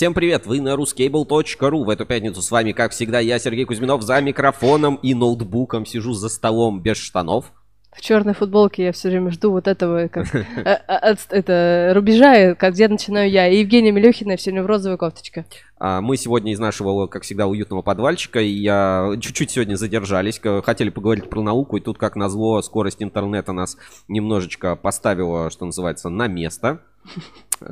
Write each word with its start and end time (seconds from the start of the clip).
Всем 0.00 0.14
привет, 0.14 0.46
вы 0.46 0.62
на 0.62 0.76
ruscable.ru. 0.76 1.84
В 1.84 1.90
эту 1.90 2.06
пятницу 2.06 2.40
с 2.40 2.50
вами, 2.50 2.72
как 2.72 2.92
всегда, 2.92 3.20
я, 3.20 3.38
Сергей 3.38 3.66
Кузьминов, 3.66 4.00
за 4.00 4.18
микрофоном 4.22 4.94
и 4.94 5.12
ноутбуком 5.12 5.84
сижу 5.84 6.14
за 6.14 6.30
столом 6.30 6.80
без 6.80 6.96
штанов. 6.96 7.52
В 7.92 8.00
черной 8.00 8.32
футболке 8.32 8.84
я 8.84 8.92
все 8.92 9.10
время 9.10 9.30
жду 9.30 9.50
вот 9.50 9.68
этого, 9.68 10.08
как, 10.08 10.34
э, 10.34 10.44
э, 10.64 11.14
это, 11.28 11.92
рубежа, 11.94 12.54
где 12.54 12.88
начинаю 12.88 13.30
я. 13.30 13.46
И 13.48 13.58
Евгения 13.58 13.92
Милюхина 13.92 14.38
все 14.38 14.52
время 14.52 14.62
в 14.62 14.68
розовой 14.68 14.96
кофточке. 14.96 15.44
А, 15.78 16.00
мы 16.00 16.16
сегодня 16.16 16.52
из 16.52 16.58
нашего, 16.58 17.06
как 17.06 17.24
всегда, 17.24 17.46
уютного 17.46 17.82
подвальчика, 17.82 18.40
и 18.40 18.48
я 18.48 19.12
чуть-чуть 19.20 19.50
сегодня 19.50 19.74
задержались, 19.74 20.40
хотели 20.64 20.88
поговорить 20.88 21.28
про 21.28 21.42
науку, 21.42 21.76
и 21.76 21.80
тут, 21.82 21.98
как 21.98 22.16
назло, 22.16 22.62
скорость 22.62 23.02
интернета 23.02 23.52
нас 23.52 23.76
немножечко 24.08 24.76
поставила, 24.76 25.50
что 25.50 25.66
называется, 25.66 26.08
на 26.08 26.26
место. 26.26 26.80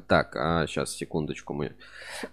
Так, 0.06 0.36
а, 0.36 0.66
сейчас, 0.66 0.94
секундочку, 0.94 1.54
мы 1.54 1.72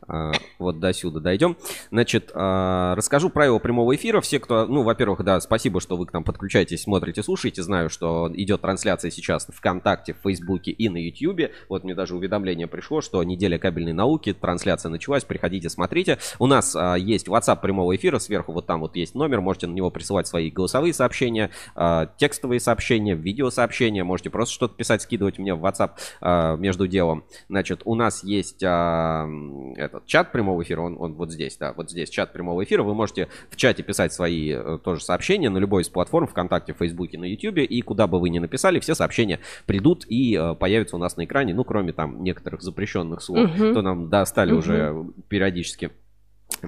а, 0.07 0.33
вот 0.59 0.79
до 0.79 0.91
сюда 0.91 1.21
дойдем. 1.21 1.57
Значит, 1.89 2.31
а, 2.33 2.95
расскажу 2.95 3.29
правила 3.29 3.59
прямого 3.59 3.95
эфира. 3.95 4.19
Все, 4.19 4.39
кто, 4.39 4.65
ну, 4.65 4.83
во-первых, 4.83 5.23
да, 5.23 5.39
спасибо, 5.39 5.79
что 5.79 5.95
вы 5.95 6.05
к 6.05 6.13
нам 6.13 6.23
подключаетесь, 6.23 6.83
смотрите, 6.83 7.23
слушаете. 7.23 7.63
Знаю, 7.63 7.89
что 7.89 8.29
идет 8.33 8.61
трансляция 8.61 9.09
сейчас 9.09 9.47
в 9.47 9.53
ВКонтакте, 9.53 10.13
в 10.13 10.17
Фейсбуке 10.23 10.71
и 10.71 10.89
на 10.89 10.97
Ютьюбе. 10.97 11.53
Вот 11.69 11.85
мне 11.85 11.95
даже 11.95 12.15
уведомление 12.15 12.67
пришло, 12.67 12.99
что 12.99 13.23
неделя 13.23 13.57
кабельной 13.57 13.93
науки, 13.93 14.33
трансляция 14.33 14.89
началась. 14.89 15.23
Приходите, 15.23 15.69
смотрите. 15.69 16.17
У 16.39 16.47
нас 16.47 16.75
а, 16.75 16.95
есть 16.95 17.27
WhatsApp 17.27 17.61
прямого 17.61 17.95
эфира, 17.95 18.19
сверху 18.19 18.51
вот 18.51 18.65
там 18.65 18.81
вот 18.81 18.97
есть 18.97 19.15
номер, 19.15 19.39
можете 19.39 19.67
на 19.67 19.73
него 19.73 19.91
присылать 19.91 20.27
свои 20.27 20.51
голосовые 20.51 20.93
сообщения, 20.93 21.51
а, 21.75 22.07
текстовые 22.17 22.59
сообщения, 22.59 23.15
видеосообщения. 23.15 24.03
Можете 24.03 24.29
просто 24.29 24.53
что-то 24.53 24.75
писать, 24.75 25.01
скидывать 25.01 25.39
мне 25.39 25.55
в 25.55 25.65
WhatsApp 25.65 25.91
а, 26.19 26.57
между 26.57 26.87
делом. 26.87 27.23
Значит, 27.47 27.81
у 27.85 27.95
нас 27.95 28.23
есть 28.23 28.63
а, 28.63 29.27
этот 29.75 30.05
чат 30.05 30.31
прямого 30.31 30.63
эфира, 30.63 30.81
он, 30.81 30.97
он 30.99 31.13
вот 31.13 31.31
здесь, 31.31 31.57
да, 31.57 31.73
вот 31.73 31.91
здесь 31.91 32.09
чат 32.09 32.33
прямого 32.33 32.63
эфира. 32.63 32.83
Вы 32.83 32.95
можете 32.95 33.27
в 33.49 33.55
чате 33.55 33.83
писать 33.83 34.13
свои 34.13 34.51
э, 34.51 34.77
тоже 34.83 35.03
сообщения 35.03 35.49
на 35.49 35.57
любой 35.57 35.83
из 35.83 35.89
платформ, 35.89 36.27
ВКонтакте, 36.27 36.73
Фейсбуке, 36.73 37.17
на 37.17 37.25
Ютубе. 37.25 37.63
И 37.63 37.81
куда 37.81 38.07
бы 38.07 38.19
вы 38.19 38.29
ни 38.29 38.39
написали, 38.39 38.79
все 38.79 38.95
сообщения 38.95 39.39
придут 39.65 40.05
и 40.07 40.35
э, 40.35 40.55
появятся 40.55 40.95
у 40.95 40.99
нас 40.99 41.17
на 41.17 41.25
экране. 41.25 41.53
Ну, 41.53 41.63
кроме 41.63 41.93
там 41.93 42.23
некоторых 42.23 42.61
запрещенных 42.61 43.21
слов, 43.21 43.49
угу. 43.51 43.73
то 43.73 43.81
нам 43.81 44.09
достали 44.09 44.51
угу. 44.51 44.59
уже 44.59 45.05
периодически 45.27 45.91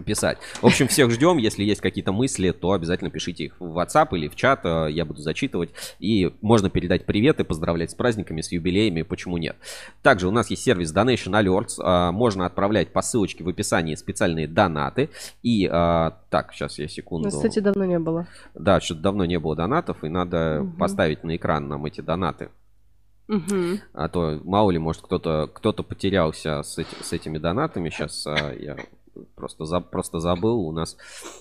писать. 0.03 0.37
В 0.61 0.65
общем, 0.65 0.87
всех 0.87 1.11
ждем. 1.11 1.37
Если 1.37 1.63
есть 1.63 1.81
какие-то 1.81 2.11
мысли, 2.11 2.51
то 2.51 2.71
обязательно 2.71 3.09
пишите 3.09 3.45
их 3.45 3.59
в 3.59 3.77
WhatsApp 3.77 4.09
или 4.11 4.27
в 4.27 4.35
чат. 4.35 4.61
Э, 4.63 4.87
я 4.89 5.05
буду 5.05 5.21
зачитывать. 5.21 5.69
И 5.99 6.31
можно 6.41 6.69
передать 6.69 7.05
привет 7.05 7.39
и 7.39 7.43
поздравлять 7.43 7.91
с 7.91 7.95
праздниками, 7.95 8.41
с 8.41 8.51
юбилеями. 8.51 9.01
Почему 9.01 9.37
нет? 9.37 9.55
Также 10.01 10.27
у 10.27 10.31
нас 10.31 10.49
есть 10.49 10.63
сервис 10.63 10.93
Donation 10.93 11.31
Alerts. 11.31 11.81
Э, 11.81 12.11
можно 12.11 12.45
отправлять 12.45 12.93
по 12.93 13.01
ссылочке 13.01 13.43
в 13.43 13.49
описании 13.49 13.95
специальные 13.95 14.47
донаты. 14.47 15.09
И 15.43 15.65
э, 15.65 16.11
так, 16.29 16.53
сейчас 16.53 16.79
я 16.79 16.87
секунду. 16.87 17.29
Ну, 17.29 17.35
кстати, 17.35 17.59
давно 17.59 17.85
не 17.85 17.99
было. 17.99 18.27
Да, 18.53 18.79
что-то 18.79 19.01
давно 19.01 19.25
не 19.25 19.39
было 19.39 19.55
донатов. 19.55 20.03
И 20.03 20.09
надо 20.09 20.61
угу. 20.61 20.77
поставить 20.77 21.23
на 21.23 21.35
экран 21.35 21.67
нам 21.67 21.85
эти 21.85 22.01
донаты. 22.01 22.49
Угу. 23.27 23.79
А 23.93 24.07
то 24.07 24.39
мало 24.43 24.71
ли, 24.71 24.79
может, 24.79 25.01
кто-то 25.01 25.49
кто 25.53 25.73
потерялся 25.73 26.63
с, 26.63 26.77
эти, 26.77 26.95
с 27.01 27.11
этими 27.11 27.37
донатами. 27.37 27.89
Сейчас 27.89 28.25
я 28.25 28.77
просто, 29.35 29.65
за, 29.65 29.79
просто 29.79 30.19
забыл, 30.19 30.59
у 30.59 30.71
нас 30.71 30.97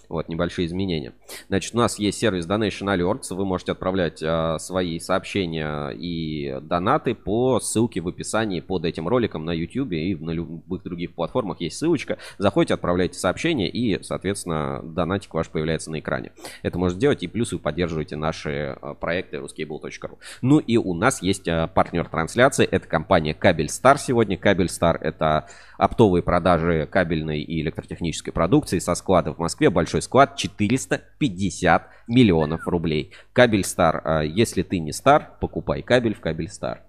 вот 0.08 0.28
небольшие 0.28 0.66
изменения. 0.66 1.12
Значит, 1.48 1.74
у 1.74 1.78
нас 1.78 1.98
есть 1.98 2.18
сервис 2.18 2.46
Donation 2.46 2.94
Alerts, 2.94 3.34
вы 3.34 3.44
можете 3.44 3.72
отправлять 3.72 4.22
а, 4.22 4.58
свои 4.58 4.98
сообщения 4.98 5.90
и 5.90 6.58
донаты 6.62 7.14
по 7.14 7.60
ссылке 7.60 8.00
в 8.00 8.08
описании 8.08 8.60
под 8.60 8.84
этим 8.84 9.08
роликом 9.08 9.44
на 9.44 9.52
YouTube 9.52 9.92
и 9.92 10.14
на 10.14 10.30
любых 10.30 10.82
других 10.82 11.14
платформах 11.14 11.60
есть 11.60 11.78
ссылочка. 11.78 12.18
Заходите, 12.38 12.74
отправляйте 12.74 13.18
сообщение 13.18 13.68
и, 13.68 14.02
соответственно, 14.02 14.80
донатик 14.82 15.34
ваш 15.34 15.48
появляется 15.48 15.90
на 15.90 16.00
экране. 16.00 16.32
Это 16.62 16.78
можно 16.78 16.98
делать 16.98 17.22
и 17.22 17.26
плюс 17.26 17.52
вы 17.52 17.58
поддерживаете 17.58 18.16
наши 18.16 18.76
а, 18.80 18.94
проекты 18.94 19.38
ruscable.ru. 19.38 20.18
Ну 20.42 20.58
и 20.58 20.76
у 20.76 20.94
нас 20.94 21.22
есть 21.22 21.48
а, 21.48 21.66
партнер 21.66 22.08
трансляции, 22.08 22.64
это 22.64 22.86
компания 22.86 23.34
Кабель 23.34 23.68
Стар 23.68 23.98
сегодня. 23.98 24.36
Кабель 24.36 24.68
Стар 24.68 24.98
это 25.00 25.48
оптовые 25.78 26.22
продажи 26.22 26.88
кабельной 26.90 27.40
и 27.40 27.60
электротехнической 27.62 28.32
продукции 28.32 28.78
со 28.78 28.94
склада 28.94 29.32
в 29.32 29.38
Москве. 29.38 29.70
Большой 29.70 30.02
склад 30.02 30.36
450 30.36 31.88
миллионов 32.08 32.66
рублей. 32.66 33.12
Кабель 33.32 33.64
Стар. 33.64 34.02
А, 34.04 34.22
если 34.22 34.62
ты 34.62 34.78
не 34.78 34.92
стар, 34.92 35.36
покупай 35.40 35.82
кабель 35.82 36.14
в 36.14 36.20
Кабель 36.20 36.48
Стар. 36.48 36.82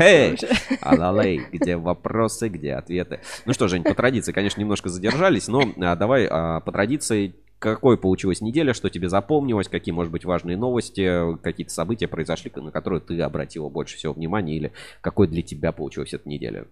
Эй! 0.00 0.38
Алалей, 0.80 1.42
где 1.52 1.76
вопросы, 1.76 2.48
где 2.48 2.74
ответы? 2.74 3.20
Ну 3.44 3.52
что, 3.52 3.68
Жень, 3.68 3.84
по 3.84 3.94
традиции, 3.94 4.32
конечно, 4.32 4.60
немножко 4.60 4.88
задержались, 4.88 5.48
но 5.48 5.62
а, 5.78 5.96
давай 5.96 6.26
а, 6.30 6.60
по 6.60 6.72
традиции 6.72 7.34
какой 7.58 7.96
получилась 7.96 8.40
неделя, 8.40 8.74
что 8.74 8.90
тебе 8.90 9.08
запомнилось, 9.08 9.68
какие, 9.68 9.92
может 9.92 10.12
быть, 10.12 10.24
важные 10.24 10.56
новости, 10.56 11.36
какие-то 11.38 11.72
события 11.72 12.06
произошли, 12.06 12.52
на 12.54 12.70
которые 12.70 13.00
ты 13.00 13.18
обратила 13.20 13.68
больше 13.68 13.96
всего 13.96 14.12
внимания, 14.12 14.56
или 14.56 14.72
какой 15.00 15.26
для 15.26 15.42
тебя 15.42 15.72
получилась 15.72 16.12
эта 16.12 16.28
неделя? 16.28 16.66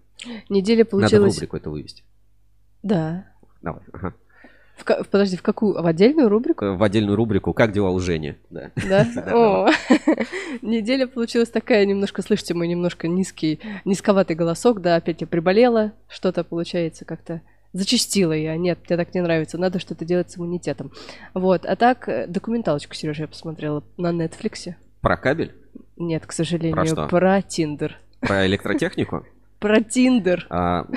Неделя 0.49 0.85
получилась... 0.85 1.11
Надо 1.13 1.33
рубрику 1.33 1.57
это 1.57 1.69
вывести. 1.69 2.03
Да. 2.83 3.25
Давай. 3.61 3.81
Ага. 3.93 4.13
В, 4.77 4.83
подожди, 4.83 5.37
в 5.37 5.41
какую? 5.41 5.81
В 5.81 5.85
отдельную 5.85 6.29
рубрику? 6.29 6.75
В 6.75 6.83
отдельную 6.83 7.15
рубрику 7.15 7.53
«Как 7.53 7.71
дела 7.71 7.89
у 7.89 7.99
Жени?» 7.99 8.35
Да? 8.49 8.71
Да? 8.75 9.07
О, 9.33 9.69
неделя 10.61 11.07
получилась 11.07 11.49
такая 11.49 11.85
немножко, 11.85 12.21
слышите, 12.21 12.53
мой 12.53 12.67
немножко 12.67 13.07
низкий, 13.07 13.59
низковатый 13.85 14.35
голосок, 14.35 14.81
да, 14.81 14.95
опять 14.95 15.21
я 15.21 15.27
приболела, 15.27 15.93
что-то 16.07 16.43
получается 16.43 17.05
как-то 17.05 17.41
зачастила 17.75 18.31
я. 18.31 18.55
Нет, 18.55 18.79
мне 18.87 18.97
так 18.97 19.13
не 19.13 19.21
нравится. 19.21 19.57
Надо 19.57 19.79
что-то 19.79 20.05
делать 20.05 20.31
с 20.31 20.37
иммунитетом. 20.37 20.91
Вот. 21.33 21.65
А 21.65 21.75
так, 21.75 22.07
э, 22.07 22.25
документалочку, 22.25 22.95
Сережа, 22.95 23.23
я 23.23 23.27
посмотрела 23.27 23.83
на 23.97 24.13
Нетфликсе. 24.13 24.77
Про 25.01 25.17
кабель? 25.17 25.53
Нет, 25.97 26.25
к 26.25 26.31
сожалению. 26.31 26.73
Про 26.73 26.85
что? 26.85 27.07
Про 27.07 27.41
Тиндер. 27.41 27.99
Про 28.21 28.47
электротехнику? 28.47 29.25
Про 29.59 29.81
Тиндер. 29.81 30.47
А, 30.49 30.87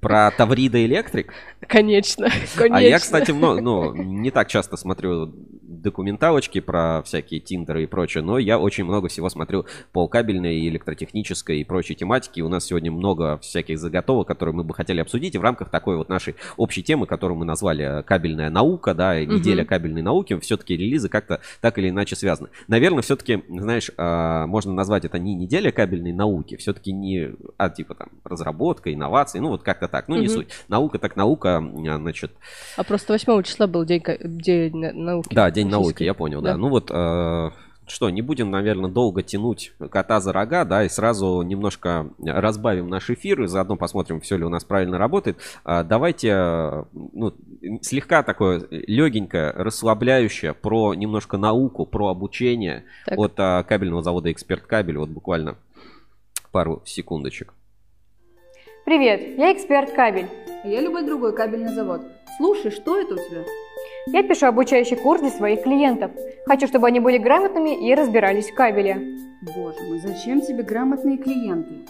про 0.00 0.30
Таврида 0.30 0.84
Электрик? 0.84 1.32
Конечно, 1.66 2.28
конечно. 2.56 2.76
А 2.76 2.80
я, 2.80 2.98
кстати, 2.98 3.30
ну, 3.30 3.60
ну, 3.60 3.94
не 3.94 4.30
так 4.30 4.48
часто 4.48 4.76
смотрю 4.76 5.34
документалочки 5.80 6.60
про 6.60 7.02
всякие 7.04 7.40
тиндеры 7.40 7.84
и 7.84 7.86
прочее, 7.86 8.22
но 8.22 8.38
я 8.38 8.58
очень 8.58 8.84
много 8.84 9.08
всего 9.08 9.28
смотрю 9.28 9.66
по 9.92 10.08
кабельной, 10.08 10.68
электротехнической 10.68 11.60
и 11.60 11.64
прочей 11.64 11.94
тематике. 11.94 12.42
У 12.42 12.48
нас 12.48 12.66
сегодня 12.66 12.90
много 12.90 13.38
всяких 13.38 13.78
заготовок, 13.78 14.26
которые 14.26 14.54
мы 14.54 14.64
бы 14.64 14.74
хотели 14.74 15.00
обсудить. 15.00 15.34
И 15.34 15.38
в 15.38 15.42
рамках 15.42 15.70
такой 15.70 15.96
вот 15.96 16.08
нашей 16.08 16.36
общей 16.56 16.82
темы, 16.82 17.06
которую 17.06 17.38
мы 17.38 17.44
назвали 17.44 18.02
«Кабельная 18.02 18.50
наука», 18.50 18.94
да, 18.94 19.18
неделя 19.24 19.62
угу. 19.62 19.68
кабельной 19.68 20.02
науки, 20.02 20.38
все-таки 20.38 20.76
релизы 20.76 21.08
как-то 21.08 21.40
так 21.60 21.78
или 21.78 21.90
иначе 21.90 22.16
связаны. 22.16 22.48
Наверное, 22.66 23.02
все-таки, 23.02 23.42
знаешь, 23.48 23.90
а, 23.96 24.46
можно 24.46 24.72
назвать 24.72 25.04
это 25.04 25.18
не 25.18 25.34
неделя 25.34 25.70
кабельной 25.70 26.12
науки, 26.12 26.56
все-таки 26.56 26.92
не, 26.92 27.32
а 27.56 27.70
типа 27.70 27.94
там 27.94 28.08
разработка, 28.24 28.92
инновации, 28.92 29.38
ну 29.38 29.48
вот 29.48 29.62
как-то 29.62 29.88
так, 29.88 30.08
ну 30.08 30.16
не 30.16 30.26
угу. 30.26 30.34
суть. 30.34 30.48
Наука 30.68 30.98
так 30.98 31.16
наука, 31.16 31.58
а, 31.58 31.96
значит. 31.98 32.32
А 32.76 32.84
просто 32.84 33.12
8 33.12 33.42
числа 33.42 33.66
был 33.66 33.84
день, 33.84 34.02
день 34.22 34.76
науки. 34.76 35.34
Да, 35.34 35.50
день 35.50 35.67
науки, 35.70 36.02
я 36.02 36.14
понял, 36.14 36.40
да. 36.40 36.52
да. 36.52 36.56
Ну 36.56 36.68
вот, 36.68 36.90
э, 36.90 37.50
что, 37.90 38.10
не 38.10 38.22
будем, 38.22 38.50
наверное, 38.50 38.90
долго 38.90 39.22
тянуть 39.22 39.72
кота 39.90 40.20
за 40.20 40.32
рога, 40.32 40.64
да, 40.64 40.84
и 40.84 40.88
сразу 40.88 41.42
немножко 41.42 42.10
разбавим 42.22 42.88
наш 42.88 43.10
эфир, 43.10 43.42
и 43.42 43.46
заодно 43.46 43.76
посмотрим, 43.76 44.20
все 44.20 44.36
ли 44.36 44.44
у 44.44 44.48
нас 44.48 44.64
правильно 44.64 44.98
работает. 44.98 45.38
А, 45.64 45.82
давайте, 45.82 46.86
ну, 46.92 47.34
слегка 47.82 48.22
такое 48.22 48.66
легенькое, 48.70 49.52
расслабляющее 49.52 50.54
про 50.54 50.94
немножко 50.94 51.36
науку, 51.36 51.86
про 51.86 52.08
обучение 52.08 52.84
так. 53.06 53.18
от 53.18 53.32
а, 53.38 53.62
кабельного 53.62 54.02
завода 54.02 54.30
«Эксперт 54.30 54.62
Кабель». 54.62 54.98
Вот 54.98 55.08
буквально 55.08 55.56
пару 56.52 56.82
секундочек. 56.84 57.54
Привет, 58.84 59.38
я 59.38 59.52
эксперт 59.52 59.92
кабель. 59.92 60.28
А 60.64 60.66
я 60.66 60.80
любой 60.80 61.04
другой 61.04 61.34
кабельный 61.34 61.74
завод. 61.74 62.00
Слушай, 62.38 62.70
что 62.70 62.98
это 62.98 63.14
у 63.14 63.18
тебя? 63.18 63.44
Я 64.06 64.22
пишу 64.22 64.46
обучающий 64.46 64.96
курс 64.96 65.20
для 65.20 65.30
своих 65.30 65.62
клиентов. 65.62 66.10
Хочу, 66.46 66.66
чтобы 66.66 66.86
они 66.86 67.00
были 67.00 67.18
грамотными 67.18 67.88
и 67.88 67.94
разбирались 67.94 68.50
в 68.50 68.54
кабеле. 68.54 68.96
Боже 69.42 69.78
мой, 69.88 70.00
зачем 70.00 70.40
тебе 70.40 70.62
грамотные 70.62 71.18
клиенты? 71.18 71.84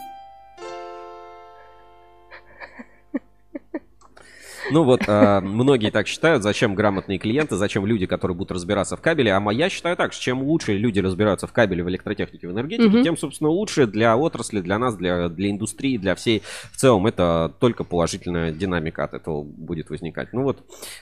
Ну 4.70 4.84
вот, 4.84 5.02
а, 5.06 5.40
многие 5.40 5.90
так 5.90 6.06
считают, 6.06 6.42
зачем 6.42 6.74
грамотные 6.74 7.18
клиенты, 7.18 7.56
зачем 7.56 7.86
люди, 7.86 8.06
которые 8.06 8.36
будут 8.36 8.52
разбираться 8.52 8.96
в 8.96 9.00
кабеле. 9.00 9.34
А 9.34 9.52
я 9.52 9.68
считаю 9.68 9.96
так, 9.96 10.12
что 10.12 10.22
чем 10.22 10.42
лучше 10.42 10.74
люди 10.76 11.00
разбираются 11.00 11.46
в 11.46 11.52
кабеле, 11.52 11.82
в 11.82 11.88
электротехнике, 11.88 12.48
в 12.48 12.52
энергетике, 12.52 13.02
тем, 13.02 13.16
собственно, 13.16 13.50
лучше 13.50 13.86
для 13.86 14.16
отрасли, 14.16 14.60
для 14.60 14.78
нас, 14.78 14.96
для, 14.96 15.28
для 15.28 15.50
индустрии, 15.50 15.96
для 15.96 16.14
всей. 16.14 16.42
В 16.72 16.76
целом, 16.76 17.06
это 17.06 17.52
только 17.60 17.84
положительная 17.84 18.52
динамика 18.52 19.04
от 19.04 19.14
этого 19.14 19.42
будет 19.42 19.90
возникать. 19.90 20.32
Ну 20.32 20.42
вот, 20.42 20.58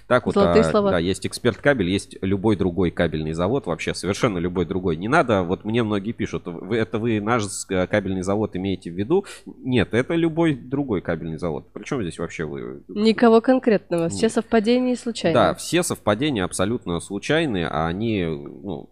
так 0.07 0.27
вот. 0.27 0.37
А, 0.37 0.63
слова. 0.63 0.91
Да, 0.91 0.99
есть 0.99 1.27
эксперт 1.27 1.59
кабель, 1.59 1.89
есть 1.89 2.17
любой 2.21 2.57
другой 2.57 2.91
кабельный 2.91 3.33
завод, 3.33 3.67
вообще 3.67 3.95
совершенно 3.95 4.39
любой 4.39 4.65
другой. 4.67 4.97
Не 4.97 5.09
надо, 5.09 5.43
вот 5.43 5.65
мне 5.65 5.83
многие 5.83 6.13
пишут, 6.13 6.45
вы, 6.47 6.77
это 6.77 6.99
вы 6.99 7.21
наш 7.21 7.45
э, 7.69 7.87
кабельный 7.87 8.23
завод 8.23 8.57
имеете 8.57 8.91
в 8.91 8.95
виду? 8.95 9.25
Нет, 9.47 9.95
это 9.95 10.15
любой 10.15 10.55
другой 10.55 11.01
кабельный 11.01 11.39
завод. 11.39 11.67
Причем 11.73 12.03
здесь 12.03 12.19
вообще 12.19 12.45
вы? 12.45 12.83
Никого 12.89 13.41
конкретного. 13.57 14.09
Все 14.09 14.29
совпадения 14.29 14.93
и 14.93 14.97
случайно. 14.97 15.35
Да, 15.35 15.55
все 15.55 15.83
совпадения 15.83 16.45
абсолютно 16.45 17.01
случайные, 17.01 17.67
а 17.69 17.87
они, 17.87 18.25
ну, 18.25 18.89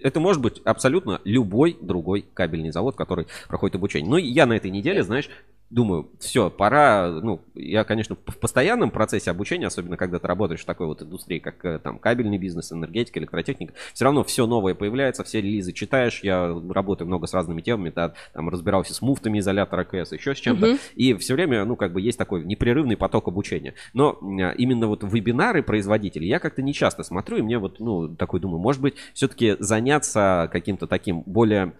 это 0.00 0.20
может 0.20 0.40
быть 0.40 0.60
абсолютно 0.64 1.20
любой 1.24 1.76
другой 1.80 2.24
кабельный 2.34 2.70
завод, 2.70 2.96
который 2.96 3.26
проходит 3.48 3.76
обучение. 3.76 4.08
Ну, 4.08 4.16
и 4.16 4.26
я 4.26 4.46
на 4.46 4.54
этой 4.54 4.70
неделе, 4.70 5.02
знаешь, 5.02 5.28
думаю, 5.74 6.08
все, 6.20 6.50
пора, 6.50 7.08
ну, 7.22 7.40
я, 7.54 7.82
конечно, 7.84 8.16
в 8.26 8.38
постоянном 8.38 8.90
процессе 8.90 9.30
обучения, 9.30 9.66
особенно 9.66 9.96
когда 9.96 10.18
ты 10.20 10.26
работаешь 10.26 10.62
в 10.62 10.64
такой 10.64 10.86
вот 10.86 11.02
индустрии, 11.02 11.40
как 11.40 11.64
э, 11.64 11.78
там 11.80 11.98
кабельный 11.98 12.38
бизнес, 12.38 12.72
энергетика, 12.72 13.18
электротехника, 13.18 13.74
все 13.92 14.04
равно 14.04 14.22
все 14.22 14.46
новое 14.46 14.74
появляется, 14.74 15.24
все 15.24 15.40
релизы 15.40 15.72
читаешь, 15.72 16.20
я 16.22 16.56
работаю 16.70 17.08
много 17.08 17.26
с 17.26 17.34
разными 17.34 17.60
темами, 17.60 17.92
да, 17.94 18.14
там 18.32 18.48
разбирался 18.48 18.94
с 18.94 19.02
муфтами 19.02 19.40
изолятора 19.40 19.84
КС, 19.84 20.12
еще 20.12 20.34
с 20.34 20.38
чем-то, 20.38 20.66
Мгм. 20.66 20.78
и 20.94 21.14
все 21.14 21.34
время, 21.34 21.64
ну, 21.64 21.74
как 21.74 21.92
бы 21.92 22.00
есть 22.00 22.18
такой 22.18 22.44
непрерывный 22.44 22.96
поток 22.96 23.26
обучения. 23.26 23.74
Но 23.94 24.16
м, 24.22 24.38
именно 24.56 24.86
вот 24.86 25.02
вебинары 25.02 25.62
производителей 25.64 26.28
я 26.28 26.38
как-то 26.38 26.62
не 26.62 26.72
часто 26.72 27.02
смотрю, 27.02 27.38
и 27.38 27.42
мне 27.42 27.58
вот, 27.58 27.80
ну, 27.80 28.08
такой 28.08 28.38
думаю, 28.38 28.60
может 28.60 28.80
быть, 28.80 28.94
все-таки 29.12 29.56
заняться 29.58 30.48
каким-то 30.52 30.86
таким 30.86 31.22
более 31.26 31.64
э, 31.64 31.70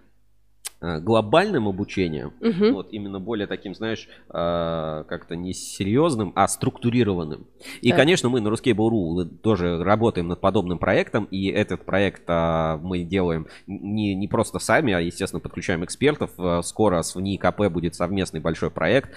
глобальным 1.00 1.68
обучением, 1.68 2.32
Мгм. 2.40 2.72
вот 2.74 2.92
именно 2.92 3.20
более 3.20 3.46
таким, 3.46 3.74
знаешь, 3.74 4.08
э, 4.28 5.04
как-то 5.08 5.36
не 5.36 5.52
серьезным, 5.52 6.32
а 6.34 6.46
структурированным. 6.48 7.46
И, 7.80 7.88
Так. 7.90 7.98
конечно, 7.98 8.28
мы 8.28 8.40
на 8.40 8.48
Ruskable.ru 8.48 9.24
тоже 9.42 9.82
работаем 9.82 10.28
над 10.28 10.40
подобным 10.40 10.78
проектом, 10.78 11.24
и 11.30 11.46
этот 11.48 11.84
проект 11.84 12.22
а, 12.28 12.78
мы 12.82 13.02
делаем 13.04 13.46
не, 13.66 14.14
не 14.14 14.28
просто 14.28 14.58
сами, 14.58 14.92
а, 14.92 15.00
естественно, 15.00 15.40
подключаем 15.40 15.84
экспертов. 15.84 16.30
А, 16.38 16.62
Скоро 16.62 17.02
с 17.02 17.14
ВНИИ 17.14 17.36
КП 17.36 17.68
будет 17.70 17.94
совместный 17.94 18.40
большой 18.40 18.70
проект. 18.70 19.10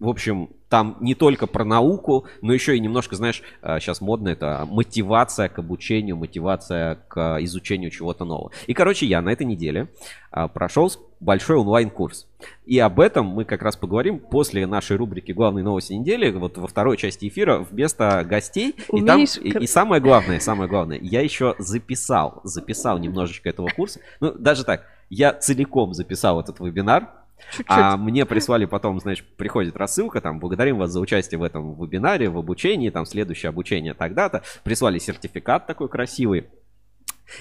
В 0.00 0.08
общем, 0.08 0.50
там 0.68 0.96
не 1.00 1.14
только 1.14 1.46
про 1.46 1.64
науку, 1.64 2.26
но 2.40 2.52
еще 2.52 2.76
и 2.76 2.80
немножко, 2.80 3.16
знаешь, 3.16 3.42
сейчас 3.62 4.00
модно 4.00 4.28
это 4.28 4.66
мотивация 4.70 5.48
к 5.48 5.58
обучению, 5.58 6.16
мотивация 6.16 6.96
к 7.08 7.38
изучению 7.40 7.90
чего-то 7.90 8.24
нового. 8.24 8.52
И, 8.66 8.74
короче, 8.74 9.06
я 9.06 9.20
на 9.22 9.30
этой 9.30 9.46
неделе 9.46 9.88
а, 10.30 10.46
прошел 10.46 10.92
большой 11.20 11.56
онлайн-курс. 11.56 12.28
И 12.64 12.78
об 12.78 13.00
этом 13.00 13.26
мы 13.26 13.44
как 13.44 13.62
раз 13.62 13.76
поговорим 13.76 14.20
после 14.20 14.66
нашей 14.66 14.96
рубрики 14.96 15.32
«Главные 15.32 15.64
новости 15.64 15.94
недели», 15.94 16.30
вот 16.30 16.58
во 16.58 16.68
второй 16.68 16.96
части 16.96 17.26
эфира 17.26 17.58
вместо 17.58 18.24
гостей. 18.24 18.76
И 18.92 19.02
там, 19.02 19.16
Умеешь 19.16 19.36
и, 19.38 19.64
и 19.64 19.66
самое 19.66 20.00
главное, 20.00 20.38
самое 20.38 20.68
главное, 20.68 20.98
я 21.02 21.22
еще 21.22 21.56
записал, 21.58 22.40
записал 22.44 22.98
немножечко 22.98 23.48
этого 23.48 23.68
курса. 23.68 24.00
Ну, 24.20 24.32
даже 24.32 24.64
так, 24.64 24.86
я 25.10 25.32
целиком 25.32 25.94
записал 25.94 26.38
этот 26.40 26.60
вебинар, 26.60 27.08
Чуть-чуть. 27.50 27.66
а 27.68 27.96
мне 27.96 28.26
прислали 28.26 28.64
потом, 28.64 29.00
значит, 29.00 29.26
приходит 29.36 29.76
рассылка, 29.76 30.20
там, 30.20 30.38
благодарим 30.38 30.78
вас 30.78 30.90
за 30.90 31.00
участие 31.00 31.38
в 31.38 31.42
этом 31.42 31.74
вебинаре, 31.80 32.28
в 32.28 32.38
обучении, 32.38 32.90
там, 32.90 33.06
следующее 33.06 33.50
обучение 33.50 33.94
тогда-то. 33.94 34.42
Прислали 34.64 34.98
сертификат 34.98 35.66
такой 35.66 35.88
красивый. 35.88 36.46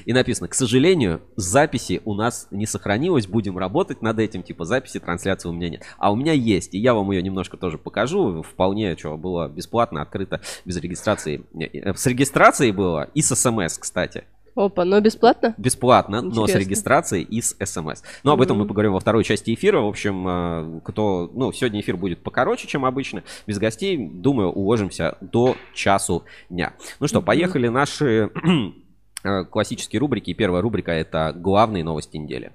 И 0.05 0.13
написано, 0.13 0.47
к 0.47 0.53
сожалению, 0.53 1.21
записи 1.35 2.01
у 2.05 2.13
нас 2.13 2.47
не 2.51 2.65
сохранилось, 2.65 3.27
будем 3.27 3.57
работать 3.57 4.01
над 4.01 4.19
этим, 4.19 4.43
типа 4.43 4.65
записи, 4.65 4.99
трансляции 4.99 5.49
у 5.49 5.53
меня 5.53 5.69
нет. 5.69 5.83
А 5.97 6.11
у 6.11 6.15
меня 6.15 6.33
есть, 6.33 6.73
и 6.73 6.77
я 6.77 6.93
вам 6.93 7.11
ее 7.11 7.21
немножко 7.21 7.57
тоже 7.57 7.77
покажу, 7.77 8.43
вполне, 8.43 8.97
что 8.97 9.17
было 9.17 9.47
бесплатно, 9.47 10.01
открыто, 10.01 10.41
без 10.65 10.77
регистрации. 10.77 11.45
Э, 11.57 11.93
С 11.93 12.05
регистрацией 12.05 12.71
было 12.71 13.09
и 13.13 13.21
с 13.21 13.33
смс, 13.33 13.77
кстати. 13.77 14.25
Опа, 14.57 14.85
но 14.85 14.99
бесплатно? 14.99 15.53
Бесплатно, 15.59 16.21
но 16.23 16.31
с 16.31 16.49
Интересно. 16.49 16.57
регистрацией 16.59 17.23
и 17.23 17.41
с 17.41 17.55
смс. 17.63 18.01
Но 18.23 18.31
об 18.31 18.41
этом 18.41 18.57
мы 18.57 18.65
поговорим 18.65 18.93
во 18.93 18.99
второй 18.99 19.23
части 19.23 19.53
эфира. 19.53 19.81
В 19.81 19.87
общем, 19.87 20.27
э, 20.27 20.79
кто, 20.83 21.29
ну, 21.31 21.51
сегодня 21.53 21.79
эфир 21.79 21.95
будет 21.95 22.23
покороче, 22.23 22.67
чем 22.67 22.83
обычно, 22.83 23.23
без 23.45 23.59
гостей. 23.59 23.97
Думаю, 23.97 24.49
уложимся 24.49 25.15
до 25.21 25.55
часу 25.75 26.23
дня. 26.49 26.73
Ну 26.99 27.07
что, 27.07 27.19
Мгм. 27.19 27.25
поехали 27.27 27.67
наши 27.67 28.31
э, 29.23 29.43
классические 29.45 29.99
рубрики. 29.99 30.33
Первая 30.33 30.63
рубрика 30.63 30.91
это 30.91 31.33
главные 31.35 31.83
новости 31.83 32.17
недели. 32.17 32.51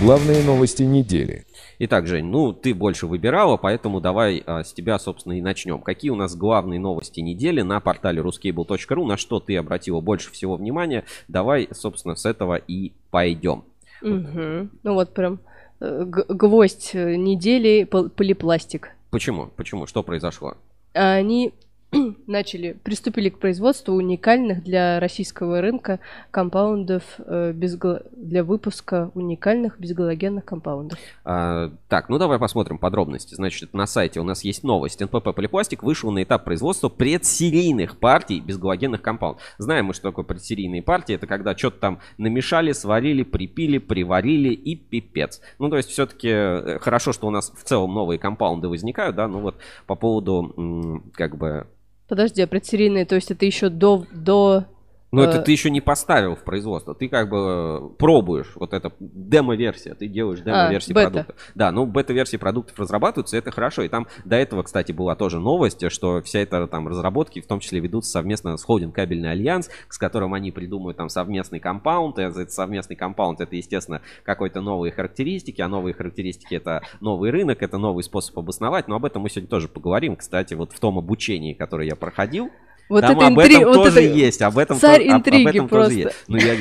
Главные 0.00 0.42
новости 0.44 0.82
недели. 0.84 1.44
Итак, 1.84 2.06
Жень, 2.06 2.26
ну 2.26 2.52
ты 2.52 2.74
больше 2.74 3.08
выбирала, 3.08 3.56
поэтому 3.56 4.00
давай 4.00 4.40
а, 4.46 4.62
с 4.62 4.72
тебя, 4.72 5.00
собственно, 5.00 5.32
и 5.32 5.40
начнем. 5.40 5.80
Какие 5.80 6.12
у 6.12 6.14
нас 6.14 6.36
главные 6.36 6.78
новости 6.78 7.18
недели 7.18 7.62
на 7.62 7.80
портале 7.80 8.22
ruscable.ru, 8.22 9.04
на 9.04 9.16
что 9.16 9.40
ты 9.40 9.56
обратила 9.56 10.00
больше 10.00 10.30
всего 10.30 10.54
внимания? 10.54 11.02
Давай, 11.26 11.68
собственно, 11.72 12.14
с 12.14 12.24
этого 12.24 12.54
и 12.54 12.92
пойдем. 13.10 13.64
Мгм. 14.00 14.70
Ну 14.84 14.94
вот 14.94 15.12
прям 15.12 15.40
э, 15.80 16.04
гвоздь 16.06 16.90
э, 16.92 17.16
недели 17.16 17.82
пол- 17.82 18.10
полипластик. 18.10 18.90
Почему? 19.10 19.48
Почему? 19.56 19.88
Что 19.88 20.04
произошло? 20.04 20.54
Они 20.92 21.52
начали, 22.26 22.72
приступили 22.82 23.28
к 23.28 23.38
производству 23.38 23.94
уникальных 23.94 24.64
для 24.64 24.98
российского 24.98 25.60
рынка 25.60 26.00
компаундов 26.30 27.02
э, 27.18 27.52
без 27.52 27.76
для 28.12 28.44
выпуска 28.44 29.10
уникальных 29.14 29.78
безгалогенных 29.78 30.44
компаундов. 30.44 30.98
А, 31.24 31.70
так, 31.88 32.08
ну 32.08 32.18
давай 32.18 32.38
посмотрим 32.38 32.78
подробности. 32.78 33.34
Значит, 33.34 33.74
на 33.74 33.86
сайте 33.86 34.20
у 34.20 34.24
нас 34.24 34.44
есть 34.44 34.62
новость. 34.62 35.00
НПП 35.00 35.34
Полипластик 35.34 35.82
вышел 35.82 36.10
на 36.10 36.22
этап 36.22 36.44
производства 36.44 36.88
предсерийных 36.88 37.98
партий 37.98 38.40
безгалогенных 38.40 39.02
компаундов. 39.02 39.42
Знаем 39.58 39.86
мы, 39.86 39.94
что 39.94 40.08
такое 40.08 40.24
предсерийные 40.24 40.82
партии. 40.82 41.14
Это 41.14 41.26
когда 41.26 41.56
что-то 41.56 41.78
там 41.78 42.00
намешали, 42.16 42.72
сварили, 42.72 43.22
припили, 43.22 43.78
приварили 43.78 44.50
и 44.50 44.76
пипец. 44.76 45.40
Ну, 45.58 45.68
то 45.68 45.76
есть 45.76 45.90
все-таки 45.90 46.78
хорошо, 46.78 47.12
что 47.12 47.26
у 47.26 47.30
нас 47.30 47.52
в 47.54 47.64
целом 47.64 47.92
новые 47.92 48.18
компаунды 48.18 48.68
возникают, 48.68 49.16
да, 49.16 49.28
ну 49.28 49.40
вот 49.40 49.56
по 49.86 49.94
поводу, 49.94 51.02
как 51.14 51.36
бы... 51.36 51.66
Подожди, 52.12 52.42
а 52.42 52.46
предсерийные, 52.46 53.06
то 53.06 53.14
есть 53.14 53.30
это 53.30 53.46
еще 53.46 53.70
до, 53.70 54.04
до 54.12 54.66
Ну, 55.12 55.20
это 55.20 55.38
Э. 55.38 55.42
ты 55.42 55.52
еще 55.52 55.68
не 55.68 55.82
поставил 55.82 56.34
в 56.36 56.42
производство. 56.42 56.94
Ты 56.94 57.08
как 57.08 57.28
бы 57.28 57.36
э, 57.36 57.88
пробуешь. 57.98 58.52
Вот 58.56 58.72
это 58.72 58.92
демо-версия. 58.98 59.94
Ты 59.94 60.08
делаешь 60.08 60.40
демо-версии 60.40 60.92
А, 60.92 60.94
бета. 60.94 61.10
продуктов. 61.10 61.36
Да, 61.54 61.70
ну 61.70 61.84
бета-версии 61.84 62.38
продуктов 62.38 62.78
разрабатываются, 62.78 63.36
это 63.36 63.50
хорошо. 63.50 63.82
И 63.82 63.88
там 63.88 64.06
до 64.24 64.36
этого, 64.36 64.62
кстати, 64.62 64.92
была 64.92 65.14
тоже 65.14 65.38
новость, 65.38 65.90
что 65.92 66.22
вся 66.22 66.38
эта 66.38 66.66
там 66.66 66.88
разработки 66.88 67.42
в 67.42 67.46
том 67.46 67.60
числе 67.60 67.80
ведутся 67.80 68.10
совместно 68.10 68.56
с 68.56 68.64
Холдинг 68.64 68.94
Кабельный 68.94 69.30
Альянс, 69.30 69.68
с 69.90 69.98
которым 69.98 70.32
они 70.32 70.50
придумают 70.50 70.96
там 70.96 71.10
совместный 71.10 71.60
компаунд. 71.60 72.18
И 72.18 72.22
этот 72.22 72.50
совместный 72.50 72.96
компаунд 72.96 73.42
это, 73.42 73.54
естественно, 73.54 74.00
какой-то 74.24 74.62
новые 74.62 74.92
характеристики, 74.92 75.60
а 75.60 75.68
новые 75.68 75.92
характеристики 75.92 76.54
это 76.54 76.80
новый 77.00 77.30
рынок, 77.30 77.62
это 77.62 77.76
новый 77.76 78.02
способ 78.02 78.38
обосновать. 78.38 78.88
Но 78.88 78.96
об 78.96 79.04
этом 79.04 79.20
мы 79.20 79.28
сегодня 79.28 79.50
тоже 79.50 79.68
поговорим. 79.68 80.16
Кстати, 80.16 80.54
вот 80.54 80.72
в 80.72 80.80
том 80.80 80.96
обучении, 80.96 81.52
которое 81.52 81.86
я 81.86 81.96
проходил, 81.96 82.48
вот 82.88 83.00
там 83.00 83.16
это 83.18 83.26
об 83.26 83.32
интри- 83.38 83.54
этом 83.56 83.64
вот 83.64 83.74
тоже 83.74 84.00
это 84.02 84.14
есть, 84.14 84.42
об 84.42 84.58
этом, 84.58 84.78
царь 84.78 85.04
то- 85.06 85.10
об- 85.10 85.14
об 85.14 85.18
интриги 85.20 85.48
этом 85.48 85.68
просто. 85.68 85.88
тоже 85.90 85.98
есть. 86.00 86.16
Ну, 86.28 86.36
я 86.36 86.54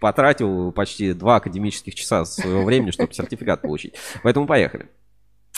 потратил 0.00 0.72
почти 0.72 1.12
два 1.12 1.36
академических 1.36 1.94
часа 1.94 2.24
своего 2.24 2.64
времени, 2.64 2.90
чтобы 2.90 3.12
сертификат 3.14 3.62
получить. 3.62 3.94
Поэтому 4.22 4.46
поехали. 4.46 4.86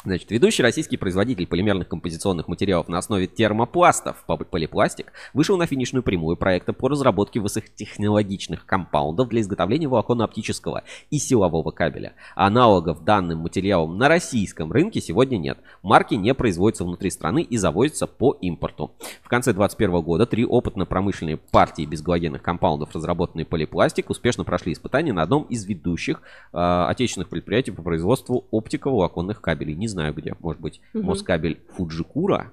Значит, 0.02 0.30
ведущий 0.30 0.62
российский 0.62 0.96
производитель 0.96 1.46
полимерных 1.46 1.86
композиционных 1.86 2.48
материалов 2.48 2.88
на 2.88 2.96
основе 2.96 3.26
термопластов 3.26 4.24
по- 4.26 4.38
полипластик 4.38 5.12
вышел 5.34 5.58
на 5.58 5.66
финишную 5.66 6.02
прямую 6.02 6.38
проекта 6.38 6.72
по 6.72 6.88
разработке 6.88 7.38
высокотехнологичных 7.38 8.64
компаундов 8.64 9.28
для 9.28 9.42
изготовления 9.42 9.88
волоконно-оптического 9.88 10.84
и 11.10 11.18
силового 11.18 11.70
кабеля. 11.70 12.14
Аналогов 12.34 13.04
данным 13.04 13.40
материалам 13.40 13.98
на 13.98 14.08
российском 14.08 14.72
рынке 14.72 15.02
сегодня 15.02 15.36
нет. 15.36 15.58
Марки 15.82 16.14
не 16.14 16.32
производятся 16.32 16.84
внутри 16.84 17.10
страны 17.10 17.42
и 17.42 17.58
завозятся 17.58 18.06
по 18.06 18.38
импорту. 18.40 18.92
В 19.22 19.28
конце 19.28 19.52
2021 19.52 20.00
года 20.00 20.24
три 20.24 20.46
опытно-промышленные 20.46 21.36
партии 21.36 21.84
безгалогенных 21.84 22.40
компаундов, 22.40 22.94
разработанные 22.94 23.44
полипластик, 23.44 24.08
успешно 24.08 24.44
прошли 24.44 24.72
испытания 24.72 25.12
на 25.12 25.24
одном 25.24 25.42
из 25.42 25.66
ведущих 25.66 26.22
э, 26.54 26.56
отечественных 26.88 27.28
предприятий 27.28 27.70
по 27.70 27.82
производству 27.82 28.46
оптико-волоконных 28.50 29.42
кабелей. 29.42 29.74
Не 29.90 29.92
знаю 29.92 30.14
где, 30.14 30.34
может 30.40 30.60
быть, 30.62 30.80
Мгм. 30.94 31.06
Москабель 31.06 31.58
Фуджикура. 31.74 32.52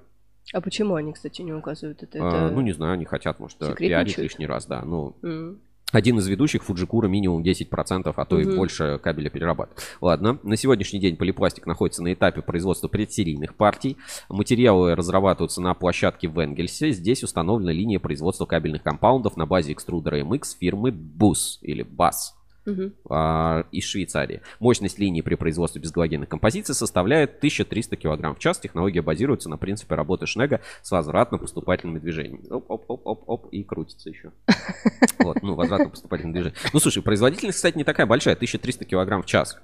А 0.52 0.60
почему 0.60 0.94
они, 0.96 1.12
кстати, 1.12 1.42
не 1.42 1.52
указывают 1.52 2.02
это? 2.02 2.18
А, 2.20 2.46
Это- 2.46 2.54
ну, 2.54 2.60
не 2.62 2.72
знаю, 2.72 2.98
не 2.98 3.04
хотят, 3.04 3.38
может, 3.38 3.58
пиарить 3.76 4.18
лишний 4.18 4.46
раз, 4.46 4.66
да. 4.66 4.82
Ну, 4.82 5.14
М. 5.22 5.58
один 5.92 6.18
из 6.18 6.26
ведущих 6.26 6.64
Фуджикура 6.64 7.06
минимум 7.06 7.42
10%, 7.44 8.18
а 8.18 8.24
то 8.24 8.40
и 8.40 8.44
Мгм. 8.44 8.56
больше 8.56 8.98
кабеля 9.00 9.30
перерабатывает. 9.30 9.82
Ладно, 10.00 10.38
на 10.42 10.56
сегодняшний 10.56 10.98
день 11.00 11.16
полипластик 11.16 11.66
находится 11.66 12.02
на 12.02 12.12
этапе 12.12 12.42
производства 12.42 12.88
предсерийных 12.88 13.54
партий. 13.54 13.96
Материалы 14.28 14.94
разрабатываются 14.96 15.60
на 15.60 15.74
площадке 15.74 16.26
в 16.28 16.38
Энгельсе. 16.40 16.90
Здесь 16.90 17.22
установлена 17.22 17.70
линия 17.72 18.00
производства 18.00 18.46
кабельных 18.46 18.82
компаундов 18.82 19.36
на 19.36 19.46
базе 19.46 19.72
экструдера 19.72 20.16
MX 20.20 20.56
фирмы 20.58 20.90
BUS 20.90 21.58
или 21.60 21.84
BAS 21.84 22.34
Мгм. 22.68 22.92
а, 23.08 23.64
из 23.72 23.84
Швейцарии. 23.84 24.42
Мощность 24.60 24.98
линии 24.98 25.20
при 25.20 25.34
производстве 25.34 25.80
безгалогенных 25.80 26.28
композиций 26.28 26.74
составляет 26.74 27.38
1300 27.38 27.96
кг 27.96 28.34
в 28.34 28.38
час. 28.38 28.58
Технология 28.58 29.02
базируется 29.02 29.48
на 29.48 29.56
принципе 29.56 29.94
работы 29.94 30.26
Шнега 30.26 30.60
с 30.82 30.90
возвратно-поступательными 30.90 31.98
движениями. 31.98 32.46
Оп-оп-оп-оп-оп 32.50 33.48
и 33.52 33.62
крутится 33.62 34.10
еще. 34.10 34.32
Вот, 35.18 35.42
ну, 35.42 35.54
возвратно-поступательные 35.54 36.32
движения. 36.32 36.56
Ну, 36.72 36.78
слушай, 36.78 37.02
производительность, 37.02 37.56
кстати, 37.56 37.76
не 37.76 37.84
такая 37.84 38.06
большая, 38.06 38.34
1300 38.34 38.84
кг 38.84 39.22
в 39.22 39.26
час. 39.26 39.58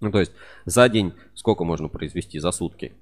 Ну, 0.00 0.10
то 0.10 0.18
есть 0.18 0.32
за 0.64 0.88
день 0.88 1.12
сколько 1.34 1.62
можно 1.62 1.88
произвести 1.88 2.40
за 2.40 2.50
сутки? 2.50 2.92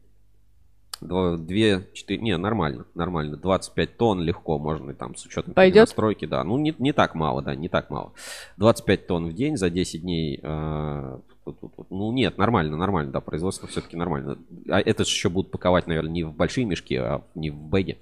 Два- 1.01 1.37
Две, 1.39 1.89
четыре, 1.95 2.21
не, 2.21 2.37
нормально, 2.37 2.85
нормально. 2.95 3.37
25 3.37 3.97
тонн 3.97 4.21
легко 4.21 4.59
можно 4.59 4.93
там 4.95 5.15
с 5.17 5.25
учетом 5.25 5.55
Пойдет? 5.55 5.83
настройки, 5.89 6.27
да. 6.27 6.45
Ну, 6.45 6.59
не, 6.59 6.75
не 6.79 6.93
так 6.93 7.15
мало, 7.15 7.41
да, 7.43 7.55
не 7.55 7.69
так 7.69 7.89
мало. 7.91 8.13
25 8.59 9.07
тонн 9.07 9.29
в 9.29 9.33
день 9.33 9.57
за 9.57 9.71
10 9.71 10.03
дней. 10.03 10.39
э, 10.43 11.19
ну, 11.91 12.13
нет, 12.13 12.39
нормально, 12.39 12.77
нормально, 12.77 13.13
да, 13.13 13.21
производство 13.21 13.69
все-таки 13.69 13.97
нормально. 13.97 14.39
А 14.69 14.81
это 14.81 15.05
же 15.05 15.11
еще 15.11 15.29
будут 15.29 15.51
паковать, 15.51 15.87
наверное, 15.87 16.11
не 16.11 16.25
в 16.25 16.35
большие 16.35 16.65
мешки, 16.65 16.97
а 16.97 17.23
не 17.35 17.51
в 17.51 17.57
бэге. 17.57 17.99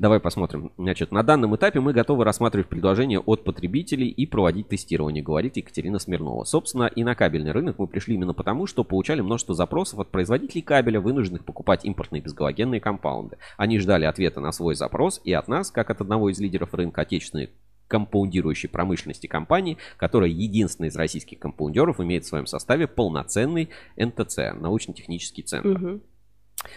Давай 0.00 0.18
посмотрим. 0.18 0.72
Значит, 0.78 1.12
на 1.12 1.22
данном 1.22 1.54
этапе 1.56 1.78
мы 1.80 1.92
готовы 1.92 2.24
рассматривать 2.24 2.68
предложения 2.68 3.18
от 3.18 3.44
потребителей 3.44 4.08
и 4.08 4.24
проводить 4.24 4.68
тестирование, 4.68 5.22
говорит 5.22 5.58
Екатерина 5.58 5.98
Смирнова. 5.98 6.44
Собственно, 6.44 6.86
и 6.86 7.04
на 7.04 7.14
кабельный 7.14 7.52
рынок 7.52 7.78
мы 7.78 7.86
пришли 7.86 8.14
именно 8.14 8.32
потому, 8.32 8.66
что 8.66 8.82
получали 8.82 9.20
множество 9.20 9.54
запросов 9.54 9.98
от 9.98 10.08
производителей 10.08 10.62
кабеля, 10.62 11.02
вынужденных 11.02 11.44
покупать 11.44 11.84
импортные 11.84 12.22
безгалогенные 12.22 12.80
компаунды. 12.80 13.36
Они 13.58 13.78
ждали 13.78 14.06
ответа 14.06 14.40
на 14.40 14.52
свой 14.52 14.74
запрос 14.74 15.20
и 15.22 15.34
от 15.34 15.48
нас, 15.48 15.70
как 15.70 15.90
от 15.90 16.00
одного 16.00 16.30
из 16.30 16.40
лидеров 16.40 16.72
рынка 16.72 17.02
отечественной 17.02 17.50
компаундирующей 17.90 18.68
промышленности 18.68 19.26
компании, 19.26 19.76
которая 19.98 20.30
единственная 20.30 20.90
из 20.90 20.96
российских 20.96 21.40
компаундеров 21.40 22.00
имеет 22.00 22.24
в 22.24 22.28
своем 22.28 22.46
составе 22.46 22.86
полноценный 22.86 23.68
НТЦ, 23.96 24.54
научно-технический 24.54 25.42
центр. 25.42 25.78
Мгм. 25.78 26.02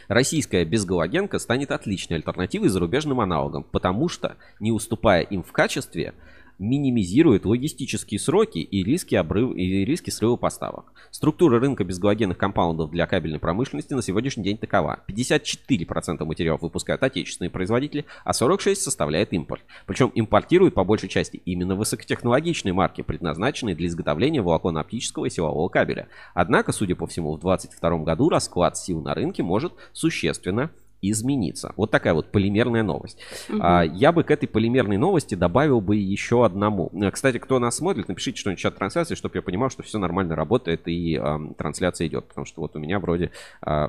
Российская 0.08 0.66
безгалогенка 0.66 1.40
станет 1.40 1.72
отличной 1.72 2.18
альтернативой 2.18 2.70
зарубежным 2.70 3.20
аналогам, 3.20 3.64
потому 3.64 4.10
что, 4.10 4.38
не 4.60 4.72
уступая 4.72 5.22
им 5.22 5.44
в 5.44 5.52
качестве, 5.52 6.14
минимизирует 6.60 7.46
логистические 7.46 8.20
сроки 8.20 8.60
и 8.60 8.84
риски, 8.84 9.16
обрыв, 9.16 9.56
и 9.56 9.86
риски 9.86 10.10
срыва 10.10 10.36
поставок. 10.36 10.94
Структура 11.12 11.60
рынка 11.60 11.84
безгалогенных 11.84 12.38
компаундов 12.38 12.92
для 12.92 13.06
кабельной 13.06 13.40
промышленности 13.40 13.94
на 13.94 14.02
сегодняшний 14.02 14.44
день 14.44 14.58
такова. 14.58 15.04
54% 15.08 16.24
материалов 16.26 16.62
выпускают 16.62 17.04
отечественные 17.04 17.50
производители, 17.50 18.06
а 18.24 18.32
46% 18.32 18.76
составляет 18.76 19.34
импорт. 19.34 19.64
Причем 19.86 20.12
импортируют 20.16 20.74
по 20.74 20.84
большей 20.84 21.10
части 21.10 21.42
именно 21.46 21.76
высокотехнологичные 21.76 22.74
марки, 22.74 23.02
предназначенные 23.02 23.76
для 23.76 23.88
изготовления 23.88 24.42
волоконно-оптического 24.42 25.26
и 25.26 25.30
силового 25.30 25.70
кабеля. 25.70 26.08
Однако, 26.34 26.72
судя 26.72 26.96
по 26.96 27.08
всему, 27.08 27.36
в 27.36 27.40
2022 27.40 27.98
году 28.00 28.30
расклад 28.30 28.78
сил 28.78 29.02
на 29.02 29.14
рынке 29.14 29.44
может 29.44 29.74
существенно 29.92 30.72
измениться. 31.12 31.74
Вот 31.76 31.92
такая 31.92 32.14
вот 32.14 32.32
полимерная 32.32 32.84
новость. 32.84 33.18
А, 33.60 33.84
я 33.84 34.12
бы 34.12 34.24
к 34.24 34.32
этой 34.32 34.48
полимерной 34.48 34.98
новости 34.98 35.36
добавил 35.36 35.82
бы 35.82 35.96
еще 35.96 36.46
одному. 36.46 36.90
Э, 36.94 37.12
Кстати, 37.12 37.38
кто 37.38 37.60
нас 37.60 37.76
смотрит, 37.78 38.08
напишите 38.08 38.40
что-нибудь 38.40 38.60
в 38.60 38.64
чат 38.64 38.76
трансляции, 38.76 39.16
чтобы 39.16 39.36
я 39.38 39.42
понимал, 39.42 39.70
что 39.70 39.84
все 39.84 39.98
нормально 40.00 40.36
работает 40.36 40.88
и 40.88 41.16
ам, 41.16 41.54
трансляция 41.54 42.08
идет. 42.08 42.28
Потому 42.28 42.46
что 42.46 42.62
вот 42.62 42.76
у 42.76 42.80
меня 42.80 43.00
вроде 43.00 43.32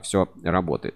все 0.02 0.28
работает. 0.42 0.94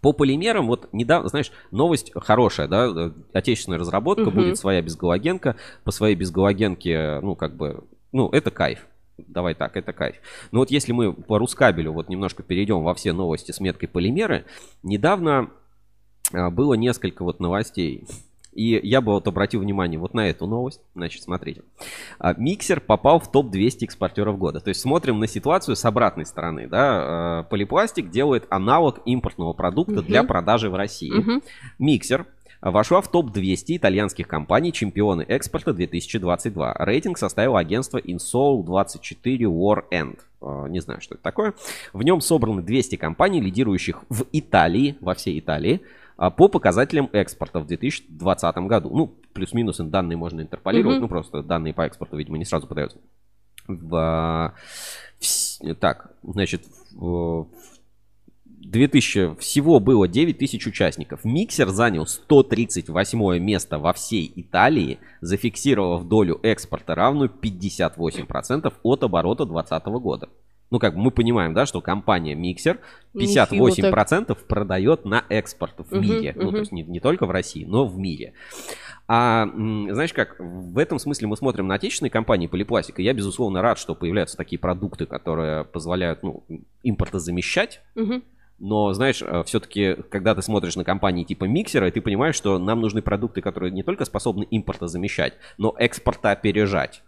По 0.00 0.12
полимерам, 0.12 0.66
вот 0.66 0.88
недавно, 0.92 1.28
знаешь, 1.28 1.52
новость 1.70 2.10
хорошая, 2.14 2.66
да, 2.66 2.86
э, 2.86 3.10
отечественная 3.32 3.78
разработка, 3.78 4.24
Мгм. 4.24 4.34
будет 4.34 4.58
своя 4.58 4.82
безгалогенка, 4.82 5.54
по 5.84 5.92
своей 5.92 6.16
безгалогенке, 6.16 7.20
ну, 7.22 7.36
как 7.36 7.56
бы, 7.56 7.84
ну, 8.10 8.28
это 8.30 8.50
кайф. 8.50 8.84
Давай 9.18 9.54
так, 9.54 9.76
это 9.76 9.92
кайф. 9.92 10.16
Но 10.50 10.60
вот 10.60 10.70
если 10.70 10.92
мы 10.92 11.12
по 11.12 11.38
Рускабелю 11.38 11.92
вот 11.92 12.08
немножко 12.08 12.42
перейдем 12.42 12.82
во 12.82 12.94
все 12.94 13.12
новости 13.12 13.52
с 13.52 13.60
меткой 13.60 13.88
полимеры, 13.88 14.44
недавно 14.82 15.50
а, 16.32 16.50
было 16.50 16.74
несколько 16.74 17.22
вот 17.22 17.40
новостей. 17.40 18.06
И 18.52 18.78
я 18.82 19.00
бы 19.00 19.12
вот 19.12 19.26
обратил 19.26 19.60
внимание 19.60 19.98
вот 19.98 20.12
на 20.12 20.28
эту 20.28 20.46
новость. 20.46 20.80
Значит, 20.94 21.22
смотрите. 21.22 21.62
А, 22.18 22.34
Миксер 22.34 22.80
попал 22.80 23.18
в 23.18 23.30
топ-200 23.30 23.84
экспортеров 23.84 24.38
года. 24.38 24.60
То 24.60 24.68
есть 24.68 24.80
смотрим 24.80 25.18
на 25.20 25.26
ситуацию 25.26 25.74
с 25.76 25.84
обратной 25.84 26.26
стороны. 26.26 26.68
Да? 26.68 27.38
А, 27.40 27.42
Полипластик 27.44 28.10
делает 28.10 28.46
аналог 28.50 29.00
импортного 29.06 29.52
продукта 29.52 29.96
Мгм. 30.00 30.04
для 30.04 30.24
продажи 30.24 30.68
в 30.68 30.74
России. 30.74 31.12
Мгм. 31.12 31.42
Миксер 31.78 32.26
вошла 32.70 33.00
в 33.00 33.08
топ-200 33.10 33.76
итальянских 33.76 34.28
компаний 34.28 34.72
чемпионы 34.72 35.22
экспорта 35.22 35.72
2022. 35.72 36.74
Рейтинг 36.78 37.18
составил 37.18 37.56
агентство 37.56 37.98
Insol24 37.98 39.38
War 39.40 39.82
End. 39.90 40.20
Э, 40.40 40.68
Не 40.68 40.80
знаю, 40.80 41.00
что 41.00 41.14
это 41.14 41.22
такое. 41.24 41.54
В 41.92 42.02
нем 42.02 42.20
собраны 42.20 42.62
200 42.62 42.96
компаний, 42.96 43.40
лидирующих 43.40 44.04
в 44.08 44.24
Италии, 44.32 44.96
во 45.00 45.14
всей 45.14 45.38
Италии, 45.40 45.80
а, 46.16 46.30
по 46.30 46.48
показателям 46.48 47.08
экспорта 47.12 47.58
в 47.60 47.66
2020 47.66 48.68
году. 48.68 48.90
Ну, 48.94 49.14
плюс-минус 49.32 49.78
данные 49.78 50.16
можно 50.16 50.40
интерполировать, 50.40 50.96
Мгм. 50.96 51.02
ну, 51.04 51.08
просто 51.08 51.42
данные 51.42 51.74
по 51.74 51.82
экспорту, 51.82 52.16
видимо, 52.16 52.38
не 52.38 52.44
сразу 52.44 52.66
подаются. 52.68 52.98
В, 53.66 53.94
а, 53.96 54.54
вс- 55.20 55.74
так, 55.74 56.12
значит, 56.22 56.62
в, 56.92 57.48
2000, 58.62 59.36
всего 59.40 59.80
было 59.80 60.06
9 60.06 60.38
тысяч 60.38 60.66
участников. 60.66 61.24
Миксер 61.24 61.68
занял 61.68 62.06
138 62.06 63.38
место 63.38 63.78
во 63.78 63.92
всей 63.92 64.32
Италии, 64.36 64.98
зафиксировав 65.20 66.06
долю 66.06 66.38
экспорта 66.42 66.94
равную 66.94 67.30
58% 67.30 68.72
от 68.82 69.02
оборота 69.02 69.44
2020 69.44 69.86
года. 70.00 70.28
Ну, 70.70 70.78
как 70.78 70.94
бы 70.94 71.02
мы 71.02 71.10
понимаем, 71.10 71.52
да, 71.52 71.66
что 71.66 71.82
компания 71.82 72.34
Миксер 72.34 72.78
58% 73.14 74.34
продает 74.46 75.04
на 75.04 75.22
экспорт 75.28 75.74
в 75.76 75.92
Мгм, 75.94 76.00
мире. 76.00 76.32
Ну, 76.34 76.44
мгм. 76.44 76.52
то 76.52 76.58
есть 76.60 76.72
не, 76.72 76.82
не 76.82 76.98
только 76.98 77.26
в 77.26 77.30
России, 77.30 77.66
но 77.66 77.84
в 77.84 77.98
мире. 77.98 78.32
А 79.06 79.46
знаешь 79.54 80.14
как, 80.14 80.36
в 80.38 80.78
этом 80.78 80.98
смысле 80.98 81.26
мы 81.26 81.36
смотрим 81.36 81.66
на 81.66 81.74
отечественные 81.74 82.10
компании 82.10 82.46
полипластика. 82.46 83.02
Я, 83.02 83.12
безусловно, 83.12 83.60
рад, 83.60 83.76
что 83.76 83.94
появляются 83.94 84.38
такие 84.38 84.58
продукты, 84.58 85.04
которые 85.04 85.64
позволяют 85.64 86.22
ну, 86.22 86.44
импортозамещать. 86.82 87.82
Мгм. 87.94 88.22
Но, 88.64 88.92
знаешь, 88.92 89.24
все-таки, 89.44 89.96
когда 90.08 90.36
ты 90.36 90.40
смотришь 90.40 90.76
на 90.76 90.84
компании 90.84 91.24
типа 91.24 91.46
Миксера, 91.46 91.90
ты 91.90 92.00
понимаешь, 92.00 92.36
что 92.36 92.60
нам 92.60 92.80
нужны 92.80 93.02
продукты, 93.02 93.42
которые 93.42 93.72
не 93.72 93.82
только 93.82 94.04
способны 94.04 94.46
импортозамещать, 94.48 95.34
но 95.58 95.74
экспорта 95.76 96.30
опережать. 96.30 97.02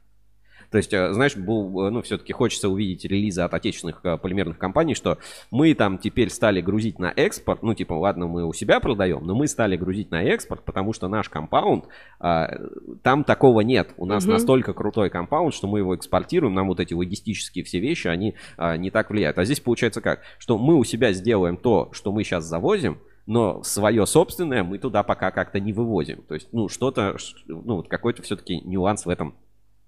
То 0.75 0.79
есть, 0.79 0.93
э, 0.93 1.13
знаешь, 1.13 1.37
был, 1.37 1.87
э, 1.87 1.91
ну, 1.91 2.03
все-таки 2.03 2.33
хочется 2.33 2.69
увидеть 2.69 3.05
релизы 3.05 3.43
от 3.43 3.55
отечественных 3.55 4.01
э, 4.03 4.19
полимерных 4.19 4.59
компаний, 4.59 4.97
что 4.97 5.19
мы 5.53 5.73
там 5.75 5.99
теперь 5.99 6.31
стали 6.31 6.61
грузить 6.61 6.99
на 6.99 7.13
экспорт, 7.15 7.63
ну, 7.63 7.75
типа, 7.75 7.93
ладно, 7.93 8.27
мы 8.27 8.45
у 8.45 8.53
себя 8.53 8.81
продаем, 8.81 9.25
но 9.25 9.37
мы 9.37 9.47
стали 9.47 9.77
грузить 9.77 10.11
на 10.11 10.25
экспорт, 10.25 10.65
потому 10.65 10.93
что 10.93 11.07
наш 11.07 11.29
компаунд, 11.29 11.85
а, 12.19 12.59
там 13.05 13.23
такого 13.23 13.61
нет. 13.61 13.91
У 13.97 14.05
нас 14.05 14.25
Мгм. 14.25 14.33
настолько 14.33 14.73
крутой 14.73 15.11
компаунд, 15.11 15.55
что 15.55 15.69
мы 15.69 15.79
его 15.79 15.95
экспортируем, 15.95 16.55
нам 16.55 16.67
вот 16.67 16.81
эти 16.81 16.93
логистические 16.93 17.65
все 17.65 17.79
вещи, 17.79 18.09
они 18.09 18.35
а, 18.57 18.77
не 18.77 18.91
так 18.91 19.11
влияют. 19.11 19.39
А 19.39 19.45
здесь 19.45 19.61
получается 19.61 20.01
как? 20.01 20.23
Что 20.39 20.59
мы 20.59 20.75
у 20.75 20.83
себя 20.83 21.13
сделаем 21.13 21.57
то, 21.57 21.91
что 21.93 22.11
мы 22.11 22.25
сейчас 22.25 22.47
завозим, 22.47 22.99
но 23.27 23.63
свое 23.63 24.07
собственное 24.07 24.65
мы 24.65 24.79
туда 24.79 25.05
пока 25.05 25.31
как-то 25.31 25.61
не 25.61 25.73
вывозим. 25.73 26.23
То 26.23 26.35
есть, 26.35 26.49
ну, 26.51 26.69
что-то, 26.69 27.17
ну, 27.47 27.77
вот 27.77 27.87
какой-то 27.87 28.23
все-таки 28.23 28.61
нюанс 28.63 29.07
в 29.07 29.09
этом 29.09 29.37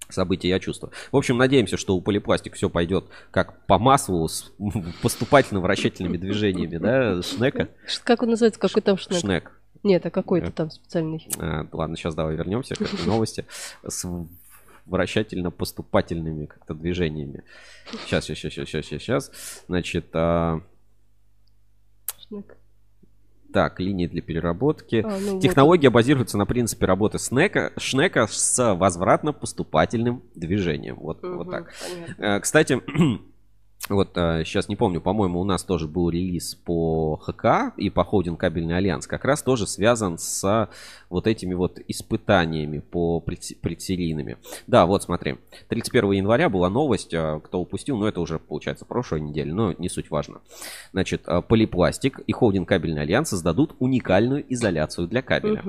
событии 0.08 0.48
я 0.48 0.58
чувствую. 0.58 0.92
В 1.12 1.16
общем, 1.16 1.36
надеемся, 1.36 1.76
что 1.76 1.96
у 1.96 2.00
полипластик 2.00 2.54
все 2.54 2.68
пойдет 2.68 3.06
как 3.30 3.66
по 3.66 3.78
маслу 3.78 4.26
с 4.28 4.52
поступательно-вращательными 5.02 6.16
движениями, 6.16 6.78
да, 6.78 7.22
шнека. 7.22 7.68
Как 8.04 8.22
он 8.22 8.30
называется? 8.30 8.60
Какой 8.60 8.82
там 8.82 8.98
шнек? 8.98 9.20
Шнек. 9.20 9.52
Нет, 9.82 10.04
а 10.04 10.10
какой-то 10.10 10.50
там 10.50 10.70
специальный. 10.70 11.26
А, 11.38 11.66
ладно, 11.72 11.96
сейчас 11.96 12.14
давай 12.14 12.34
вернемся 12.34 12.74
к 12.74 13.06
новости 13.06 13.46
с 13.86 14.04
вращательно-поступательными 14.86 16.46
как-то 16.46 16.74
движениями. 16.74 17.44
Сейчас, 18.04 18.24
сейчас, 18.24 18.38
сейчас, 18.38 18.68
сейчас, 18.68 18.84
сейчас, 18.84 19.02
сейчас. 19.02 19.64
Значит, 19.68 20.06
а, 20.12 20.60
Шнек. 22.28 22.56
Так, 23.56 23.80
линии 23.80 24.06
для 24.06 24.20
переработки. 24.20 25.02
А, 25.02 25.18
ну 25.18 25.32
вот 25.32 25.42
Технология 25.42 25.88
базируется 25.88 26.36
на 26.36 26.44
принципе 26.44 26.84
работы 26.84 27.18
снека, 27.18 27.72
шнека 27.78 28.26
с 28.26 28.74
возвратно-поступательным 28.74 30.22
движением. 30.34 30.96
Вот, 30.96 31.24
он. 31.24 31.38
вот 31.38 31.50
так. 31.50 31.72
понятно. 31.80 32.22
Э, 32.22 32.40
Кстати, 32.40 32.82
Вот 33.88 34.10
сейчас 34.14 34.68
не 34.68 34.76
помню, 34.76 35.00
по-моему, 35.00 35.40
у 35.40 35.44
нас 35.44 35.62
тоже 35.64 35.86
был 35.86 36.10
релиз 36.10 36.54
по 36.54 37.16
ХК 37.16 37.72
и 37.76 37.90
по 37.90 38.04
Холдинг 38.04 38.40
Кабельный 38.40 38.76
Альянс. 38.76 39.06
Как 39.06 39.24
раз 39.24 39.42
тоже 39.42 39.66
связан 39.66 40.18
с 40.18 40.68
вот 41.08 41.26
этими 41.26 41.54
вот 41.54 41.78
испытаниями 41.86 42.80
по 42.80 43.22
предс- 43.24 43.56
предсерийными. 43.60 44.38
Да, 44.66 44.86
вот 44.86 45.04
смотри. 45.04 45.36
31 45.68 46.12
января 46.12 46.48
была 46.48 46.68
новость, 46.68 47.14
а, 47.14 47.40
кто 47.40 47.60
упустил, 47.60 47.96
но 47.96 48.08
это 48.08 48.20
уже 48.20 48.38
получается 48.38 48.84
прошлой 48.84 49.20
неделе, 49.20 49.52
но 49.52 49.72
не 49.72 49.88
суть 49.88 50.10
важно. 50.10 50.40
Значит, 50.92 51.22
а, 51.26 51.42
Полипластик 51.42 52.18
и 52.20 52.32
Холдинг 52.32 52.68
Кабельный 52.68 53.02
Альянс 53.02 53.28
создадут 53.30 53.76
уникальную 53.78 54.44
изоляцию 54.52 55.06
для 55.06 55.22
кабеля. 55.22 55.62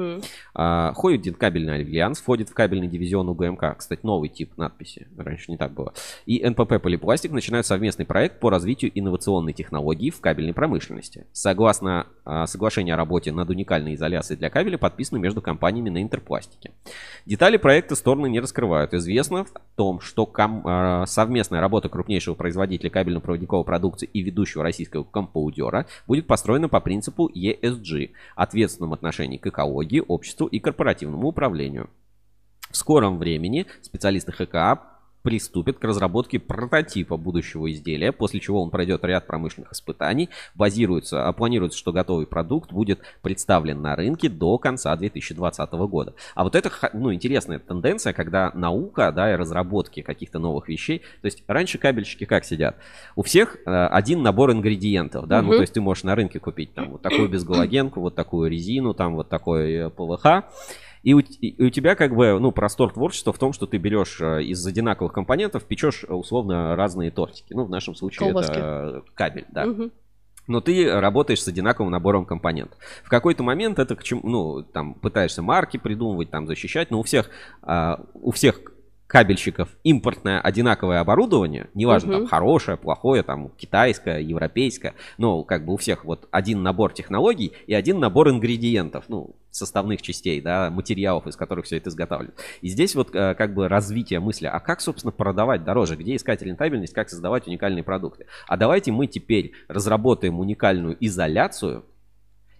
А, 0.55 0.93
Холдинг 0.93 1.37
Кабельный 1.37 1.75
Альянс 1.75 2.19
входит 2.19 2.49
в 2.49 2.53
кабельный 2.53 2.87
дивизион 2.87 3.29
УГМК. 3.29 3.77
Кстати, 3.77 4.01
новый 4.03 4.29
тип 4.29 4.57
надписи. 4.57 5.07
Раньше 5.17 5.51
не 5.51 5.57
так 5.57 5.73
было. 5.73 5.93
И 6.25 6.43
НПП 6.43 6.81
Полипластик 6.81 7.31
начинают 7.31 7.67
совместный 7.67 8.05
проект 8.07 8.39
по 8.39 8.49
развитию 8.49 8.91
инновационной 8.93 9.53
технологии 9.53 10.09
в 10.09 10.19
кабельной 10.21 10.53
промышленности. 10.53 11.27
Согласно 11.31 12.07
а, 12.25 12.47
соглашению 12.47 12.95
о 12.95 12.97
работе 12.97 13.31
над 13.31 13.49
уникальной 13.49 13.93
изоляцией 13.93 14.39
для 14.39 14.49
кабеля, 14.49 14.77
подписано 14.77 15.17
между 15.17 15.41
компаниями 15.41 15.89
на 15.89 16.01
интерпластике. 16.01 16.71
Детали 17.25 17.57
проекта 17.57 17.95
стороны 17.95 18.27
не 18.27 18.39
раскрывают. 18.39 18.93
Известно 18.93 19.43
в 19.43 19.51
том, 19.75 19.99
что 19.99 20.25
ком- 20.25 20.63
а, 20.65 21.05
совместная 21.05 21.61
работа 21.61 21.89
крупнейшего 21.89 22.33
производителя 22.33 22.89
кабельно-проводниковой 22.89 23.65
продукции 23.65 24.09
и 24.11 24.21
ведущего 24.21 24.63
российского 24.63 25.03
компаудера 25.03 25.85
будет 26.07 26.25
построена 26.25 26.69
по 26.69 26.79
принципу 26.79 27.29
ESG– 27.29 28.11
ответственном 28.35 28.93
отношении 28.93 29.37
к 29.37 29.47
экологии, 29.47 30.03
обществу 30.07 30.47
и 30.47 30.59
корпоративному 30.59 31.27
управлению. 31.27 31.89
В 32.71 32.75
скором 32.75 33.17
времени 33.17 33.65
специалисты 33.81 34.31
ХКА 34.31 34.96
приступят 35.27 35.77
к 35.77 35.83
разработке 35.83 36.39
прототипа 36.39 37.17
будущего 37.17 37.69
изделия, 37.69 38.13
после 38.13 38.39
чего 38.39 38.63
он 38.63 38.69
пройдет 38.69 39.03
ряд 39.03 39.27
промышленных 39.27 39.73
испытаний. 39.73 40.29
Базируется, 40.55 41.27
а 41.27 41.33
планируется, 41.33 41.77
что 41.77 41.91
готовый 41.91 42.25
продукт 42.25 42.71
будет 42.71 43.01
представлен 43.21 43.81
на 43.81 43.97
рынке 43.97 44.29
до 44.29 44.57
конца 44.57 44.95
2020 44.95 45.69
года. 45.89 46.13
А 46.33 46.45
вот 46.45 46.55
это, 46.55 46.71
ну, 46.93 47.13
интересная 47.13 47.59
тенденция, 47.59 48.13
когда 48.13 48.51
наука, 48.53 49.11
да, 49.11 49.33
и 49.33 49.35
разработки 49.35 50.01
каких-то 50.01 50.39
новых 50.39 50.69
вещей. 50.69 50.99
То 51.21 51.25
есть 51.25 51.43
раньше 51.45 51.77
кабельщики 51.77 52.23
как 52.23 52.45
сидят? 52.45 52.77
У 53.17 53.21
всех 53.21 53.57
э, 53.65 53.69
один 53.87 54.23
набор 54.23 54.53
ингредиентов, 54.53 55.27
да, 55.27 55.41
ну, 55.41 55.49
Мгм. 55.49 55.57
то 55.57 55.61
есть 55.61 55.73
ты 55.73 55.81
можешь 55.81 56.05
на 56.05 56.15
рынке 56.15 56.39
купить 56.39 56.73
там 56.73 56.91
вот 56.91 57.01
такую 57.01 57.27
безгалогенку, 57.27 57.99
вот 57.99 58.15
такую 58.15 58.49
резину, 58.49 58.93
там 58.93 59.15
вот 59.15 59.27
такой 59.27 59.73
э, 59.73 59.89
ПВХ. 59.89 60.45
И 61.03 61.13
у, 61.13 61.19
и 61.19 61.63
у 61.63 61.69
тебя 61.69 61.95
как 61.95 62.15
бы, 62.15 62.39
ну, 62.39 62.51
простор 62.51 62.93
творчества 62.93 63.33
в 63.33 63.39
том, 63.39 63.53
что 63.53 63.65
ты 63.65 63.77
берешь 63.77 64.19
э, 64.19 64.43
из 64.43 64.65
одинаковых 64.65 65.13
компонентов, 65.13 65.63
печешь 65.65 66.03
э, 66.07 66.13
условно 66.13 66.75
разные 66.75 67.11
тортики. 67.11 67.53
Ну, 67.53 67.65
в 67.65 67.69
нашем 67.69 67.95
случае 67.95 68.31
Колбаски. 68.31 68.51
это 68.51 69.03
кабель, 69.13 69.45
да. 69.49 69.65
Мгм. 69.65 69.91
Но 70.47 70.61
ты 70.61 70.89
работаешь 70.99 71.41
с 71.43 71.47
одинаковым 71.47 71.91
набором 71.91 72.25
компонентов. 72.25 72.79
В 73.03 73.09
какой-то 73.09 73.43
момент 73.43 73.79
это 73.79 73.95
к 73.95 74.03
чему, 74.03 74.21
ну, 74.23 74.63
там, 74.63 74.93
пытаешься 74.93 75.41
марки 75.41 75.77
придумывать, 75.77 76.31
там, 76.31 76.47
защищать, 76.47 76.89
но 76.89 76.99
у 76.99 77.03
всех, 77.03 77.29
а, 77.61 78.05
у 78.13 78.31
всех 78.31 78.61
кабельщиков 79.07 79.69
импортное 79.83 80.39
одинаковое 80.41 80.99
оборудование, 80.99 81.69
неважно, 81.73 82.11
там, 82.11 82.21
Мгм. 82.21 82.29
хорошее, 82.29 82.77
плохое, 82.77 83.23
там, 83.23 83.49
китайское, 83.57 84.19
европейское, 84.19 84.93
но 85.17 85.43
как 85.43 85.65
бы 85.65 85.73
у 85.73 85.77
всех 85.77 86.03
вот 86.05 86.27
один 86.31 86.61
набор 86.61 86.93
технологий 86.93 87.53
и 87.67 87.73
один 87.73 87.99
набор 87.99 88.29
ингредиентов, 88.29 89.05
ну, 89.07 89.35
составных 89.49 90.01
частей, 90.01 90.39
да, 90.41 90.69
материалов, 90.69 91.25
из 91.25 91.35
которых 91.35 91.65
все 91.65 91.77
это 91.77 91.89
изготавливают. 91.89 92.37
И 92.61 92.67
здесь 92.67 92.93
вот 92.95 93.15
э, 93.15 93.33
как 93.33 93.53
бы 93.53 93.67
развитие 93.67 94.19
мысли, 94.19 94.45
а 94.45 94.59
как, 94.59 94.81
собственно, 94.81 95.11
продавать 95.11 95.63
дороже, 95.63 95.95
где 95.95 96.15
искать 96.15 96.41
рентабельность, 96.41 96.93
как 96.93 97.09
создавать 97.09 97.47
уникальные 97.47 97.83
продукты. 97.83 98.27
А 98.47 98.57
давайте 98.57 98.91
мы 98.91 99.07
теперь 99.07 99.53
разработаем 99.67 100.39
уникальную 100.39 100.95
изоляцию, 100.99 101.85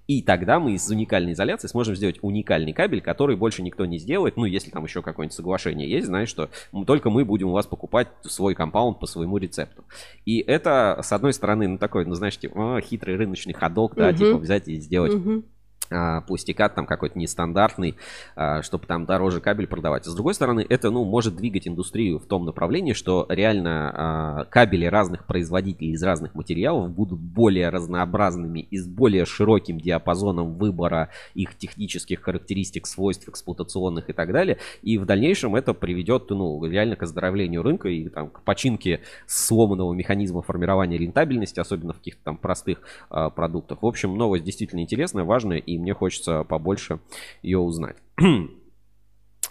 и 0.07 0.21
тогда 0.21 0.59
мы 0.59 0.73
из 0.73 0.89
уникальной 0.89 1.33
изоляции 1.33 1.67
сможем 1.67 1.95
сделать 1.95 2.17
уникальный 2.21 2.73
кабель, 2.73 3.01
который 3.01 3.35
больше 3.35 3.61
никто 3.61 3.85
не 3.85 3.97
сделает. 3.97 4.37
Ну, 4.37 4.45
если 4.45 4.71
там 4.71 4.85
еще 4.85 5.01
какое-нибудь 5.01 5.35
соглашение 5.35 5.89
есть, 5.89 6.07
знаешь, 6.07 6.29
что 6.29 6.49
только 6.85 7.09
мы 7.09 7.25
будем 7.25 7.49
у 7.49 7.51
вас 7.51 7.67
покупать 7.67 8.07
свой 8.21 8.55
компаунд 8.55 8.99
по 8.99 9.05
своему 9.05 9.37
рецепту. 9.37 9.83
И 10.25 10.39
это, 10.39 10.99
с 11.03 11.11
одной 11.11 11.33
стороны, 11.33 11.67
ну, 11.67 11.77
такой, 11.77 12.05
ну, 12.05 12.13
знаешь, 12.15 12.37
типа, 12.37 12.77
«А, 12.77 12.81
хитрый 12.81 13.17
рыночный 13.17 13.53
ходок, 13.53 13.95
да, 13.95 14.07
Мгм. 14.09 14.17
типа 14.17 14.37
взять 14.37 14.67
и 14.67 14.77
сделать 14.77 15.13
Мгм. 15.13 15.43
А, 15.89 16.21
пластикат 16.21 16.75
там 16.75 16.85
какой-то 16.85 17.17
нестандартный, 17.17 17.95
а, 18.35 18.61
чтобы 18.61 18.85
там 18.85 19.05
дороже 19.05 19.41
кабель 19.41 19.67
продавать. 19.67 20.05
С 20.05 20.13
другой 20.13 20.33
стороны, 20.33 20.65
это, 20.67 20.89
ну, 20.91 21.03
может 21.05 21.35
двигать 21.35 21.67
индустрию 21.67 22.19
в 22.19 22.25
том 22.25 22.45
направлении, 22.45 22.93
что 22.93 23.25
реально 23.29 23.93
а, 23.93 24.43
кабели 24.45 24.85
разных 24.85 25.25
производителей 25.25 25.91
из 25.91 26.03
разных 26.03 26.35
материалов 26.35 26.91
будут 26.91 27.19
более 27.19 27.69
разнообразными 27.69 28.59
и 28.59 28.77
с 28.77 28.87
более 28.87 29.25
широким 29.25 29.79
диапазоном 29.79 30.55
выбора 30.55 31.09
их 31.33 31.55
технических 31.55 32.21
характеристик, 32.21 32.87
свойств 32.87 33.27
эксплуатационных 33.29 34.09
и 34.09 34.13
так 34.13 34.31
далее. 34.31 34.57
И 34.81 34.97
в 34.97 35.05
дальнейшем 35.05 35.55
это 35.55 35.73
приведет, 35.73 36.29
ну, 36.29 36.63
реально 36.65 36.95
к 36.95 37.03
оздоровлению 37.03 37.63
рынка 37.63 37.87
и 37.89 38.09
там, 38.09 38.29
к 38.29 38.41
починке 38.43 39.01
сломанного 39.25 39.93
механизма 39.93 40.41
формирования 40.41 40.97
рентабельности, 40.97 41.59
особенно 41.59 41.93
в 41.93 41.97
каких-то 41.97 42.23
там 42.23 42.37
простых 42.37 42.81
продуктах. 43.09 43.81
В 43.81 43.85
общем, 43.85 44.17
новость 44.17 44.43
действительно 44.43 44.81
интересная, 44.81 45.23
важная, 45.23 45.57
и 45.57 45.76
мне 45.77 45.93
хочется 45.93 46.43
побольше 46.43 46.99
ее 47.41 47.59
узнать. 47.59 47.97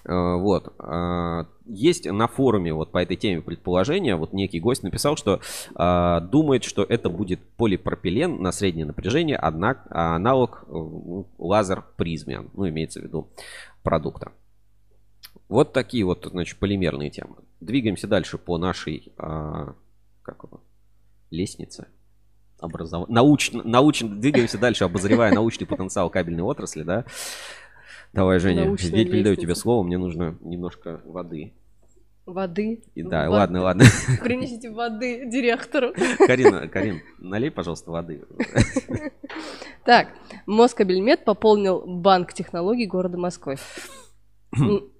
А, 0.04 0.36
Вот. 0.36 0.74
а, 0.78 1.46
Есть 1.64 2.06
на 2.06 2.28
форуме 2.28 2.72
вот 2.72 2.92
по 2.92 2.98
этой 2.98 3.16
теме 3.16 3.42
предположение. 3.42 4.16
Вот 4.16 4.32
некий 4.32 4.60
гость 4.60 4.82
написал, 4.82 5.16
что 5.16 5.40
а, 5.74 6.20
думает, 6.20 6.64
что 6.64 6.82
это 6.82 7.08
будет 7.08 7.40
полипропилен 7.56 8.40
на 8.40 8.52
среднее 8.52 8.86
напряжение, 8.86 9.36
однако 9.36 10.14
аналог 10.14 10.64
э, 10.68 10.72
ну, 12.54 12.68
имеется 12.68 13.00
в 13.00 13.04
виду 13.04 13.28
продукта. 13.82 14.32
Вот 15.48 15.72
такие 15.72 16.04
вот, 16.04 16.26
значит, 16.30 16.58
полимерные 16.58 17.10
темы. 17.10 17.36
Двигаемся 17.60 18.06
дальше 18.08 18.36
по 18.36 18.58
нашей 18.58 19.12
как 20.26 20.42
его, 20.42 20.60
лестнице. 21.30 21.86
Образов... 22.60 23.08
Научно, 23.08 23.62
научно, 23.64 24.08
двигаемся 24.08 24.58
дальше, 24.58 24.84
обозревая 24.84 25.32
научный 25.32 25.66
потенциал 25.66 26.10
кабельной 26.10 26.42
отрасли, 26.42 26.82
да. 26.82 27.04
Давай, 28.12 28.38
Женя, 28.38 28.70
я 28.70 29.04
передаю 29.04 29.36
тебе 29.36 29.54
слово, 29.54 29.82
мне 29.82 29.98
нужно 29.98 30.36
немножко 30.40 31.00
воды. 31.04 31.52
Воды. 32.24 32.82
И, 32.96 33.04
да, 33.04 33.28
Воды. 33.28 33.30
ладно, 33.30 33.62
ладно. 33.62 33.84
Принесите 34.22 34.70
воды 34.70 35.30
директору. 35.30 35.92
Карина, 36.26 36.66
Карин, 36.66 37.00
налей, 37.18 37.50
пожалуйста, 37.50 37.92
воды. 37.92 38.24
Так, 39.84 40.08
Москабельмет 40.46 41.24
пополнил 41.24 41.84
банк 41.86 42.32
технологий 42.32 42.86
города 42.86 43.16
Москвы. 43.16 43.56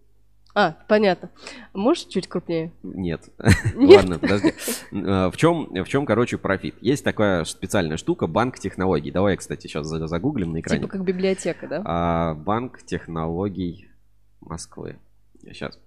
А, 0.59 0.75
понятно. 0.89 1.29
Можешь 1.75 2.05
чуть 2.07 2.29
крупнее? 2.29 2.73
Нет. 2.83 3.29
Нет? 3.75 3.97
Ладно, 3.99 4.19
подожди. 4.19 4.55
Э, 4.91 5.29
В 5.31 5.37
чем, 5.37 5.67
в 5.71 5.87
чем, 5.87 6.07
короче, 6.07 6.39
профит? 6.39 6.77
Есть 6.81 7.05
такая 7.05 7.45
специальная 7.45 7.99
штука, 7.99 8.27
банк 8.27 8.59
технологий. 8.59 9.11
Давай, 9.11 9.37
кстати, 9.37 9.67
сейчас 9.67 9.87
за- 9.87 10.07
загуглим 10.07 10.53
на 10.53 10.61
экране. 10.61 10.81
Типа 10.81 10.91
как 10.93 11.05
библиотека, 11.05 11.69
да? 11.69 11.83
А, 11.85 12.35
Банк 12.35 12.83
технологий 12.85 13.91
Москвы. 14.41 14.97
Сейчас. 15.43 15.79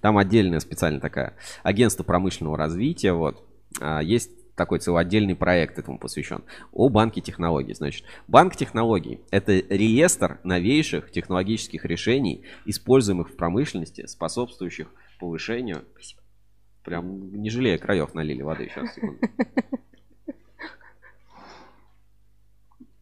Там 0.00 0.18
отдельная 0.18 0.58
специальная 0.58 1.00
такая 1.00 1.36
агентство 1.62 2.02
промышленного 2.02 2.56
развития. 2.58 3.12
Вот. 3.12 3.44
А, 3.80 4.00
Есть 4.02 4.32
такой 4.56 4.78
целый 4.80 5.02
отдельный 5.02 5.36
проект 5.36 5.78
этому 5.78 5.98
посвящен. 5.98 6.42
О 6.72 6.88
банке 6.88 7.20
технологий. 7.20 7.74
Значит, 7.74 8.04
банк 8.26 8.56
технологий– 8.56 9.20
это 9.30 9.52
реестр 9.52 10.40
новейших 10.42 11.10
технологических 11.10 11.84
решений, 11.84 12.44
используемых 12.64 13.30
в 13.30 13.36
промышленности, 13.36 14.06
способствующих 14.06 14.88
повышению. 15.20 15.84
Прям 16.82 17.32
не 17.40 17.50
жалея 17.50 17.78
краев 17.78 18.14
налили 18.14 18.42
воды. 18.42 18.70
Сейчас, 18.72 18.94
секунду. 18.94 19.20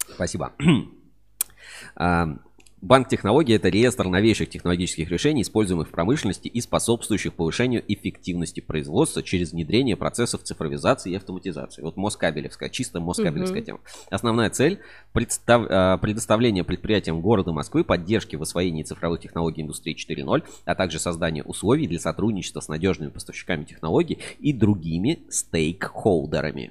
Спасибо. 0.09 0.53
Банк 2.85 3.09
технологий– 3.09 3.55
это 3.55 3.71
реестр 3.71 4.09
новейших 4.09 4.51
технологических 4.51 5.11
решений, 5.11 5.41
используемых 5.41 5.89
в 5.89 5.91
промышленности 5.91 6.49
и 6.49 6.61
способствующих 6.61 7.33
повышению 7.33 7.83
эффективности 7.89 8.61
производства 8.61 9.23
через 9.23 9.53
внедрение 9.53 9.97
процессов 9.97 10.43
цифровизации 10.43 11.13
и 11.13 11.17
автоматизации. 11.17 11.81
Вот 11.81 11.97
Москабелевская, 11.97 12.69
чисто 12.69 13.01
Москабелевская 13.01 13.61
Мгм. 13.61 13.67
тема. 13.67 13.81
Основная 14.11 14.51
цель– 14.51 14.81
представ- 15.15 15.67
а, 15.71 15.97
предоставление 15.97 16.63
предприятиям 16.63 17.23
города 17.23 17.53
Москвы 17.53 17.85
поддержки 17.85 18.37
в 18.37 18.43
освоении 18.43 18.83
цифровых 18.83 19.21
технологий 19.21 19.63
индустрии 19.63 19.95
4.0, 19.95 20.43
а 20.67 20.75
также 20.75 20.99
создание 20.99 21.43
условий 21.43 21.87
для 21.87 21.99
сотрудничества 21.99 22.61
с 22.61 22.69
надежными 22.69 23.09
поставщиками 23.09 23.65
технологий 23.65 24.19
и 24.41 24.53
другими 24.53 25.21
стейкхолдерами. 25.31 26.71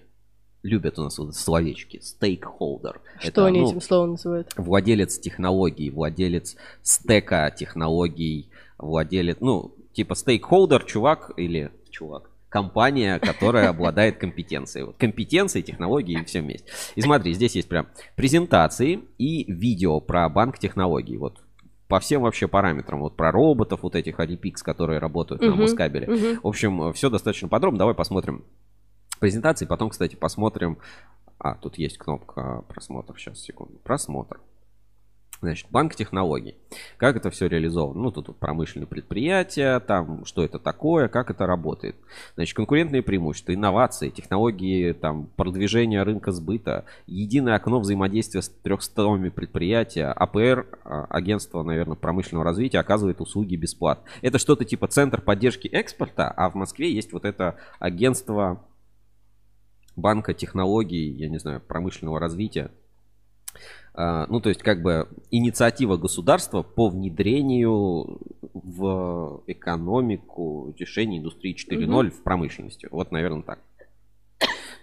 Любят 0.63 0.97
у 0.97 1.03
нас 1.03 1.17
вот 1.17 1.35
словечки. 1.35 1.99
Стейкхолдер. 2.01 3.01
Что 3.19 3.27
Это, 3.27 3.45
они 3.47 3.59
ну, 3.59 3.67
этим 3.69 3.81
словом 3.81 4.11
называют? 4.11 4.53
владелец 4.55 5.19
технологий, 5.19 5.89
владелец 5.89 6.55
стека 6.81 7.51
технологий, 7.51 8.49
владелец, 8.77 9.37
ну, 9.41 9.75
типа 9.91 10.15
стейкхолдер, 10.15 10.85
чувак 10.85 11.31
или 11.35 11.71
чувак, 11.89 12.29
компания, 12.47 13.19
которая 13.19 13.69
обладает 13.69 14.17
компетенцией. 14.19 14.85
Вот 14.85 14.95
компетенции, 14.97 15.61
технологии 15.61 16.21
и 16.21 16.23
все 16.23 16.39
вместе. 16.41 16.71
И 16.95 17.01
смотри, 17.01 17.33
здесь 17.33 17.55
есть 17.55 17.67
прям 17.67 17.87
презентации 18.15 19.01
и 19.17 19.51
видео 19.51 19.99
про 19.99 20.29
банк 20.29 20.59
технологий. 20.59 21.17
Вот 21.17 21.41
по 21.89 21.99
всем 21.99 22.21
вообще 22.21 22.47
параметрам. 22.47 23.01
Вот 23.01 23.17
про 23.17 23.31
роботов, 23.31 23.81
вот 23.83 23.95
этих 23.95 24.19
Adipix, 24.19 24.55
которые 24.63 24.99
работают 24.99 25.41
на 25.41 25.49
Мгм, 25.51 25.61
Москабеле. 25.61 26.07
мгм. 26.07 26.39
В 26.41 26.47
общем, 26.47 26.93
все 26.93 27.09
достаточно 27.09 27.49
подробно. 27.49 27.79
Давай 27.79 27.93
посмотрим 27.93 28.45
презентации. 29.19 29.65
Потом, 29.65 29.89
кстати, 29.89 30.15
посмотрим... 30.15 30.77
А, 31.39 31.55
тут 31.55 31.77
есть 31.77 31.97
кнопка 31.97 32.63
просмотр. 32.69 33.17
Сейчас, 33.17 33.39
секунду. 33.39 33.77
Просмотр. 33.83 34.39
Значит, 35.43 35.67
банк 35.71 35.93
технологий. 35.93 36.55
Как 36.95 37.17
это 37.17 37.29
все 37.29 37.47
реализовано? 37.47 38.01
Ну, 38.01 38.11
тут 38.11 38.33
промышленные 38.37 38.87
предприятия, 38.87 39.81
там, 39.81 40.23
что 40.23 40.41
это 40.41 40.57
такое, 40.57 41.09
как 41.09 41.29
это 41.29 41.45
работает. 41.45 41.97
Значит, 42.35 42.55
конкурентные 42.55 43.01
преимущества, 43.01 43.53
инновации, 43.53 44.09
технологии, 44.09 44.93
там, 44.93 45.27
продвижение 45.35 46.03
рынка 46.03 46.31
сбыта, 46.31 46.85
единое 47.07 47.55
окно 47.55 47.81
взаимодействия 47.81 48.41
с 48.41 48.47
300 48.47 49.31
предприятия, 49.31 50.05
АПР, 50.13 50.65
а, 50.85 51.07
агентство, 51.09 51.61
наверное, 51.61 51.97
промышленного 51.97 52.45
развития, 52.45 52.79
оказывает 52.79 53.19
услуги 53.19 53.57
бесплатно. 53.57 54.05
Это 54.21 54.39
что-то 54.39 54.63
типа 54.63 54.87
центр 54.87 55.19
поддержки 55.19 55.67
экспорта, 55.67 56.31
а 56.31 56.49
в 56.49 56.55
Москве 56.55 56.89
есть 56.89 57.11
вот 57.11 57.25
это 57.25 57.57
агентство 57.79 58.63
банка 59.95 60.33
технологий, 60.33 61.09
я 61.11 61.29
не 61.29 61.39
знаю, 61.39 61.61
промышленного 61.61 62.19
развития. 62.19 62.71
А, 63.93 64.25
Ну, 64.27 64.39
то 64.41 64.49
есть, 64.49 64.61
как 64.63 64.81
бы 64.81 65.07
инициатива 65.31 65.97
государства 65.97 66.63
по 66.63 66.89
внедрению 66.89 68.19
в 68.53 69.43
экономику 69.47 70.73
решений 70.77 71.19
индустрии 71.19 71.55
4.0 71.55 72.09
в 72.09 72.23
промышленности. 72.23 72.87
Вот, 72.91 73.11
наверное, 73.11 73.43
так. 73.43 73.59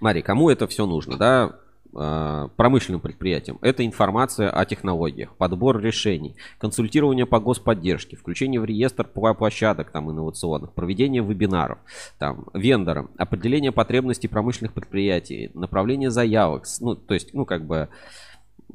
Мари, 0.01 0.21
кому 0.21 0.49
это 0.49 0.67
все 0.67 0.87
нужно, 0.87 1.17
да? 1.17 1.59
А, 1.95 2.49
Промышленным 2.57 3.01
предприятиям. 3.01 3.59
Это 3.63 3.85
информация 3.85 4.51
о 4.51 4.65
технологиях, 4.65 5.35
подбор 5.37 5.81
решений, 5.81 6.37
консультирование 6.59 7.27
по 7.27 7.41
господдержке, 7.41 8.17
включение 8.17 8.61
в 8.61 8.65
реестр 8.65 9.05
площадок 9.05 9.91
там, 9.91 10.11
инновационных, 10.11 10.73
проведение 10.73 11.23
вебинаров, 11.23 11.79
там, 12.19 12.47
вендорам, 12.55 13.11
определение 13.17 13.73
потребностей 13.73 14.29
промышленных 14.29 14.73
предприятий, 14.73 15.51
направление 15.55 16.11
заявок. 16.11 16.65
Ну, 16.81 16.95
то 16.95 17.15
есть, 17.15 17.35
ну, 17.35 17.45
как 17.45 17.65
бы, 17.65 17.89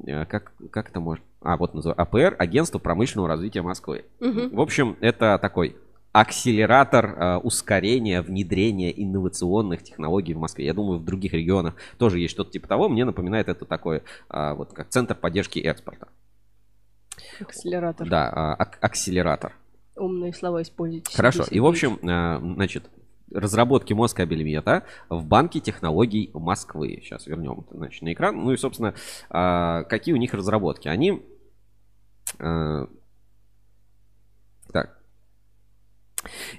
э, 0.06 0.25
как, 0.25 0.54
как 0.71 0.89
это 0.89 0.99
может... 0.99 1.23
А, 1.41 1.58
вот 1.58 1.73
называется 1.73 2.01
АПР, 2.01 2.36
Агентство 2.39 2.80
промышленного 2.80 3.30
развития 3.30 3.62
Москвы. 3.62 4.06
Мгм. 4.19 4.56
В 4.56 4.60
общем, 4.60 4.97
это 4.99 5.38
такой 5.41 5.78
акселератор 6.15 7.06
э, 7.06 7.38
ускорения 7.39 8.21
внедрения 8.21 8.89
инновационных 9.04 9.84
технологий 9.84 10.34
в 10.34 10.38
Москве. 10.38 10.65
Я 10.65 10.73
думаю, 10.73 10.99
в 10.99 11.04
других 11.04 11.34
регионах 11.34 11.75
тоже 11.97 12.19
есть 12.19 12.34
что-то 12.34 12.51
типа 12.51 12.69
того. 12.69 12.88
Мне 12.88 13.04
напоминает 13.04 13.49
это 13.49 13.65
такое, 13.65 14.01
а, 14.30 14.54
вот 14.54 14.71
как 14.71 14.88
центр 14.88 15.13
поддержки 15.13 15.60
экспорта. 15.60 16.08
Акселератор. 17.41 18.08
Да, 18.08 18.30
а, 18.30 18.54
ак- 18.54 18.78
акселератор. 18.80 19.58
Умные 19.97 20.34
слова 20.34 20.62
используйте. 20.62 21.13
Хорошо. 21.13 21.43
И, 21.51 21.60
в 21.60 21.65
общем, 21.65 21.99
э, 22.01 22.39
значит, 22.39 22.89
разработки 23.34 23.91
Москабельмета 23.91 24.84
в 25.10 25.25
банке 25.25 25.60
технологий 25.60 26.32
Москвы. 26.34 27.01
Сейчас 27.04 27.28
вернем 27.28 27.65
это, 27.67 27.75
значит, 27.78 28.01
на 28.04 28.13
экран. 28.13 28.38
Ну 28.38 28.54
и, 28.54 28.58
собственно, 28.58 28.93
а, 29.30 29.84
какие 29.84 30.13
у 30.13 30.17
них 30.17 30.34
разработки? 30.34 30.88
Они... 30.88 31.21
э, 32.39 32.88
Так. 34.71 35.01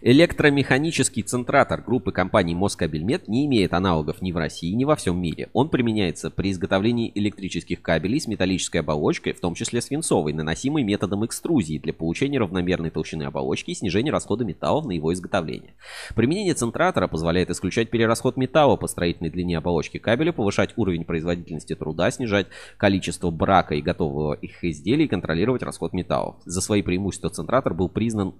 Электромеханический 0.00 1.22
центратор 1.22 1.82
группы 1.82 2.12
компаний 2.12 2.54
Москабельмет 2.54 3.28
не 3.28 3.46
имеет 3.46 3.74
аналогов 3.74 4.22
ни 4.22 4.32
в 4.32 4.36
России, 4.36 4.72
ни 4.72 4.84
во 4.84 4.96
всем 4.96 5.20
мире. 5.20 5.48
Он 5.52 5.68
применяется 5.68 6.30
при 6.30 6.50
изготовлении 6.50 7.10
электрических 7.14 7.82
кабелей 7.82 8.20
с 8.20 8.26
металлической 8.26 8.78
оболочкой, 8.78 9.32
в 9.32 9.40
том 9.40 9.54
числе 9.54 9.80
свинцовой, 9.80 10.32
наносимой 10.32 10.82
методом 10.82 11.24
экструзии 11.24 11.78
для 11.78 11.92
получения 11.92 12.38
равномерной 12.38 12.90
толщины 12.90 13.24
оболочки 13.24 13.70
и 13.70 13.74
снижения 13.74 14.10
расхода 14.10 14.44
металлов 14.44 14.86
на 14.86 14.92
его 14.92 15.12
изготовление. 15.12 15.74
Применение 16.14 16.54
центратора 16.54 17.08
позволяет 17.08 17.50
исключать 17.50 17.90
перерасход 17.90 18.36
металла 18.36 18.76
по 18.76 18.86
строительной 18.86 19.30
длине 19.30 19.58
оболочки 19.58 19.98
кабеля, 19.98 20.32
повышать 20.32 20.74
уровень 20.76 21.04
производительности 21.04 21.74
труда, 21.74 22.10
снижать 22.10 22.46
количество 22.76 23.30
брака 23.30 23.74
и 23.74 23.82
готового 23.82 24.34
их 24.34 24.62
изделий 24.64 25.06
и 25.06 25.08
контролировать 25.08 25.62
расход 25.62 25.92
металлов. 25.92 26.36
За 26.44 26.60
свои 26.60 26.82
преимущества 26.82 27.30
центратор 27.30 27.74
был 27.74 27.88
признан 27.88 28.34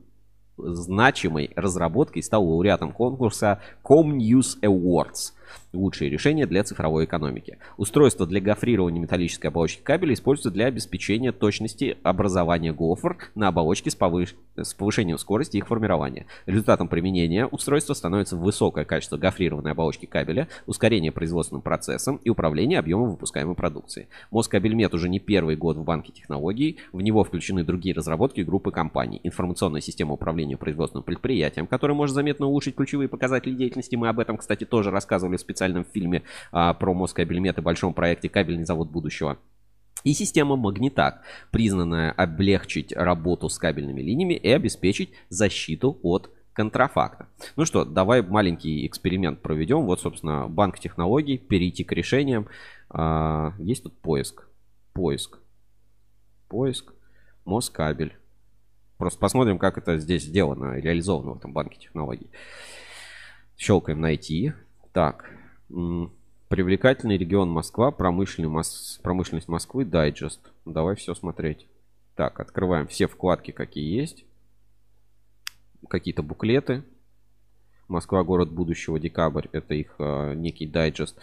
значимой 0.59 1.51
разработкой 1.57 2.21
и 2.21 2.23
стал 2.23 2.45
лауреатом 2.45 2.93
конкурса 2.93 3.61
ComNews 3.85 4.61
Awards. 4.63 5.33
Лучшее 5.73 6.11
решение 6.11 6.47
для 6.47 6.65
цифровой 6.65 7.05
экономики. 7.05 7.59
Устройство 7.77 8.27
для 8.27 8.41
гофрирования 8.41 9.01
металлической 9.01 9.47
оболочки 9.47 9.83
кабеля 9.83 10.15
используется 10.15 10.51
для 10.51 10.67
обеспечения 10.67 11.33
точности 11.33 11.97
образования 12.03 12.73
гофр 12.73 13.17
на 13.35 13.49
оболочке 13.49 13.91
с, 13.91 13.97
повыш- 13.97 14.35
с 14.57 14.75
повышением 14.75 15.19
скорости 15.19 15.57
их 15.57 15.69
формирования. 15.69 16.27
Результатом 16.47 16.89
применения 16.89 17.47
устройства 17.47 17.95
становится 17.95 18.37
высокое 18.37 18.85
качество 18.85 19.17
гофрированной 19.17 19.73
оболочки 19.73 20.07
кабеля, 20.07 20.49
ускорение 20.67 21.13
производственным 21.13 21.63
процессом 21.63 22.21
и 22.25 22.31
управление 22.31 22.79
объемом 22.79 23.11
выпускаемой 23.11 23.55
продукции. 23.55 24.09
Москабельмет 24.31 24.95
уже 24.95 25.09
не 25.09 25.19
первый 25.21 25.57
год 25.57 25.77
в 25.77 25.85
банке 25.85 26.13
технологий. 26.13 26.79
В 26.93 27.01
него 27.01 27.25
включены 27.25 27.65
другие 27.65 27.95
разработки 27.95 28.41
группы 28.41 28.71
компаний. 28.71 29.21
Информационная 29.23 29.81
система 29.81 30.15
управления 30.15 30.57
производственным 30.57 31.05
предприятием, 31.05 31.67
которая 31.67 31.97
может 31.97 32.15
заметно 32.15 32.47
улучшить 32.47 32.75
ключевые 32.75 33.09
показатели 33.09 33.55
деятельности. 33.55 33.97
Мы 33.97 34.09
об 34.09 34.21
этом, 34.21 34.37
кстати, 34.37 34.65
тоже 34.65 34.91
рассказывали 34.91 35.36
в 35.37 35.41
специальном 35.41 35.85
фильме 35.85 36.23
а, 36.53 36.75
про 36.75 36.95
Москабельмет 36.95 37.59
и 37.59 37.63
большом 37.63 37.95
проекте 37.95 38.29
«Кабельный 38.29 38.65
завод 38.65 38.91
будущего». 38.91 39.39
И 40.05 40.13
система 40.13 40.57
Магнитак, 40.57 41.23
признанная 41.51 42.13
облегчить 42.13 42.93
работу 42.93 43.49
с 43.49 43.59
кабельными 43.59 44.01
линиями 44.03 44.35
и 44.35 44.49
обеспечить 44.51 45.11
защиту 45.31 45.99
от 46.03 46.31
контрафакта. 46.53 47.29
Ну 47.57 47.65
что, 47.65 47.85
давай 47.85 48.23
маленький 48.23 48.87
эксперимент 48.87 49.43
проведем. 49.43 49.85
Вот, 49.85 50.01
собственно, 50.01 50.49
банк 50.49 50.79
технологий, 50.79 51.39
перейти 51.39 51.85
к 51.85 51.93
решениям. 51.93 52.47
А, 52.89 53.53
есть 53.59 53.83
тут 53.83 53.99
поиск. 54.01 54.49
Поиск. 54.93 55.39
Поиск. 56.49 56.95
Москабель. 57.45 58.17
Просто 58.99 59.19
посмотрим, 59.19 59.59
как 59.59 59.77
это 59.77 59.99
здесь 59.99 60.25
сделано, 60.25 60.79
реализовано 60.79 61.33
в 61.33 61.39
этом 61.39 61.53
банке 61.53 61.79
технологий. 61.79 62.31
Щелкаем 63.57 64.01
найти. 64.01 64.53
Так. 64.97 65.31
Привлекательный 66.49 67.19
регион 67.19 67.51
Москва, 67.51 67.91
промышленный 67.91 68.49
Мос- 68.49 68.99
промышленность 69.03 69.47
Москвы, 69.47 69.85
дайджест. 69.85 70.41
Давай 70.65 70.97
все 70.97 71.15
смотреть. 71.15 71.67
Так, 72.15 72.41
открываем 72.41 72.87
все 72.87 73.07
вкладки, 73.07 73.51
какие 73.51 73.95
есть. 73.95 74.25
Какие-то 75.91 76.23
буклеты. 76.23 76.83
Москва, 77.89 78.25
город 78.25 78.51
будущего, 78.51 78.99
декабрь. 78.99 79.49
Это 79.53 79.75
их 79.75 79.97
э, 79.99 80.33
некий 80.35 80.67
дайджест. 80.67 81.21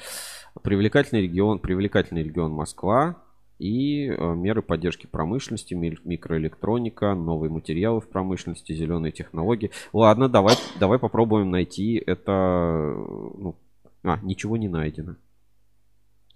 Привлекательный 0.61 1.23
регион, 1.23 1.57
привлекательный 1.57 2.21
регион 2.21 2.51
Москва. 2.51 3.23
И 3.57 4.07
э, 4.07 4.35
меры 4.35 4.61
поддержки 4.61 5.07
промышленности, 5.07 5.73
ми- 5.73 5.97
микроэлектроника, 6.03 7.15
новые 7.15 7.49
материалы 7.49 8.01
в 8.01 8.07
промышленности, 8.09 8.73
зеленые 8.73 9.11
технологии. 9.11 9.71
Ладно, 9.93 10.29
давай, 10.29 10.57
давай 10.79 10.99
попробуем 10.99 11.49
найти 11.49 11.95
это. 11.95 12.93
ну, 13.37 13.55
а, 14.03 14.19
ничего 14.21 14.57
не 14.57 14.67
найдено. 14.67 15.15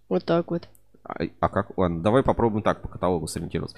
Вот 0.09 0.25
так 0.25 0.51
вот. 0.51 0.69
А, 1.03 1.23
а 1.39 1.49
как? 1.49 1.77
Ладно, 1.77 2.01
давай 2.01 2.23
попробуем 2.23 2.63
так 2.63 2.81
по 2.81 2.87
каталогу 2.87 3.27
сориентироваться. 3.27 3.77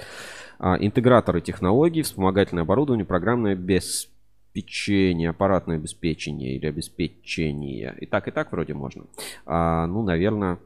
А, 0.57 0.75
интеграторы 0.79 1.41
технологий, 1.41 2.01
вспомогательное 2.01 2.63
оборудование, 2.63 3.05
программное 3.05 3.53
обеспечение, 3.53 5.29
аппаратное 5.29 5.77
обеспечение 5.77 6.55
или 6.55 6.65
обеспечение. 6.65 7.95
И 7.99 8.05
так, 8.05 8.27
и 8.27 8.31
так 8.31 8.51
вроде 8.51 8.73
можно. 8.73 9.05
А, 9.45 9.87
ну, 9.87 10.03
наверное, 10.03 10.59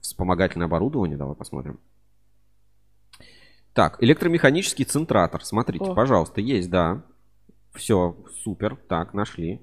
вспомогательное 0.00 0.66
оборудование. 0.66 1.16
Давай 1.16 1.34
посмотрим. 1.34 1.78
Так, 3.74 4.02
электромеханический 4.02 4.84
центратор. 4.84 5.44
Смотрите, 5.44 5.84
О. 5.84 5.94
пожалуйста, 5.94 6.40
есть, 6.40 6.70
да. 6.70 7.02
Все, 7.74 8.16
супер. 8.42 8.76
Так, 8.88 9.14
нашли. 9.14 9.60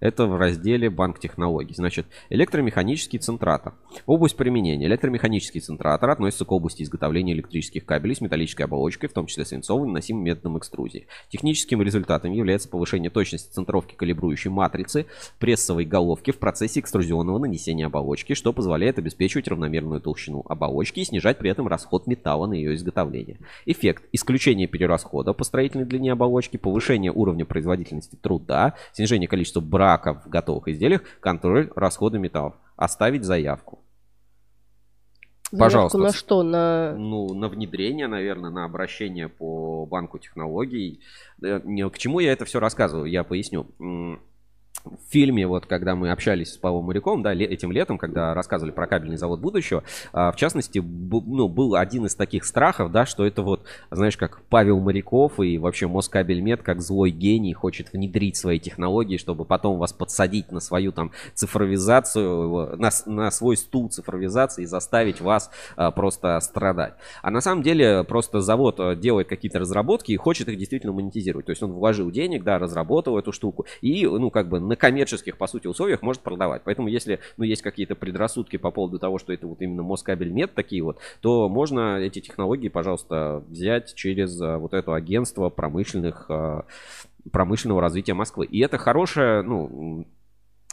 Это 0.00 0.26
в 0.26 0.36
разделе 0.36 0.90
банк 0.90 1.18
технологий. 1.18 1.74
Значит, 1.74 2.06
электромеханический 2.30 3.18
центратор. 3.18 3.74
Область 4.06 4.36
применения. 4.36 4.86
Электромеханический 4.86 5.60
центратор 5.60 6.10
относится 6.10 6.44
к 6.44 6.52
области 6.52 6.84
изготовления 6.84 7.32
электрических 7.32 7.84
кабелей 7.84 8.14
с 8.14 8.20
металлической 8.20 8.62
оболочкой, 8.62 9.08
в 9.08 9.12
том 9.12 9.26
числе 9.26 9.44
свинцовым, 9.44 9.88
наносимым 9.88 10.24
методом 10.24 10.56
экструзии. 10.56 11.08
Техническим 11.30 11.82
результатом 11.82 12.32
является 12.32 12.68
повышение 12.68 13.10
точности 13.10 13.52
центровки 13.52 13.96
калибрующей 13.96 14.50
матрицы 14.50 15.06
прессовой 15.40 15.84
головки 15.84 16.30
в 16.30 16.38
процессе 16.38 16.78
экструзионного 16.78 17.38
нанесения 17.38 17.86
оболочки, 17.86 18.34
что 18.34 18.52
позволяет 18.52 18.98
обеспечивать 18.98 19.48
равномерную 19.48 20.00
толщину 20.00 20.44
оболочки 20.48 21.00
и 21.00 21.04
снижать 21.04 21.38
при 21.38 21.50
этом 21.50 21.66
расход 21.66 22.06
металла 22.06 22.46
на 22.46 22.54
ее 22.54 22.74
изготовление. 22.74 23.38
Эффект. 23.66 24.04
Исключение 24.12 24.68
перерасхода 24.68 25.32
по 25.32 25.42
строительной 25.42 25.86
длине 25.86 26.12
оболочки, 26.12 26.56
повышение 26.56 27.10
уровня 27.10 27.44
производительности 27.44 28.14
труда, 28.16 28.74
снижение 28.92 29.28
количества 29.28 29.60
брака 29.60 29.87
брака 29.88 30.12
в 30.14 30.28
готовых 30.28 30.68
изделиях, 30.68 31.02
контроль 31.20 31.70
расхода 31.74 32.18
металлов. 32.18 32.54
Оставить 32.76 33.24
заявку. 33.24 33.78
Заявку 35.50 35.64
Пожалуйста. 35.64 35.98
на 35.98 36.12
что? 36.12 36.42
На... 36.42 36.94
Ну, 36.94 37.32
на 37.32 37.48
внедрение, 37.48 38.06
наверное, 38.06 38.50
на 38.50 38.64
обращение 38.66 39.28
по 39.28 39.86
банку 39.86 40.18
технологий. 40.18 41.00
Э, 41.42 41.58
К 41.60 41.98
чему 41.98 42.20
я 42.20 42.32
это 42.32 42.44
все 42.44 42.60
рассказываю, 42.60 43.10
я 43.10 43.24
поясню. 43.24 43.66
В 44.84 45.10
фильме, 45.10 45.46
вот 45.46 45.66
когда 45.66 45.94
мы 45.94 46.10
общались 46.10 46.52
с 46.52 46.56
Павлом 46.56 46.84
Моряком, 46.86 47.22
да, 47.22 47.34
этим 47.34 47.72
летом, 47.72 47.98
когда 47.98 48.32
рассказывали 48.32 48.72
про 48.72 48.86
кабельный 48.86 49.16
завод 49.16 49.40
будущего, 49.40 49.82
а, 50.12 50.30
в 50.30 50.36
частности, 50.36 50.78
ну, 50.78 51.48
был 51.48 51.74
один 51.74 52.06
из 52.06 52.14
таких 52.14 52.44
страхов, 52.44 52.92
да, 52.92 53.04
что 53.04 53.26
это 53.26 53.42
вот, 53.42 53.64
знаешь, 53.90 54.16
как 54.16 54.42
Павел 54.48 54.78
Моряков 54.80 55.40
и 55.40 55.58
вообще 55.58 55.88
Москабельмет, 55.88 56.62
как 56.62 56.80
злой 56.80 57.10
гений, 57.10 57.52
хочет 57.52 57.92
внедрить 57.92 58.36
свои 58.36 58.58
технологии, 58.60 59.16
чтобы 59.16 59.44
потом 59.44 59.78
вас 59.78 59.92
подсадить 59.92 60.52
на 60.52 60.60
свою 60.60 60.92
там 60.92 61.10
цифровизацию, 61.34 62.76
на, 62.78 62.90
на 63.06 63.30
свой 63.30 63.56
стул 63.56 63.88
цифровизации 63.88 64.62
и 64.62 64.66
заставить 64.66 65.20
вас 65.20 65.50
а, 65.76 65.90
просто 65.90 66.38
страдать. 66.40 66.94
А 67.22 67.30
на 67.30 67.40
самом 67.40 67.62
деле 67.62 68.04
просто 68.04 68.40
завод 68.40 68.78
а, 68.78 68.94
делает 68.94 69.28
какие-то 69.28 69.58
разработки 69.58 70.12
и 70.12 70.16
хочет 70.16 70.48
их 70.48 70.56
действительно 70.56 70.92
монетизировать. 70.92 71.46
То 71.46 71.50
есть 71.50 71.62
он 71.62 71.72
вложил 71.72 72.10
денег, 72.10 72.44
да, 72.44 72.58
разработал 72.58 73.18
эту 73.18 73.32
штуку 73.32 73.66
и, 73.80 74.06
ну, 74.06 74.30
как 74.30 74.48
бы 74.48 74.60
на 74.68 74.76
коммерческих, 74.76 75.36
по 75.36 75.46
сути, 75.46 75.66
условиях 75.66 76.02
может 76.02 76.22
продавать. 76.22 76.62
Поэтому 76.64 76.88
если, 76.88 77.20
ну, 77.36 77.44
есть 77.44 77.62
какие-то 77.62 77.94
предрассудки 77.94 78.56
по 78.56 78.70
поводу 78.70 78.98
того, 78.98 79.18
что 79.18 79.32
это 79.32 79.46
вот 79.46 79.60
именно 79.60 79.82
Москабельмет 79.82 80.54
такие 80.54 80.82
вот, 80.82 80.98
то 81.20 81.48
можно 81.48 81.98
эти 81.98 82.20
технологии, 82.20 82.68
пожалуйста, 82.68 83.42
взять 83.48 83.94
через 83.94 84.40
а, 84.40 84.58
вот 84.58 84.74
это 84.74 84.94
агентство 84.94 85.48
промышленных, 85.48 86.26
а, 86.28 86.64
промышленного 87.32 87.80
развития 87.80 88.14
Москвы. 88.14 88.46
И 88.46 88.60
это 88.60 88.78
хорошая, 88.78 89.42
ну, 89.42 90.06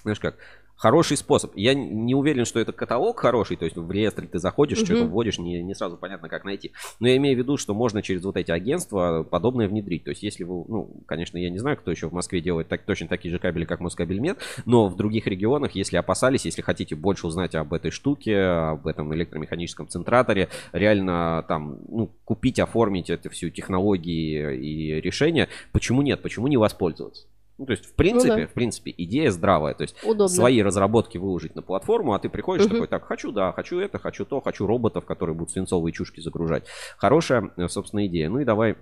знаешь 0.04 0.20
как, 0.20 0.36
хороший 0.76 1.18
способ. 1.18 1.56
Я 1.56 1.74
не 1.74 2.16
уверен, 2.16 2.46
что 2.46 2.60
это 2.60 2.72
каталог 2.72 3.20
хороший, 3.20 3.58
то 3.58 3.66
есть 3.66 3.78
в 3.78 3.92
реестр 3.92 4.28
ты 4.28 4.40
заходишь, 4.40 4.80
Мгм. 4.80 4.86
что-то 4.86 5.06
вводишь, 5.06 5.40
не, 5.40 5.64
не 5.64 5.74
сразу 5.74 5.98
понятно, 5.98 6.30
как 6.30 6.44
найти. 6.46 6.72
Но 7.00 7.08
я 7.08 7.18
имею 7.18 7.36
в 7.36 7.40
виду, 7.40 7.58
что 7.58 7.74
можно 7.74 8.02
через 8.02 8.24
вот 8.24 8.38
эти 8.38 8.52
агентства 8.52 9.24
подобное 9.24 9.68
внедрить. 9.68 10.04
То 10.04 10.12
есть 10.12 10.24
если 10.24 10.44
вы, 10.44 10.66
ну, 10.68 11.04
конечно, 11.06 11.38
я 11.38 11.50
не 11.50 11.60
знаю, 11.60 11.78
кто 11.78 11.92
еще 11.92 12.10
в 12.10 12.14
Москве 12.14 12.42
делает 12.42 12.68
так, 12.68 12.84
точно 12.84 13.08
такие 13.08 13.32
же 13.32 13.40
кабели, 13.40 13.66
как 13.66 13.80
Москабельмет, 13.80 14.40
но 14.66 14.88
в 14.88 14.96
других 14.96 15.28
регионах, 15.28 15.72
если 15.72 15.98
опасались, 15.98 16.46
если 16.46 16.62
хотите 16.62 16.96
больше 16.96 17.28
узнать 17.28 17.56
об 17.56 17.74
этой 17.74 17.92
штуке, 17.92 18.38
об 18.38 18.88
этом 18.88 19.14
электромеханическом 19.14 19.88
центраторе, 19.88 20.50
реально 20.74 21.46
там, 21.48 21.80
ну, 21.88 22.12
купить, 22.26 22.60
оформить 22.60 23.10
эту 23.10 23.30
всю 23.30 23.50
технологии 23.50 24.58
и 24.58 25.02
решения, 25.02 25.48
почему 25.72 26.02
нет, 26.02 26.22
почему 26.22 26.48
не 26.48 26.58
воспользоваться? 26.58 27.28
Ну, 27.58 27.66
то 27.66 27.72
есть, 27.72 27.86
в 27.86 27.94
принципе, 27.94 28.36
да. 28.36 28.48
в 28.48 28.54
принципе, 28.54 28.94
идея 28.98 29.32
здравая. 29.32 29.74
То 29.74 29.84
есть, 29.84 29.96
Удобно. 30.04 30.28
свои 30.28 30.62
разработки 30.62 31.18
выложить 31.18 31.56
на 31.56 31.62
платформу, 31.62 32.14
а 32.14 32.20
ты 32.20 32.28
приходишь 32.28 32.66
Мгм. 32.66 32.74
такой, 32.74 32.88
так, 32.88 33.06
хочу, 33.06 33.32
да, 33.32 33.54
хочу 33.54 33.80
это, 33.80 33.98
хочу 33.98 34.26
то, 34.26 34.42
хочу 34.42 34.68
роботов, 34.68 35.06
которые 35.06 35.36
будут 35.36 35.52
свинцовые 35.52 35.94
чушки 35.94 36.20
загружать. 36.20 36.66
Хорошая, 36.98 37.52
э, 37.56 37.68
собственно, 37.70 38.06
идея. 38.08 38.30
Ну 38.30 38.40
и 38.40 38.46
давай 38.46 38.76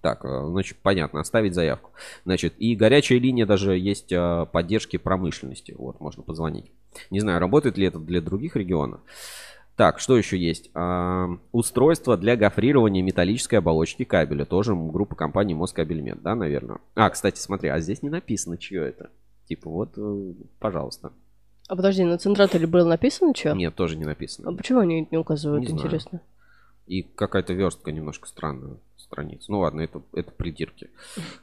так, 0.00 0.24
э, 0.24 0.46
значит, 0.48 0.78
понятно, 0.82 1.20
оставить 1.20 1.54
заявку. 1.54 1.90
Значит, 2.24 2.54
и 2.58 2.74
горячая 2.74 3.18
линия 3.18 3.46
даже 3.46 3.78
есть 3.78 4.12
э, 4.12 4.46
поддержки 4.52 4.96
промышленности. 4.96 5.74
Вот, 5.76 6.00
можно 6.00 6.22
позвонить. 6.22 6.72
Не 7.10 7.20
знаю, 7.20 7.40
работает 7.40 7.78
ли 7.78 7.86
это 7.86 7.98
для 7.98 8.20
других 8.20 8.56
регионов. 8.56 9.00
Так, 9.76 9.98
что 10.00 10.16
еще 10.16 10.38
есть? 10.38 10.70
А, 10.74 11.28
устройство 11.52 12.16
для 12.16 12.36
гофрирования 12.36 13.02
металлической 13.02 13.56
оболочки 13.56 14.04
кабеля. 14.04 14.46
Тоже 14.46 14.74
группа 14.74 15.14
компании 15.14 15.52
Москабельмет, 15.54 16.22
да, 16.22 16.34
наверное? 16.34 16.78
А, 16.94 17.10
кстати, 17.10 17.38
смотри, 17.38 17.68
а 17.68 17.78
здесь 17.80 18.02
не 18.02 18.08
написано, 18.08 18.56
чье 18.56 18.82
это. 18.88 19.10
Типа, 19.46 19.68
вот, 19.68 19.90
э, 19.98 20.32
пожалуйста. 20.58 21.12
А 21.68 21.76
подожди, 21.76 22.04
на 22.04 22.16
центраторе 22.16 22.66
было 22.66 22.88
написано 22.88 23.34
что? 23.34 23.52
Нет, 23.54 23.74
тоже 23.74 23.96
не 23.96 24.04
А 24.04 24.08
написано. 24.08 24.52
почему 24.54 24.78
они 24.80 25.06
не 25.10 25.18
указывают, 25.18 25.60
Не 25.62 25.68
знаю. 25.68 25.82
интересно? 25.84 26.20
И 26.86 27.02
какая-то 27.02 27.52
верстка 27.52 27.92
немножко 27.92 28.28
странная 28.28 28.76
страница. 29.06 29.50
Ну 29.50 29.60
ладно, 29.60 29.80
это, 29.80 30.02
это 30.12 30.30
придирки. 30.32 30.90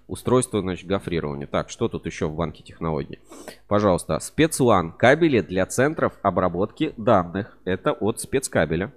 Устройство, 0.07 0.61
значит, 0.61 0.87
гофрирования. 0.87 1.47
Так, 1.47 1.69
что 1.69 1.87
тут 1.87 2.05
еще 2.05 2.27
в 2.27 2.35
банке 2.35 2.63
технологий? 2.63 3.19
Пожалуйста, 3.67 4.19
спецлан. 4.19 4.91
Кабели 4.91 5.41
для 5.41 5.65
центров 5.65 6.13
обработки 6.21 6.93
данных. 6.97 7.57
Это 7.65 7.93
от 7.93 8.19
спецкабеля. 8.19 8.91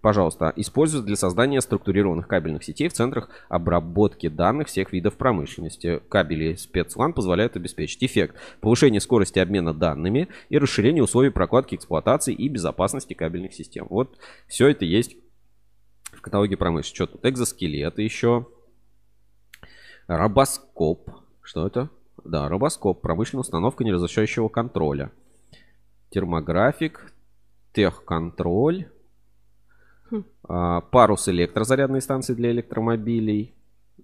Пожалуйста, 0.00 0.52
используют 0.56 1.06
для 1.06 1.16
создания 1.16 1.60
структурированных 1.60 2.26
кабельных 2.26 2.64
сетей 2.64 2.88
в 2.88 2.92
центрах 2.92 3.28
обработки 3.48 4.28
данных 4.28 4.68
всех 4.68 4.92
видов 4.92 5.16
промышленности. 5.16 6.00
Кабели 6.08 6.54
спецлан 6.54 7.12
позволяют 7.12 7.56
обеспечить 7.56 8.02
эффект 8.02 8.36
повышения 8.60 9.00
скорости 9.00 9.38
обмена 9.38 9.74
данными 9.74 10.28
и 10.48 10.58
расширения 10.58 11.02
условий 11.02 11.30
прокладки 11.30 11.74
эксплуатации 11.74 12.32
и 12.32 12.48
безопасности 12.48 13.12
кабельных 13.12 13.52
систем. 13.52 13.86
Вот 13.90 14.16
все 14.46 14.68
это 14.68 14.84
есть 14.84 15.16
в 16.12 16.20
каталоге 16.20 16.56
промышленности. 16.56 16.94
Что 16.94 17.06
тут? 17.06 17.24
Экзоскелеты 17.24 18.02
еще. 18.02 18.46
Робоскоп. 20.06 21.10
Что 21.42 21.66
это? 21.66 21.90
Да, 22.24 22.48
робоскоп. 22.48 23.00
Промышленная 23.00 23.42
установка 23.42 23.84
неразрешающего 23.84 24.48
контроля. 24.48 25.12
Термографик. 26.10 27.12
Техконтроль. 27.72 28.88
Хм. 30.10 30.24
а, 30.48 30.80
Парус 30.80 31.28
электрозарядной 31.28 32.00
станции 32.00 32.34
для 32.34 32.50
электромобилей. 32.50 33.54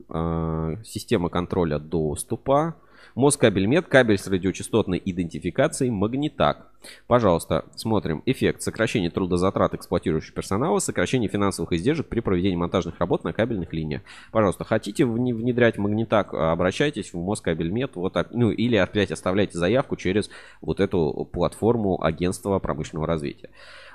а, 0.08 0.76
Система 0.84 1.30
контроля 1.30 1.78
доступа. 1.78 2.76
Москабельмет, 3.14 3.86
кабель 3.86 4.18
с 4.18 4.26
радиочастотной 4.26 5.00
идентификацией, 5.04 5.90
магнитак. 5.90 6.68
Пожалуйста, 7.06 7.64
смотрим. 7.76 8.22
Эффект. 8.26 8.62
Сокращение 8.62 9.10
трудозатрат 9.10 9.74
эксплуатирующего 9.74 10.34
персонала, 10.34 10.78
сокращение 10.78 11.28
финансовых 11.30 11.72
издержек 11.72 12.08
при 12.08 12.20
проведении 12.20 12.56
монтажных 12.56 12.98
работ 12.98 13.24
на 13.24 13.32
кабельных 13.32 13.72
линиях. 13.72 14.02
Пожалуйста, 14.32 14.64
хотите 14.64 15.04
вне- 15.04 15.34
внедрять 15.34 15.78
магнитак, 15.78 16.34
а, 16.34 16.52
обращайтесь 16.52 17.12
в 17.12 17.16
Москабельмет, 17.16 17.96
вот 17.96 18.12
так, 18.12 18.28
ну 18.32 18.50
или 18.50 18.76
опять 18.76 19.10
оставляйте 19.10 19.58
заявку 19.58 19.96
через 19.96 20.28
вот 20.60 20.80
эту 20.80 21.28
платформу 21.32 22.02
агентства 22.02 22.58
промышленного 22.58 23.06
развития. 23.06 23.50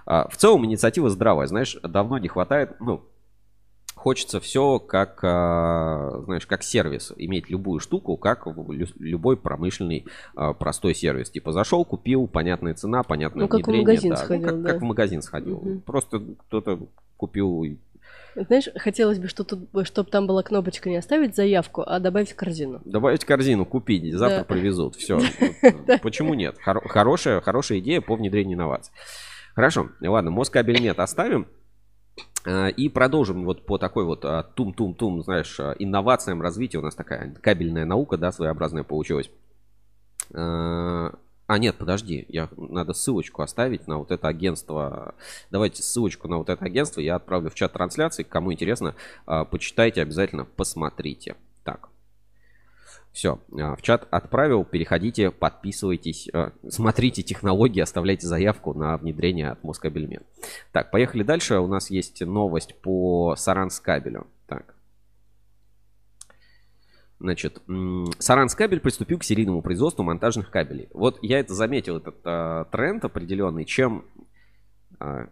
А, 0.05 0.27
В 0.27 0.37
целом 0.37 0.65
инициатива 0.65 1.09
здравая, 1.09 1.47
знаешь, 1.47 1.77
давно 1.83 2.17
не 2.17 2.27
хватает, 2.27 2.71
ну, 2.79 3.03
хочется 3.99 4.39
все 4.39 4.79
как, 4.79 5.19
а, 5.23 6.21
знаешь, 6.23 6.45
как 6.47 6.63
сервис, 6.63 7.11
иметь 7.17 7.49
любую 7.49 7.81
штуку, 7.81 8.15
как 8.15 8.45
в 8.47 8.71
лю- 8.71 8.87
любой 8.97 9.35
промышленный 9.35 10.05
а, 10.35 10.53
простой 10.53 10.95
сервис. 10.95 11.29
Типа 11.29 11.51
зашел, 11.51 11.83
купил, 11.83 12.27
понятная 12.27 12.73
цена, 12.75 13.03
понятное 13.03 13.41
Ну, 13.43 13.47
как 13.49 13.59
в 13.61 13.63
внедрение. 13.67 13.85
магазин 13.85 14.09
да. 14.11 14.15
Ну, 14.17 14.23
сходил, 14.25 14.47
как, 14.47 14.61
да. 14.61 14.71
как 14.71 14.81
в 14.81 14.85
магазин 14.85 15.21
сходил. 15.21 15.57
Мгм. 15.59 15.81
Просто 15.81 16.21
кто-то 16.47 16.79
купил 17.17 17.65
Знаешь, 18.35 18.69
хотелось 18.77 19.19
бы, 19.19 19.27
чтобы 19.27 20.09
там 20.09 20.27
была 20.27 20.43
кнопочка 20.43 20.89
не 20.89 20.95
оставить 20.95 21.35
заявку, 21.35 21.83
а 21.85 21.99
добавить 21.99 22.31
в 22.31 22.35
корзину. 22.37 22.81
Добавить 22.85 23.23
в 23.23 23.25
корзину, 23.25 23.65
купить, 23.65 24.13
завтра 24.13 24.39
Да. 24.39 24.43
привезут. 24.45 24.95
Все. 24.95 25.19
Почему 26.01 26.35
нет? 26.35 26.55
Хоро- 26.65 26.87
Хорошая, 26.87 27.41
хорошая 27.41 27.79
идея 27.79 27.99
по 27.99 28.15
внедрению 28.15 28.55
инноваций. 28.55 28.93
Хорошо, 29.55 29.89
ладно, 30.01 30.31
Москабельмет 30.31 30.99
оставим. 30.99 31.47
А, 32.45 32.67
И 32.67 32.89
продолжим 32.89 33.45
вот 33.45 33.65
по 33.65 33.77
такой 33.77 34.05
вот 34.05 34.25
а, 34.25 34.43
тум-тум-тум, 34.43 35.23
знаешь, 35.23 35.59
а, 35.59 35.75
инновациям 35.77 36.41
развития. 36.41 36.79
У 36.79 36.81
нас 36.81 36.95
такая 36.95 37.33
кабельная 37.41 37.85
наука, 37.85 38.17
да, 38.17 38.31
своеобразная 38.31 38.83
получилась. 38.83 39.29
А 40.31 41.57
нет, 41.57 41.77
подожди, 41.77 42.25
я, 42.29 42.47
надо 42.55 42.93
ссылочку 42.93 43.41
оставить 43.41 43.87
на 43.87 43.97
вот 43.97 44.11
это 44.11 44.27
агентство. 44.27 45.15
Давайте 45.49 45.81
ссылочку 45.81 46.27
на 46.27 46.37
вот 46.37 46.49
это 46.49 46.63
агентство 46.63 47.01
я 47.01 47.15
отправлю 47.15 47.49
в 47.49 47.55
чат 47.55 47.73
трансляции. 47.73 48.21
Кому 48.21 48.53
интересно, 48.53 48.93
почитайте, 49.25 50.03
обязательно 50.03 50.45
посмотрите. 50.45 51.35
Все, 53.11 53.39
в 53.49 53.81
чат 53.81 54.07
отправил, 54.11 54.63
переходите, 54.63 55.31
подписывайтесь, 55.31 56.29
а, 56.31 56.53
смотрите 56.67 57.23
технологии, 57.23 57.81
оставляйте 57.81 58.27
заявку 58.27 58.73
на 58.73 58.97
внедрение 58.97 59.49
от 59.49 59.63
Москабельмет. 59.63 60.23
Так, 60.71 60.91
поехали 60.91 61.23
дальше. 61.23 61.59
У 61.59 61.67
нас 61.67 61.89
есть 61.89 62.21
новость 62.21 62.75
по 62.81 63.35
Саранскабелю. 63.35 64.27
Так. 64.47 64.75
Значит, 67.19 67.61
Саранскабель 68.19 68.79
приступил 68.79 69.19
к 69.19 69.23
серийному 69.23 69.61
производству 69.61 70.03
монтажных 70.03 70.49
кабелей. 70.51 70.87
Вот 70.93 71.19
я 71.21 71.39
это 71.39 71.53
заметил, 71.53 71.97
этот 71.97 72.15
а, 72.23 72.65
тренд 72.65 73.03
определенный, 73.03 73.65
чем 73.65 74.05
а, 74.99 75.29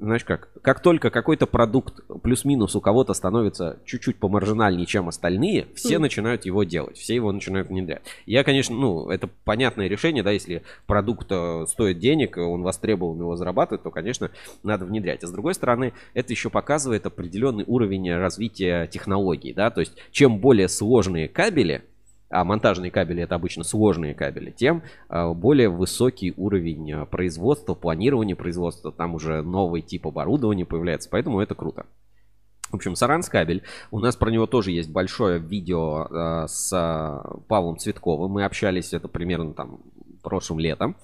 знаешь 0.00 0.24
как, 0.24 0.48
как 0.62 0.80
только 0.80 1.10
какой-то 1.10 1.46
продукт 1.46 2.00
плюс-минус 2.22 2.74
у 2.74 2.80
кого-то 2.80 3.14
становится 3.14 3.78
чуть-чуть 3.84 4.16
помаржинальнее, 4.16 4.86
чем 4.86 5.08
остальные, 5.08 5.68
все 5.74 5.94
Мгм. 5.94 6.02
начинают 6.02 6.44
его 6.44 6.64
делать, 6.64 6.98
все 6.98 7.14
его 7.14 7.30
начинают 7.30 7.68
внедрять. 7.68 8.02
Я, 8.26 8.42
конечно, 8.42 8.74
ну, 8.74 9.10
это 9.10 9.28
понятное 9.44 9.86
решение, 9.86 10.22
да, 10.24 10.32
если 10.32 10.62
продукт 10.86 11.28
э, 11.30 11.66
стоит 11.68 11.98
денег, 11.98 12.36
он 12.36 12.62
востребован, 12.62 13.18
его 13.18 13.36
зарабатывает, 13.36 13.82
то, 13.82 13.90
конечно, 13.90 14.30
надо 14.64 14.84
внедрять. 14.84 15.22
А 15.22 15.28
с 15.28 15.32
другой 15.32 15.54
стороны, 15.54 15.92
это 16.14 16.32
еще 16.32 16.50
показывает 16.50 17.06
определенный 17.06 17.64
уровень 17.66 18.12
развития 18.12 18.88
технологий, 18.88 19.52
да, 19.52 19.70
то 19.70 19.80
есть 19.80 19.92
чем 20.10 20.38
более 20.40 20.68
сложные 20.68 21.28
кабели, 21.28 21.82
а 22.30 22.44
монтажные 22.44 22.90
кабели 22.90 23.22
это 23.22 23.34
обычно 23.34 23.64
сложные 23.64 24.14
кабели, 24.14 24.50
тем 24.50 24.82
а, 25.08 25.34
более 25.34 25.68
высокий 25.68 26.32
уровень 26.36 26.92
а, 26.92 27.04
производства, 27.04 27.74
планирования 27.74 28.36
производства, 28.36 28.92
там 28.92 29.14
уже 29.14 29.42
новый 29.42 29.82
тип 29.82 30.06
оборудования 30.06 30.64
появляется, 30.64 31.08
поэтому 31.10 31.40
это 31.40 31.54
круто. 31.54 31.86
В 32.70 32.76
общем, 32.76 32.94
Саранскабель. 32.94 33.64
У 33.90 33.98
нас 33.98 34.14
про 34.14 34.30
него 34.30 34.46
тоже 34.46 34.70
есть 34.70 34.90
большое 34.90 35.40
видео 35.40 36.06
э, 36.06 36.46
с 36.46 36.72
э, 36.72 37.40
Павлом 37.48 37.76
Цветковым. 37.78 38.30
Мы 38.30 38.44
общались, 38.44 38.92
это 38.92 39.08
примерно 39.08 39.54
там 39.54 39.80
прошлым 40.22 40.60
летом. 40.60 40.96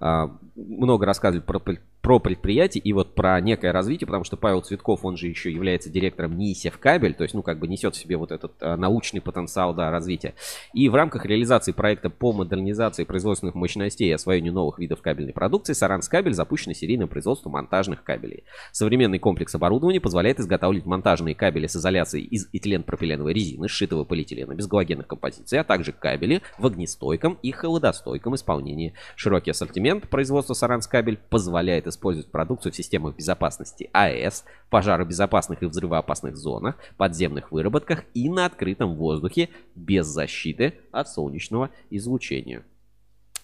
Э, 0.00 0.28
много 0.54 1.06
рассказывали 1.06 1.42
про 1.42 1.60
про 2.06 2.20
предприятие 2.20 2.80
и 2.82 2.92
вот 2.92 3.16
про 3.16 3.40
некое 3.40 3.72
развитие, 3.72 4.06
потому 4.06 4.22
что 4.22 4.36
Павел 4.36 4.60
Цветков, 4.60 5.04
он 5.04 5.16
же 5.16 5.26
еще 5.26 5.50
является 5.50 5.90
директором 5.90 6.38
НИИСЕВ 6.38 6.78
кабель, 6.78 7.14
то 7.14 7.24
есть, 7.24 7.34
ну, 7.34 7.42
как 7.42 7.58
бы 7.58 7.66
несет 7.66 7.96
в 7.96 7.98
себе 7.98 8.16
вот 8.16 8.30
этот 8.30 8.52
а, 8.60 8.76
научный 8.76 9.20
потенциал, 9.20 9.74
да, 9.74 9.90
развития. 9.90 10.34
И 10.72 10.88
в 10.88 10.94
рамках 10.94 11.26
реализации 11.26 11.72
проекта 11.72 12.08
по 12.08 12.32
модернизации 12.32 13.02
производственных 13.02 13.56
мощностей 13.56 14.08
и 14.08 14.12
освоению 14.12 14.52
новых 14.52 14.78
видов 14.78 15.02
кабельной 15.02 15.32
продукции 15.32 15.72
Саранскабель 15.72 16.32
запущено 16.32 16.74
серийное 16.74 17.08
производство 17.08 17.50
монтажных 17.50 18.04
кабелей. 18.04 18.44
Современный 18.70 19.18
комплекс 19.18 19.52
оборудования 19.56 20.00
позволяет 20.00 20.38
изготавливать 20.38 20.86
монтажные 20.86 21.34
кабели 21.34 21.66
с 21.66 21.74
изоляцией 21.74 22.24
из 22.24 22.48
этилен-пропиленовой 22.52 23.32
резины, 23.32 23.66
сшитого 23.66 24.04
полиэтилена 24.04 24.54
без 24.54 24.68
галогенных 24.68 25.08
композиций, 25.08 25.58
а 25.58 25.64
также 25.64 25.90
кабели 25.90 26.40
в 26.56 26.66
огнестойком 26.66 27.36
и 27.42 27.50
холодостойком 27.50 28.36
исполнении. 28.36 28.94
Широкий 29.16 29.50
ассортимент 29.50 29.85
производства 29.94 30.54
Саранскабель 30.54 31.18
позволяет 31.30 31.86
использовать 31.86 32.30
продукцию 32.30 32.72
в 32.72 32.76
системах 32.76 33.16
безопасности 33.16 33.88
АЭС, 33.92 34.44
пожаробезопасных 34.70 35.62
и 35.62 35.66
взрывоопасных 35.66 36.36
зонах, 36.36 36.76
подземных 36.96 37.52
выработках 37.52 38.04
и 38.14 38.28
на 38.28 38.46
открытом 38.46 38.96
воздухе 38.96 39.48
без 39.74 40.06
защиты 40.06 40.74
от 40.92 41.08
солнечного 41.08 41.70
излучения. 41.90 42.64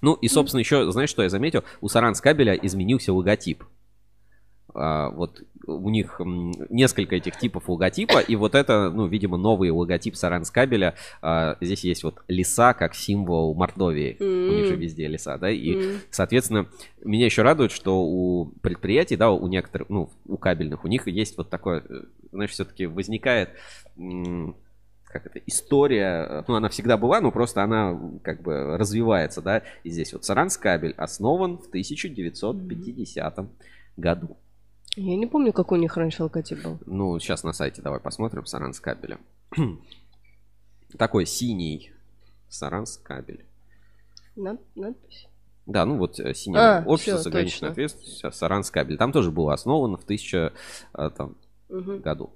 Ну 0.01 0.15
и, 0.15 0.29
собственно, 0.29 0.61
еще, 0.61 0.91
знаешь, 0.91 1.11
что 1.11 1.23
я 1.23 1.29
заметил? 1.29 1.63
У 1.81 1.89
Саранскабеля 1.89 2.55
изменился 2.55 3.13
логотип. 3.13 3.65
А, 4.75 5.11
вот 5.11 5.43
у 5.67 5.91
них 5.91 6.21
несколько 6.71 7.17
этих 7.17 7.39
типов 7.39 7.69
логотипа, 7.69 8.19
и 8.19 8.37
вот 8.37 8.55
это, 8.55 8.91
ну, 8.91 9.07
видимо, 9.07 9.37
новый 9.37 9.71
логотип 9.71 10.17
Саранскабеля. 10.17 10.95
А, 11.21 11.57
здесь 11.61 11.85
есть 11.85 12.05
вот 12.05 12.23
леса 12.29 12.75
как 12.75 12.95
символ 12.95 13.55
Мордовии. 13.55 14.17
Mm-hmm. 14.19 14.49
У 14.49 14.53
них 14.53 14.67
же 14.67 14.77
везде 14.77 15.07
леса, 15.07 15.39
да, 15.39 15.51
и, 15.51 15.75
mm-hmm. 15.75 15.99
соответственно, 16.11 16.67
меня 17.05 17.27
еще 17.27 17.43
радует, 17.43 17.71
что 17.71 18.03
у 18.03 18.47
предприятий, 18.63 19.17
да, 19.17 19.31
у 19.31 19.47
некоторых, 19.47 19.89
ну, 19.89 20.11
у 20.27 20.37
кабельных, 20.37 20.85
у 20.85 20.89
них 20.89 21.07
есть 21.07 21.37
вот 21.37 21.51
такое, 21.51 21.85
э, 21.89 22.03
знаешь, 22.33 22.51
все-таки 22.51 22.87
возникает 22.87 23.51
как 25.13 25.27
это, 25.27 25.39
история, 25.47 26.43
ну, 26.49 26.55
она 26.55 26.71
всегда 26.71 26.97
была, 26.97 27.21
но 27.21 27.31
просто 27.31 27.63
она 27.63 28.01
как 28.23 28.43
бы 28.43 28.79
развивается, 28.79 29.43
да, 29.43 29.63
и 29.85 29.91
здесь 29.91 30.13
вот 30.15 30.25
Саранскабель 30.25 30.95
основан 30.97 31.59
в 31.59 31.67
1950 31.67 33.47
году. 33.99 34.39
Я 34.97 35.17
не 35.17 35.27
помню, 35.27 35.53
какой 35.53 35.79
у 35.79 35.81
них 35.81 35.97
раньше 35.97 36.23
логотип 36.23 36.63
был. 36.63 36.79
Ну, 36.85 37.19
сейчас 37.19 37.45
на 37.45 37.53
сайте 37.53 37.81
давай 37.81 38.01
посмотрим. 38.01 38.45
Саранс 38.45 38.79
кабеля. 38.79 39.19
Такой 40.99 41.25
синий 41.25 41.93
Саранс 42.49 42.99
кабель. 42.99 43.47
Над, 44.37 44.61
надпись? 44.75 45.29
Да, 45.65 45.87
ну 45.87 45.97
вот 45.97 46.19
э, 46.19 46.35
синее 46.35 46.61
а, 46.61 46.85
общество 46.87 47.19
все, 47.19 47.23
с 47.23 47.27
ограниченной 47.27 47.71
ответственностью, 47.71 48.33
Саранс 48.33 48.71
кабель. 48.71 48.99
Там 48.99 49.13
тоже 49.13 49.31
было 49.31 49.55
основано 49.55 49.97
в 49.97 50.05
1000 50.05 50.53
э, 50.95 51.11
там, 51.17 51.37
угу. 51.69 51.99
году. 51.99 52.31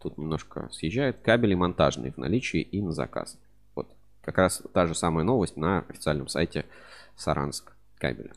Тут 0.00 0.18
немножко 0.18 0.68
съезжает. 0.70 1.18
Кабели 1.22 1.54
монтажные 1.54 2.12
в 2.12 2.18
наличии 2.18 2.60
и 2.60 2.82
на 2.82 2.92
заказ. 2.92 3.38
Вот. 3.74 3.88
Как 4.22 4.36
раз 4.36 4.62
та 4.74 4.86
же 4.86 4.94
самая 4.94 5.24
новость 5.24 5.56
на 5.56 5.80
официальном 5.88 6.28
сайте 6.28 6.66
Саранск 7.16 7.72
кабеля. 7.96 8.32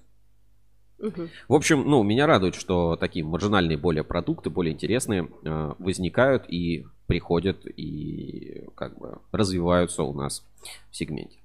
В 1.47 1.53
общем, 1.53 1.83
ну, 1.85 2.03
меня 2.03 2.27
радует, 2.27 2.55
что 2.55 2.95
такие 2.95 3.25
маржинальные 3.25 3.77
более 3.77 4.03
продукты, 4.03 4.49
более 4.49 4.73
интересные 4.73 5.27
э, 5.43 5.73
возникают 5.79 6.45
и 6.47 6.85
приходят 7.07 7.65
и 7.65 8.65
как 8.75 8.97
бы 8.97 9.19
развиваются 9.31 10.03
у 10.03 10.13
нас 10.13 10.45
в 10.91 10.95
сегменте 10.95 11.37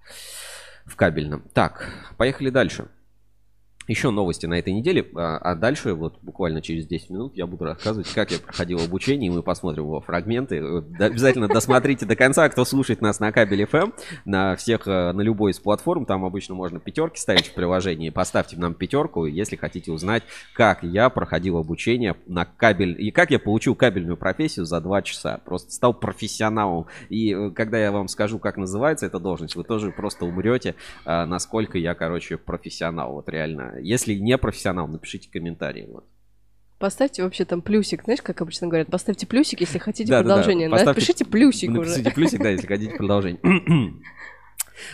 в 0.85 0.95
кабельном. 0.95 1.43
Так, 1.53 1.91
поехали 2.17 2.51
дальше 2.51 2.89
еще 3.89 4.11
новости 4.11 4.47
на 4.47 4.59
этой 4.59 4.73
неделе, 4.73 5.07
а, 5.15 5.39
а 5.39 5.55
дальше, 5.55 5.95
вот 5.95 6.19
буквально 6.23 6.61
через 6.61 6.87
10 6.87 7.11
минут, 7.11 7.37
я 7.37 7.47
буду 7.47 7.65
рассказывать, 7.65 8.09
как 8.13 8.31
я 8.31 8.39
проходил 8.39 8.81
обучение, 8.81 9.31
и 9.31 9.35
мы 9.35 9.43
посмотрим 9.43 9.85
его 9.85 10.01
фрагменты. 10.01 10.59
Обязательно 10.99 11.49
досмотрите 11.49 12.07
до 12.07 12.17
конца, 12.17 12.49
кто 12.49 12.65
слушает 12.65 13.01
нас 13.01 13.21
на 13.21 13.33
кабеле 13.33 13.65
FM, 13.65 13.93
на 14.25 14.57
всех, 14.57 14.87
э, 14.87 15.13
на 15.13 15.21
любой 15.21 15.53
из 15.53 15.61
платформ, 15.61 16.07
там 16.07 16.25
обычно 16.25 16.55
можно 16.55 16.81
пятерки 16.81 17.21
ставить 17.21 17.47
в 17.49 17.55
приложении, 17.55 18.11
поставьте 18.11 18.57
нам 18.57 18.75
пятерку, 18.75 19.27
если 19.27 19.57
хотите 19.57 19.93
узнать, 19.93 20.23
как 20.55 20.83
я 20.83 21.09
проходил 21.09 21.57
обучение 21.57 22.17
на 22.27 22.45
кабель, 22.45 22.97
и 23.01 23.11
как 23.11 23.31
я 23.31 23.39
получил 23.39 23.75
кабельную 23.75 24.17
профессию 24.17 24.65
за 24.65 24.81
2 24.81 25.03
часа, 25.03 25.41
просто 25.45 25.73
стал 25.73 25.95
профессионалом, 25.95 26.87
и 27.09 27.33
э, 27.33 27.51
когда 27.51 27.79
я 27.79 27.93
вам 27.93 28.09
скажу, 28.09 28.39
как 28.39 28.57
называется 28.57 29.07
эта 29.07 29.19
должность, 29.19 29.57
вы 29.57 29.65
тоже 29.65 29.91
просто 29.91 30.25
умрете, 30.25 30.75
а, 31.05 31.27
насколько 31.27 31.79
я, 31.79 31.95
короче, 31.95 32.37
профессионал, 32.37 33.13
вот 33.13 33.29
реально 33.29 33.76
если 33.81 34.15
не 34.15 34.37
профессионал, 34.39 34.89
напишите 34.89 35.31
комментарии. 35.31 35.89
Вот. 35.91 36.05
Поставьте 36.79 37.23
вообще 37.23 37.45
там 37.45 37.63
плюсик, 37.63 38.05
знаешь, 38.05 38.21
как 38.21 38.41
обычно 38.43 38.67
говорят, 38.67 38.89
поставьте 38.89 39.27
плюсик, 39.27 39.61
если 39.61 39.79
хотите 39.79 40.11
да, 40.11 40.21
продолжение. 40.21 40.69
Да, 40.69 40.73
да. 40.73 40.79
Поставьте, 40.79 41.01
Напишите 41.01 41.25
плюсик 41.25 41.71
напишите 41.71 41.91
уже. 41.91 42.05
Напишите 42.05 42.15
плюсик, 42.15 42.43
да, 42.43 42.51
если 42.51 42.67
хотите 42.67 42.95
продолжение. 42.95 43.41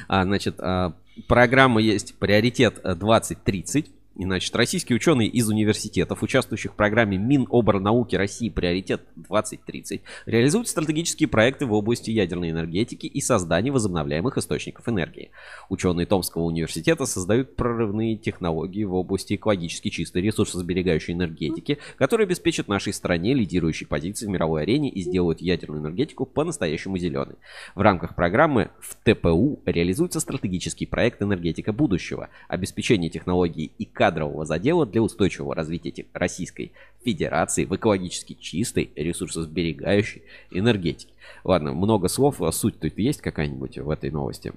а, 0.09 0.25
значит, 0.25 0.57
а, 0.61 0.95
программа 1.27 1.81
есть 1.81 2.19
«Приоритет 2.19 2.81
2030». 2.85 3.91
Значит, 4.15 4.55
российские 4.55 4.97
ученые 4.97 5.29
из 5.29 5.49
университетов, 5.49 6.23
участвующих 6.23 6.73
в 6.73 6.75
программе 6.75 7.17
Миноборнауки 7.17 8.15
России 8.15 8.51
«Приоритет-2030», 8.51 10.03
реализуют 10.27 10.69
стратегические 10.69 11.29
проекты 11.29 11.65
в 11.65 11.73
области 11.73 12.11
ядерной 12.11 12.51
энергетики 12.51 13.07
и 13.07 13.21
создания 13.23 13.73
возобновляемых 13.73 14.37
источников 14.37 14.87
энергии. 14.87 15.31
Ученые 15.71 16.07
Томского 16.07 16.43
университета 16.43 17.07
создают 17.07 17.57
прорывные 17.57 18.17
технологии 18.17 18.85
в 18.85 18.95
области 18.95 19.35
экологически 19.35 19.89
чистой 19.89 20.21
ресурсосберегающей 20.21 21.15
энергетики, 21.15 21.79
которые 21.97 22.27
обеспечат 22.27 22.69
нашей 22.69 22.93
стране 22.93 23.33
лидирующие 23.33 23.87
позиции 23.87 24.27
в 24.27 24.31
мировой 24.31 24.63
арене 24.63 24.91
и 24.91 25.01
сделают 25.01 25.41
ядерную 25.41 25.81
энергетику 25.81 26.27
по-настоящему 26.27 26.99
зеленой. 26.99 27.37
В 27.75 27.81
рамках 27.81 28.15
программы 28.15 28.71
в 28.79 28.95
ТПУ 28.95 29.61
реализуется 29.65 30.21
стратегический 30.21 30.85
проект 30.85 31.23
«Энергетика 31.23 31.73
будущего», 31.73 32.29
обеспечение 32.49 33.09
технологий 33.09 33.73
и 33.79 33.87
кадрового 34.03 34.45
задела 34.45 34.85
для 34.85 35.01
устойчивого 35.01 35.55
развития 35.55 36.07
Российской 36.13 36.73
Федерации 37.05 37.65
в 37.65 37.77
экологически 37.77 38.33
чистой, 38.35 38.91
ресурсосберегающей 38.97 40.23
энергетике. 40.51 41.13
Ладно, 41.45 41.73
много 41.73 42.09
слов, 42.09 42.43
а 42.43 42.51
суть 42.51 42.81
тут 42.81 42.99
есть 42.99 43.23
какая-нибудь 43.23 43.79
в 43.79 43.89
этой 43.89 44.11
новости? 44.11 44.53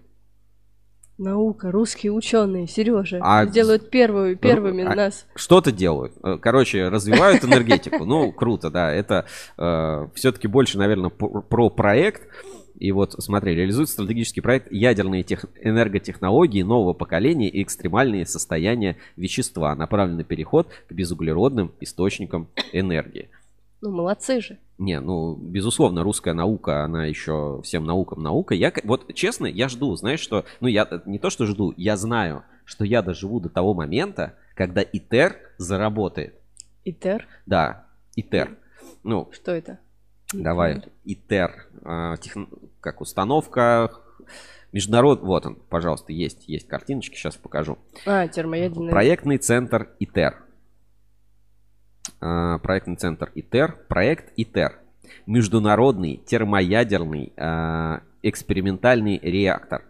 Наука, 1.20 1.70
русские 1.70 2.12
ученые, 2.12 2.68
Сережа, 2.68 3.20
а... 3.22 3.46
делают 3.46 3.92
первую, 3.92 4.36
первыми 4.36 4.84
а... 4.84 4.96
нас. 4.96 5.28
Что-то 5.36 5.72
делают. 5.72 6.14
Э, 6.24 6.40
короче, 6.42 6.90
развивают 6.90 7.44
энергетику. 7.44 8.04
Ну, 8.04 8.32
круто, 8.32 8.72
да. 8.72 8.92
Это 8.92 9.26
э, 9.60 10.08
все-таки 10.16 10.48
больше, 10.48 10.80
наверное, 10.80 11.12
про 11.12 11.70
проект. 11.70 12.24
И 12.78 12.92
вот, 12.92 13.14
смотри, 13.20 13.56
реализует 13.56 13.90
стратегический 13.90 14.42
проект 14.42 14.72
ядерные 14.72 15.24
тех... 15.24 15.46
энерготехнологии 15.62 16.62
нового 16.62 16.94
поколения 16.94 17.50
и 17.50 17.64
экстремальные 17.64 18.26
состояния 18.26 18.98
вещества, 19.16 19.76
направленный 19.76 20.24
переход 20.24 20.70
к 20.88 20.92
безуглеродным 20.92 21.72
источникам 21.80 22.48
энергии. 22.74 23.30
Ну, 23.82 23.92
молодцы 23.92 24.42
же. 24.42 24.58
Не, 24.78 25.00
ну, 25.00 25.36
безусловно, 25.36 26.04
русская 26.04 26.34
наука, 26.34 26.84
она 26.84 27.06
еще 27.06 27.62
всем 27.64 27.86
наукам 27.86 28.24
наука. 28.24 28.56
Я, 28.56 28.74
вот, 28.84 29.14
честно, 29.14 29.46
я 29.46 29.70
жду, 29.70 29.96
знаешь, 29.96 30.20
что... 30.20 30.46
Ну, 30.60 30.68
я 30.68 30.88
не 31.06 31.20
то, 31.20 31.30
что 31.30 31.46
жду, 31.46 31.74
я 31.78 31.96
знаю, 31.96 32.44
что 32.66 32.84
я 32.84 33.02
доживу 33.02 33.40
до 33.40 33.50
того 33.50 33.74
момента, 33.74 34.36
когда 34.56 34.82
ИТЕР 34.82 35.38
заработает. 35.58 36.36
ИТЕР? 36.84 37.28
Да, 37.46 37.86
ИТЕР. 38.16 38.58
Ну, 39.04 39.30
что 39.32 39.52
это? 39.52 39.80
Давай, 40.34 40.82
ИТЕР, 41.04 41.68
а, 41.84 42.18
тех, 42.18 42.36
как 42.82 43.02
установка, 43.02 43.92
международ, 44.72 45.22
вот 45.22 45.46
он, 45.46 45.56
пожалуйста, 45.56 46.12
есть, 46.12 46.48
есть 46.48 46.68
картиночки, 46.68 47.16
сейчас 47.16 47.36
покажу. 47.36 47.78
А, 48.06 48.28
термоядерный. 48.28 48.90
Проектный 48.90 49.38
центр 49.38 49.90
ИТЕР. 50.00 50.44
А, 52.20 52.58
проектный 52.60 52.96
центр 52.96 53.32
ИТЕР, 53.34 53.86
проект 53.88 54.34
ИТЕР. 54.36 54.80
Международный 55.28 56.18
термоядерный 56.18 57.32
а, 57.38 58.02
экспериментальный 58.24 59.20
реактор. 59.20 59.86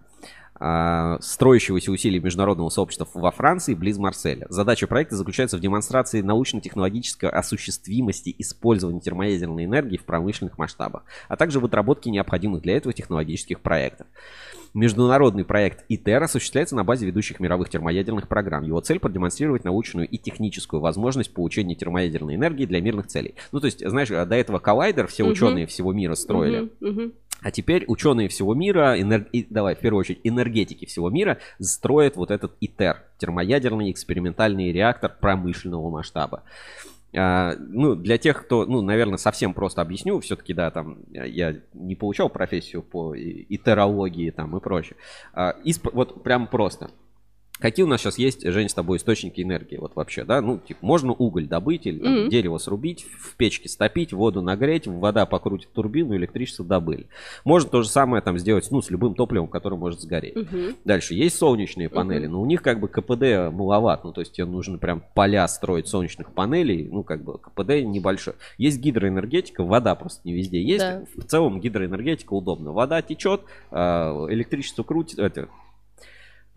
А, 0.58 1.20
строящегося 1.22 1.92
усилий 1.92 2.20
международного 2.20 2.70
сообщества 2.70 3.08
во 3.14 3.32
Франции, 3.32 3.74
близ 3.74 3.98
Марселя. 3.98 4.48
Задача 4.50 4.88
проекта 4.88 5.16
заключается 5.16 5.58
в 5.58 5.60
демонстрации 5.60 6.22
научно-технологической 6.22 7.30
осуществимости 7.30 8.34
использования 8.38 9.02
термоядерной 9.02 9.66
энергии 9.66 9.98
в 9.98 10.06
промышленных 10.06 10.58
масштабах, 10.58 11.04
а 11.28 11.36
также 11.36 11.60
в 11.60 11.66
отработке 11.66 12.10
необходимых 12.10 12.62
для 12.62 12.78
этого 12.78 12.94
технологических 12.94 13.60
проектов. 13.60 14.08
Международный 14.74 15.46
проект 15.46 15.86
ИТЕР 15.88 16.24
осуществляется 16.24 16.76
на 16.76 16.84
базе 16.84 17.06
ведущих 17.06 17.40
мировых 17.40 17.70
термоядерных 17.70 18.28
программ. 18.28 18.64
Его 18.64 18.82
цель 18.82 19.00
продемонстрировать 19.00 19.64
научную 19.64 20.06
и 20.06 20.18
техническую 20.18 20.82
возможность 20.82 21.34
получения 21.34 21.76
термоядерной 21.76 22.36
энергии 22.36 22.66
для 22.66 22.82
мирных 22.82 23.08
целей. 23.08 23.36
Ну, 23.54 23.62
то 23.62 23.68
есть, 23.68 23.88
знаешь, 23.88 24.10
до 24.10 24.36
этого 24.36 24.60
коллайдер 24.60 25.08
все 25.08 25.24
Мгм. 25.24 25.32
ученые 25.32 25.66
всего 25.66 25.94
мира 25.94 26.16
строили. 26.16 26.70
Мгм, 26.82 26.90
мгм. 26.90 27.14
А 27.42 27.52
теперь 27.52 27.86
ученые 27.88 28.28
всего 28.28 28.56
мира, 28.56 28.98
энер- 28.98 29.28
и- 29.32 29.46
давай, 29.50 29.76
в 29.76 29.80
первую 29.80 30.00
очередь, 30.00 30.20
энергетики 30.24 30.86
всего 30.86 31.10
мира 31.10 31.38
строят 31.60 32.16
вот 32.16 32.32
этот 32.32 32.54
ИТЕР, 32.60 33.04
термоядерный 33.18 33.92
экспериментальный 33.92 34.72
реактор 34.72 35.16
промышленного 35.20 35.90
масштаба. 35.90 36.44
А, 37.18 37.54
ну, 37.58 37.96
для 37.96 38.18
тех, 38.18 38.46
кто, 38.46 38.66
ну, 38.66 38.82
наверное, 38.82 39.18
совсем 39.18 39.54
просто 39.54 39.82
объясню, 39.82 40.20
все-таки, 40.20 40.54
да, 40.54 40.72
там, 40.72 40.98
я- 41.12 41.56
не 41.74 41.96
получал 41.96 42.30
профессию 42.30 42.82
по 42.82 43.16
итерологии 43.16 44.32
там 44.32 44.58
и 44.58 44.60
прочее. 44.60 44.98
А, 45.34 45.56
исп- 45.64 45.92
вот 45.94 46.24
прям 46.24 46.48
просто. 46.48 46.92
Какие 47.60 47.86
у 47.86 47.88
нас 47.88 48.02
сейчас 48.02 48.18
есть, 48.18 48.46
Жень, 48.46 48.68
с 48.68 48.74
тобой 48.74 48.98
источники 48.98 49.42
энергии, 49.42 49.78
вот 49.78 49.96
вообще, 49.96 50.26
да? 50.26 50.42
Ну, 50.42 50.60
типа, 50.60 50.80
можно 50.86 51.14
уголь 51.14 51.48
добыть 51.48 51.86
или 51.88 52.00
там, 52.00 52.22
Мгм. 52.22 52.30
дерево 52.30 52.58
срубить, 52.58 53.06
в 53.18 53.36
печке 53.38 53.70
стопить, 53.70 54.12
воду 54.12 54.42
нагреть, 54.42 54.88
вода 54.88 55.26
покрутит 55.26 55.72
турбину, 55.72 56.16
электричество 56.18 56.66
добыли. 56.66 57.08
Можно 57.46 57.70
то 57.70 57.82
же 57.82 57.88
самое 57.88 58.22
там 58.22 58.38
сделать, 58.38 58.68
ну, 58.72 58.82
с 58.82 58.90
любым 58.90 59.16
топливом, 59.16 59.48
которое 59.48 59.78
может 59.78 60.02
сгореть. 60.02 60.36
Мгм. 60.36 60.76
Дальше 60.84 61.14
есть 61.14 61.38
солнечные 61.38 61.88
панели, 61.88 62.28
но 62.28 62.42
у 62.42 62.46
них 62.46 62.62
как 62.62 62.82
бы 62.82 62.90
КПД 62.90 63.54
маловат, 63.54 64.04
ну 64.04 64.12
то 64.12 64.20
есть 64.20 64.34
тебе 64.34 64.46
нужно 64.46 64.78
прям 64.78 65.02
поля 65.14 65.48
строить 65.48 65.88
солнечных 65.88 66.34
панелей, 66.34 66.90
ну 66.92 67.04
как 67.04 67.24
бы 67.24 67.38
КПД 67.38 67.84
небольшой. 67.86 68.34
Есть 68.58 68.80
гидроэнергетика, 68.80 69.64
вода 69.64 69.96
просто 69.96 70.22
не 70.26 70.34
везде 70.34 70.62
есть. 70.62 70.80
Да. 70.84 71.04
В 71.16 71.24
целом 71.24 71.62
гидроэнергетика 71.62 72.34
удобна. 72.34 72.74
Вода 72.74 73.02
течет, 73.02 73.42
а, 73.72 74.28
электричество 74.30 74.84
крутит, 74.84 75.20
это, 75.20 75.48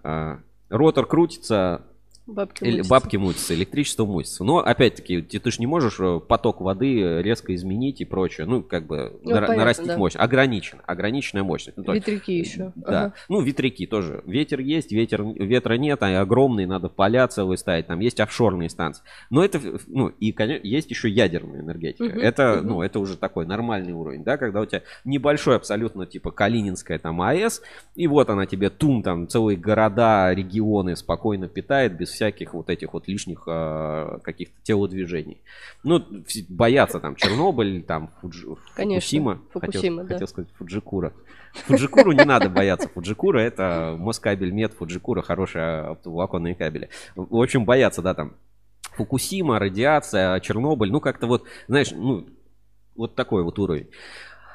а, 0.03 0.40
ротор 0.68 1.06
крутится, 1.06 1.82
Бабки 2.29 2.62
или 2.62 2.70
мутятся. 2.72 2.91
бабки 2.91 3.16
мутятся, 3.16 3.55
электричество 3.55 4.05
мутится. 4.05 4.45
Но 4.45 4.59
опять-таки, 4.59 5.22
ты, 5.22 5.41
ты 5.41 5.51
же 5.51 5.57
не 5.61 5.66
можешь 5.66 5.99
э, 5.99 6.20
поток 6.20 6.61
воды 6.61 7.22
резко 7.22 7.55
изменить 7.55 8.01
и 8.03 8.05
прочее. 8.05 8.47
Ну, 8.47 8.62
как 8.62 8.87
бы 8.87 9.18
Ну, 9.24 9.31
нар- 9.31 9.41
понятно, 9.47 9.57
нарастить 9.57 9.87
да. 9.87 9.97
мощность. 9.97 10.22
Ограничено. 10.22 10.83
Ограниченная 10.87 11.43
мощность. 11.43 11.79
Ну, 11.79 11.95
есть 11.95 12.07
Ветряки 12.07 12.33
еще. 12.39 12.72
да. 12.76 13.14
Ну, 13.31 13.41
ветряки 13.41 13.87
тоже. 13.87 14.22
Ветер 14.26 14.61
есть, 14.61 14.93
ветер, 14.93 15.22
ветра 15.24 15.74
нет, 15.74 16.03
они 16.03 16.16
огромные, 16.16 16.66
надо 16.66 16.89
поля 16.89 17.26
целые 17.29 17.57
ставить, 17.57 17.87
там 17.87 18.01
есть 18.01 18.20
офшорные 18.20 18.68
станции. 18.68 19.03
Но 19.31 19.43
это, 19.45 19.59
ну, 19.87 20.09
и, 20.09 20.33
конечно, 20.33 20.66
есть 20.66 20.91
еще 20.91 21.09
ядерная 21.09 21.61
энергетика. 21.61 22.05
Мгм, 22.05 22.18
это, 22.20 22.57
мгм. 22.59 22.66
ну, 22.68 22.83
это 22.83 23.01
уже 23.01 23.16
такой 23.16 23.47
нормальный 23.47 23.93
уровень, 23.95 24.22
да, 24.22 24.37
когда 24.37 24.61
у 24.61 24.66
тебя 24.66 24.83
небольшой 25.05 25.57
абсолютно, 25.57 26.05
типа, 26.07 26.31
Калининская 26.31 26.99
там 26.99 27.22
АЭС, 27.22 27.62
и 27.95 28.07
вот 28.07 28.29
она 28.29 28.45
тебе, 28.47 28.68
тум, 28.68 29.03
там, 29.03 29.29
целые 29.29 29.57
города, 29.57 30.33
регионы 30.35 30.95
спокойно 30.95 31.49
питает, 31.49 31.97
без 31.97 32.17
всяких 32.18 32.52
вот 32.52 32.68
этих 32.68 32.92
вот 32.92 33.06
лишних 33.06 33.44
а, 33.46 34.18
каких-то 34.24 34.60
телодвижений. 34.62 35.40
Ну, 35.84 36.04
боятся 36.48 36.98
там 36.98 37.14
Чернобыль, 37.14 37.84
там, 37.84 38.10
Фуджи, 38.20 38.48
Конечно, 38.74 39.00
Фукусима. 39.00 39.42
Фукусима, 39.52 39.70
хотел, 39.70 39.96
да. 39.96 40.14
хотел 40.14 40.26
сказать 40.26 40.50
Фуджикура. 40.58 41.12
Фуджикуру 41.52 42.10
не 42.10 42.24
надо 42.24 42.50
бояться. 42.50 42.88
Фуджикура 42.88 43.38
это 43.38 43.96
Москабель 43.96 44.50
Мед, 44.50 44.74
Фуджикура 44.74 45.22
хорошие 45.22 45.82
оптоволоконные 45.82 46.56
кабели. 46.56 46.88
В 47.14 47.40
общем, 47.40 47.64
бояться, 47.64 48.02
да, 48.02 48.14
там. 48.14 48.34
Фукусима, 48.96 49.60
радиация, 49.60 50.40
Чернобыль, 50.40 50.90
ну 50.90 51.00
как-то 51.00 51.28
вот, 51.28 51.44
знаешь, 51.68 51.92
ну, 51.92 52.26
вот 52.96 53.14
такой 53.14 53.44
вот 53.44 53.60
уровень. 53.60 53.88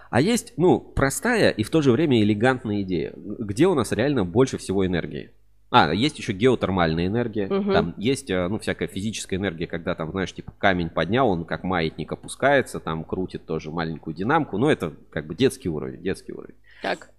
А 0.10 0.20
есть, 0.20 0.54
ну, 0.58 0.80
простая 0.80 1.50
и 1.50 1.64
в 1.64 1.70
то 1.70 1.82
же 1.82 1.94
время 1.94 2.22
элегантная 2.22 2.82
идея. 2.82 3.14
Где 3.16 3.68
у 3.68 3.74
нас 3.74 3.94
реально 3.94 4.26
больше 4.26 4.58
всего 4.58 4.86
энергии? 4.86 5.32
А, 5.76 5.92
есть 5.92 6.20
еще 6.20 6.34
геотермальная 6.34 7.08
энергия. 7.08 7.48
Мгм. 7.48 7.74
Там 7.74 7.94
есть, 7.98 8.30
э, 8.30 8.48
ну, 8.48 8.60
всякая 8.60 8.88
физическая 8.88 9.40
энергия, 9.40 9.66
когда 9.66 9.96
там, 9.96 10.12
знаешь, 10.12 10.32
типа 10.32 10.54
камень 10.60 10.90
поднял, 10.90 11.28
он 11.30 11.46
как 11.46 11.64
маятник 11.64 12.12
опускается, 12.12 12.80
там 12.80 13.04
крутит 13.04 13.48
тоже 13.48 13.72
маленькую 13.72 14.14
динамку. 14.16 14.60
Но 14.60 14.72
это 14.72 14.94
как 15.10 15.26
бы 15.26 15.34
детский 15.34 15.70
уровень, 15.70 16.02
детский 16.04 16.32
уровень. 16.32 16.54
Так. 16.84 17.10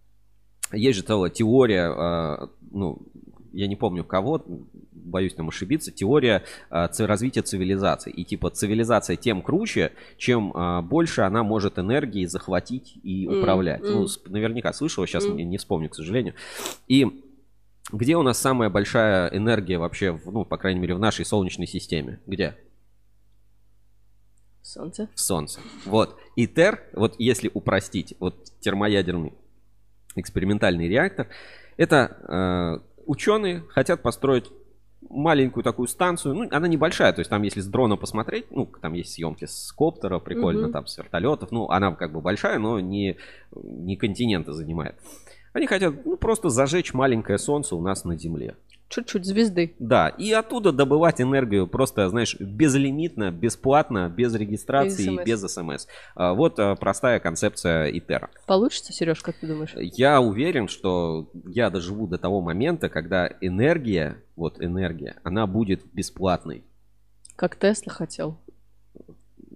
Есть 0.72 0.98
же 0.98 1.04
целая 1.04 1.30
теория, 1.30 1.90
э, 1.90 2.46
ну, 2.70 3.02
я 3.52 3.66
не 3.66 3.74
помню 3.76 4.04
кого, 4.04 4.44
боюсь 4.92 5.34
там 5.34 5.48
ошибиться, 5.48 5.90
теория 5.90 6.44
э, 6.70 6.86
развития 7.00 7.42
цивилизации. 7.42 8.12
И 8.12 8.24
типа 8.24 8.50
цивилизация 8.50 9.16
тем 9.16 9.42
круче, 9.42 9.90
чем 10.16 10.52
э, 10.56 10.80
больше 10.82 11.22
она 11.22 11.42
может 11.42 11.78
энергии 11.80 12.24
захватить 12.26 12.98
и 13.02 13.26
управлять. 13.26 13.82
м. 13.82 13.92
Ну, 13.92 14.06
с- 14.06 14.24
наверняка 14.26 14.72
слышала, 14.72 15.06
сейчас 15.08 15.24
М. 15.26 15.36
не, 15.36 15.44
не 15.44 15.56
вспомню, 15.58 15.88
к 15.90 15.94
сожалению. 15.96 16.34
И 16.88 17.23
где 17.94 18.16
у 18.16 18.22
нас 18.22 18.38
самая 18.38 18.70
большая 18.70 19.28
энергия 19.28 19.78
вообще, 19.78 20.18
ну, 20.24 20.44
по 20.44 20.58
крайней 20.58 20.80
мере, 20.80 20.94
в 20.94 20.98
нашей 20.98 21.24
Солнечной 21.24 21.66
системе? 21.66 22.20
Где? 22.26 22.56
Солнце. 24.62 25.08
Солнце. 25.14 25.60
Вот. 25.84 26.18
ИТЕР, 26.36 26.82
вот 26.94 27.14
если 27.18 27.50
упростить, 27.54 28.14
вот 28.18 28.34
термоядерный 28.60 29.34
экспериментальный 30.16 30.88
реактор, 30.88 31.28
это 31.76 32.80
э, 32.82 33.02
ученые 33.06 33.60
хотят 33.68 34.02
построить 34.02 34.50
маленькую 35.08 35.62
такую 35.62 35.86
станцию, 35.86 36.34
ну, 36.34 36.48
она 36.50 36.66
небольшая, 36.66 37.12
то 37.12 37.20
есть 37.20 37.30
там, 37.30 37.42
если 37.42 37.60
с 37.60 37.66
дрона 37.66 37.96
посмотреть, 37.96 38.46
ну, 38.50 38.66
там 38.66 38.94
есть 38.94 39.12
съемки 39.12 39.44
с 39.44 39.70
коптера, 39.70 40.18
прикольно, 40.18 40.62
Мгм. 40.62 40.72
там, 40.72 40.86
с 40.86 40.96
вертолетов, 40.96 41.52
ну, 41.52 41.68
она 41.68 41.94
как 41.94 42.12
бы 42.12 42.20
большая, 42.20 42.58
но 42.58 42.80
не, 42.80 43.18
не 43.54 43.96
континенты 43.96 44.52
занимает. 44.52 44.96
Они 45.54 45.68
хотят, 45.68 46.04
ну, 46.04 46.16
просто 46.16 46.50
зажечь 46.50 46.92
маленькое 46.92 47.38
солнце 47.38 47.76
у 47.76 47.80
нас 47.80 48.04
на 48.04 48.18
Земле. 48.18 48.56
Чуть-чуть 48.88 49.24
звезды. 49.24 49.74
Да, 49.78 50.08
и 50.08 50.32
оттуда 50.32 50.72
добывать 50.72 51.20
энергию 51.20 51.68
просто, 51.68 52.08
знаешь, 52.08 52.36
безлимитно, 52.38 53.30
бесплатно, 53.30 54.12
без 54.14 54.34
регистрации, 54.34 55.16
Без 55.24 55.42
без 55.42 55.52
смс. 55.52 55.86
А, 56.16 56.34
Вот 56.34 56.58
а, 56.58 56.74
простая 56.74 57.20
концепция 57.20 57.86
ИТЕРа. 57.86 58.30
Получится, 58.46 58.92
Сереж, 58.92 59.20
как 59.20 59.36
ты 59.36 59.46
думаешь? 59.46 59.74
Я 59.76 60.20
уверен, 60.20 60.66
что 60.66 61.30
я 61.46 61.70
доживу 61.70 62.08
до 62.08 62.18
того 62.18 62.40
момента, 62.40 62.88
когда 62.88 63.30
энергия, 63.40 64.18
вот 64.34 64.60
энергия, 64.60 65.16
она 65.22 65.46
будет 65.46 65.84
бесплатной. 65.92 66.64
Как 67.36 67.56
Тесла 67.56 67.92
хотел. 67.92 68.40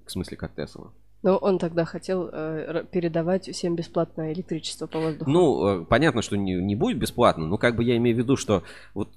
В 0.07 0.11
смысле, 0.11 0.37
как 0.37 0.55
Тесла. 0.55 0.93
Но 1.23 1.37
он 1.37 1.59
тогда 1.59 1.85
хотел 1.85 2.29
э, 2.33 2.85
передавать 2.91 3.49
всем 3.49 3.75
бесплатное 3.75 4.33
электричество 4.33 4.87
по 4.87 5.01
воздуху. 5.01 5.31
Ну, 5.31 5.66
э, 5.66 5.85
понятно, 5.85 6.23
что 6.23 6.37
не, 6.37 6.55
не 6.55 6.77
будет 6.77 6.99
бесплатно, 6.99 7.47
но 7.47 7.59
как 7.59 7.75
бы 7.77 7.83
я 7.83 7.97
имею 7.97 8.16
в 8.16 8.19
виду, 8.21 8.37
что 8.37 8.62
вот, 8.95 9.09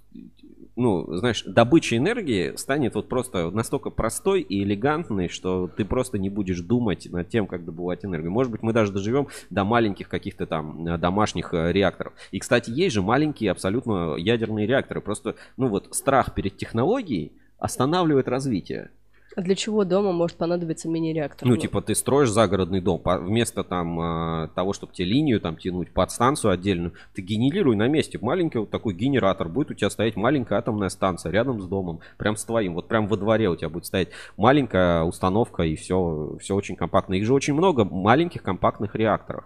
ну, 0.75 1.15
знаешь, 1.15 1.43
добыча 1.43 1.97
энергии 1.97 2.55
станет 2.55 2.95
вот 2.95 3.07
просто 3.07 3.51
настолько 3.51 3.91
простой 3.91 4.41
и 4.41 4.63
элегантной, 4.63 5.27
что 5.27 5.67
ты 5.67 5.85
просто 5.85 6.17
не 6.17 6.29
будешь 6.29 6.61
думать 6.61 7.07
над 7.11 7.29
тем, 7.29 7.45
как 7.45 7.65
добывать 7.65 8.03
энергию. 8.03 8.31
Может 8.31 8.51
быть, 8.51 8.63
мы 8.63 8.73
даже 8.73 8.91
доживем 8.91 9.27
до 9.51 9.63
маленьких 9.63 10.09
каких-то 10.09 10.47
там 10.47 10.87
э, 10.87 10.97
домашних 10.97 11.53
э, 11.53 11.71
реакторов. 11.71 12.13
И, 12.31 12.39
кстати, 12.39 12.71
есть 12.71 12.95
же 12.95 13.03
маленькие 13.03 13.51
абсолютно 13.51 14.15
ядерные 14.15 14.65
реакторы. 14.65 15.01
Просто, 15.01 15.35
ну 15.55 15.67
вот, 15.67 15.89
страх 15.91 16.33
перед 16.33 16.57
технологией 16.57 17.33
останавливает 17.59 18.27
развитие. 18.27 18.89
А 19.35 19.41
для 19.41 19.55
чего 19.55 19.83
дома 19.85 20.11
может 20.11 20.37
понадобиться 20.37 20.89
мини-реактор? 20.89 21.47
Ну, 21.47 21.55
типа, 21.55 21.81
ты 21.81 21.95
строишь 21.95 22.29
загородный 22.29 22.81
дом, 22.81 23.01
вместо 23.03 23.63
там 23.63 23.99
а, 23.99 24.49
того, 24.49 24.73
чтобы 24.73 24.93
тебе 24.93 25.07
линию 25.07 25.39
там 25.39 25.55
тянуть, 25.55 25.93
подстанцию 25.93 26.51
отдельную, 26.51 26.93
ты 27.13 27.21
генерируй 27.21 27.77
на 27.77 27.87
месте. 27.87 28.19
Маленький 28.21 28.59
вот 28.59 28.69
такой 28.69 28.93
генератор. 28.93 29.47
Будет 29.47 29.71
у 29.71 29.73
тебя 29.73 29.89
стоять 29.89 30.17
маленькая 30.17 30.59
атомная 30.59 30.89
станция 30.89 31.31
рядом 31.31 31.61
с 31.61 31.65
домом, 31.65 32.01
прям 32.17 32.35
с 32.35 32.43
твоим. 32.43 32.73
Вот 32.73 32.89
прям 32.89 33.07
во 33.07 33.15
дворе 33.15 33.47
у 33.49 33.55
тебя 33.55 33.69
будет 33.69 33.85
стоять 33.85 34.09
маленькая 34.35 35.03
установка, 35.03 35.63
и 35.63 35.75
все, 35.75 36.35
все 36.41 36.53
очень 36.53 36.75
компактно. 36.75 37.13
Их 37.13 37.25
же 37.25 37.33
очень 37.33 37.53
много 37.53 37.85
маленьких 37.85 38.43
компактных 38.43 38.95
реакторов. 38.95 39.45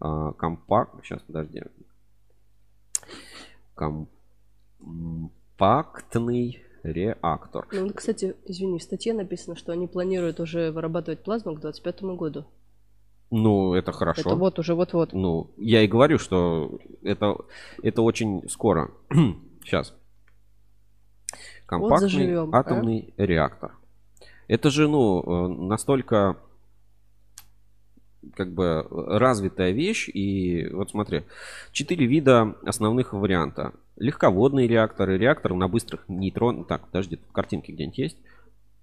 А, 0.00 0.32
компакт... 0.32 1.04
Сейчас, 1.04 1.22
подожди. 1.22 1.62
Компактный 3.76 6.64
реактор. 6.82 7.66
Ну, 7.72 7.84
вот, 7.84 7.92
кстати, 7.92 8.36
извини, 8.46 8.78
в 8.78 8.82
статье 8.82 9.12
написано, 9.12 9.56
что 9.56 9.72
они 9.72 9.86
планируют 9.86 10.40
уже 10.40 10.70
вырабатывать 10.70 11.22
плазму 11.22 11.54
к 11.54 11.60
2025 11.60 12.02
году. 12.16 12.44
Ну, 13.30 13.74
это 13.74 13.92
хорошо. 13.92 14.22
Это 14.22 14.34
вот 14.34 14.58
уже 14.58 14.74
вот-вот. 14.74 15.12
Ну, 15.12 15.50
я 15.56 15.82
и 15.82 15.86
говорю, 15.86 16.18
что 16.18 16.78
это, 17.02 17.36
это 17.82 18.02
очень 18.02 18.48
скоро. 18.48 18.90
Сейчас. 19.64 19.94
Компактный 21.66 22.08
заживем, 22.08 22.50
а? 22.52 22.58
атомный 22.58 23.14
реактор. 23.16 23.76
Это 24.48 24.70
же, 24.70 24.88
ну, 24.88 25.22
э, 25.22 25.48
настолько 25.48 26.38
как 28.34 28.52
бы 28.52 28.86
развитая 28.90 29.70
вещь. 29.72 30.08
И 30.08 30.68
вот 30.72 30.90
смотри, 30.90 31.22
четыре 31.72 32.06
вида 32.06 32.56
основных 32.64 33.12
варианта. 33.12 33.72
Легководные 33.96 34.66
реакторы, 34.66 35.18
реакторы 35.18 35.54
на 35.54 35.68
быстрых 35.68 36.08
нейтронах. 36.08 36.66
Так, 36.66 36.86
подожди, 36.86 37.16
тут 37.16 37.32
картинки 37.32 37.70
где-нибудь 37.72 37.98
есть? 37.98 38.16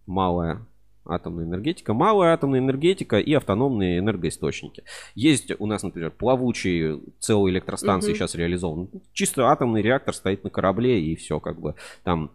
Малая 0.06 0.66
атомная 1.10 1.46
энергетика, 1.46 1.94
малая 1.94 2.34
атомная 2.34 2.60
энергетика 2.60 3.18
и 3.18 3.34
автономные 3.34 4.00
энергоисточники. 4.00 4.84
Есть 5.16 5.52
у 5.58 5.66
нас, 5.66 5.84
например, 5.84 6.12
плавучие 6.12 7.00
целые 7.20 7.54
электростанции 7.54 8.10
Мгм. 8.10 8.18
сейчас 8.18 8.36
реализованы. 8.36 8.90
Чисто 9.14 9.48
атомный 9.50 9.82
реактор 9.82 10.14
стоит 10.14 10.44
на 10.44 10.50
корабле 10.50 11.02
и 11.02 11.16
все, 11.16 11.40
как 11.40 11.60
бы 11.60 11.76
там 12.04 12.32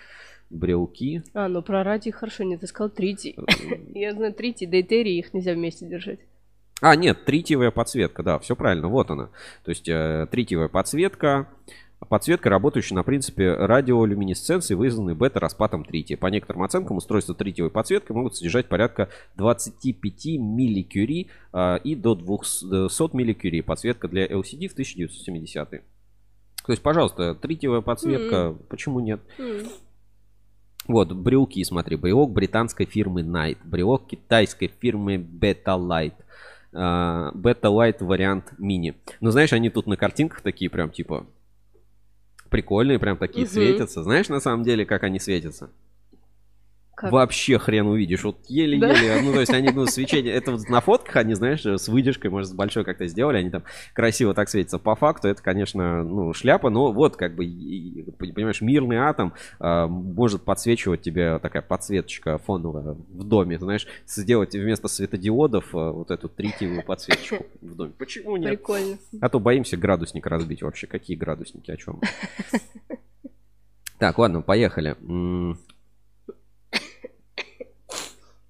брелки. 0.49 1.21
А, 1.33 1.47
ну 1.47 1.61
про 1.61 1.83
радий 1.83 2.11
хорошо, 2.11 2.43
не 2.43 2.57
ты 2.57 2.65
сказал 2.65 2.89
тритий. 2.89 3.35
Э, 3.37 3.75
Я 3.93 4.13
знаю 4.13 4.33
тритий, 4.33 4.65
дейтерий, 4.65 5.19
их 5.19 5.33
нельзя 5.33 5.53
вместе 5.53 5.85
держать. 5.85 6.19
А, 6.81 6.95
нет, 6.95 7.25
тритиевая 7.25 7.71
подсветка, 7.71 8.23
да, 8.23 8.39
все 8.39 8.55
правильно, 8.55 8.87
вот 8.87 9.11
она. 9.11 9.29
То 9.65 9.69
есть 9.69 9.87
э, 9.89 10.27
тритиевая 10.31 10.69
подсветка, 10.69 11.49
подсветка, 12.07 12.49
работающая 12.49 12.95
на 12.95 13.03
принципе 13.03 13.53
радиолюминесценции, 13.53 14.75
вызванной 14.75 15.13
бета-распадом 15.13 15.83
трития. 15.83 16.15
По 16.15 16.27
некоторым 16.27 16.63
оценкам, 16.63 16.97
устройства 16.97 17.35
тритиевой 17.35 17.69
подсветки 17.69 18.13
могут 18.13 18.37
содержать 18.37 18.67
порядка 18.67 19.09
25 19.35 20.25
милликюри 20.39 21.27
э, 21.51 21.79
и 21.83 21.95
до 21.95 22.15
200 22.15 23.15
милликюри. 23.15 23.61
Подсветка 23.61 24.07
для 24.07 24.25
LCD 24.25 24.69
в 24.69 24.77
1970-е. 24.77 25.83
То 26.69 26.73
есть, 26.73 26.83
пожалуйста, 26.83 27.33
тритиевая 27.33 27.81
подсветка, 27.81 28.55
почему 28.69 28.99
нет? 28.99 29.19
М. 29.39 29.63
Вот, 30.87 31.11
брелки, 31.11 31.63
смотри, 31.63 31.95
брелок 31.95 32.31
британской 32.31 32.85
фирмы 32.85 33.21
Night, 33.21 33.57
брелок 33.63 34.05
китайской 34.05 34.67
фирмы 34.79 35.15
Beta 35.15 35.79
Light, 35.79 36.13
а, 36.71 37.31
Beta 37.33 37.71
Light 37.71 38.05
вариант 38.05 38.53
мини. 38.59 38.93
Ну, 39.19 39.31
знаешь, 39.31 39.51
они 39.51 39.71
тут 39.71 39.87
на 39.87 39.97
картинках 39.97 40.41
такие 40.41 40.69
прям, 40.69 40.91
типа, 40.91 41.25
прикольные, 42.51 42.99
прям 42.99 43.17
такие 43.17 43.47
Мгм. 43.47 43.53
светятся. 43.53 44.03
Знаешь, 44.03 44.29
на 44.29 44.39
самом 44.39 44.63
деле, 44.63 44.85
как 44.85 45.01
они 45.01 45.19
светятся? 45.19 45.71
Как? 46.99 47.13
Вообще 47.13 47.57
хрен 47.57 47.87
увидишь. 47.87 48.25
Вот 48.25 48.39
еле-еле. 48.49 49.21
Ну, 49.21 49.31
то 49.31 49.39
есть 49.39 49.53
они, 49.53 49.69
ну, 49.69 49.85
свечение. 49.85 50.33
Это 50.33 50.51
вот 50.51 50.67
на 50.67 50.81
фотках 50.81 51.15
они, 51.15 51.33
знаешь, 51.33 51.65
с 51.65 51.87
выдержкой, 51.87 52.29
может, 52.29 52.49
с 52.49 52.53
большой 52.53 52.83
как-то 52.83 53.07
сделали. 53.07 53.37
Они 53.37 53.49
там 53.49 53.63
красиво 53.93 54.33
так 54.33 54.49
светятся. 54.49 54.79
По 54.79 54.95
факту 54.95 55.29
это, 55.29 55.41
конечно, 55.41 56.03
ну, 56.03 56.33
шляпа. 56.33 56.69
Но 56.69 56.91
вот, 56.91 57.15
как 57.15 57.35
бы, 57.35 57.45
понимаешь, 58.17 58.59
мирный 58.59 58.97
атом 58.97 59.33
а, 59.61 59.87
может 59.87 60.43
подсвечивать 60.43 61.01
тебе 61.01 61.39
такая 61.39 61.61
подсветочка 61.61 62.37
фоновая 62.37 62.97
в 63.13 63.23
доме. 63.23 63.57
Знаешь, 63.59 63.87
сделать 64.05 64.53
вместо 64.53 64.89
светодиодов 64.89 65.73
а, 65.73 65.93
вот 65.93 66.11
эту 66.11 66.27
тритиевую 66.27 66.83
подсветочку 66.83 67.45
в 67.61 67.75
доме. 67.75 67.93
Почему 67.97 68.35
нет? 68.35 68.49
Прикольно. 68.49 68.97
А 69.21 69.29
то 69.29 69.39
боимся 69.39 69.77
градусник 69.77 70.27
разбить 70.27 70.63
вообще. 70.63 70.85
Какие 70.85 71.15
градусники, 71.15 71.71
о 71.71 71.77
чем? 71.77 72.01
Так, 73.99 74.17
ладно, 74.17 74.41
поехали. 74.41 74.97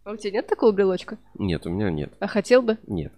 А 0.09 0.13
у 0.13 0.17
тебя 0.17 0.31
нет 0.31 0.47
такого 0.47 0.71
брелочка? 0.71 1.19
Нет, 1.37 1.67
у 1.67 1.69
меня 1.69 1.91
нет. 1.91 2.11
А 2.19 2.25
хотел 2.25 2.63
бы? 2.63 2.79
Нет. 2.87 3.13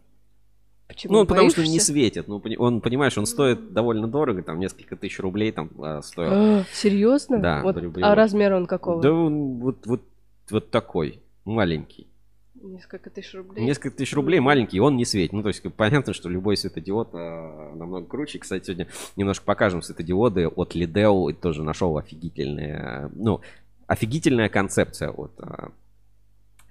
Почему? 0.90 1.14
Ну, 1.14 1.26
потому 1.26 1.50
что 1.50 1.62
не 1.62 1.80
светит. 1.80 2.28
Ну, 2.28 2.44
он, 2.58 2.82
понимаешь, 2.82 3.18
он 3.18 3.26
стоит 3.26 3.72
довольно 3.72 4.10
дорого, 4.10 4.44
там 4.44 4.60
несколько 4.60 4.98
тысяч 4.98 5.18
рублей 5.20 5.54
там 5.54 5.70
а, 5.80 6.02
стоил. 6.02 6.32
А, 6.34 6.64
Серьезно? 6.74 7.40
Да, 7.40 7.62
Вот, 7.64 7.78
а 7.78 8.14
размер 8.14 8.56
он 8.56 8.66
какого? 8.66 9.02
Да 9.02 9.14
он 9.14 9.60
вот, 9.60 9.88
вот, 9.88 10.02
вот 10.50 10.70
такой, 10.70 11.22
маленький. 11.46 12.08
Несколько 12.56 13.10
тысяч 13.10 13.34
рублей. 13.36 13.64
Несколько 13.64 13.96
тысяч 13.96 14.14
рублей, 14.14 14.42
маленький, 14.42 14.82
он 14.82 14.98
не 14.98 15.06
светит. 15.06 15.32
Ну, 15.32 15.44
то 15.44 15.48
есть, 15.48 15.64
понятно, 15.74 16.12
что 16.12 16.28
любой 16.28 16.58
светодиод 16.58 17.12
а, 17.14 17.74
намного 17.74 18.06
круче. 18.06 18.40
Кстати, 18.40 18.66
сегодня 18.66 18.88
немножко 19.16 19.46
покажем 19.46 19.82
светодиоды 19.82 20.50
от 20.50 20.76
Lidl. 20.76 21.32
И 21.32 21.34
тоже 21.34 21.64
нашел 21.64 21.98
офигительные, 21.98 23.10
ну, 23.16 23.40
офигительная 23.88 24.50
концепция 24.50 25.10
от 25.10 25.32
а, 25.40 25.72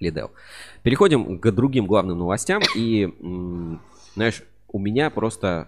Lidl. 0.01 0.31
Переходим 0.83 1.39
к 1.39 1.51
другим 1.51 1.85
главным 1.85 2.19
новостям. 2.19 2.61
И, 2.75 3.09
знаешь, 4.15 4.43
у 4.67 4.79
меня 4.79 5.09
просто 5.09 5.67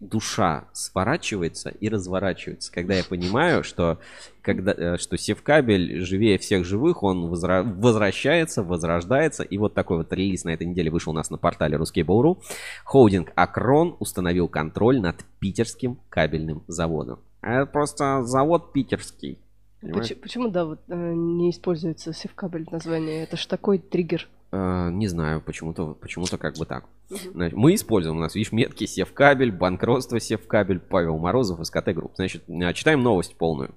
душа 0.00 0.64
сворачивается 0.72 1.70
и 1.70 1.88
разворачивается, 1.88 2.70
когда 2.70 2.94
я 2.94 3.04
понимаю, 3.04 3.64
что, 3.64 3.98
когда, 4.42 4.72
э, 4.72 4.98
что 4.98 5.16
Севкабель 5.16 6.04
живее 6.04 6.38
всех 6.38 6.66
живых, 6.66 7.02
он 7.02 7.32
возра- 7.32 7.62
возвращается, 7.62 8.62
возрождается. 8.62 9.42
И 9.42 9.56
вот 9.56 9.74
такой 9.74 9.98
вот 9.98 10.12
релиз 10.12 10.44
на 10.44 10.50
этой 10.50 10.66
неделе 10.66 10.90
вышел 10.90 11.12
у 11.12 11.16
нас 11.16 11.30
на 11.30 11.38
портале 11.38 11.78
Ruskable.ru. 11.78 12.38
Холдинг 12.84 13.32
Акрон 13.34 13.96
установил 13.98 14.48
контроль 14.48 15.00
над 15.00 15.24
питерским 15.38 15.98
кабельным 16.10 16.62
заводом. 16.68 17.20
Это 17.40 17.66
просто 17.66 18.22
завод 18.24 18.72
питерский. 18.72 19.38
Понимаешь? 19.86 20.08
Поч- 20.08 20.20
Почему, 20.20 20.48
да, 20.48 20.64
вот 20.64 20.80
э, 20.88 21.12
не 21.14 21.50
используется 21.50 22.12
севкабель 22.12 22.66
название? 22.70 23.22
Это 23.22 23.36
ж 23.36 23.46
такой 23.46 23.78
триггер. 23.78 24.28
Э, 24.52 24.90
не 24.90 25.08
знаю, 25.08 25.40
почему-то 25.40 25.94
почему-то 25.94 26.38
как 26.38 26.56
бы 26.56 26.66
так. 26.66 26.84
Значит, 27.08 27.56
мы 27.56 27.74
используем, 27.74 28.16
у 28.16 28.20
нас, 28.20 28.34
видишь, 28.34 28.52
метки 28.52 28.86
Севкабель, 28.86 29.52
банкротство 29.52 30.20
Севкабель, 30.20 30.78
Павел 30.78 31.18
Морозов, 31.18 31.64
СКТ 31.66 31.88
Групп. 31.94 32.12
Значит, 32.16 32.44
э, 32.48 32.72
читаем 32.72 33.02
новость 33.02 33.36
полную. 33.36 33.74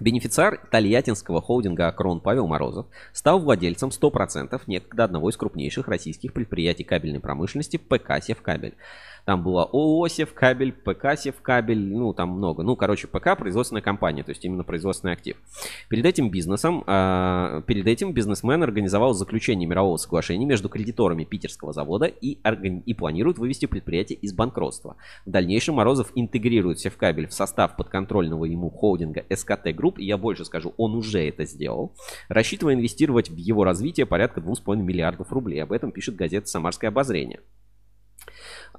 Бенефициар 0.00 0.58
тольяттинского 0.70 1.40
холдинга 1.40 1.88
«Акрон» 1.88 2.20
Павел 2.20 2.46
Морозов 2.46 2.86
стал 3.12 3.40
владельцем 3.40 3.90
100% 3.90 4.60
некогда 4.68 5.02
одного 5.04 5.28
из 5.28 5.36
крупнейших 5.36 5.88
российских 5.88 6.32
предприятий 6.32 6.84
кабельной 6.84 7.18
промышленности 7.18 7.78
ПК 7.78 8.22
«Севкабель». 8.22 8.76
Там 9.28 9.42
было 9.42 9.64
ООО 9.64 10.08
Севкабель, 10.08 10.72
ПК 10.72 11.08
Севкабель, 11.14 11.86
ну, 11.86 12.14
там 12.14 12.30
много. 12.30 12.62
Ну, 12.62 12.76
короче, 12.76 13.08
ПК 13.08 13.36
производственная 13.36 13.82
компания, 13.82 14.22
то 14.22 14.30
есть 14.30 14.42
именно 14.42 14.64
производственный 14.64 15.12
актив. 15.12 15.36
Перед 15.90 16.06
этим 16.06 16.30
бизнесом, 16.30 16.82
э, 16.86 17.60
перед 17.66 17.86
этим 17.86 18.14
бизнесмен 18.14 18.62
организовал 18.62 19.12
заключение 19.12 19.68
мирового 19.68 19.98
соглашения 19.98 20.46
между 20.46 20.70
кредиторами 20.70 21.24
питерского 21.24 21.74
завода 21.74 22.06
и, 22.06 22.38
органи- 22.42 22.82
и 22.86 22.94
планирует 22.94 23.36
вывести 23.36 23.66
предприятие 23.66 24.18
из 24.18 24.32
банкротства. 24.32 24.96
В 25.26 25.30
дальнейшем 25.30 25.74
Морозов 25.74 26.10
интегрирует 26.14 26.80
Севкабель 26.80 27.26
в 27.26 27.34
состав 27.34 27.76
подконтрольного 27.76 28.46
ему 28.46 28.70
холдинга 28.70 29.26
СКТ 29.28 29.74
Групп, 29.76 29.98
и 29.98 30.06
я 30.06 30.16
больше 30.16 30.46
скажу, 30.46 30.72
он 30.78 30.94
уже 30.94 31.28
это 31.28 31.44
сделал, 31.44 31.94
рассчитывая 32.30 32.76
инвестировать 32.76 33.28
в 33.28 33.36
его 33.36 33.64
развитие 33.64 34.06
порядка 34.06 34.40
2,5 34.40 34.76
миллиардов 34.76 35.30
рублей. 35.32 35.62
Об 35.62 35.72
этом 35.72 35.92
пишет 35.92 36.16
газета 36.16 36.46
«Самарское 36.46 36.88
обозрение». 36.88 37.40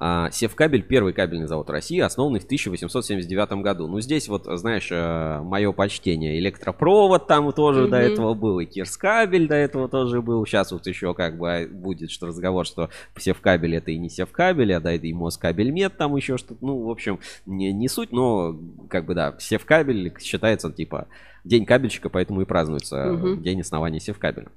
А, 0.02 0.30
Севкабель, 0.30 0.82
первый 0.82 1.12
кабельный 1.12 1.46
завод 1.46 1.68
России, 1.68 1.98
основанный 2.00 2.40
в 2.40 2.44
1879 2.44 3.52
году. 3.62 3.86
Ну, 3.86 4.00
здесь 4.00 4.28
вот, 4.28 4.46
знаешь, 4.46 4.88
э, 4.90 5.40
мое 5.42 5.72
почтение. 5.72 6.38
Электропровод 6.38 7.26
там 7.26 7.52
тоже 7.52 7.82
Мгм. 7.82 7.90
до 7.90 7.96
этого 7.98 8.32
был, 8.32 8.60
и 8.60 8.64
Кирскабель 8.64 9.46
до 9.46 9.56
этого 9.56 9.88
тоже 9.90 10.22
был. 10.22 10.46
Сейчас 10.46 10.72
вот 10.72 10.86
еще 10.86 11.12
как 11.12 11.36
бы 11.36 11.68
будет 11.70 12.10
что 12.10 12.28
разговор, 12.28 12.64
что 12.64 12.88
Севкабель 13.18 13.76
это 13.76 13.90
и 13.90 13.98
не 13.98 14.08
Севкабель, 14.08 14.72
а 14.72 14.80
да, 14.80 14.90
это 14.92 15.06
и 15.06 15.12
Москабельмет 15.12 15.98
там 15.98 16.16
еще 16.16 16.38
что-то. 16.38 16.64
Ну, 16.64 16.78
в 16.86 16.90
общем, 16.90 17.18
не, 17.44 17.70
не 17.70 17.88
суть, 17.88 18.10
но 18.10 18.58
как 18.88 19.04
бы 19.04 19.14
да, 19.14 19.34
Севкабель 19.38 20.14
считается 20.18 20.72
типа 20.72 21.08
день 21.44 21.66
кабельщика, 21.66 22.08
поэтому 22.08 22.40
и 22.40 22.46
празднуется 22.46 23.04
Мгм. 23.04 23.42
день 23.42 23.60
основания 23.60 24.00
Севкабеля. 24.00 24.48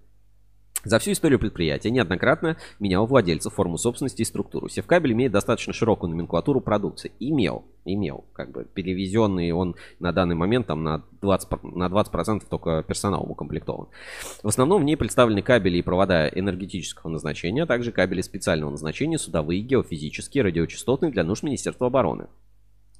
За 0.83 0.99
всю 0.99 1.13
историю 1.13 1.39
предприятия 1.39 1.91
неоднократно 1.91 2.57
менял 2.79 3.05
владельцев, 3.05 3.53
форму 3.53 3.77
собственности 3.77 4.21
и 4.21 4.25
структуру. 4.25 4.67
Севкабель 4.67 5.13
имеет 5.13 5.31
достаточно 5.31 5.71
широкую 5.71 6.09
номенклатуру 6.09 6.59
продукции. 6.59 7.11
Имел, 7.19 7.63
имел, 7.85 8.25
как 8.33 8.51
бы 8.51 8.65
перевезенный 8.65 9.51
он 9.51 9.75
на 9.99 10.11
данный 10.11 10.35
момент 10.35 10.67
там 10.67 10.83
на 10.83 11.03
20, 11.21 11.49
пр- 11.49 11.63
на 11.63 11.87
20% 11.87 12.43
только 12.49 12.83
персоналом 12.83 13.31
укомплектован. 13.31 13.87
В 14.43 14.47
основном 14.49 14.81
в 14.81 14.85
ней 14.85 14.97
представлены 14.97 15.41
кабели 15.41 15.77
и 15.77 15.81
провода 15.81 16.27
энергетического 16.27 17.09
назначения, 17.09 17.63
а 17.63 17.67
также 17.67 17.93
кабели 17.93 18.21
специального 18.21 18.71
назначения, 18.71 19.17
судовые, 19.17 19.61
геофизические, 19.61 20.43
радиочастотные 20.43 21.11
для 21.11 21.23
нужд 21.23 21.43
Министерства 21.43 21.87
обороны. 21.87 22.27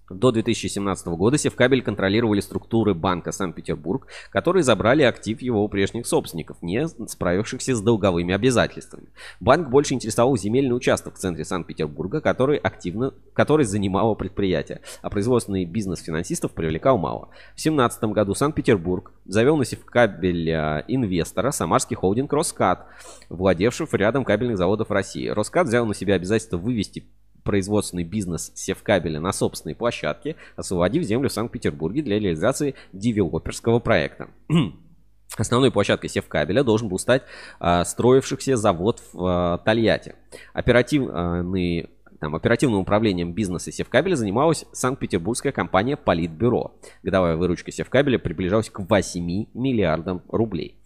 До 0.10 0.32
2017 0.32 1.08
года 1.08 1.38
Севкабель 1.38 1.82
контролировали 1.82 2.42
структуры 2.42 2.94
Банка 2.94 3.32
Санкт-Петербург, 3.32 4.08
которые 4.32 4.62
забрали 4.62 5.04
актив 5.04 5.42
его 5.42 5.66
прежних 5.70 6.06
собственников, 6.08 6.58
не 6.62 6.88
справившихся 6.88 7.74
с 7.74 7.82
долговыми 7.82 8.34
обязательствами. 8.34 9.08
Банк 9.40 9.70
больше 9.70 9.94
интересовал 9.94 10.36
земельный 10.36 10.76
участок 10.76 11.16
в 11.16 11.20
центре 11.20 11.46
Санкт-Петербурга, 11.46 12.20
который 12.20 12.58
активно, 12.58 13.14
который 13.34 13.66
занимало 13.66 14.14
предприятие, 14.16 14.82
а 15.02 15.10
производственный 15.10 15.64
бизнес 15.64 16.02
финансистов 16.02 16.52
привлекал 16.52 16.98
мало. 16.98 17.30
В 17.54 17.64
2017 17.64 18.04
году 18.06 18.34
Санкт-Петербург 18.34 19.14
завел 19.26 19.56
на 19.56 19.64
Севкабель 19.64 20.50
инвестора 20.88 21.52
самарский 21.52 21.96
холдинг 21.96 22.34
Роскат, 22.34 22.88
владевший 23.30 23.88
рядом 23.94 24.26
кабельных 24.26 24.58
заводов 24.58 24.92
России. 24.92 25.28
Роскат 25.30 25.68
взял 25.68 25.86
на 25.86 25.94
себя 25.94 26.16
обязательство 26.16 26.58
вывести 26.58 27.06
производственный 27.44 28.04
бизнес 28.04 28.52
Севкабеля 28.56 29.20
на 29.20 29.32
собственной 29.32 29.76
площадке, 29.76 30.36
освободив 30.56 31.04
землю 31.04 31.30
в 31.30 31.34
Санкт-Петербурге 31.34 32.02
для 32.02 32.20
реализации 32.20 32.76
девелоперского 32.94 33.80
проекта. 33.80 34.30
Основной 35.38 35.72
площадкой 35.72 36.10
Севкабеля 36.10 36.64
должен 36.64 36.90
был 36.90 37.00
стать 37.00 37.24
а, 37.60 37.84
строившийся 37.86 38.56
завод 38.56 39.02
в 39.14 39.26
а, 39.26 39.58
Тольятти. 39.60 40.16
Оперативный 40.54 41.90
там, 42.24 42.36
оперативным 42.36 42.80
управлением 42.80 43.34
бизнеса 43.34 43.70
Севкабеля 43.70 44.16
занималась 44.16 44.64
Санкт-Петербургская 44.72 45.52
компания 45.52 45.98
Политбюро. 45.98 46.74
Годовая 47.02 47.36
выручка 47.36 47.70
Севкабеля 47.70 48.18
приближалась 48.18 48.70
к 48.70 48.80
8 48.80 49.48
миллиардам 49.54 50.22
рублей. 50.30 50.78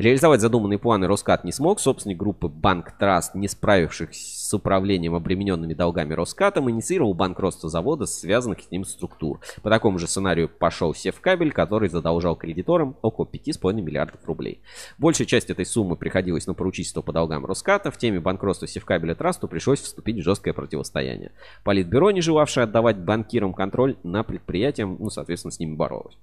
Реализовать 0.00 0.40
задуманные 0.40 0.78
планы 0.78 1.06
Роскат 1.06 1.44
не 1.44 1.52
смог. 1.52 1.78
Собственник 1.78 2.16
группы 2.16 2.48
Банк 2.48 2.92
Траст, 2.98 3.34
не 3.34 3.48
справившись 3.48 4.46
с 4.48 4.54
управлением 4.54 5.14
обремененными 5.14 5.74
долгами 5.74 6.14
Роскатом, 6.14 6.70
инициировал 6.70 7.12
банкротство 7.12 7.68
завода, 7.68 8.06
связанных 8.06 8.60
с 8.62 8.70
ним 8.70 8.86
структур. 8.86 9.40
По 9.62 9.68
такому 9.68 9.98
же 9.98 10.06
сценарию 10.06 10.48
пошел 10.48 10.94
Севкабель, 10.94 11.52
который 11.52 11.90
задолжал 11.90 12.34
кредиторам 12.34 12.96
около 13.02 13.26
5,5 13.26 13.74
миллиардов 13.74 14.24
рублей. 14.24 14.62
Большая 14.96 15.26
часть 15.26 15.50
этой 15.50 15.66
суммы 15.66 15.96
приходилась 15.96 16.46
на 16.46 16.54
поручительство 16.54 17.02
по 17.02 17.12
долгам 17.12 17.44
Росската. 17.44 17.90
В 17.90 17.98
теме 17.98 18.20
банкротства 18.20 18.66
Севкабеля 18.66 19.14
Трасту 19.14 19.48
пришлось 19.48 19.82
вступить 19.82 20.16
в 20.16 20.22
жесткое 20.22 20.54
противостояние. 20.54 21.32
Политбюро, 21.62 22.10
не 22.10 22.22
желавшее 22.22 22.64
отдавать 22.64 22.96
банкирам 22.96 23.52
контроль 23.52 23.98
на 24.02 24.22
предприятиям, 24.22 24.96
ну, 24.98 25.10
соответственно, 25.10 25.52
с 25.52 25.58
ними 25.58 25.74
боролось. 25.74 26.16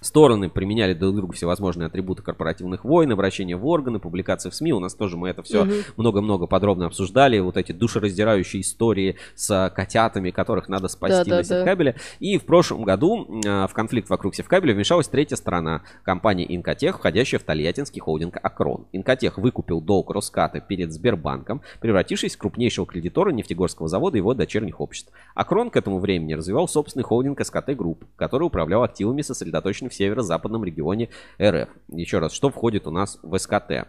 Стороны 0.00 0.48
применяли 0.48 0.94
друг 0.94 1.16
другу 1.16 1.32
всевозможные 1.32 1.86
атрибуты 1.86 2.22
корпоративных 2.22 2.84
войн, 2.84 3.10
обращения 3.12 3.56
в 3.56 3.66
органы, 3.66 3.98
публикации 3.98 4.50
в 4.50 4.54
СМИ. 4.54 4.72
У 4.72 4.80
нас 4.80 4.94
тоже 4.94 5.16
мы 5.16 5.28
это 5.28 5.42
все 5.42 5.64
Мгм. 5.64 5.74
много-много 5.96 6.46
подробно 6.46 6.86
обсуждали. 6.86 7.38
Вот 7.40 7.56
эти 7.56 7.72
душераздирающие 7.72 8.62
истории 8.62 9.16
с 9.34 9.72
котятами, 9.74 10.30
которых 10.30 10.68
надо 10.68 10.88
спасти 10.88 11.18
Да-да-да. 11.18 11.36
на 11.36 11.44
Севкабеле. 11.44 11.96
И 12.20 12.38
в 12.38 12.44
прошлом 12.44 12.84
году 12.84 13.26
э, 13.44 13.66
в 13.66 13.72
конфликт 13.74 14.08
вокруг 14.08 14.34
Севкабеля 14.34 14.74
вмешалась 14.74 15.08
третья 15.08 15.36
сторона. 15.36 15.82
Компания 16.04 16.44
Инкотех, 16.54 16.98
входящая 16.98 17.40
в 17.40 17.44
тольяттинский 17.44 18.00
холдинг 18.00 18.36
Акрон. 18.42 18.86
Инкотех 18.92 19.38
выкупил 19.38 19.80
долг 19.80 20.10
Росската 20.10 20.60
перед 20.60 20.92
Сбербанком, 20.92 21.60
превратившись 21.80 22.36
в 22.36 22.38
крупнейшего 22.38 22.86
кредитора 22.86 23.30
нефтегорского 23.30 23.88
завода 23.88 24.16
и 24.16 24.20
его 24.20 24.34
дочерних 24.34 24.80
обществ. 24.80 25.10
Акрон 25.34 25.70
к 25.70 25.76
этому 25.76 25.98
времени 25.98 26.34
развивал 26.34 26.68
собственный 26.68 27.02
холдинг 27.04 27.44
СКТ 27.44 27.70
Групп, 27.76 28.04
который 28.16 28.44
управлял 28.44 28.82
активами, 28.84 29.22
сосредоточенными 29.22 29.87
в 29.88 29.94
северо-западном 29.94 30.64
регионе 30.64 31.08
РФ. 31.40 31.68
Еще 31.88 32.18
раз, 32.18 32.32
что 32.32 32.50
входит 32.50 32.86
у 32.86 32.90
нас 32.90 33.18
в 33.22 33.36
СКТ? 33.38 33.88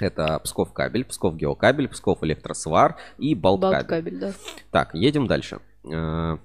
Это 0.00 0.38
Псков 0.40 0.72
кабель, 0.72 1.04
Псков 1.04 1.36
геокабель, 1.36 1.88
Псков 1.88 2.22
электросвар 2.22 2.96
и 3.18 3.34
Балткабель. 3.34 3.78
Балткабель, 3.78 4.18
да. 4.18 4.32
Так, 4.70 4.94
едем 4.94 5.26
дальше. 5.26 5.60
Э, 5.84 6.38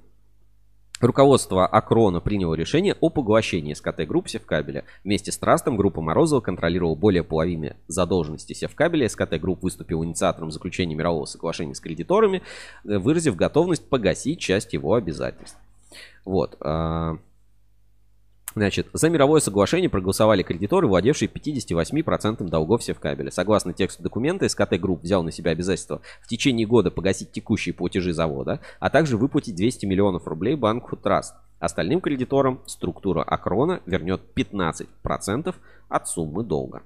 Руководство 1.02 1.68
Акрона 1.68 2.22
приняло 2.22 2.54
решение 2.54 2.96
о 3.02 3.10
поглощении 3.10 3.74
СКТ 3.74 4.08
групп 4.08 4.30
Севкабеля. 4.30 4.86
Вместе 5.04 5.32
с 5.32 5.38
Трастом 5.38 5.76
группа 5.76 6.02
Морозова 6.02 6.40
контролировала 6.40 6.96
более 6.96 7.24
половины 7.24 7.76
задолженности 7.88 8.54
Севкабеля. 8.54 9.10
СКТ 9.10 9.40
групп 9.40 9.62
выступил 9.62 10.06
инициатором 10.06 10.52
заключения 10.52 10.96
мирового 10.96 11.26
соглашения 11.26 11.76
с 11.76 11.82
кредиторами, 11.82 12.44
э, 12.86 12.98
выразив 12.98 13.36
готовность 13.36 13.88
погасить 13.90 14.40
часть 14.40 14.72
его 14.74 14.94
обязательств. 14.94 15.58
Вот. 16.24 16.58
Значит, 18.56 18.88
за 18.94 19.10
мировое 19.10 19.42
соглашение 19.42 19.90
проголосовали 19.90 20.42
кредиторы, 20.42 20.88
владевшие 20.88 21.28
58% 21.28 22.42
долгов 22.48 22.82
Севкабеля. 22.82 23.30
Согласно 23.30 23.74
тексту 23.74 24.02
документа, 24.02 24.48
СКТ 24.48 24.80
Групп 24.80 25.04
взял 25.04 25.24
на 25.24 25.32
себя 25.32 25.52
обязательство 25.52 26.02
в 26.22 26.28
течение 26.28 26.66
года 26.66 26.90
погасить 26.90 27.34
текущие 27.34 27.76
платежи 27.76 28.14
завода, 28.14 28.62
а 28.80 28.90
также 28.90 29.18
выплатить 29.18 29.56
200 29.56 29.86
миллионов 29.86 30.26
рублей 30.26 30.56
банку 30.56 30.96
Траст. 30.96 31.36
Остальным 31.60 32.00
кредиторам 32.00 32.62
структура 32.66 33.24
Акрона 33.24 33.82
вернет 33.86 34.22
15% 34.36 35.54
от 35.90 36.08
суммы 36.08 36.44
долга. 36.44 36.84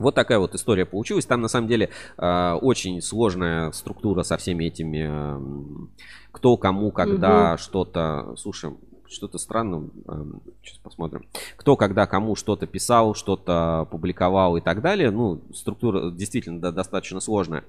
Вот 0.00 0.16
такая 0.16 0.40
вот 0.40 0.56
история 0.56 0.86
получилась. 0.86 1.24
Там 1.24 1.40
на 1.40 1.46
самом 1.46 1.68
деле 1.68 1.90
э, 2.18 2.52
очень 2.54 3.00
сложная 3.00 3.70
структура 3.70 4.24
со 4.24 4.36
всеми 4.38 4.64
этими, 4.64 5.06
э, 5.08 5.86
кто 6.32 6.56
кому, 6.56 6.90
когда 6.90 7.56
что-то. 7.56 8.34
Слушай, 8.36 8.72
что-то 9.08 9.38
странно. 9.38 9.88
Сейчас 10.62 10.78
посмотрим. 10.78 11.26
Кто, 11.56 11.76
когда, 11.76 12.06
кому 12.06 12.36
что-то 12.36 12.66
писал, 12.66 13.14
что-то 13.14 13.86
публиковал 13.90 14.56
и 14.56 14.60
так 14.60 14.80
далее. 14.80 15.10
Ну, 15.10 15.42
структура 15.54 16.10
действительно 16.10 16.72
достаточно 16.72 17.20
сложная. 17.20 17.64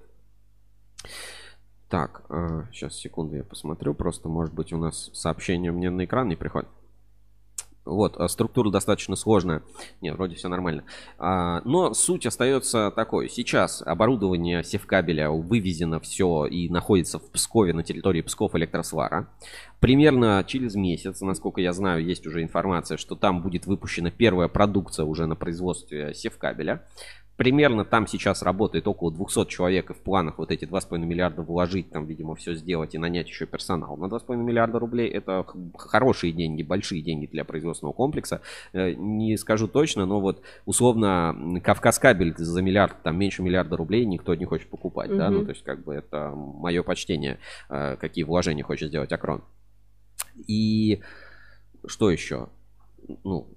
Так, 1.89 2.25
сейчас 2.71 2.95
секунду 2.95 3.35
я 3.35 3.43
посмотрю. 3.43 3.93
Просто, 3.93 4.27
может 4.27 4.53
быть, 4.53 4.73
у 4.73 4.77
нас 4.77 5.11
сообщение 5.13 5.71
мне 5.71 5.89
на 5.89 6.05
экран 6.05 6.27
не 6.27 6.35
приходит. 6.35 6.69
Вот, 7.85 8.17
а 8.17 8.27
структура 8.27 8.71
достаточно 8.71 9.15
сложная. 9.15 9.61
Нет, 10.01 10.15
вроде 10.15 10.35
все 10.35 10.49
нормально. 10.49 10.83
А, 11.19 11.61
но 11.65 11.93
суть 11.93 12.25
остается 12.25 12.91
такой. 12.95 13.29
Сейчас 13.29 13.83
оборудование 13.85 14.63
севкабеля 14.63 15.29
вывезено 15.29 15.99
все 15.99 16.45
и 16.45 16.67
находится 16.69 17.19
в 17.19 17.29
Пскове 17.31 17.73
на 17.73 17.83
территории 17.83 18.21
Псков 18.21 18.55
электросвара. 18.55 19.29
Примерно 19.79 20.43
через 20.47 20.73
месяц, 20.73 21.21
насколько 21.21 21.61
я 21.61 21.73
знаю, 21.73 22.03
есть 22.03 22.25
уже 22.25 22.41
информация, 22.41 22.97
что 22.97 23.15
там 23.15 23.43
будет 23.43 23.67
выпущена 23.67 24.09
первая 24.09 24.47
продукция 24.47 25.05
уже 25.05 25.27
на 25.27 25.35
производстве 25.35 26.13
севкабеля. 26.15 26.87
Примерно 27.37 27.83
там 27.85 28.07
сейчас 28.07 28.41
работает 28.41 28.87
около 28.87 29.11
200 29.11 29.45
человек, 29.45 29.89
и 29.89 29.93
в 29.93 29.97
планах 29.97 30.37
вот 30.37 30.51
эти 30.51 30.65
2,5 30.65 30.99
миллиарда 30.99 31.41
вложить, 31.41 31.89
там, 31.91 32.05
видимо, 32.05 32.35
все 32.35 32.55
сделать 32.55 32.95
и 32.95 32.97
нанять 32.97 33.27
еще 33.27 33.45
персонал. 33.45 33.97
На 33.97 34.05
2,5 34.05 34.35
миллиарда 34.37 34.79
рублей 34.79 35.09
это 35.09 35.45
хорошие 35.77 36.31
деньги, 36.33 36.63
большие 36.63 37.01
деньги 37.01 37.25
для 37.25 37.43
производственного 37.43 37.93
комплекса. 37.93 38.41
Э, 38.73 38.93
Не 38.93 39.37
скажу 39.37 39.67
точно, 39.67 40.05
но 40.05 40.19
вот 40.21 40.41
условно 40.65 41.33
м, 41.35 41.61
Кавказ 41.61 41.99
кабель 41.99 42.33
за 42.37 42.61
миллиард, 42.61 43.01
там 43.03 43.17
меньше 43.17 43.41
миллиарда 43.43 43.75
рублей 43.77 44.05
никто 44.05 44.33
не 44.35 44.45
хочет 44.45 44.69
покупать, 44.69 45.09
да, 45.17 45.29
ну 45.29 45.43
то 45.45 45.51
есть 45.51 45.63
как 45.63 45.83
бы 45.83 45.93
это 45.93 46.31
мое 46.35 46.83
почтение, 46.83 47.39
э, 47.69 47.97
какие 47.99 48.23
вложения 48.23 48.63
хочет 48.63 48.89
сделать 48.89 49.11
Акрон. 49.11 49.43
И 50.47 51.01
что 51.85 52.09
еще? 52.09 52.49
Ну, 53.23 53.47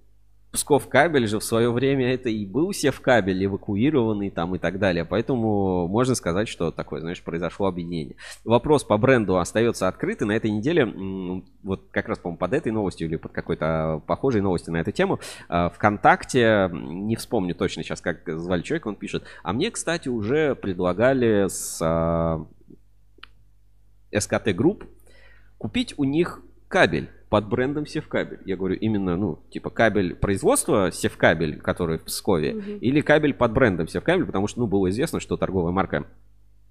Псков 0.50 0.88
кабель 0.88 1.26
же 1.26 1.38
в 1.40 1.44
свое 1.44 1.70
время 1.70 2.14
это 2.14 2.30
и 2.30 2.46
был 2.46 2.72
севкабель 2.72 3.44
эвакуированный 3.44 4.30
там 4.30 4.54
и 4.54 4.58
так 4.58 4.78
далее. 4.78 5.04
Поэтому 5.04 5.86
можно 5.88 6.14
сказать, 6.14 6.48
что 6.48 6.70
такое, 6.70 7.00
знаешь, 7.00 7.22
произошло 7.22 7.66
объединение. 7.66 8.16
Вопрос 8.44 8.82
по 8.82 8.96
бренду 8.96 9.36
остается 9.36 9.88
открытый. 9.88 10.26
На 10.26 10.32
этой 10.32 10.50
неделе, 10.50 10.86
вот 11.62 11.88
как 11.90 12.08
раз, 12.08 12.18
по-моему, 12.18 12.38
под 12.38 12.54
этой 12.54 12.72
новостью 12.72 13.08
или 13.08 13.16
под 13.16 13.32
какой-то 13.32 14.02
похожей 14.06 14.40
новостью 14.40 14.72
на 14.72 14.78
эту 14.78 14.90
тему, 14.90 15.20
а, 15.50 15.68
ВКонтакте, 15.68 16.70
не 16.72 17.16
вспомню 17.16 17.54
точно 17.54 17.82
сейчас, 17.82 18.00
как 18.00 18.22
звали 18.26 18.62
человека, 18.62 18.88
он 18.88 18.96
пишет, 18.96 19.24
а 19.42 19.52
мне, 19.52 19.70
кстати, 19.70 20.08
уже 20.08 20.54
предлагали 20.54 21.48
с 21.48 21.78
а, 21.82 22.46
СКТ 24.16 24.54
Групп 24.54 24.84
купить 25.58 25.92
у 25.98 26.04
них 26.04 26.40
кабель 26.68 27.10
под 27.28 27.48
брендом 27.48 27.86
Севкабель. 27.86 28.40
Я 28.46 28.56
говорю, 28.56 28.76
именно, 28.76 29.16
ну, 29.16 29.38
типа 29.50 29.70
кабель 29.70 30.14
производства 30.14 30.90
Севкабель, 30.92 31.58
который 31.60 31.98
в 31.98 32.04
Пскове, 32.04 32.54
Мгм. 32.54 32.78
или 32.78 33.00
кабель 33.00 33.34
под 33.34 33.52
брендом 33.52 33.88
Севкабель, 33.88 34.24
потому 34.26 34.46
что, 34.48 34.60
ну, 34.60 34.66
было 34.66 34.88
известно, 34.90 35.20
что 35.20 35.36
торговая 35.36 35.72
марка 35.72 36.06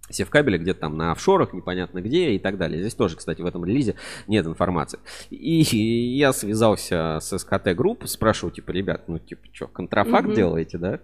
Севкабеля 0.10 0.58
где-то 0.58 0.80
там 0.82 0.98
на 0.98 1.12
офшорах, 1.12 1.52
непонятно 1.54 2.02
где 2.02 2.32
и 2.32 2.40
так 2.40 2.58
далее. 2.58 2.80
Здесь 2.80 2.96
тоже, 2.96 3.18
кстати, 3.18 3.42
в 3.42 3.46
этом 3.46 3.66
релизе 3.66 3.96
нет 4.28 4.46
информации. 4.48 5.00
И 5.30 5.62
я 6.18 6.32
связался 6.34 7.20
с 7.22 7.38
СКТ 7.38 7.76
Групп, 7.76 8.08
спрашиваю, 8.08 8.54
типа, 8.54 8.72
ребят, 8.72 9.04
ну, 9.08 9.20
типа, 9.20 9.42
что, 9.52 9.68
контрафакт 9.68 10.28
Мгм. 10.28 10.36
делаете, 10.36 10.78
да? 10.78 11.00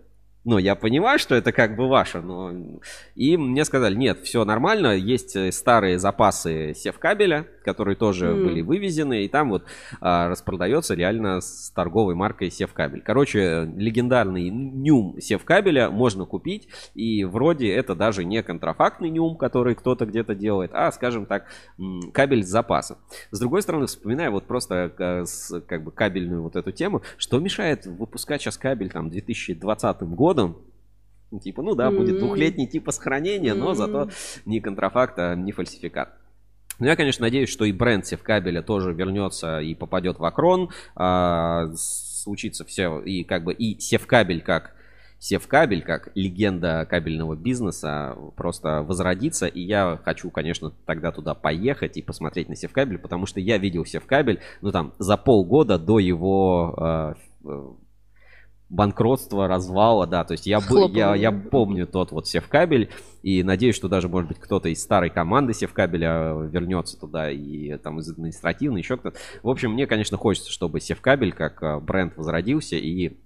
Ну, 0.46 0.58
я 0.58 0.76
понимаю, 0.76 1.20
что 1.20 1.36
это 1.36 1.52
как 1.54 1.76
бы 1.78 1.88
ваше, 1.88 2.20
но... 2.22 2.52
И 3.16 3.38
мне 3.38 3.64
сказали, 3.64 3.96
нет, 3.96 4.20
все 4.24 4.44
нормально, 4.44 4.94
есть 4.96 5.36
э, 5.38 5.52
старые 5.54 6.00
запасы 6.00 6.74
севкабеля, 6.76 7.48
которые 7.64 7.96
тоже 7.96 8.28
М. 8.28 8.44
были 8.44 8.62
вывезены, 8.62 9.26
и 9.26 9.28
там 9.28 9.50
вот 9.50 9.64
а, 10.02 10.30
распродается 10.30 10.94
реально 10.94 11.42
с 11.42 11.72
торговой 11.72 12.16
маркой 12.16 12.52
севкабель. 12.52 13.02
Короче, 13.02 13.72
легендарный 13.76 14.50
NYM 14.50 15.20
севкабеля 15.20 15.90
можно 15.90 16.26
купить, 16.26 16.68
и 16.94 17.24
вроде 17.24 17.74
это 17.74 17.96
даже 17.96 18.24
не 18.26 18.42
контрафактный 18.44 19.10
нюм, 19.10 19.36
который 19.38 19.76
кто-то 19.76 20.06
где-то 20.06 20.36
делает, 20.36 20.72
а, 20.74 20.92
скажем 20.92 21.26
так, 21.26 21.48
кабель 22.14 22.44
с 22.44 22.48
запасом. 22.48 22.98
С 23.32 23.40
другой 23.40 23.62
стороны, 23.62 23.88
вспоминая 23.88 24.30
вот 24.30 24.46
просто 24.46 25.24
с, 25.26 25.60
как 25.62 25.84
бы 25.84 25.92
кабельную 25.92 26.42
вот 26.44 26.56
эту 26.56 26.72
тему, 26.72 27.02
что 27.18 27.40
мешает 27.40 27.86
выпускать 27.86 28.42
сейчас 28.42 28.58
кабель 28.58 28.90
там 28.90 29.10
2020 29.10 30.02
годом, 30.04 30.58
Типа, 31.42 31.64
ну 31.64 31.74
да, 31.76 31.90
будет 31.90 32.16
М. 32.16 32.20
двухлетний 32.20 32.68
типа 32.68 32.92
сохранения, 32.92 33.54
но 33.54 33.70
М. 33.70 33.76
зато 33.76 34.10
не 34.46 34.60
контрафакт, 34.60 35.18
а 35.18 35.36
не 35.36 35.52
фальсификат. 35.52 36.16
Ну, 36.80 36.88
я, 36.88 36.96
конечно, 36.96 37.24
надеюсь, 37.24 37.50
что 37.50 37.66
и 37.66 37.72
бренд 37.72 38.06
Севкабеля 38.06 38.62
тоже 38.62 38.94
вернется 38.94 39.60
и 39.60 39.76
попадет 39.76 40.20
в 40.20 40.26
Акрон. 40.26 40.70
а, 40.96 41.72
случится 41.76 42.66
все, 42.66 43.00
и 43.00 43.24
как 43.24 43.44
бы 43.44 43.54
и 43.54 43.80
Севкабель 43.80 44.42
как 44.42 44.74
Севкабель, 45.24 45.84
как 45.84 46.10
легенда 46.16 46.86
кабельного 46.90 47.36
бизнеса, 47.36 48.18
просто 48.36 48.82
возродится. 48.82 49.46
И 49.48 49.62
я 49.62 49.98
хочу, 50.04 50.30
конечно, 50.30 50.74
тогда 50.86 51.14
туда 51.14 51.34
поехать 51.34 51.96
и 51.96 52.02
посмотреть 52.02 52.50
на 52.50 52.58
Севкабель, 52.58 52.98
потому 52.98 53.26
что 53.26 53.40
я 53.40 53.58
видел 53.58 53.86
Севкабель, 53.86 54.42
ну, 54.62 54.74
там, 54.74 54.94
за 55.00 55.16
полгода 55.16 55.80
до 55.80 56.00
его 56.00 56.76
э, 56.78 57.14
э, 57.46 57.72
банкротства, 58.70 59.48
развала, 59.48 60.08
да, 60.08 60.24
то 60.24 60.32
есть 60.32 60.48
я, 60.48 60.60
бы, 60.60 60.90
я, 60.92 61.16
я 61.16 61.32
помню 61.32 61.86
тот 61.86 62.12
вот 62.12 62.28
Севкабель, 62.28 62.90
и 63.22 63.44
надеюсь, 63.44 63.76
что 63.76 63.88
даже, 63.88 64.10
может 64.10 64.30
быть, 64.30 64.40
кто-то 64.40 64.70
из 64.70 64.82
старой 64.82 65.10
команды 65.10 65.54
Севкабеля 65.54 66.34
вернется 66.50 67.00
туда, 67.00 67.30
и 67.30 67.78
там 67.78 68.00
из 68.00 68.10
административной, 68.10 68.82
еще 68.82 68.98
кто-то. 68.98 69.18
В 69.44 69.50
общем, 69.50 69.74
мне, 69.74 69.86
конечно, 69.86 70.18
хочется, 70.18 70.52
чтобы 70.52 70.80
Севкабель 70.80 71.34
как 71.34 71.62
э, 71.62 71.80
бренд 71.80 72.18
возродился, 72.18 72.76
и 72.76 73.18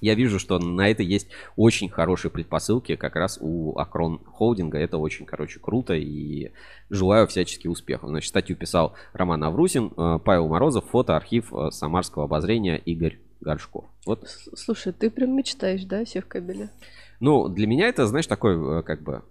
я 0.00 0.14
вижу, 0.14 0.38
что 0.38 0.58
на 0.58 0.88
это 0.88 1.02
есть 1.02 1.28
очень 1.56 1.88
хорошие 1.88 2.30
предпосылки 2.30 2.96
как 2.96 3.16
раз 3.16 3.38
у 3.40 3.76
Акрон 3.76 4.20
Холдинга. 4.24 4.78
Это 4.78 4.96
очень, 4.96 5.26
короче, 5.26 5.58
круто 5.58 5.94
и 5.94 6.52
желаю 6.88 7.26
всячески 7.26 7.66
успехов. 7.66 8.08
Значит, 8.08 8.28
статью 8.28 8.56
писал 8.56 8.94
Роман 9.12 9.42
Аврусин, 9.44 9.92
э, 9.96 10.18
Павел 10.24 10.48
Морозов, 10.48 10.84
фото, 10.90 11.16
архив 11.16 11.52
э, 11.52 11.70
Самарского 11.70 12.24
обозрения 12.24 12.76
Игорь 12.76 13.18
Горшков. 13.48 13.86
Вот 14.04 14.28
Слушай, 14.54 14.92
ты 14.92 15.10
прям 15.10 15.34
мечтаешь, 15.34 15.84
да, 15.84 16.04
севкабеля? 16.04 16.70
Ну, 17.18 17.48
для 17.48 17.66
меня 17.66 17.88
это, 17.88 18.06
знаешь, 18.06 18.26
такой, 18.26 18.80
э, 18.80 18.82
как 18.82 19.02
бы... 19.02 19.22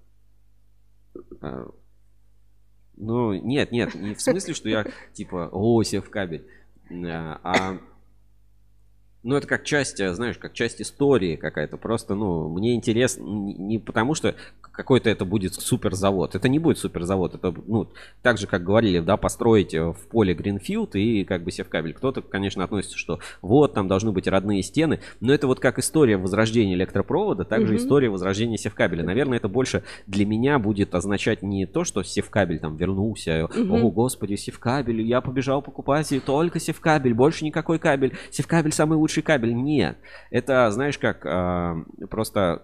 э, 1.40 1.68
Ну, 2.96 3.34
нет, 3.34 3.72
нет, 3.72 3.94
не 3.94 4.16
в 4.16 4.22
смысле, 4.22 4.56
что 4.56 4.70
я, 4.70 4.88
типа, 5.14 5.50
о, 5.52 5.84
в 5.84 6.10
кабель. 6.10 6.48
Э, 6.90 7.38
А... 7.44 7.78
Ну, 9.28 9.36
это 9.36 9.46
как 9.46 9.66
часть, 9.66 10.00
э, 10.00 10.14
знаешь, 10.14 10.38
как 10.38 10.54
часть 10.54 10.82
истории 10.82 11.36
какая-то. 11.36 11.76
Просто, 11.76 12.16
ну, 12.16 12.48
мне 12.48 12.76
интересно 12.76 13.24
не 13.26 13.78
потому, 13.78 14.16
что 14.16 14.36
какой-то 14.72 15.10
это 15.10 15.26
будет 15.26 15.54
суперзавод. 15.54 16.36
Это 16.36 16.48
не 16.48 16.60
будет 16.60 16.78
суперзавод. 16.78 17.36
Это, 17.36 17.54
ну, 17.66 17.90
так 18.22 18.38
же, 18.38 18.48
как 18.48 18.64
говорили, 18.64 19.00
да, 19.00 19.18
построить 19.18 19.74
э, 19.74 19.84
в 19.84 19.98
поле 20.10 20.34
Гринфилд 20.34 20.96
и 20.96 21.26
как 21.26 21.44
бы 21.44 21.52
севкабель. 21.52 21.94
Кто-то, 21.94 22.22
конечно, 22.22 22.64
относится, 22.64 22.98
что 22.98 23.20
вот, 23.42 23.74
там 23.74 23.90
должны 23.90 24.14
быть 24.14 24.30
родные 24.30 24.64
стены. 24.64 25.02
Но 25.20 25.34
это 25.34 25.48
вот 25.48 25.60
как 25.60 25.78
история 25.78 26.16
возрождения 26.16 26.76
электропровода, 26.76 27.44
также 27.44 27.74
Мгм. 27.74 27.78
история 27.78 28.10
возрождения 28.10 28.58
севкабеля. 28.58 29.04
Наверное, 29.04 29.40
это 29.40 29.50
больше 29.50 29.84
для 30.06 30.26
меня 30.26 30.58
будет 30.58 30.96
означать 30.96 31.42
не 31.42 31.66
то, 31.66 31.84
что 31.84 32.02
севкабель 32.02 32.60
там 32.60 32.78
вернулся. 32.78 33.50
Мгм. 33.54 33.74
О, 33.74 33.92
господи, 33.92 34.36
севкабель, 34.36 35.02
я 35.02 35.20
побежал 35.20 35.62
покупать 35.62 36.14
и 36.14 36.22
только 36.22 36.62
севкабель, 36.62 37.14
больше 37.14 37.44
никакой 37.44 37.78
кабель. 37.78 38.14
Севкабель 38.32 38.72
самый 38.72 38.98
лучший 38.98 39.17
кабель. 39.22 39.54
Нет. 39.54 39.98
Это, 40.32 40.70
знаешь, 40.72 40.98
как 40.98 41.26
а, 41.26 41.78
просто 42.10 42.64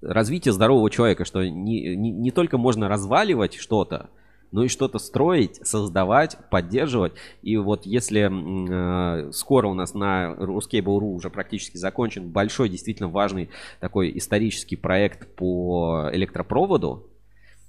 развитие 0.00 0.52
здорового 0.52 0.90
человека, 0.90 1.24
что 1.24 1.44
не, 1.44 1.96
не, 1.96 2.10
не 2.10 2.30
только 2.30 2.58
можно 2.58 2.88
разваливать 2.88 3.54
что-то, 3.54 4.10
но 4.52 4.64
и 4.64 4.68
что-то 4.68 4.98
строить, 4.98 5.66
создавать, 5.66 6.36
поддерживать. 6.50 7.14
И 7.40 7.56
вот 7.56 7.86
если 7.86 8.28
э, 8.28 9.32
скоро 9.32 9.66
у 9.68 9.74
нас 9.74 9.94
на 9.94 10.34
Ruskable.ru 10.34 11.14
уже 11.14 11.30
практически 11.30 11.78
закончен 11.78 12.30
большой, 12.30 12.68
действительно 12.68 13.08
важный 13.08 13.48
такой 13.80 14.16
исторический 14.16 14.76
проект 14.76 15.34
по 15.34 16.10
электропроводу, 16.12 17.08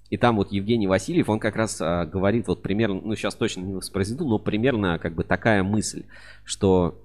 и 0.09 0.17
там 0.17 0.35
вот 0.35 0.51
Евгений 0.51 0.85
Васильев, 0.85 1.29
он 1.29 1.39
как 1.39 1.55
раз 1.55 1.81
а, 1.81 2.05
говорит 2.05 2.47
вот 2.47 2.61
примерно, 2.61 3.01
ну 3.01 3.15
сейчас 3.15 3.33
точно 3.33 3.61
не 3.61 3.73
воспроизведу, 3.73 4.27
но 4.27 4.37
примерно 4.37 4.99
как 4.99 5.15
бы 5.15 5.23
такая 5.23 5.63
мысль, 5.63 6.03
что 6.43 7.02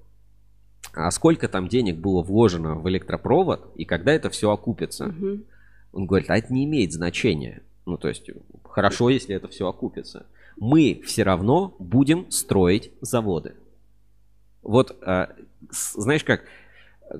а 0.93 1.09
сколько 1.11 1.47
там 1.47 1.67
денег 1.67 1.97
было 1.97 2.21
вложено 2.21 2.75
в 2.75 2.87
электропровод, 2.89 3.71
и 3.75 3.85
когда 3.85 4.11
это 4.13 4.29
все 4.29 4.51
окупится. 4.51 5.05
Мгм. 5.07 5.43
Он 5.93 6.05
говорит, 6.05 6.29
а 6.29 6.37
это 6.37 6.53
не 6.53 6.65
имеет 6.65 6.93
значения. 6.93 7.63
Ну, 7.85 7.97
то 7.97 8.07
есть, 8.07 8.29
хорошо, 8.63 9.09
если 9.09 9.35
это 9.35 9.47
все 9.47 9.67
окупится. 9.67 10.25
Мы 10.57 11.01
все 11.05 11.23
равно 11.23 11.75
будем 11.79 12.29
строить 12.31 12.91
заводы. 13.01 13.53
Вот, 14.61 14.95
с- 15.71 15.93
знаешь 16.01 16.23
как, 16.23 16.43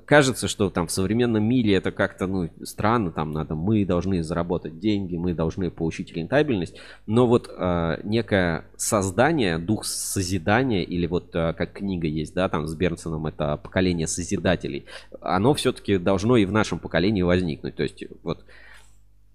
кажется, 0.04 0.48
что 0.48 0.70
там 0.70 0.86
в 0.86 0.92
современном 0.92 1.42
мире 1.42 1.74
это 1.74 1.90
как-то, 1.90 2.26
ну, 2.26 2.48
странно, 2.62 3.10
там 3.10 3.32
надо, 3.32 3.54
мы 3.54 3.84
должны 3.84 4.22
заработать 4.22 4.78
деньги, 4.78 5.16
мы 5.16 5.34
должны 5.34 5.70
получить 5.70 6.12
рентабельность, 6.12 6.76
но 7.06 7.26
вот 7.26 7.50
а, 7.56 7.98
некое 8.04 8.64
создание, 8.76 9.58
дух 9.58 9.84
созидания, 9.84 10.82
или 10.82 11.06
вот 11.06 11.34
а, 11.34 11.52
как 11.52 11.74
книга 11.74 12.06
есть, 12.06 12.34
да, 12.34 12.48
там 12.48 12.66
с 12.66 12.74
Бернсоном, 12.74 13.26
это 13.26 13.56
поколение 13.56 14.06
созидателей, 14.06 14.86
оно 15.20 15.54
все-таки 15.54 15.98
должно 15.98 16.36
и 16.36 16.44
в 16.44 16.52
нашем 16.52 16.78
поколении 16.78 17.22
возникнуть, 17.22 17.76
то 17.76 17.82
есть 17.82 18.04
вот 18.22 18.44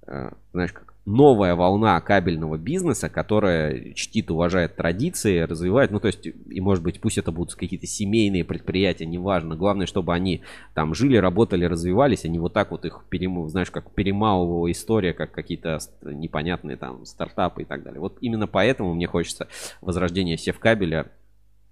э, 0.08 0.32
знаешь, 0.54 0.74
как 0.74 0.95
новая 1.06 1.54
волна 1.54 2.02
кабельного 2.02 2.58
бизнеса, 2.58 3.10
которая 3.10 3.94
чтит, 3.94 4.32
уважает 4.32 4.76
традиции, 4.76 5.40
развивает, 5.40 5.92
ну, 5.92 6.00
то 6.00 6.08
есть, 6.08 6.26
и, 6.26 6.62
может 6.62 6.84
быть, 6.84 7.00
пусть 7.00 7.20
это 7.20 7.32
будут 7.32 7.54
какие-то 7.54 7.86
семейные 7.86 8.44
предприятия, 8.44 9.06
неважно, 9.06 9.56
главное, 9.56 9.86
чтобы 9.86 10.14
они 10.14 10.42
там 10.74 10.96
жили, 10.96 11.18
работали, 11.18 11.66
развивались, 11.66 12.26
а 12.26 12.28
не 12.28 12.40
вот 12.40 12.54
так 12.54 12.72
вот 12.72 12.86
их, 12.86 13.06
знаешь, 13.48 13.70
как 13.70 13.92
перемалывала 13.94 14.72
история, 14.72 15.14
как 15.14 15.32
какие-то 15.32 15.78
непонятные 16.02 16.76
там 16.76 17.06
стартапы 17.06 17.62
и 17.62 17.66
так 17.66 17.84
далее. 17.84 18.00
Вот 18.00 18.18
именно 18.22 18.48
поэтому 18.48 18.94
мне 18.96 19.06
хочется 19.06 19.48
возрождения 19.82 20.38
севкабеля. 20.38 21.12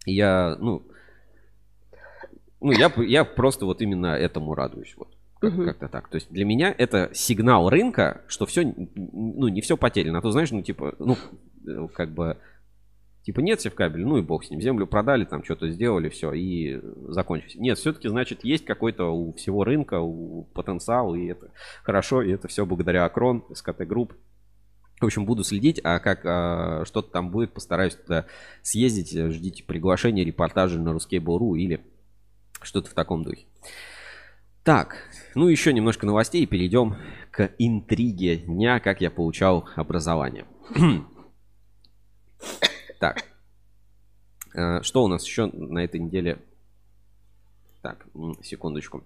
Я, 0.06 0.58
ну, 0.60 0.84
ну, 2.62 2.72
я, 2.72 2.92
я 2.98 3.26
просто 3.26 3.66
вот 3.66 3.82
именно 3.82 4.16
этому 4.16 4.54
радуюсь, 4.54 4.94
вот, 4.96 5.13
Мгм. 5.44 5.66
Как-то 5.66 5.90
так. 5.90 6.08
То 6.08 6.16
есть 6.16 6.32
для 6.32 6.46
меня 6.46 6.74
это 6.78 7.10
сигнал 7.14 7.70
рынка, 7.70 8.22
что 8.28 8.46
все, 8.46 8.74
ну, 8.96 9.48
не 9.50 9.62
все 9.62 9.76
потеряно. 9.76 10.20
А 10.20 10.22
то, 10.22 10.32
знаешь, 10.32 10.52
ну, 10.52 10.62
типа, 10.62 10.96
ну, 11.00 11.18
э, 11.68 11.88
как 11.94 12.14
бы, 12.14 12.38
типа, 13.24 13.42
нет 13.42 13.60
севкабеля, 13.60 14.06
ну 14.06 14.18
и 14.18 14.22
бог 14.22 14.46
с 14.46 14.50
ним. 14.50 14.62
Землю 14.62 14.88
продали, 14.88 15.26
там 15.26 15.44
что-то 15.44 15.70
сделали, 15.70 16.08
все, 16.08 16.32
и 16.32 16.80
закончилось. 17.10 17.56
Нет, 17.56 17.78
все-таки, 17.78 18.08
значит, 18.08 18.46
есть 18.46 18.64
какой-то 18.64 19.14
у 19.14 19.34
всего 19.34 19.66
рынка, 19.66 20.00
у 20.00 20.44
потенциал, 20.54 21.14
и 21.14 21.26
это 21.28 21.52
хорошо, 21.84 22.22
и 22.22 22.32
это 22.32 22.48
все 22.48 22.66
благодаря 22.66 23.04
Акрон, 23.04 23.44
СКТ 23.54 23.86
Групп. 23.86 24.14
В 25.02 25.06
общем, 25.06 25.26
буду 25.26 25.44
следить, 25.44 25.82
а 25.84 26.00
как 26.00 26.22
а, 26.24 26.86
что-то 26.86 27.12
там 27.12 27.30
будет, 27.32 27.52
постараюсь 27.52 27.96
туда 27.96 28.28
съездить. 28.62 29.12
Ждите 29.12 29.66
приглашения, 29.66 30.24
репортажи 30.24 30.80
на 30.80 30.90
Ruskable.ru 30.92 31.58
или 31.58 31.84
что-то 32.62 32.90
в 32.90 32.94
таком 32.94 33.24
духе. 33.24 33.46
Так, 34.64 34.96
ну 35.36 35.50
еще 35.50 35.74
немножко 35.74 36.06
новостей 36.06 36.44
и 36.44 36.46
перейдем 36.46 36.96
к 37.32 37.52
интриге 37.58 38.38
дня, 38.38 38.80
как 38.80 39.02
я 39.02 39.12
получал 39.12 39.68
образование. 39.76 40.46
Так, 43.00 43.26
э, 44.54 44.82
что 44.82 45.04
у 45.04 45.08
нас 45.08 45.26
еще 45.26 45.48
на 45.48 45.80
этой 45.80 46.00
неделе? 46.00 46.38
Так, 47.82 48.06
секундочку. 48.42 49.04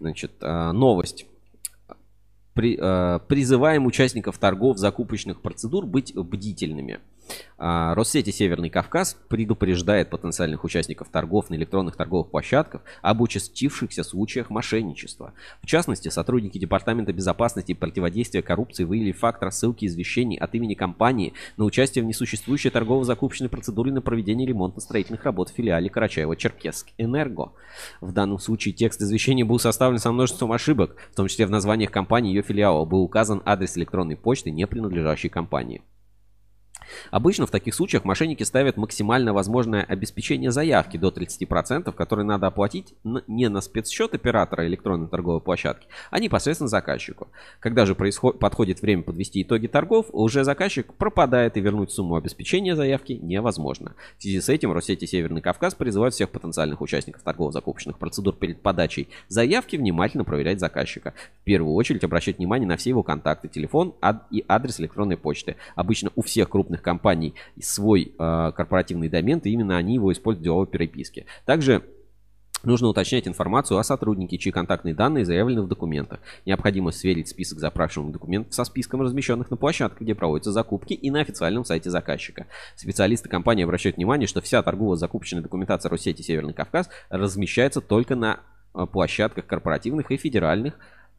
Значит, 0.00 0.32
э, 0.40 0.72
новость. 0.72 1.26
При- 2.54 2.76
э, 2.76 3.20
призываем 3.28 3.86
участников 3.86 4.38
торгов 4.38 4.78
закупочных 4.78 5.42
процедур 5.42 5.86
быть 5.86 6.12
бдительными. 6.12 6.98
А, 7.58 7.94
Россети 7.94 8.30
Северный 8.30 8.68
Кавказ 8.68 9.16
предупреждает 9.28 10.10
потенциальных 10.10 10.64
участников 10.64 11.08
торгов 11.08 11.48
на 11.48 11.54
электронных 11.54 11.96
торговых 11.96 12.30
площадках 12.30 12.82
об 13.00 13.22
участившихся 13.22 14.04
случаях 14.04 14.50
мошенничества. 14.50 15.32
В 15.62 15.66
частности, 15.66 16.08
сотрудники 16.08 16.58
Департамента 16.58 17.12
безопасности 17.12 17.72
и 17.72 17.74
противодействия 17.74 18.42
коррупции 18.42 18.84
выявили 18.84 19.12
факт 19.12 19.42
рассылки 19.42 19.86
извещений 19.86 20.36
от 20.36 20.54
имени 20.54 20.74
компании 20.74 21.32
на 21.56 21.64
участие 21.64 22.04
в 22.04 22.06
несуществующей 22.06 22.70
торгово-закупочной 22.70 23.48
процедуре 23.48 23.92
на 23.92 24.02
проведение 24.02 24.46
ремонтно-строительных 24.48 25.24
работ 25.24 25.50
в 25.50 25.54
филиале 25.54 25.88
Карачаево-Черкесск 25.88 26.88
Энерго. 26.98 27.52
В 28.00 28.12
данном 28.12 28.38
случае 28.38 28.74
текст 28.74 29.00
извещения 29.00 29.44
был 29.44 29.58
составлен 29.58 29.98
со 29.98 30.12
множеством 30.12 30.52
ошибок, 30.52 30.96
в 31.12 31.16
том 31.16 31.28
числе 31.28 31.46
в 31.46 31.50
названиях 31.50 31.90
компании 31.90 32.26
и 32.26 32.34
ее 32.34 32.42
филиала 32.42 32.84
был 32.84 33.02
указан 33.02 33.42
адрес 33.44 33.76
электронной 33.76 34.16
почты, 34.16 34.50
не 34.50 34.66
принадлежащей 34.66 35.28
компании. 35.28 35.82
Обычно 37.10 37.46
в 37.46 37.50
таких 37.50 37.74
случаях 37.74 38.04
мошенники 38.04 38.42
ставят 38.42 38.76
максимально 38.76 39.32
возможное 39.32 39.82
обеспечение 39.82 40.50
заявки 40.50 40.96
до 40.96 41.08
30%, 41.08 41.92
которые 41.92 42.24
надо 42.24 42.46
оплатить 42.46 42.94
не 43.26 43.48
на 43.48 43.60
спецсчет 43.60 44.14
оператора 44.14 44.66
электронной 44.66 45.08
торговой 45.08 45.40
площадки, 45.40 45.88
а 46.10 46.20
непосредственно 46.20 46.68
заказчику. 46.68 47.28
Когда 47.60 47.86
же 47.86 47.94
происход- 47.94 48.38
подходит 48.38 48.82
время 48.82 49.02
подвести 49.02 49.42
итоги 49.42 49.66
торгов, 49.66 50.06
уже 50.12 50.44
заказчик 50.44 50.92
пропадает 50.94 51.56
и 51.56 51.60
вернуть 51.60 51.90
сумму 51.90 52.16
обеспечения 52.16 52.76
заявки 52.76 53.12
невозможно. 53.12 53.94
В 54.18 54.22
связи 54.22 54.40
с 54.40 54.48
этим 54.48 54.72
Россети 54.72 55.04
Северный 55.06 55.40
Кавказ 55.40 55.74
призывает 55.74 56.14
всех 56.14 56.30
потенциальных 56.30 56.80
участников 56.80 57.22
торгово-закупочных 57.22 57.98
процедур 57.98 58.34
перед 58.34 58.60
подачей 58.62 59.08
заявки 59.28 59.76
внимательно 59.76 60.24
проверять 60.24 60.60
заказчика. 60.60 61.14
В 61.42 61.44
первую 61.44 61.74
очередь 61.74 62.04
обращать 62.04 62.38
внимание 62.38 62.68
на 62.68 62.76
все 62.76 62.90
его 62.90 63.02
контакты, 63.02 63.48
телефон 63.48 63.94
ад- 64.00 64.26
и 64.30 64.44
адрес 64.46 64.80
электронной 64.80 65.16
почты. 65.16 65.56
Обычно 65.74 66.10
у 66.14 66.22
всех 66.22 66.48
крупных 66.48 66.65
компаний 66.82 67.34
свой 67.60 68.14
э, 68.18 68.52
корпоративный 68.56 69.08
домен, 69.08 69.38
и 69.38 69.50
именно 69.50 69.76
они 69.76 69.94
его 69.94 70.12
используют 70.12 70.42
в 70.42 70.44
деловой 70.44 70.66
переписке. 70.66 71.26
Также 71.44 71.82
Нужно 72.66 72.88
уточнять 72.88 73.28
информацию 73.28 73.78
о 73.78 73.84
сотруднике, 73.84 74.38
чьи 74.38 74.50
контактные 74.50 74.92
данные 74.94 75.24
заявлены 75.24 75.62
в 75.62 75.68
документах. 75.68 76.18
Необходимо 76.46 76.90
сверить 76.90 77.28
список 77.28 77.60
запрашиваемых 77.60 78.14
документов 78.14 78.54
со 78.54 78.64
списком 78.64 79.02
размещенных 79.02 79.50
на 79.50 79.56
площадке, 79.56 80.02
где 80.02 80.16
проводятся 80.16 80.50
закупки, 80.50 80.94
и 80.94 81.10
на 81.10 81.20
официальном 81.20 81.64
сайте 81.64 81.90
заказчика. 81.90 82.46
Специалисты 82.74 83.28
компании 83.28 83.62
обращают 83.62 83.98
внимание, 83.98 84.26
что 84.26 84.40
вся 84.40 84.62
торгово-закупочная 84.64 85.42
документация 85.42 85.90
Россети 85.90 86.22
Северный 86.22 86.54
Кавказ 86.54 86.88
размещается 87.08 87.80
только 87.80 88.16
на 88.16 88.40
э, 88.74 88.86
площадках 88.90 89.46
корпоративных 89.46 90.10
и 90.10 90.16
федеральных 90.16 90.74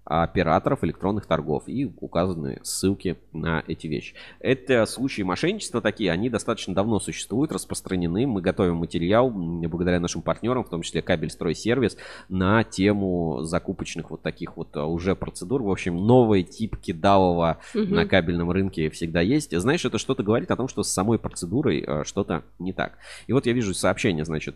операторов 0.08 0.84
электронных 0.84 1.26
торгов 1.26 1.64
и 1.68 1.92
указаны 2.00 2.60
ссылки 2.64 3.18
на 3.34 3.64
эти 3.68 3.88
вещи. 3.88 4.16
Это 4.40 4.86
случаи 4.86 5.22
мошенничества 5.24 5.82
такие, 5.82 6.12
они 6.12 6.30
достаточно 6.30 6.74
давно 6.74 7.00
существуют, 7.00 7.52
распространены. 7.52 8.26
Мы 8.26 8.42
готовим 8.42 8.76
материал 8.78 9.30
благодаря 9.30 10.00
нашим 10.00 10.22
партнерам, 10.22 10.64
в 10.64 10.70
том 10.70 10.82
числе 10.82 11.02
кабель 11.02 11.30
стройсервис, 11.30 11.98
на 12.30 12.64
тему 12.64 13.42
закупочных 13.44 14.10
вот 14.10 14.22
таких 14.22 14.56
вот 14.56 14.76
а, 14.78 14.86
уже 14.86 15.16
процедур. 15.16 15.62
В 15.64 15.70
общем, 15.70 15.98
новый 15.98 16.44
тип 16.44 16.78
кидалова 16.78 17.58
Мгм. 17.74 17.96
на 17.96 18.06
кабельном 18.06 18.52
рынке 18.52 18.90
всегда 18.90 19.22
есть. 19.22 19.58
Знаешь, 19.58 19.84
это 19.84 19.98
что-то 19.98 20.24
говорит 20.24 20.52
о 20.52 20.56
том, 20.56 20.68
что 20.68 20.84
с 20.84 20.90
самой 20.90 21.20
процедурой 21.20 21.84
а, 21.86 22.04
что-то 22.06 22.44
не 22.60 22.72
так. 22.74 22.98
И 23.28 23.34
вот 23.34 23.46
я 23.46 23.54
вижу 23.54 23.74
сообщение, 23.74 24.24
значит, 24.26 24.56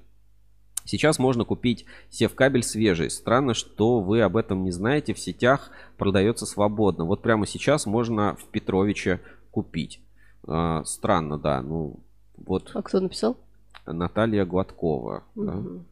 Сейчас 0.85 1.19
можно 1.19 1.45
купить 1.45 1.85
севкабель 2.09 2.63
свежий. 2.63 3.09
Странно, 3.09 3.53
что 3.53 4.01
вы 4.01 4.21
об 4.21 4.37
этом 4.37 4.63
не 4.63 4.71
знаете. 4.71 5.13
В 5.13 5.19
сетях 5.19 5.71
продается 5.97 6.45
свободно. 6.45 7.05
Вот 7.05 7.21
прямо 7.21 7.45
сейчас 7.45 7.85
можно 7.85 8.35
в 8.35 8.45
Петровиче 8.45 9.19
купить. 9.51 10.01
А, 10.47 10.83
странно, 10.83 11.37
да. 11.37 11.61
Ну, 11.61 11.99
вот 12.37 12.71
А 12.73 12.81
кто 12.81 12.99
написал? 12.99 13.37
Наталья 13.85 14.45
Гладкова. 14.45 15.23
да. 15.35 15.51
Мгм. 15.51 15.85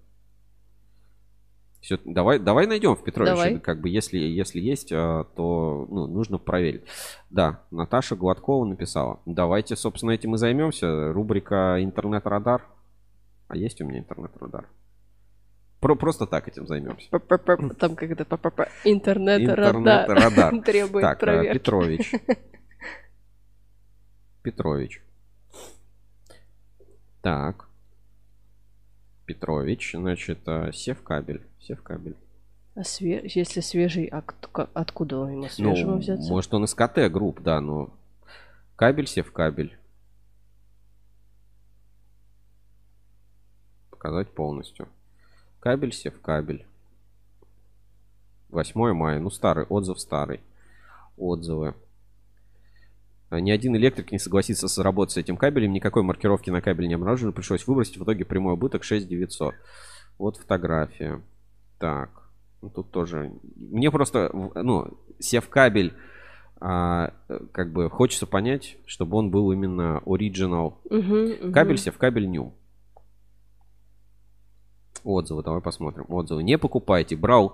Всё, 1.82 1.98
давай, 2.04 2.40
давай 2.40 2.68
найдем 2.68 2.96
в 2.96 3.04
Петровиче. 3.04 3.36
Давай. 3.36 3.60
Как 3.60 3.80
бы 3.80 3.88
если, 3.88 4.18
если 4.18 4.60
есть, 4.60 4.92
а, 4.92 5.24
то 5.36 5.88
ну, 5.90 6.08
нужно 6.08 6.38
проверить. 6.38 6.84
Да, 7.30 7.64
Наташа 7.72 8.18
Гладкова 8.18 8.66
написала. 8.66 9.22
Давайте, 9.26 9.78
собственно, 9.78 10.12
этим 10.12 10.36
и 10.36 10.38
займемся. 10.38 11.14
Рубрика 11.14 11.82
«Интернет-радар». 11.82 12.66
А 13.48 13.56
есть 13.56 13.82
у 13.82 13.86
меня 13.86 14.00
интернет-радар? 14.00 14.68
Про, 15.80 15.96
просто 15.96 16.28
так 16.28 16.48
этим 16.48 16.68
займемся. 16.68 17.08
Там 17.10 17.96
как 17.96 18.12
это 18.12 18.26
п-п-п. 18.26 18.70
Интернет-радар. 18.84 19.76
Интернет-радар. 19.76 20.62
Требует 20.66 21.02
Так, 21.04 21.18
а, 21.18 21.20
проверки. 21.20 21.58
Петрович. 21.58 22.12
Петрович. 24.44 25.02
Так. 27.22 27.68
Петрович, 29.26 29.92
значит, 29.94 30.40
а, 30.48 30.72
севкабель. 30.74 31.44
Севкабель. 31.62 32.18
А 32.76 32.82
све- 32.82 33.22
если 33.24 33.62
свежий, 33.62 34.06
а 34.08 34.22
откуда 34.74 35.16
ему 35.28 35.44
Ну, 35.44 35.50
свежего 35.50 35.96
взяться? 35.96 36.30
может, 36.30 36.54
он 36.54 36.66
из 36.66 36.74
КТ 36.74 37.10
групп, 37.12 37.42
да, 37.42 37.62
но 37.62 37.94
кабель, 38.76 39.08
севкабель. 39.08 39.78
Показать 43.90 44.34
полностью. 44.34 44.88
Кабель, 45.60 45.94
севкабель. 45.94 46.66
8 48.50 48.94
мая. 48.94 49.20
Ну, 49.20 49.30
старый, 49.30 49.66
отзыв 49.66 50.00
старый. 50.00 50.42
Отзывы. 51.18 51.76
А 53.30 53.40
Ни 53.40 53.52
один 53.52 53.76
электрик 53.76 54.12
не 54.12 54.20
согласится 54.20 54.68
сработать 54.68 55.14
с 55.14 55.18
этим 55.18 55.38
кабелем. 55.38 55.72
Никакой 55.72 56.02
маркировки 56.02 56.50
на 56.50 56.62
кабель 56.62 56.88
не 56.88 56.96
обнаружено. 56.96 57.32
Пришлось 57.32 57.68
выбросить. 57.68 57.98
В 57.98 58.04
итоге 58.04 58.26
прямой 58.26 58.54
убыток 58.54 58.84
6900. 58.84 59.54
Вот 60.18 60.38
фотография. 60.38 61.22
Так. 61.78 62.10
Ну, 62.62 62.70
тут 62.70 62.92
тоже. 62.92 63.32
Мне 63.56 63.92
просто, 63.92 64.32
ну, 64.56 64.98
сев-кабель, 65.20 65.94
а, 66.60 67.14
э, 67.30 67.40
как 67.52 67.72
бы 67.72 67.90
хочется 67.90 68.26
понять, 68.28 68.78
чтобы 68.86 69.18
он 69.18 69.30
был 69.30 69.52
именно 69.52 70.02
оригинал. 70.06 70.82
Мгм, 70.90 71.30
мгм. 71.42 71.54
Кабель 71.54 71.78
сев-кабель 71.78 72.30
ню. 72.30 72.54
Отзывы, 75.04 75.44
давай 75.44 75.62
посмотрим. 75.62 76.06
Отзывы. 76.10 76.44
Не 76.44 76.58
покупайте. 76.58 77.16
Брал 77.16 77.54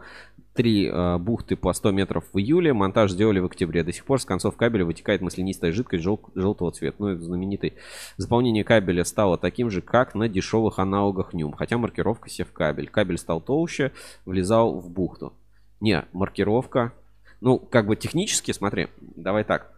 три 0.54 0.88
э, 0.88 1.18
бухты 1.18 1.56
по 1.56 1.74
100 1.74 1.92
метров 1.92 2.24
в 2.32 2.38
июле. 2.40 2.74
Монтаж 2.74 3.12
сделали 3.12 3.40
в 3.40 3.46
октябре. 3.46 3.84
До 3.84 3.92
сих 3.92 4.06
пор 4.06 4.20
с 4.20 4.26
концов 4.26 4.56
кабеля 4.56 4.86
вытекает 4.86 5.22
маслянистая 5.22 5.72
жидкость 5.72 6.04
жел- 6.04 6.20
желтого 6.34 6.72
цвета. 6.72 6.96
Ну, 7.00 7.08
это 7.10 7.22
знаменитый. 7.22 7.74
Заполнение 8.18 8.64
кабеля 8.64 9.04
стало 9.04 9.38
таким 9.38 9.70
же, 9.70 9.82
как 9.82 10.16
на 10.16 10.30
дешевых 10.30 10.80
аналогах 10.80 11.34
нюм. 11.34 11.54
Хотя 11.54 11.78
маркировка 11.78 12.30
сев-кабель. 12.30 12.88
Кабель 12.88 13.18
стал 13.18 13.42
толще, 13.42 13.92
влезал 14.26 14.80
в 14.80 14.90
бухту. 14.90 15.34
Не, 15.82 16.06
маркировка. 16.14 16.94
Ну, 17.42 17.60
как 17.60 17.86
бы 17.86 17.96
технически, 17.96 18.52
смотри, 18.52 18.88
давай 19.02 19.44
так. 19.44 19.75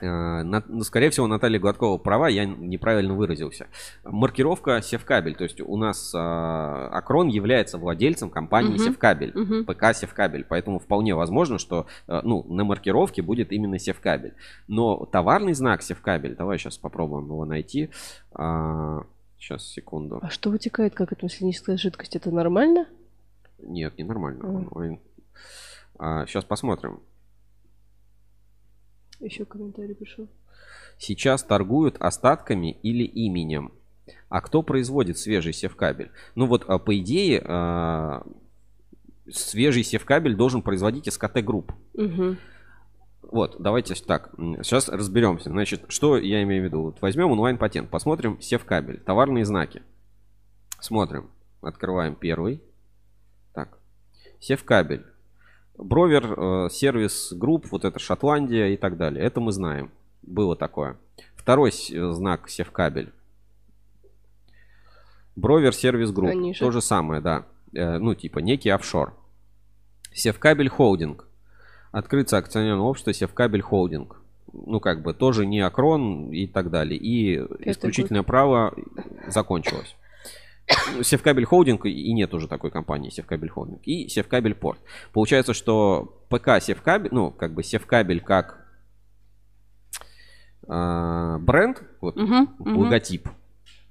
Э, 0.00 0.42
на- 0.44 0.62
ну, 0.68 0.82
скорее 0.84 1.10
всего, 1.10 1.26
Наталья 1.26 1.58
Гладкова 1.58 1.98
права, 1.98 2.28
я 2.28 2.44
неправильно 2.44 3.14
выразился. 3.14 3.66
Маркировка 4.04 4.80
Севкабель, 4.80 5.34
то 5.34 5.42
есть 5.44 5.60
у 5.60 5.76
нас 5.76 6.14
э, 6.14 6.18
Акрон 6.18 7.26
является 7.28 7.78
владельцем 7.78 8.30
компании 8.30 8.74
Мгм. 8.74 8.78
Севкабель, 8.78 9.32
Мгм. 9.34 9.64
ПК 9.64 9.92
Севкабель, 9.94 10.44
поэтому 10.48 10.78
вполне 10.78 11.14
возможно, 11.16 11.58
что 11.58 11.86
э, 12.06 12.20
ну, 12.22 12.44
на 12.48 12.62
маркировке 12.64 13.22
будет 13.22 13.50
именно 13.50 13.78
Севкабель. 13.80 14.34
Но 14.68 15.04
товарный 15.06 15.54
знак 15.54 15.82
Севкабель, 15.82 16.36
давай 16.36 16.58
сейчас 16.58 16.78
попробуем 16.78 17.24
его 17.26 17.44
найти. 17.44 17.90
сейчас, 18.32 19.66
секунду. 19.66 20.20
А 20.22 20.30
что 20.30 20.50
вытекает, 20.50 20.94
как 20.94 21.12
это 21.12 21.24
маслянистая 21.24 21.76
жидкость? 21.76 22.14
Это 22.16 22.30
нормально? 22.30 22.86
Нет, 23.60 23.98
ненормально. 23.98 24.44
Мгм. 24.44 24.68
Ой. 24.70 25.00
сейчас 26.26 26.44
посмотрим. 26.44 27.00
Еще 29.20 29.44
комментарий 29.44 29.94
пришел. 29.94 30.28
Сейчас 30.98 31.42
торгуют 31.42 31.96
остатками 31.98 32.72
или 32.82 33.04
именем. 33.04 33.72
А 34.28 34.40
кто 34.40 34.62
производит 34.62 35.18
свежий 35.18 35.52
севкабель? 35.52 36.10
Ну 36.34 36.46
вот, 36.46 36.64
а, 36.66 36.78
по 36.78 36.98
идее, 36.98 37.42
а, 37.44 38.26
свежий 39.30 39.82
севкабель 39.82 40.34
должен 40.34 40.62
производить 40.62 41.12
СКТ 41.12 41.44
Групп. 41.44 41.72
Угу. 41.94 42.36
Вот, 43.22 43.56
давайте 43.58 43.94
так, 43.94 44.32
сейчас 44.36 44.88
разберемся. 44.88 45.50
Значит, 45.50 45.84
что 45.88 46.16
я 46.16 46.42
имею 46.42 46.62
в 46.62 46.64
виду? 46.64 46.82
Вот 46.82 47.02
возьмем 47.02 47.30
онлайн-патент, 47.30 47.90
посмотрим 47.90 48.40
севкабель, 48.40 49.00
товарные 49.00 49.44
знаки. 49.44 49.82
Смотрим, 50.80 51.30
открываем 51.60 52.14
первый. 52.14 52.62
Так, 53.52 53.78
севкабель. 54.40 55.04
Бровер, 55.78 56.34
э, 56.36 56.68
сервис 56.70 57.32
групп, 57.32 57.66
вот 57.70 57.84
это 57.84 57.98
Шотландия 57.98 58.68
и 58.68 58.76
так 58.76 58.96
далее. 58.96 59.24
Это 59.24 59.40
мы 59.40 59.52
знаем. 59.52 59.90
Было 60.22 60.56
такое. 60.56 60.96
Второй 61.36 61.72
знак 61.72 62.48
севкабель. 62.48 63.12
Бровер 65.36 65.72
сервис 65.72 66.10
групп. 66.10 66.32
То 66.58 66.70
же 66.72 66.80
самое, 66.80 67.20
да. 67.20 67.46
Э, 67.72 67.98
ну, 67.98 68.14
типа 68.14 68.40
некий 68.40 68.70
офшор. 68.70 69.14
Севкабель 70.12 70.68
холдинг. 70.68 71.26
Открыться 71.92 72.38
акционерное 72.38 72.82
общество 72.82 73.12
Севкабель 73.12 73.62
холдинг. 73.62 74.20
Ну, 74.52 74.80
как 74.80 75.02
бы 75.02 75.14
тоже 75.14 75.46
не 75.46 75.60
Акрон 75.60 76.32
и 76.32 76.46
так 76.46 76.70
далее. 76.70 76.98
И 76.98 77.34
Это 77.34 77.70
исключительное 77.70 78.22
будет... 78.22 78.28
право 78.28 78.74
закончилось. 79.28 79.94
Севкабель 81.02 81.44
холдинг 81.44 81.86
и 81.86 82.12
нет 82.12 82.34
уже 82.34 82.48
такой 82.48 82.70
компании 82.70 83.10
Севкабель 83.10 83.48
холдинг. 83.48 83.80
И 83.84 84.08
Севкабель 84.08 84.54
порт. 84.54 84.78
Получается, 85.12 85.54
что 85.54 86.24
ПК 86.28 86.60
Севкабель, 86.60 87.10
ну, 87.12 87.30
как 87.30 87.54
бы 87.54 87.62
Севкабель 87.62 88.20
как 88.20 88.66
э, 90.68 91.36
бренд, 91.40 91.82
вот, 92.00 92.16
угу, 92.16 92.48
логотип, 92.58 93.28
угу 93.28 93.34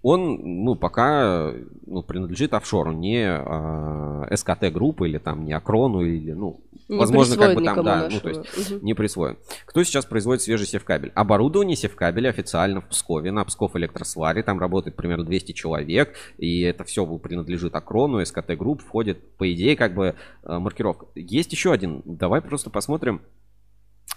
он, 0.10 0.64
ну, 0.64 0.76
пока 0.76 1.54
ну, 1.86 2.02
принадлежит 2.02 2.54
офшору, 2.54 2.94
не 2.94 3.26
э, 3.28 4.36
СКТ 4.38 4.72
группы 4.72 5.10
или 5.10 5.18
там 5.18 5.44
не 5.44 5.52
Акрону 5.52 6.02
или, 6.02 6.32
ну, 6.32 6.62
не 6.88 6.98
возможно, 6.98 7.36
как 7.36 7.56
бы 7.56 7.62
там, 7.62 7.84
да, 7.84 8.08
ну, 8.10 8.22
то 8.22 8.30
есть 8.30 8.72
угу. 8.72 8.86
не 8.86 8.94
присвоен. 8.94 9.38
Кто 9.66 9.84
сейчас 9.84 10.06
производит 10.06 10.44
свежий 10.44 10.66
севкабель? 10.66 11.12
Оборудование 11.14 11.76
севкабеля 11.76 12.30
официально 12.30 12.80
в 12.80 12.88
Пскове, 12.88 13.32
на 13.32 13.44
Псков 13.44 13.76
электросваре, 13.76 14.44
там 14.44 14.60
работает 14.60 14.96
примерно 14.96 15.26
200 15.26 15.52
человек, 15.52 16.16
и 16.38 16.62
это 16.62 16.86
все 16.86 17.06
принадлежит 17.18 17.76
Акрону, 17.76 18.26
СКТ 18.26 18.52
групп, 18.58 18.82
входит, 18.82 19.36
по 19.36 19.52
идее, 19.52 19.76
как 19.76 19.94
бы 19.94 20.16
э, 20.44 20.58
маркировка. 20.58 21.08
Есть 21.16 21.52
еще 21.52 21.74
один, 21.74 22.02
давай 22.06 22.40
просто 22.40 22.70
посмотрим 22.70 23.24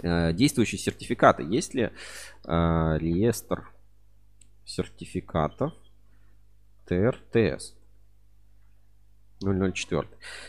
э, 0.04 0.32
действующие 0.34 0.78
сертификаты. 0.78 1.42
Есть 1.42 1.74
ли 1.74 1.90
э, 2.44 2.96
реестр 3.00 3.72
сертификатов 4.70 5.72
ТРТС 6.90 7.74
004. 9.42 10.02
То 10.02 10.08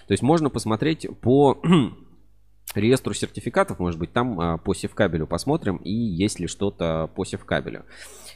есть 0.10 0.24
можно 0.24 0.50
посмотреть 0.50 1.08
по 1.22 1.62
реестру 2.76 3.14
сертификатов, 3.14 3.80
может 3.80 4.00
быть, 4.00 4.12
там 4.12 4.40
а, 4.40 4.58
по 4.58 4.74
севкабелю 4.74 5.28
посмотрим, 5.28 5.78
и 5.78 5.94
есть 5.94 6.40
ли 6.40 6.48
что-то 6.48 7.10
по 7.16 7.26
севкабелю. 7.26 7.86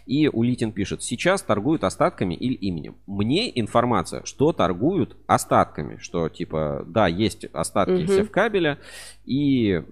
И 0.06 0.28
Улитин 0.28 0.72
пишет, 0.72 1.02
сейчас 1.02 1.42
торгуют 1.42 1.84
остатками 1.84 2.36
или 2.36 2.54
именем. 2.54 2.98
Мне 3.08 3.52
информация, 3.60 4.24
что 4.24 4.54
торгуют 4.54 5.18
остатками, 5.26 5.98
что 5.98 6.30
типа, 6.30 6.84
да, 6.88 7.08
есть 7.08 7.46
остатки 7.46 8.04
угу. 8.04 8.14
севкабеля, 8.14 8.80
и 9.26 9.84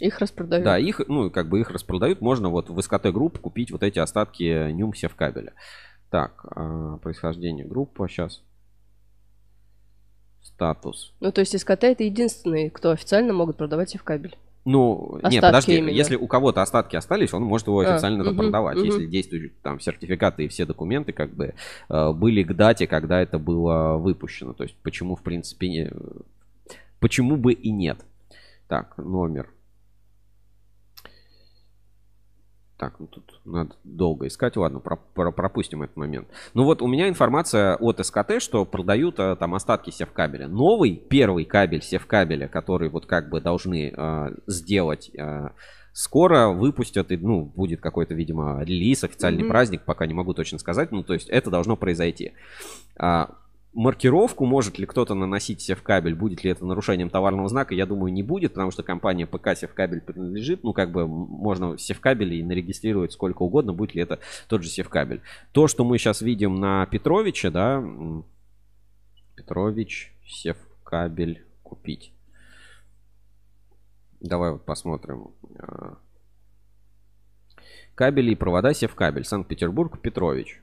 их 0.00 0.18
распродают. 0.18 0.64
Да, 0.64 0.78
их, 0.78 1.00
ну, 1.08 1.30
как 1.30 1.48
бы 1.48 1.60
их 1.60 1.70
распродают. 1.70 2.20
Можно 2.20 2.48
вот 2.48 2.70
в 2.70 2.80
СКТ 2.80 3.06
групп 3.06 3.38
купить 3.38 3.70
вот 3.70 3.82
эти 3.82 3.98
остатки 3.98 4.70
Нюмсе 4.72 5.08
в 5.08 5.14
кабеле. 5.14 5.52
Так, 6.10 6.44
а, 6.50 6.96
происхождение 6.98 7.64
группы 7.64 8.06
сейчас. 8.08 8.42
Статус. 10.42 11.14
Ну, 11.20 11.30
то 11.32 11.40
есть 11.40 11.58
СКТ 11.58 11.84
это 11.84 12.02
единственный, 12.02 12.70
кто 12.70 12.90
официально 12.90 13.32
могут 13.32 13.56
продавать 13.56 13.94
в 13.96 14.02
кабель. 14.02 14.36
Ну, 14.64 15.14
остатки 15.16 15.34
нет, 15.34 15.42
подожди, 15.42 15.78
именно. 15.78 15.90
если 15.90 16.16
у 16.16 16.26
кого-то 16.26 16.60
остатки 16.60 16.96
остались, 16.96 17.32
он 17.32 17.42
может 17.44 17.66
его 17.66 17.80
а, 17.80 17.94
официально 17.94 18.24
а, 18.24 18.28
угу, 18.28 18.36
продавать. 18.36 18.76
Угу. 18.76 18.84
Если 18.84 19.06
действуют 19.06 19.60
там 19.62 19.80
сертификаты 19.80 20.44
и 20.44 20.48
все 20.48 20.66
документы 20.66 21.12
как 21.12 21.34
бы 21.34 21.54
э, 21.88 22.12
были 22.12 22.42
к 22.42 22.54
дате, 22.54 22.86
когда 22.86 23.20
это 23.22 23.38
было 23.38 23.96
выпущено. 23.96 24.52
То 24.52 24.64
есть 24.64 24.76
почему, 24.82 25.16
в 25.16 25.22
принципе, 25.22 25.68
не... 25.68 25.90
почему 26.98 27.36
бы 27.36 27.52
и 27.52 27.70
нет. 27.70 28.04
Так, 28.68 28.98
номер 28.98 29.48
Так, 32.80 32.94
ну 32.98 33.08
тут 33.08 33.38
надо 33.44 33.74
долго 33.84 34.26
искать. 34.26 34.56
Ладно, 34.56 34.80
про, 34.80 34.96
про, 34.96 35.32
пропустим 35.32 35.82
этот 35.82 35.98
момент. 35.98 36.28
Ну 36.54 36.64
вот 36.64 36.80
у 36.80 36.86
меня 36.86 37.10
информация 37.10 37.76
от 37.76 38.02
СКТ, 38.02 38.40
что 38.40 38.64
продают 38.64 39.20
а, 39.20 39.36
там 39.36 39.54
остатки 39.54 39.90
севкабеля. 39.90 40.48
Новый, 40.48 40.96
первый 40.96 41.44
кабель 41.44 41.82
севкабеля, 41.82 42.48
который 42.48 42.88
вот 42.88 43.04
как 43.04 43.28
бы 43.28 43.42
должны 43.42 43.92
а, 43.94 44.30
сделать 44.46 45.10
а, 45.14 45.52
скоро 45.92 46.48
выпустят, 46.48 47.12
и, 47.12 47.18
ну, 47.18 47.44
будет 47.44 47.82
какой-то, 47.82 48.14
видимо, 48.14 48.64
релиз, 48.64 49.04
официальный 49.04 49.42
mm-hmm. 49.42 49.48
праздник, 49.48 49.82
пока 49.84 50.06
не 50.06 50.14
могу 50.14 50.32
точно 50.32 50.58
сказать. 50.58 50.90
Ну, 50.90 51.02
то 51.02 51.12
есть 51.12 51.28
это 51.28 51.50
должно 51.50 51.76
произойти. 51.76 52.32
А, 52.96 53.34
маркировку 53.72 54.46
может 54.46 54.78
ли 54.78 54.86
кто-то 54.86 55.14
наносить 55.14 55.60
себе 55.60 55.76
в 55.76 55.82
кабель, 55.82 56.14
будет 56.14 56.42
ли 56.42 56.50
это 56.50 56.64
нарушением 56.64 57.10
товарного 57.10 57.48
знака, 57.48 57.74
я 57.74 57.86
думаю, 57.86 58.12
не 58.12 58.22
будет, 58.22 58.54
потому 58.54 58.70
что 58.70 58.82
компания 58.82 59.26
ПК 59.26 59.56
Севкабель 59.56 60.00
принадлежит, 60.00 60.64
ну, 60.64 60.72
как 60.72 60.90
бы 60.90 61.06
можно 61.06 61.78
Севкабель 61.78 62.34
и 62.34 62.42
нарегистрировать 62.42 63.12
сколько 63.12 63.42
угодно, 63.42 63.72
будет 63.72 63.94
ли 63.94 64.02
это 64.02 64.18
тот 64.48 64.62
же 64.62 64.68
Севкабель. 64.68 65.22
То, 65.52 65.68
что 65.68 65.84
мы 65.84 65.98
сейчас 65.98 66.20
видим 66.20 66.56
на 66.56 66.86
Петровиче, 66.86 67.50
да, 67.50 67.82
Петрович, 69.36 70.12
Севкабель 70.26 71.44
купить. 71.62 72.12
Давай 74.20 74.52
вот 74.52 74.64
посмотрим. 74.64 75.28
А, 75.58 75.96
кабели 77.94 78.32
и 78.32 78.34
провода 78.34 78.74
Севкабель, 78.74 79.24
Санкт-Петербург, 79.24 80.00
Петрович. 80.00 80.60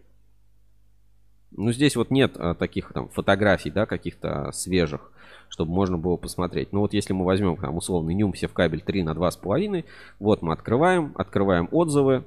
Ну, 1.58 1.72
здесь 1.72 1.96
вот 1.96 2.12
нет 2.12 2.34
а, 2.38 2.54
таких 2.54 2.94
там 2.94 3.10
фотографий, 3.10 3.72
да, 3.72 3.88
каких-то 3.88 4.52
свежих, 4.52 5.12
чтобы 5.50 5.74
можно 5.74 5.98
было 5.98 6.16
посмотреть. 6.16 6.72
Ну, 6.72 6.82
вот 6.82 6.94
если 6.94 7.14
мы 7.14 7.26
возьмем 7.26 7.58
там 7.58 7.76
условный 7.76 8.14
Нюм 8.14 8.34
кабель 8.54 8.82
3 8.82 9.04
на 9.04 9.12
2,5, 9.12 9.84
вот 10.20 10.44
мы 10.44 10.54
открываем, 10.54 11.14
открываем 11.16 11.68
отзывы. 11.72 12.24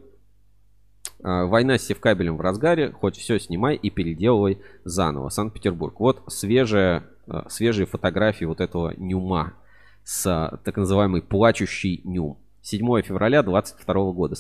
А, 1.23 1.47
война 1.47 1.79
с 1.79 1.87
севкабелем 1.87 2.37
в 2.37 2.41
разгаре, 2.41 2.91
хоть 2.91 3.17
все 3.17 3.39
снимай 3.39 3.77
и 3.77 3.89
переделывай 3.89 4.59
заново. 4.85 5.29
Санкт-Петербург. 5.29 6.01
Вот 6.01 6.25
свежие, 6.27 7.05
а, 7.29 7.49
свежие 7.49 7.87
фотографии 7.87 8.45
вот 8.45 8.61
этого 8.61 8.95
Нюма 8.97 9.55
с 10.03 10.61
так 10.65 10.77
называемый 10.77 11.23
плачущий 11.23 12.01
Нюм. 12.03 12.37
7 12.63 13.03
февраля 13.03 13.43
22 13.43 14.13
года. 14.13 14.37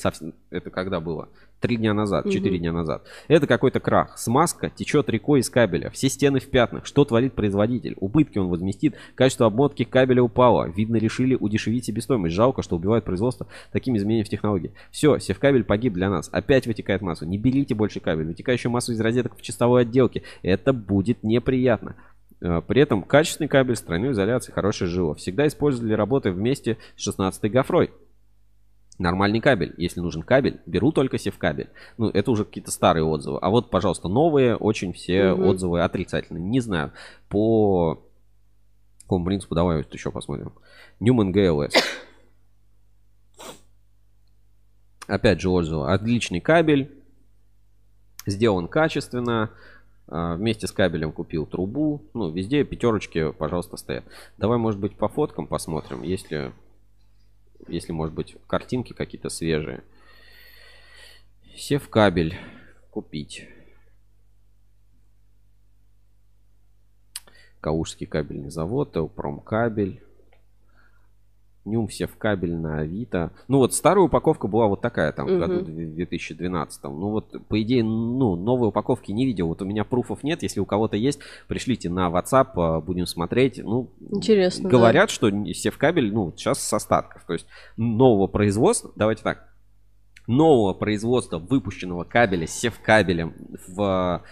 Это 0.51 0.71
когда 0.71 1.01
было? 1.01 1.29
Три 1.61 1.77
дня 1.77 1.93
назад, 1.93 2.25
четыре 2.31 2.57
угу. 2.57 2.59
дня 2.59 2.73
назад. 2.73 3.07
Это 3.29 3.47
какой-то 3.47 3.81
крах. 3.81 4.17
Смазка 4.19 4.71
течет 4.71 5.11
рекой 5.11 5.41
из 5.41 5.51
кабеля. 5.51 5.91
Все 5.91 6.09
стены 6.09 6.41
в 6.41 6.49
пятнах. 6.49 6.87
Что 6.87 7.05
творит 7.05 7.35
производитель? 7.35 7.97
Убытки 7.99 8.39
он 8.39 8.49
возместит. 8.49 8.95
Качество 9.15 9.47
обмотки 9.47 9.85
кабеля 9.85 10.23
упало. 10.23 10.69
Видно, 10.69 10.97
решили 10.97 11.35
удешевить 11.35 11.85
себестоимость. 11.85 12.35
Жалко, 12.35 12.63
что 12.63 12.77
убивают 12.77 13.05
производство 13.05 13.47
такими 13.73 13.99
изменениями 13.99 14.27
в 14.27 14.31
технологии. 14.31 14.73
Все, 14.91 15.19
севкабель 15.19 15.65
погиб 15.65 15.93
для 15.95 16.09
нас. 16.09 16.29
Опять 16.33 16.67
вытекает 16.67 17.03
массу. 17.03 17.27
Не 17.27 17.37
берите 17.37 17.75
больше 17.75 18.01
кабель. 18.01 18.27
Вытекающую 18.27 18.73
массу 18.73 18.93
из 18.93 19.01
розеток 19.01 19.37
в 19.37 19.43
чистовой 19.43 19.83
отделке. 19.83 20.23
Это 20.43 20.73
будет 20.73 21.23
неприятно. 21.23 21.97
Э, 22.41 22.63
при 22.67 22.81
этом 22.81 23.03
качественный 23.03 23.49
кабель 23.49 23.77
с 23.77 23.83
тройной 23.83 24.13
изоляцией, 24.13 24.55
хорошее 24.55 24.91
жило. 24.91 25.15
Всегда 25.15 25.47
использовали 25.47 25.93
работы 25.93 26.31
вместе 26.31 26.79
с 26.97 27.03
16 27.03 27.51
гофрой 27.51 27.91
нормальный 29.01 29.41
кабель. 29.41 29.75
Если 29.77 30.01
нужен 30.01 30.23
кабель, 30.23 30.61
беру 30.67 30.93
только 30.93 31.19
севкабель. 31.19 31.71
Ну, 31.97 32.09
это 32.09 32.31
уже 32.31 32.45
какие-то 32.45 32.71
старые 32.71 33.05
отзывы. 33.05 33.39
А 33.41 33.51
вот, 33.51 33.71
пожалуйста, 33.71 34.09
новые, 34.09 34.57
очень 34.57 34.93
все 34.93 35.33
угу. 35.33 35.49
отзывы 35.49 35.83
отрицательные. 35.83 36.43
Не 36.43 36.61
знаю, 36.61 36.93
по 37.29 38.03
какому 39.03 39.25
принципу, 39.25 39.55
давай 39.55 39.79
вот 39.79 39.93
еще 39.93 40.13
посмотрим. 40.13 40.53
Newman 41.01 41.33
GLS. 41.33 41.73
Опять 45.09 45.41
же 45.41 45.51
отзывы. 45.51 45.91
Отличный 45.93 46.41
кабель. 46.41 46.93
Сделан 48.27 48.69
качественно. 48.69 49.51
А, 50.07 50.35
вместе 50.35 50.67
с 50.67 50.73
кабелем 50.73 51.13
купил 51.13 51.47
трубу. 51.47 52.03
Ну, 52.15 52.31
везде 52.31 52.65
пятерочки, 52.65 53.33
пожалуйста, 53.33 53.77
стоят. 53.77 54.05
Давай, 54.39 54.59
может 54.59 54.79
быть, 54.79 54.95
по 54.97 55.09
фоткам 55.09 55.47
посмотрим, 55.47 56.03
если 56.03 56.53
если, 57.69 57.93
может 57.93 58.15
быть, 58.15 58.37
картинки 58.47 58.93
какие-то 58.93 59.29
свежие. 59.29 59.83
Сев 61.57 61.89
кабель 61.89 62.37
купить. 62.91 63.49
Каушский 67.61 68.07
кабельный 68.07 68.51
завод, 68.51 68.97
Элпром 68.97 69.41
кабель. 69.41 70.03
Нюм 71.67 71.89
все 71.89 72.07
в 72.07 72.17
кабель 72.17 72.57
на 72.57 72.79
Авито. 72.81 73.33
Ну 73.47 73.59
вот 73.59 73.75
старая 73.75 74.03
упаковка 74.05 74.49
была 74.49 74.67
вот 74.67 74.81
такая 74.81 75.13
там 75.13 75.27
в 75.27 75.31
Мгм. 75.31 75.41
году 75.41 75.61
2012. 75.65 76.85
Ну 76.85 77.11
вот 77.11 77.35
по 77.49 77.61
идее, 77.61 77.85
ну 77.85 78.35
новой 78.35 78.69
упаковки 78.69 79.13
не 79.13 79.27
видел. 79.27 79.49
Вот 79.49 79.61
у 79.61 79.67
меня 79.67 79.85
пруфов 79.85 80.23
нет. 80.25 80.43
Если 80.43 80.59
у 80.61 80.65
кого-то 80.65 80.97
есть, 80.97 81.21
пришлите 81.49 81.91
на 81.91 82.09
WhatsApp, 82.09 82.49
а, 82.57 82.81
будем 82.81 83.07
смотреть. 83.07 83.61
Ну 83.63 83.91
Интересно, 84.11 84.65
да. 84.65 84.71
говорят, 84.71 85.11
что 85.11 85.31
все 85.53 85.71
в 85.71 85.77
кабель, 85.77 86.13
ну 86.13 86.33
сейчас 86.35 86.63
с 86.63 86.73
остатков. 86.73 87.25
То 87.27 87.35
есть 87.35 87.47
нового 87.77 88.27
производства, 88.27 88.91
давайте 88.97 89.23
так, 89.23 89.49
нового 90.27 90.73
производства 90.73 91.39
выпущенного 91.39 92.05
кабеля 92.05 92.47
с 92.47 92.53
севкабелем 92.53 93.35
в 93.69 94.23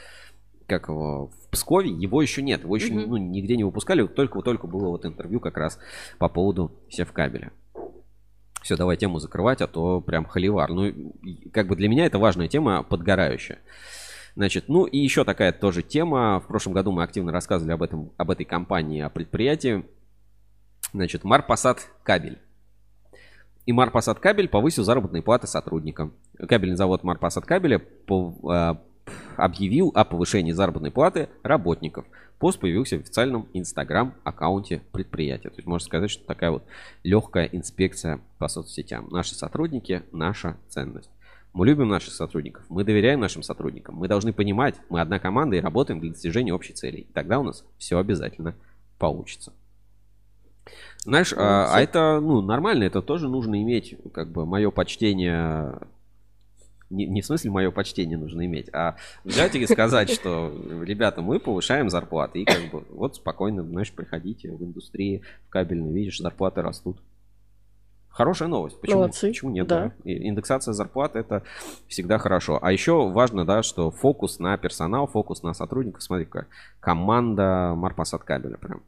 как 0.69 0.89
его, 0.89 1.29
в 1.29 1.51
Пскове, 1.51 1.91
его 1.91 2.21
еще 2.23 2.43
нет. 2.43 2.63
Его 2.63 2.77
еще 2.77 2.93
Мгм. 2.93 3.09
ну, 3.09 3.17
нигде 3.17 3.57
не 3.57 3.65
выпускали. 3.65 4.07
Только, 4.07 4.43
только 4.43 4.67
было 4.67 4.89
вот 4.89 5.07
интервью 5.07 5.41
как 5.41 5.57
раз 5.57 5.79
по 6.19 6.29
поводу 6.29 6.71
севкабеля. 6.91 7.53
Все, 8.63 8.77
давай 8.77 8.97
тему 8.97 9.19
закрывать, 9.19 9.63
а 9.63 9.67
то 9.67 10.01
прям 10.01 10.27
холивар. 10.27 10.71
Ну, 10.71 11.15
как 11.53 11.69
бы 11.69 11.77
для 11.77 11.89
меня 11.89 12.05
это 12.05 12.19
важная 12.19 12.49
тема, 12.49 12.83
подгорающая. 12.83 13.61
Значит, 14.37 14.69
ну 14.69 14.85
и 14.85 14.99
еще 14.99 15.25
такая 15.25 15.53
тоже 15.53 15.83
тема. 15.83 16.41
В 16.41 16.47
прошлом 16.47 16.75
году 16.75 16.93
мы 16.93 17.03
активно 17.03 17.33
рассказывали 17.33 17.73
об 17.73 17.83
этом, 17.83 18.13
об 18.19 18.31
этой 18.31 18.45
компании, 18.45 19.01
о 19.01 19.09
предприятии. 19.09 19.85
Значит, 20.93 21.25
Марпасад 21.25 21.91
кабель. 22.03 22.39
И 23.65 23.73
Марпасад 23.73 24.21
кабель 24.21 24.49
повысил 24.49 24.85
заработные 24.85 25.23
платы 25.23 25.47
сотрудникам. 25.47 26.15
Кабельный 26.37 26.77
завод 26.77 27.05
Марпасад 27.05 27.47
кабеля 27.47 27.83
а, 28.49 28.81
объявил 29.37 29.91
о 29.95 30.05
повышении 30.05 30.53
заработной 30.53 30.91
платы 30.91 31.29
работников. 31.43 32.07
Пост 32.39 32.61
появился 32.61 32.97
в 32.97 33.01
официальном 33.01 33.49
инстаграм-аккаунте 33.53 34.83
предприятия. 34.93 35.51
То 35.51 35.57
есть 35.57 35.67
можно 35.67 35.85
сказать, 35.85 36.11
что 36.11 36.25
такая 36.25 36.53
вот 36.53 36.65
легкая 37.03 37.47
инспекция 37.47 38.21
по 38.39 38.49
соцсетям. 38.49 39.09
Наши 39.11 39.35
сотрудники– 39.35 40.03
наша 40.13 40.57
ценность. 40.69 41.11
Мы 41.53 41.67
любим 41.67 41.89
наших 41.89 42.13
сотрудников, 42.13 42.65
мы 42.69 42.85
доверяем 42.85 43.21
нашим 43.21 43.43
сотрудникам. 43.43 43.97
Мы 43.97 44.07
должны 44.07 44.33
понимать, 44.33 44.77
мы 44.91 45.01
одна 45.01 45.19
команда 45.19 45.57
и 45.57 45.61
работаем 45.61 45.99
для 45.99 46.11
достижения 46.11 46.55
общей 46.55 46.75
цели. 46.75 46.99
И 46.99 47.13
тогда 47.13 47.41
у 47.41 47.43
нас 47.43 47.65
все 47.79 47.99
обязательно 47.99 48.55
получится. 48.99 49.53
Знаешь, 51.05 51.33
а, 51.37 51.75
а 51.75 51.81
это 51.81 52.21
ну, 52.21 52.43
нормально, 52.43 52.85
это 52.85 53.01
тоже 53.01 53.29
нужно 53.29 53.63
иметь, 53.63 53.97
как 54.13 54.31
бы, 54.31 54.45
мое 54.45 54.71
почтение 54.71 55.81
не, 56.91 57.07
не 57.07 57.21
в 57.21 57.27
смысле 57.27 57.51
мое 57.51 57.71
почтение 57.71 58.19
нужно 58.19 58.47
иметь, 58.47 58.69
а 58.73 58.97
взять 59.25 59.55
и 59.55 59.67
сказать, 59.67 60.11
что, 60.11 60.53
ребята, 60.83 61.23
мы 61.23 61.39
повышаем 61.39 61.91
зарплаты, 61.91 62.41
и 62.41 62.45
как 62.45 62.71
бы 62.71 62.85
вот 62.91 63.17
спокойно, 63.17 63.63
знаешь, 63.63 63.93
приходите 63.93 64.51
в 64.51 64.63
индустрии, 64.63 65.23
в 65.47 65.51
кабельную, 65.51 65.93
видишь, 65.93 66.19
зарплаты 66.19 66.63
растут. 66.63 66.99
Хорошая 68.09 68.49
новость. 68.49 68.81
Почему, 68.81 68.99
Молодцы, 68.99 69.29
почему 69.29 69.51
нет? 69.53 69.69
да. 69.69 69.93
да? 70.03 70.11
Индексация 70.11 70.75
зарплат 70.75 71.15
это 71.15 71.45
всегда 71.87 72.19
хорошо. 72.19 72.59
А 72.61 72.73
еще 72.73 73.09
важно, 73.09 73.45
да, 73.45 73.63
что 73.63 73.93
фокус 73.93 74.41
на 74.41 74.57
персонал, 74.57 75.07
фокус 75.07 75.45
на 75.45 75.55
сотрудников. 75.55 76.03
Смотри, 76.03 76.25
как 76.25 76.49
команда 76.81 77.75
Марпасад 77.77 78.25
кабеля 78.25 78.57
прям. 78.57 78.83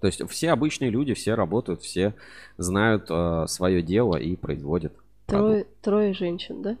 То 0.00 0.06
есть 0.06 0.28
все 0.30 0.52
обычные 0.52 0.90
люди, 0.90 1.14
все 1.14 1.34
работают, 1.34 1.82
все 1.82 2.14
знают 2.56 3.06
э, 3.08 3.46
свое 3.48 3.82
дело 3.82 4.16
и 4.16 4.36
производят. 4.36 4.92
Трое, 5.26 5.64
трое 5.82 6.12
женщин, 6.14 6.62
да? 6.62 6.76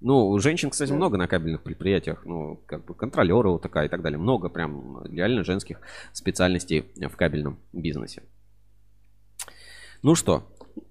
Ну, 0.00 0.38
женщин, 0.38 0.70
кстати, 0.70 0.90
Да. 0.90 0.96
много 0.96 1.18
на 1.18 1.28
кабельных 1.28 1.62
предприятиях, 1.62 2.24
ну, 2.24 2.56
как 2.66 2.86
бы 2.86 2.94
контролеры 2.94 3.50
вот 3.50 3.62
такая 3.62 3.86
и 3.86 3.88
так 3.90 4.00
далее. 4.00 4.18
Много 4.18 4.48
прям 4.48 5.04
реально 5.04 5.44
женских 5.44 5.80
специальностей 6.12 6.86
в 6.96 7.16
кабельном 7.16 7.58
бизнесе. 7.72 8.22
Ну 10.02 10.14
что, 10.14 10.46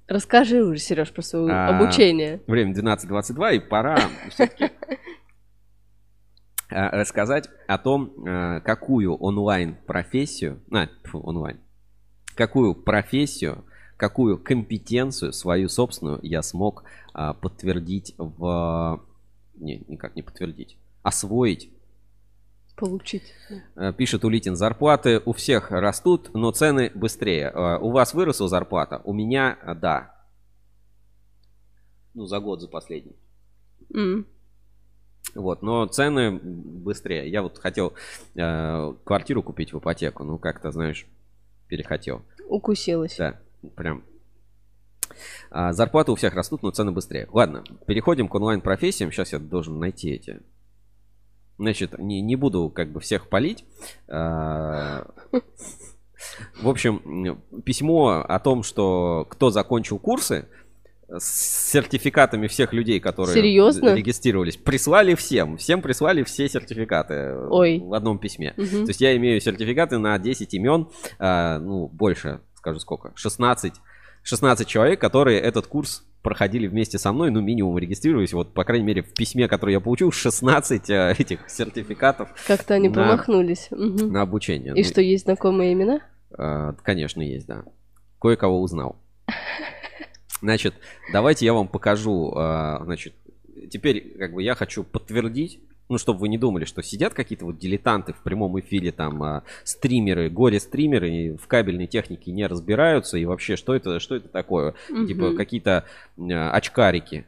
Расскажи 0.08 0.64
уже, 0.64 0.80
Сереж, 0.80 1.12
про 1.14 1.22
свое 1.22 1.52
А, 1.52 1.78
обучение. 1.80 2.42
время 2.48 2.74
12.22, 2.74 3.56
и 3.56 3.60
пора 3.60 3.98
все-таки 4.32 4.72
рассказать 6.70 7.50
о 7.68 7.78
том, 7.78 8.26
э, 8.28 8.62
какую 8.62 9.16
онлайн-профессию, 9.16 10.62
а, 10.72 10.88
онлайн, 11.14 11.60
какую 12.36 12.76
профессию, 12.76 13.66
какую 14.00 14.38
компетенцию 14.38 15.34
свою 15.34 15.68
собственную 15.68 16.20
я 16.24 16.42
смог 16.42 16.86
а, 17.14 17.34
подтвердить 17.34 18.16
в... 18.18 19.04
Не, 19.56 19.84
никак 19.90 20.16
не 20.16 20.22
подтвердить. 20.22 20.78
Освоить 21.04 21.70
Получить. 22.78 23.34
Э, 23.76 23.92
Пишет 23.92 24.24
Улитин, 24.24 24.56
зарплаты 24.56 25.22
у 25.26 25.34
всех 25.34 25.70
растут, 25.72 26.34
но 26.34 26.52
цены 26.52 26.94
быстрее. 26.96 27.52
Э, 27.54 27.78
У 27.78 27.92
вас 27.92 28.14
выросла 28.14 28.48
зарплата? 28.48 29.02
У 29.04 29.12
меня, 29.12 29.58
э, 29.62 29.76
да. 29.76 30.16
Ну, 32.14 32.26
за 32.26 32.40
год, 32.40 32.62
за 32.62 32.70
последний. 32.70 33.18
М. 33.94 34.26
Вот, 35.36 35.62
но 35.62 35.88
цены 35.88 36.40
быстрее. 36.40 37.30
Я 37.30 37.42
вот 37.42 37.58
хотел 37.58 37.96
э, 38.36 38.94
квартиру 39.04 39.44
купить 39.44 39.74
в 39.74 39.80
ипотеку, 39.80 40.24
ну, 40.24 40.38
как-то, 40.38 40.72
знаешь, 40.72 41.06
перехотел. 41.68 42.22
Укусилась. 42.48 43.18
Да, 43.18 43.42
прям. 43.76 44.04
А, 45.52 45.74
зарплаты 45.74 46.12
у 46.12 46.16
всех 46.16 46.34
растут, 46.36 46.64
но 46.64 46.72
цены 46.72 46.92
быстрее. 46.92 47.28
Ладно, 47.32 47.64
переходим 47.88 48.28
к 48.28 48.36
онлайн-профессиям. 48.36 49.12
Сейчас 49.12 49.34
я 49.34 49.40
должен 49.40 49.80
найти 49.80 50.12
эти. 50.12 50.42
Значит, 51.58 51.98
не, 52.00 52.22
не 52.22 52.36
буду 52.36 52.70
как 52.70 52.92
бы 52.92 53.00
всех 53.00 53.28
палить. 53.28 53.66
А, 54.08 55.08
В 56.62 56.68
общем, 56.68 57.42
письмо 57.64 58.26
о 58.28 58.40
том, 58.40 58.64
что 58.64 59.26
кто 59.30 59.50
закончил 59.50 60.00
курсы 60.00 60.48
с 61.08 61.72
сертификатами 61.72 62.48
всех 62.48 62.72
людей, 62.72 63.00
которые 63.00 63.34
Серьезно? 63.34 63.96
регистрировались, 63.96 64.58
прислали 64.58 65.16
всем. 65.16 65.58
Всем 65.58 65.82
прислали 65.82 66.24
все 66.24 66.48
сертификаты 66.48 67.36
Ой. 67.50 67.80
в 67.80 67.94
одном 67.94 68.20
письме. 68.20 68.54
Мгм. 68.58 68.84
То 68.86 68.90
есть 68.90 69.02
я 69.02 69.16
имею 69.18 69.42
сертификаты 69.42 69.98
на 69.98 70.20
10 70.20 70.54
имен, 70.54 70.90
а, 71.18 71.58
ну, 71.60 71.88
больше, 71.88 72.42
скажу 72.60 72.80
сколько, 72.80 73.12
16, 73.16 73.74
16 74.24 74.68
человек, 74.68 75.00
которые 75.02 75.40
этот 75.40 75.66
курс 75.68 76.04
проходили 76.22 76.68
вместе 76.68 76.98
со 77.00 77.14
мной, 77.14 77.32
ну, 77.32 77.40
минимум 77.42 77.78
регистрировались. 77.78 78.34
Вот, 78.34 78.54
по 78.54 78.66
крайней 78.66 78.86
мере, 78.86 79.02
в 79.02 79.14
письме, 79.14 79.48
которое 79.48 79.74
я 79.74 79.80
получил, 79.80 80.12
16 80.12 80.90
а, 80.92 81.12
этих 81.18 81.50
сертификатов 81.50 82.30
Как-то 82.46 82.74
они 82.74 82.90
На- 82.90 82.94
промахнулись. 82.96 83.70
Мгм. 83.72 84.12
на 84.12 84.22
обучение. 84.22 84.74
И 84.76 84.84
Ну, 84.84 84.88
что, 84.90 85.02
есть 85.02 85.24
знакомые 85.24 85.72
имена? 85.74 86.02
а, 86.38 86.74
конечно, 86.84 87.22
есть, 87.22 87.48
да. 87.48 87.64
Кое-кого 88.22 88.62
узнал. 88.62 88.98
Значит, 90.42 90.74
давайте 91.12 91.46
я 91.46 91.54
вам 91.54 91.68
покажу. 91.68 92.34
а, 92.36 92.82
Значит, 92.84 93.14
теперь 93.72 94.18
как 94.18 94.34
бы 94.34 94.44
я 94.44 94.56
хочу 94.56 94.84
подтвердить, 94.84 95.60
ну, 95.90 95.98
чтобы 95.98 96.20
вы 96.20 96.28
не 96.30 96.38
думали, 96.38 96.66
что 96.66 96.84
сидят 96.84 97.14
какие-то 97.16 97.46
вот 97.46 97.58
дилетанты 97.58 98.14
в 98.14 98.18
прямом 98.22 98.60
эфире, 98.60 98.92
там, 98.92 99.22
а, 99.24 99.44
стримеры, 99.64 100.30
горе-стримеры, 100.30 101.36
в 101.36 101.48
кабельной 101.48 101.88
технике 101.88 102.32
не 102.32 102.46
разбираются, 102.46 103.18
и 103.18 103.26
вообще, 103.26 103.56
что 103.56 103.74
это, 103.76 104.00
что 104.00 104.16
это 104.16 104.30
такое? 104.30 104.76
Типа 104.88 105.28
Мгм. 105.30 105.38
какие-то 105.38 105.86
а, 106.20 106.52
очкарики 106.52 107.26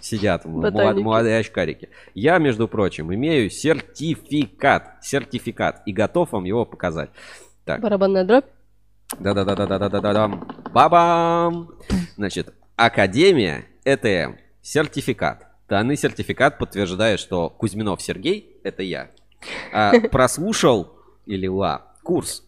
сидят, 0.00 0.44
молод- 0.44 0.72
молодые 1.02 1.38
очкарики. 1.38 1.88
Я, 2.14 2.38
между 2.38 2.68
прочим, 2.68 3.12
имею 3.12 3.50
сертификат, 3.50 4.98
сертификат, 5.02 5.82
и 5.86 5.92
готов 5.92 6.32
вам 6.32 6.44
его 6.44 6.64
показать. 6.64 7.10
Так. 7.64 7.80
Барабанная 7.80 8.24
дробь? 8.24 8.44
Да-да-да-да-да-да-да-да. 9.18 10.28
Бабам! 10.72 11.72
Значит, 12.16 12.54
Академия 12.76 13.64
ЭТМ. 13.84 14.36
Сертификат. 14.62 15.48
Данный 15.70 15.96
сертификат 15.96 16.58
подтверждает, 16.58 17.20
что 17.20 17.48
Кузьминов 17.48 18.02
Сергей– 18.02 18.56
это 18.64 18.82
я. 18.82 19.12
А, 19.72 19.92
прослушал 20.10 20.92
или 21.26 21.46
ла 21.46 21.86
курс 22.02 22.44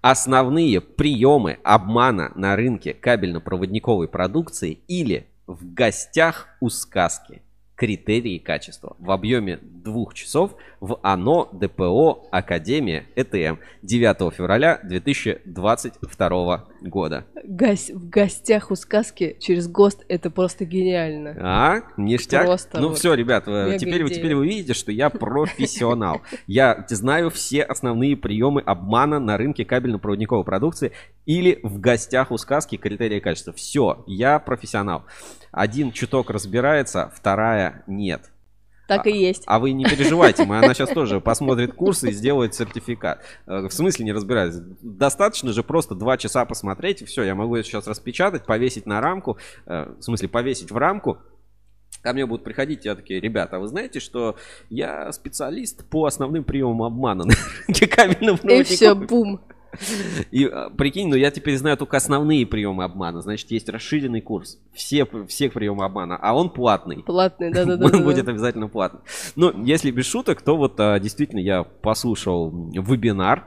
Основные 0.00 0.80
приемы 0.80 1.58
обмана 1.62 2.32
на 2.34 2.56
рынке 2.56 2.94
кабельно-проводниковой 2.94 4.08
продукции 4.08 4.78
или 4.88 5.26
в 5.46 5.74
гостях 5.74 6.48
у 6.60 6.70
сказки. 6.70 7.42
Критерии 7.76 8.38
качества 8.38 8.96
в 8.98 9.10
объеме 9.10 9.58
двух 9.60 10.14
часов 10.14 10.54
в 10.80 10.98
ОНО 11.02 11.48
ДПО 11.52 12.26
Академия 12.30 13.04
ЭТМ 13.14 13.60
9 13.82 14.34
февраля 14.34 14.80
2022 14.84 16.69
года. 16.82 17.26
Гось- 17.44 17.90
в 17.90 18.08
гостях 18.08 18.70
у 18.70 18.76
сказки 18.76 19.36
через 19.40 19.68
ГОСТ 19.68 20.04
это 20.08 20.30
просто 20.30 20.64
гениально. 20.64 21.36
А, 21.40 21.80
ништяк. 21.96 22.44
Просто 22.46 22.80
ну 22.80 22.88
вот 22.88 22.98
все, 22.98 23.14
ребят, 23.14 23.44
э, 23.46 23.76
теперь, 23.78 24.02
вы- 24.02 24.10
теперь 24.10 24.34
вы 24.34 24.46
видите, 24.46 24.74
что 24.74 24.92
я 24.92 25.10
профессионал. 25.10 26.20
Я 26.46 26.84
знаю 26.88 27.30
все 27.30 27.62
основные 27.62 28.16
приемы 28.16 28.60
обмана 28.60 29.18
на 29.20 29.36
рынке 29.36 29.64
кабельно-проводниковой 29.64 30.44
продукции 30.44 30.92
или 31.26 31.60
в 31.62 31.78
гостях 31.80 32.30
у 32.30 32.38
сказки 32.38 32.76
критерии 32.76 33.20
качества. 33.20 33.52
Все, 33.52 34.02
я 34.06 34.38
профессионал. 34.38 35.04
Один 35.52 35.92
чуток 35.92 36.30
разбирается, 36.30 37.12
вторая 37.14 37.82
нет. 37.86 38.30
Так 38.96 39.06
и 39.06 39.16
есть. 39.16 39.42
А 39.46 39.58
вы 39.58 39.72
не 39.72 39.84
переживайте, 39.84 40.44
мы, 40.44 40.58
она 40.58 40.74
сейчас 40.74 40.90
тоже 40.90 41.20
посмотрит 41.22 41.74
курс 41.74 42.04
и 42.04 42.12
сделает 42.12 42.54
сертификат. 42.54 43.22
Э, 43.46 43.66
В 43.66 43.72
смысле 43.72 44.04
не 44.04 44.12
разбираюсь? 44.12 44.56
Достаточно 44.82 45.52
же 45.52 45.62
просто 45.62 45.94
два 45.94 46.16
часа 46.16 46.44
посмотреть, 46.44 47.02
и 47.02 47.04
все, 47.04 47.22
я 47.22 47.34
могу 47.34 47.56
это 47.56 47.66
сейчас 47.66 47.86
распечатать, 47.86 48.44
повесить 48.46 48.86
на 48.86 49.00
рамку, 49.00 49.38
э, 49.66 49.92
в 49.98 50.02
смысле 50.02 50.28
повесить 50.28 50.70
в 50.70 50.76
рамку, 50.76 51.18
Ко 52.02 52.14
мне 52.14 52.24
будут 52.24 52.44
приходить, 52.44 52.86
я 52.86 52.94
такие, 52.94 53.20
ребята, 53.20 53.56
а 53.56 53.58
вы 53.58 53.66
знаете, 53.68 54.00
что 54.00 54.36
я 54.70 55.12
специалист 55.12 55.84
по 55.90 56.06
основным 56.06 56.44
приемам 56.44 56.82
обмана 56.82 57.24
на 57.26 57.34
рынке 57.66 57.86
кабельных 57.86 58.42
И 58.44 58.62
все, 58.62 58.94
проводников?» 58.94 59.08
бум. 59.08 59.40
И 60.30 60.44
а, 60.44 60.70
прикинь, 60.70 61.08
ну 61.08 61.16
я 61.16 61.30
теперь 61.30 61.56
знаю 61.56 61.76
только 61.76 61.96
основные 61.96 62.46
приемы 62.46 62.84
обмана. 62.84 63.20
Значит, 63.20 63.50
есть 63.50 63.68
расширенный 63.68 64.20
курс. 64.20 64.58
Все, 64.72 65.06
все 65.28 65.50
приемы 65.50 65.84
обмана, 65.84 66.16
а 66.16 66.34
он 66.34 66.50
платный. 66.50 67.02
Платный, 67.02 67.52
да-да-да. 67.52 67.86
Он 67.90 68.04
будет 68.04 68.28
обязательно 68.28 68.68
платный. 68.68 69.00
Но 69.36 69.52
если 69.64 69.90
без 69.90 70.06
шуток, 70.06 70.42
то 70.42 70.56
вот 70.56 70.78
а, 70.78 70.98
действительно 70.98 71.40
я 71.40 71.64
послушал 71.64 72.50
вебинар. 72.50 73.46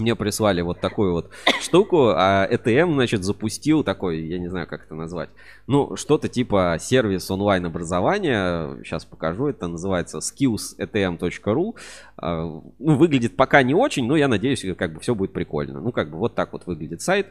Мне 0.00 0.14
прислали 0.16 0.60
вот 0.62 0.80
такую 0.80 1.12
вот 1.12 1.30
штуку, 1.60 2.08
а 2.14 2.48
ETM, 2.50 2.94
значит, 2.94 3.22
запустил 3.22 3.84
такой, 3.84 4.22
я 4.22 4.38
не 4.38 4.48
знаю, 4.48 4.66
как 4.66 4.84
это 4.86 4.94
назвать, 4.94 5.30
ну, 5.66 5.96
что-то 5.96 6.28
типа 6.28 6.76
сервис 6.80 7.30
онлайн-образования, 7.30 8.82
сейчас 8.82 9.04
покажу, 9.04 9.48
это 9.48 9.68
называется 9.68 10.18
skillsetm.ru, 10.18 11.76
А, 12.16 12.42
ну, 12.78 12.96
выглядит 12.96 13.36
пока 13.36 13.62
не 13.62 13.74
очень, 13.74 14.06
но 14.06 14.16
я 14.16 14.28
надеюсь, 14.28 14.64
как 14.76 14.94
бы 14.94 15.00
все 15.00 15.14
будет 15.14 15.32
прикольно. 15.32 15.80
Ну, 15.80 15.92
как 15.92 16.10
бы 16.10 16.18
вот 16.18 16.34
так 16.34 16.52
вот 16.52 16.66
выглядит 16.66 17.02
сайт. 17.02 17.26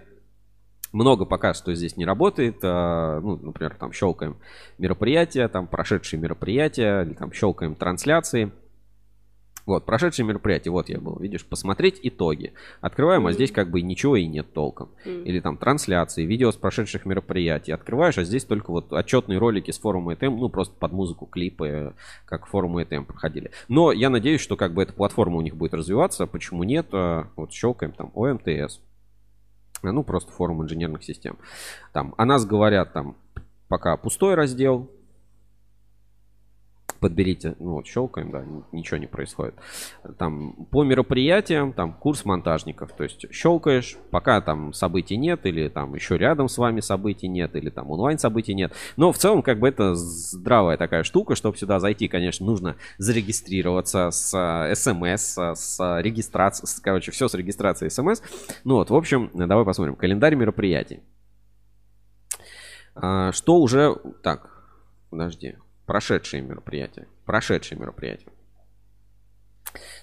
Много 0.91 1.25
пока 1.25 1.53
что 1.53 1.73
здесь 1.75 1.97
не 1.97 2.05
работает. 2.05 2.57
а, 2.63 3.19
Ну, 3.19 3.37
например, 3.37 3.75
там 3.79 3.91
щелкаем 3.93 4.37
мероприятия, 4.77 5.47
там 5.47 5.67
прошедшие 5.67 6.19
мероприятия, 6.19 7.03
или 7.03 7.13
там 7.13 7.31
щелкаем 7.31 7.75
трансляции. 7.75 8.51
Вот, 9.69 9.85
прошедшие 9.85 10.25
мероприятия, 10.25 10.71
вот 10.71 10.89
я 10.89 10.99
был, 10.99 11.19
видишь, 11.19 11.45
посмотреть 11.45 11.99
итоги. 12.01 12.53
Открываем, 12.81 13.27
а 13.27 13.33
здесь 13.33 13.51
как 13.51 13.69
бы 13.69 13.83
ничего 13.83 14.15
и 14.15 14.25
нет 14.25 14.51
толком. 14.51 14.89
Или 15.05 15.39
там 15.41 15.57
трансляции, 15.57 16.25
видео 16.25 16.51
с 16.51 16.55
прошедших 16.55 17.05
мероприятий. 17.05 17.71
Открываешь, 17.71 18.17
а 18.17 18.23
здесь 18.23 18.45
только 18.45 18.71
вот 18.71 18.91
отчетные 18.91 19.37
ролики 19.37 19.69
с 19.69 19.77
форума 19.77 20.13
ETM, 20.13 20.37
ну 20.39 20.49
просто 20.49 20.73
под 20.75 20.91
музыку, 20.91 21.27
клипы, 21.27 21.93
как 22.25 22.47
форумы 22.47 22.81
ETM 22.81 23.05
проходили. 23.05 23.51
Но 23.67 23.91
я 23.91 24.09
надеюсь, 24.09 24.41
что 24.41 24.55
как 24.55 24.73
бы 24.73 24.81
эта 24.81 24.91
платформа 24.91 25.37
у 25.37 25.41
них 25.41 25.55
будет 25.55 25.75
развиваться. 25.75 26.25
Почему 26.25 26.63
нет? 26.63 26.87
А, 26.91 27.27
Вот 27.35 27.53
щелкаем 27.53 27.91
там 27.91 28.11
ОМТС. 28.15 28.79
А, 29.83 29.91
Ну, 29.91 30.03
просто 30.03 30.31
форум 30.31 30.63
инженерных 30.63 31.03
систем. 31.03 31.37
Там 31.93 32.15
о 32.17 32.25
нас 32.25 32.43
говорят 32.43 32.91
там 32.93 33.17
пока 33.67 33.95
пустой 33.97 34.33
раздел. 34.33 34.89
Подберите, 36.99 37.55
ну 37.59 37.75
вот 37.75 37.87
щелкаем, 37.87 38.31
да, 38.31 38.43
ничего 38.71 38.97
не 38.97 39.07
происходит. 39.07 39.55
Там 40.17 40.53
по 40.69 40.83
мероприятиям, 40.83 41.71
там 41.71 41.93
курс 41.93 42.25
монтажников, 42.25 42.91
то 42.91 43.03
есть 43.03 43.33
щелкаешь, 43.33 43.97
пока 44.11 44.41
там 44.41 44.73
событий 44.73 45.15
нет, 45.15 45.45
или 45.45 45.69
там 45.69 45.95
еще 45.95 46.17
рядом 46.17 46.49
с 46.49 46.57
вами 46.57 46.81
событий 46.81 47.27
нет, 47.27 47.55
или 47.55 47.69
там 47.69 47.89
онлайн 47.89 48.17
событий 48.17 48.53
нет. 48.53 48.73
Но 48.97 49.13
в 49.13 49.17
целом, 49.17 49.41
как 49.41 49.59
бы 49.59 49.69
это 49.69 49.95
здравая 49.95 50.77
такая 50.77 51.03
штука, 51.03 51.35
чтобы 51.35 51.57
сюда 51.57 51.79
зайти, 51.79 52.07
конечно, 52.07 52.45
нужно 52.45 52.75
зарегистрироваться 52.97 54.11
с 54.11 54.33
э, 54.35 54.75
смс, 54.75 55.37
э, 55.37 55.55
с 55.55 56.01
регистрацией, 56.01 56.69
короче, 56.83 57.11
все 57.11 57.27
с 57.27 57.33
регистрацией 57.33 57.89
смс. 57.89 58.21
Ну 58.65 58.75
вот, 58.75 58.89
в 58.89 58.95
общем, 58.95 59.31
давай 59.33 59.63
посмотрим. 59.63 59.95
Календарь 59.95 60.35
мероприятий. 60.35 61.01
А, 62.95 63.31
Что 63.31 63.57
уже... 63.59 63.95
Так, 64.21 64.49
подожди. 65.09 65.55
Прошедшие 65.89 66.43
мероприятия. 66.43 67.07
Прошедшие 67.25 67.79
мероприятия. 67.79 68.27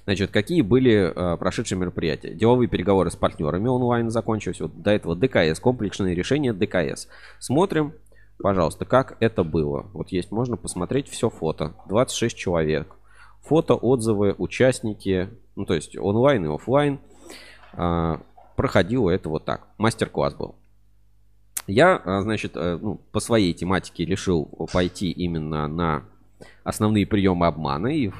Значит, 0.02 0.32
какие 0.32 0.62
были 0.62 1.12
э, 1.14 1.36
прошедшие 1.36 1.78
мероприятия? 1.78 2.34
Деловые 2.34 2.66
переговоры 2.68 3.08
с 3.08 3.14
партнерами 3.14 3.68
онлайн 3.68 4.10
закончились. 4.10 4.60
Вот 4.60 4.82
до 4.82 4.90
этого 4.90 5.14
ДКС, 5.14 5.60
комплексные 5.60 6.16
решения 6.16 6.52
ДКС. 6.52 7.06
Смотрим, 7.38 7.92
пожалуйста, 8.40 8.84
как 8.84 9.16
это 9.20 9.44
было. 9.44 9.88
Вот 9.92 10.08
есть, 10.08 10.32
можно 10.32 10.56
посмотреть 10.56 11.06
все 11.08 11.30
фото. 11.30 11.76
26 11.86 12.36
человек. 12.36 12.96
Фото, 13.42 13.76
отзывы, 13.76 14.34
участники, 14.38 15.30
ну 15.54 15.66
то 15.66 15.74
есть 15.74 15.96
онлайн 15.96 16.46
и 16.46 16.52
офлайн. 16.52 16.98
А, 17.74 18.22
проходило 18.56 19.08
это 19.08 19.28
вот 19.28 19.44
так. 19.44 19.68
Мастер-класс 19.78 20.34
был. 20.34 20.56
Я, 21.66 21.96
а, 22.04 22.22
значит, 22.22 22.52
э, 22.54 22.78
ну, 22.80 23.00
по 23.12 23.20
своей 23.20 23.52
тематике 23.52 24.04
решил 24.04 24.44
пойти 24.72 25.10
именно 25.10 25.66
на 25.66 26.04
основные 26.64 27.06
приемы 27.06 27.46
обмана. 27.46 27.88
И, 27.88 28.10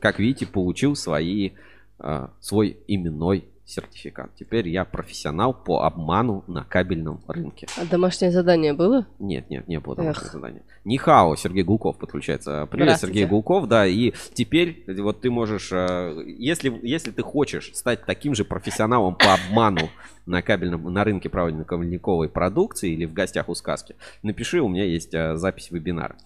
как 0.00 0.18
видите, 0.18 0.46
получил 0.46 0.96
свои, 0.96 1.52
а, 1.98 2.30
свой 2.40 2.78
именной 2.88 3.44
сертификат. 3.66 4.34
Теперь 4.34 4.68
я 4.68 4.84
профессионал 4.84 5.54
по 5.54 5.84
обману 5.84 6.44
на 6.46 6.64
кабельном 6.64 7.22
рынке. 7.26 7.66
А 7.78 7.86
домашнее 7.86 8.30
задание 8.30 8.74
было? 8.74 9.06
Нет, 9.18 9.48
нет, 9.48 9.66
не 9.68 9.80
было 9.80 9.96
домашнего 9.96 10.26
Эх. 10.26 10.32
задания. 10.32 10.62
Нихао, 10.84 11.34
Сергей 11.36 11.62
Гулков 11.62 11.96
подключается. 11.96 12.68
Привет. 12.70 13.00
Сергей 13.00 13.24
Гулков, 13.24 13.66
да. 13.66 13.86
И 13.86 14.12
теперь 14.34 14.84
вот 15.00 15.22
ты 15.22 15.30
можешь, 15.30 15.72
э, 15.72 16.24
если, 16.26 16.78
если 16.82 17.10
ты 17.10 17.22
хочешь 17.22 17.70
стать 17.74 18.04
таким 18.04 18.34
же 18.34 18.44
профессионалом 18.44 19.14
по 19.14 19.34
обману 19.34 19.88
на 20.26 20.42
кабельном, 20.42 20.92
на 20.92 21.04
рынке 21.04 21.28
правильно-кабельниковой 21.28 22.28
продукции 22.28 22.92
или 22.92 23.06
в 23.06 23.14
гостях 23.14 23.48
у 23.48 23.54
сказки, 23.54 23.96
напиши, 24.22 24.60
у 24.60 24.68
меня 24.68 24.84
есть 24.84 25.14
э, 25.14 25.36
запись 25.36 25.70
вебинара. 25.70 26.16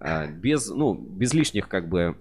Э, 0.00 0.26
Без, 0.28 0.68
ну, 0.68 0.94
без 0.94 1.34
лишних 1.34 1.68
как 1.68 1.88
бы 1.88 2.16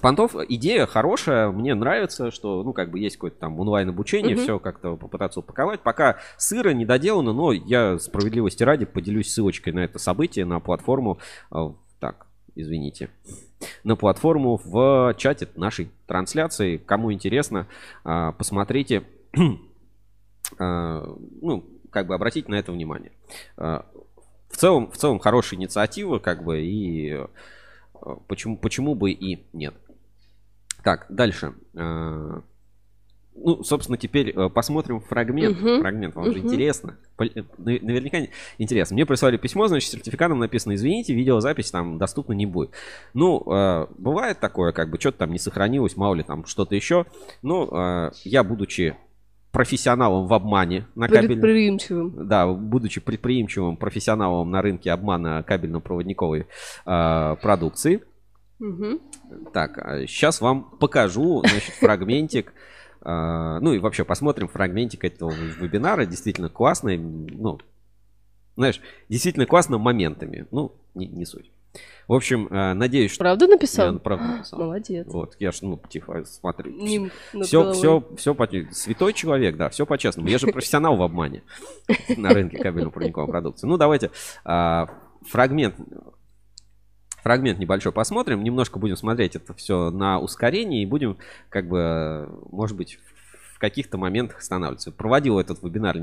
понтов. 0.00 0.34
Идея 0.48 0.86
хорошая, 0.86 1.50
мне 1.50 1.74
нравится, 1.74 2.30
что, 2.30 2.62
ну, 2.62 2.72
как 2.72 2.90
бы 2.90 2.98
есть 2.98 3.16
какое-то 3.16 3.38
там 3.38 3.58
онлайн-обучение, 3.60 4.34
Мгм. 4.36 4.42
все 4.44 4.58
как-то 4.58 4.96
попытаться 4.96 5.40
упаковать. 5.40 5.80
Пока 5.80 6.16
сыро 6.38 6.70
не 6.70 6.84
доделано, 6.86 7.32
но 7.32 7.52
я 7.52 7.98
справедливости 7.98 8.62
ради 8.62 8.84
поделюсь 8.84 9.32
ссылочкой 9.32 9.72
на 9.72 9.80
это 9.80 9.98
событие, 9.98 10.44
на 10.44 10.60
платформу. 10.60 11.18
э, 11.52 11.70
Так, 11.98 12.26
извините. 12.54 13.10
На 13.84 13.94
платформу 13.94 14.58
в 14.64 15.14
чате 15.18 15.48
нашей 15.54 15.90
трансляции. 16.06 16.78
Кому 16.78 17.12
интересно, 17.12 17.66
а, 18.04 18.32
посмотрите. 18.32 19.02
А, 20.58 21.04
Ну, 21.42 21.64
как 21.90 22.06
бы 22.06 22.14
обратите 22.14 22.50
на 22.50 22.54
это 22.54 22.72
внимание. 22.72 23.12
В 23.56 24.56
целом, 24.56 24.90
в 24.90 24.96
целом 24.96 25.18
хорошая 25.18 25.58
инициатива, 25.60 26.18
как 26.18 26.42
бы, 26.44 26.60
и 26.62 27.10
э, 27.12 27.26
почему, 28.28 28.56
почему 28.56 28.94
бы 28.94 29.10
и 29.12 29.44
нет. 29.52 29.74
Так, 30.82 31.06
дальше. 31.10 31.54
А, 31.76 32.42
Ну, 33.42 33.62
собственно, 33.62 33.96
теперь 33.96 34.30
э, 34.36 34.50
посмотрим 34.50 35.00
фрагмент. 35.00 35.58
Мгм. 35.60 35.80
Фрагмент, 35.80 36.14
вам 36.14 36.26
же 36.26 36.38
Мгм. 36.38 36.46
интересно. 36.48 36.98
Пол- 37.16 37.28
э, 37.34 37.42
нав- 37.58 37.82
Наверняка 37.82 38.18
интересно. 38.58 38.94
Мне 38.94 39.06
прислали 39.06 39.38
письмо, 39.38 39.66
значит, 39.68 39.88
с 39.88 39.92
сертификатом 39.92 40.40
написано, 40.40 40.74
извините, 40.74 41.14
видеозапись 41.14 41.70
там 41.70 41.96
доступна 41.96 42.34
не 42.34 42.44
будет. 42.44 42.70
Ну, 43.14 43.42
э, 43.50 43.86
бывает 43.96 44.40
такое, 44.40 44.72
как 44.72 44.90
бы, 44.90 44.98
что-то 45.00 45.18
там 45.18 45.30
не 45.32 45.38
сохранилось, 45.38 45.96
мало 45.96 46.16
ли 46.16 46.22
там 46.22 46.44
что-то 46.44 46.74
еще. 46.74 47.06
Ну, 47.40 47.68
э, 47.72 48.10
я, 48.24 48.42
будучи 48.44 48.96
профессионалом 49.52 50.26
в 50.26 50.32
обмане 50.34 50.86
на 50.94 51.06
кабельном... 51.08 51.40
Предприимчивым. 51.40 52.28
Да, 52.28 52.46
будучи 52.46 53.00
предприимчивым 53.00 53.76
профессионалом 53.76 54.50
на 54.50 54.62
рынке 54.62 54.92
обмана 54.92 55.42
кабельно-проводниковой 55.46 56.46
э, 56.86 57.36
продукции, 57.42 58.02
Мгм. 58.58 59.00
так, 59.52 59.76
сейчас 60.06 60.40
вам 60.40 60.64
покажу, 60.78 61.40
значит, 61.40 61.74
фрагментик. 61.74 62.52
э, 63.02 63.58
Ну 63.60 63.72
и 63.72 63.78
вообще 63.78 64.04
посмотрим 64.04 64.48
фрагментик 64.48 65.04
этого 65.04 65.30
вебинара. 65.30 66.04
Действительно 66.06 66.48
классный. 66.48 66.98
Ну, 66.98 67.58
знаешь, 68.56 68.80
действительно 69.08 69.46
классно 69.46 69.78
моментами. 69.78 70.46
Ну, 70.50 70.72
не, 70.94 71.06
не 71.06 71.24
суть. 71.24 71.50
В 72.08 72.14
общем, 72.14 72.48
э, 72.48 72.74
надеюсь, 72.74 73.12
что 73.12 73.20
Правда 73.20 73.46
написал? 73.46 73.92
я 73.92 73.98
правда 74.00 74.24
написал. 74.24 74.58
Молодец. 74.62 75.06
Вот, 75.06 75.36
я 75.38 75.52
ж, 75.52 75.62
ну, 75.62 75.80
тихо, 75.88 76.24
смотри. 76.24 76.72
Ним 76.72 77.12
Все, 77.42 77.72
все, 77.72 78.04
все 78.16 78.34
по 78.34 78.48
святой 78.72 79.12
человек, 79.12 79.56
да, 79.56 79.68
все 79.68 79.86
по-честному. 79.86 80.28
Я 80.28 80.38
же 80.38 80.46
профессионал 80.52 80.96
в 80.96 81.02
обмане 81.02 81.44
на 82.16 82.30
рынке 82.30 82.58
кабельно-проводниковой 82.58 83.28
продукции. 83.28 83.66
Ну, 83.68 83.76
давайте 83.76 84.10
а, 84.44 84.88
фрагмент, 85.22 85.76
фрагмент 87.22 87.60
небольшой 87.60 87.92
посмотрим. 87.92 88.42
Немножко 88.42 88.80
будем 88.80 88.96
смотреть 88.96 89.36
это 89.36 89.54
все 89.54 89.90
на 89.90 90.18
ускорении 90.18 90.82
и 90.82 90.86
будем, 90.86 91.16
как 91.48 91.68
бы, 91.68 92.28
может 92.50 92.76
быть, 92.76 92.98
каких-то 93.60 93.98
моментах 93.98 94.38
останавливаться. 94.38 94.90
Проводил 94.90 95.38
этот 95.38 95.62
вебинар 95.62 95.98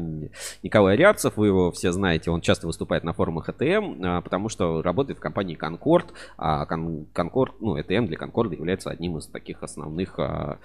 Николай 0.63 0.95
Рябцев, 0.95 1.35
вы 1.35 1.47
его 1.47 1.71
все 1.71 1.91
знаете, 1.91 2.31
он 2.31 2.39
часто 2.39 2.67
выступает 2.67 3.03
на 3.03 3.13
форумах 3.13 3.49
ETM, 3.49 3.99
а, 4.05 4.21
потому 4.21 4.47
что 4.47 4.81
работает 4.81 5.17
в 5.17 5.21
компании 5.21 5.55
Конкорд, 5.55 6.13
а 6.37 6.65
Кон- 6.65 7.07
Конкорд, 7.11 7.55
ну, 7.59 7.77
ETM 7.77 8.07
для 8.07 8.15
Конкорда 8.15 8.55
является 8.55 8.91
одним 8.91 9.17
из 9.17 9.25
таких 9.25 9.63
основных 9.63 10.19
а, 10.19 10.59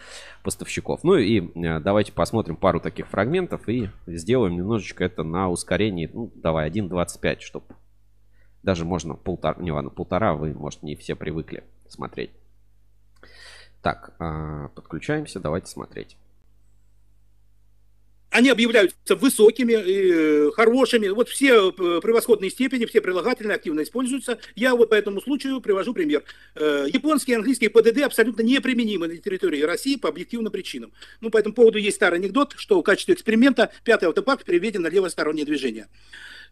поставщиков. 0.45 1.03
Ну 1.03 1.17
и 1.17 1.41
э, 1.41 1.81
давайте 1.81 2.13
посмотрим 2.13 2.57
пару 2.57 2.79
таких 2.79 3.09
фрагментов 3.09 3.69
и 3.69 3.89
сделаем 4.07 4.55
немножечко 4.57 5.03
это 5.03 5.23
на 5.23 5.49
ускорении, 5.49 6.11
ну, 6.13 6.31
давай, 6.35 6.71
1.25, 6.71 7.41
чтобы 7.41 7.67
Даже 8.63 8.85
можно 8.85 9.15
полтора, 9.15 9.61
не 9.61 9.73
ладно, 9.73 9.91
полтора, 9.91 10.35
вы, 10.35 10.53
может, 10.53 10.83
не 10.83 10.95
все 10.95 11.17
привыкли 11.17 11.65
смотреть. 11.89 12.33
Так, 13.81 14.15
а, 14.19 14.69
подключаемся, 14.69 15.41
давайте 15.41 15.69
смотреть 15.69 16.19
они 18.33 18.49
объявляются 18.49 19.15
высокими, 19.15 19.75
э, 19.75 20.51
хорошими. 20.53 21.09
Вот 21.09 21.29
все 21.29 21.69
э, 21.69 22.01
превосходные 22.01 22.51
степени, 22.51 22.87
все 22.87 23.03
прилагательные 23.03 23.57
активно 23.57 23.83
используются. 23.83 24.39
Я 24.55 24.75
вот 24.75 24.89
по 24.89 24.95
этому 24.95 25.21
случаю 25.21 25.61
привожу 25.61 25.93
пример. 25.93 26.25
Э, 26.55 26.87
японские 26.89 27.35
и 27.35 27.37
английские 27.37 27.69
ПДД 27.69 28.03
абсолютно 28.03 28.41
неприменимы 28.41 29.07
на 29.07 29.17
территории 29.19 29.61
России 29.61 29.97
по 29.97 30.09
объективным 30.09 30.51
причинам. 30.51 30.93
Ну, 31.21 31.29
по 31.29 31.37
этому 31.37 31.55
поводу 31.55 31.79
есть 31.79 31.97
старый 31.97 32.19
анекдот, 32.19 32.55
что 32.57 32.81
в 32.81 32.83
качестве 32.83 33.15
эксперимента 33.15 33.71
пятый 33.85 34.07
автопарк 34.09 34.45
переведен 34.45 34.83
на 34.83 34.89
левостороннее 34.89 35.45
движение 35.45 35.89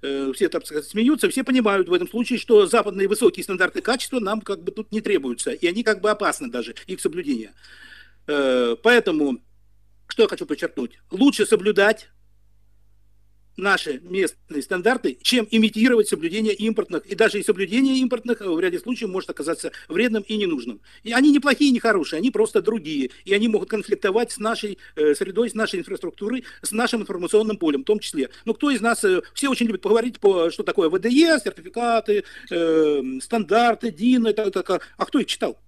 все 0.02 0.48
так 0.48 0.66
смеются, 0.66 1.28
все 1.28 1.44
понимают 1.44 1.86
в 1.90 1.92
этом 1.92 2.08
случае, 2.08 2.38
что 2.38 2.64
западные 2.66 3.06
высокие 3.06 3.44
стандарты 3.44 3.82
качества 3.82 4.18
нам 4.18 4.40
как 4.40 4.64
бы 4.64 4.72
тут 4.72 4.90
не 4.92 5.02
требуются, 5.02 5.50
и 5.50 5.66
они 5.66 5.82
как 5.82 6.00
бы 6.00 6.08
опасны 6.08 6.48
даже, 6.48 6.74
их 6.86 7.02
соблюдение. 7.02 7.52
Поэтому 8.24 9.42
что 10.10 10.22
я 10.22 10.28
хочу 10.28 10.46
подчеркнуть? 10.46 10.98
Лучше 11.10 11.46
соблюдать 11.46 12.08
наши 13.56 14.00
местные 14.02 14.62
стандарты, 14.62 15.18
чем 15.22 15.46
имитировать 15.50 16.08
соблюдение 16.08 16.54
импортных. 16.54 17.06
И 17.06 17.14
даже 17.14 17.38
и 17.38 17.42
соблюдение 17.42 17.98
импортных 17.98 18.40
в 18.40 18.58
ряде 18.58 18.78
случаев 18.78 19.10
может 19.10 19.30
оказаться 19.30 19.70
вредным 19.88 20.22
и 20.22 20.36
ненужным. 20.36 20.80
И 21.02 21.12
они 21.12 21.30
не 21.30 21.38
плохие, 21.38 21.70
не 21.70 21.78
хорошие, 21.78 22.18
они 22.18 22.30
просто 22.30 22.62
другие. 22.62 23.10
И 23.24 23.34
они 23.34 23.48
могут 23.48 23.68
конфликтовать 23.68 24.32
с 24.32 24.38
нашей 24.38 24.78
э, 24.96 25.14
средой, 25.14 25.50
с 25.50 25.54
нашей 25.54 25.80
инфраструктурой, 25.80 26.44
с 26.62 26.72
нашим 26.72 27.02
информационным 27.02 27.56
полем 27.56 27.82
в 27.82 27.86
том 27.86 27.98
числе. 27.98 28.30
Но 28.44 28.54
кто 28.54 28.70
из 28.70 28.80
нас, 28.80 29.04
э, 29.04 29.22
все 29.34 29.48
очень 29.48 29.66
любят 29.66 29.82
поговорить, 29.82 30.18
по, 30.18 30.50
что 30.50 30.62
такое 30.62 30.88
ВДЕ, 30.88 31.38
сертификаты, 31.42 32.24
э, 32.50 33.02
стандарты, 33.22 33.90
ДИН, 33.90 34.26
это, 34.28 34.42
это, 34.42 34.80
а 34.96 35.06
кто 35.06 35.18
их 35.18 35.26
читал? 35.26 35.58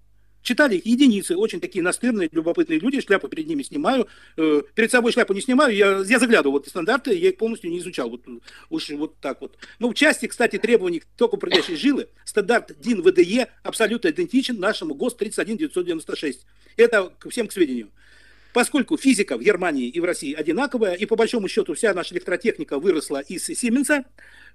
Читали 0.43 0.81
единицы, 0.85 1.37
очень 1.37 1.61
такие 1.61 1.83
настырные, 1.83 2.29
любопытные 2.33 2.79
люди, 2.79 3.01
шляпу 3.01 3.29
перед 3.29 3.47
ними 3.47 3.63
снимаю. 3.63 4.09
Э, 4.37 4.63
перед 4.75 4.91
собой 4.91 5.13
шляпу 5.13 5.33
не 5.33 5.41
снимаю, 5.41 5.75
я, 5.75 6.03
я 6.07 6.19
заглядываю 6.19 6.53
вот 6.53 6.67
стандарты, 6.67 7.17
я 7.17 7.29
их 7.29 7.37
полностью 7.37 7.71
не 7.71 7.79
изучал, 7.79 8.11
вот, 8.11 8.23
уж 8.71 8.91
вот 8.91 9.19
так 9.21 9.41
вот. 9.41 9.57
Ну, 9.79 9.91
в 9.91 9.95
части, 9.95 10.27
кстати, 10.27 10.59
требований 10.59 11.01
к 11.01 11.07
току 11.17 11.37
проходящей 11.37 11.77
жилы, 11.77 12.09
стандарт 12.25 12.73
ДИН 12.81 13.03
ВДЕ 13.03 13.49
абсолютно 13.63 14.09
идентичен 14.09 14.59
нашему 14.59 14.95
ГОСТ 14.95 15.19
31996. 15.19 16.47
Это 16.77 17.13
всем 17.29 17.47
к 17.47 17.53
сведению. 17.53 17.91
Поскольку 18.53 18.97
физика 18.97 19.37
в 19.37 19.43
Германии 19.43 19.89
и 19.89 20.01
в 20.01 20.05
России 20.05 20.35
одинаковая, 20.35 20.95
и 20.95 21.07
по 21.07 21.17
большому 21.17 21.49
счету 21.49 21.75
вся 21.75 21.95
наша 21.95 22.15
электротехника 22.15 22.79
выросла 22.79 23.21
из 23.21 23.47
Сименса, 23.47 24.05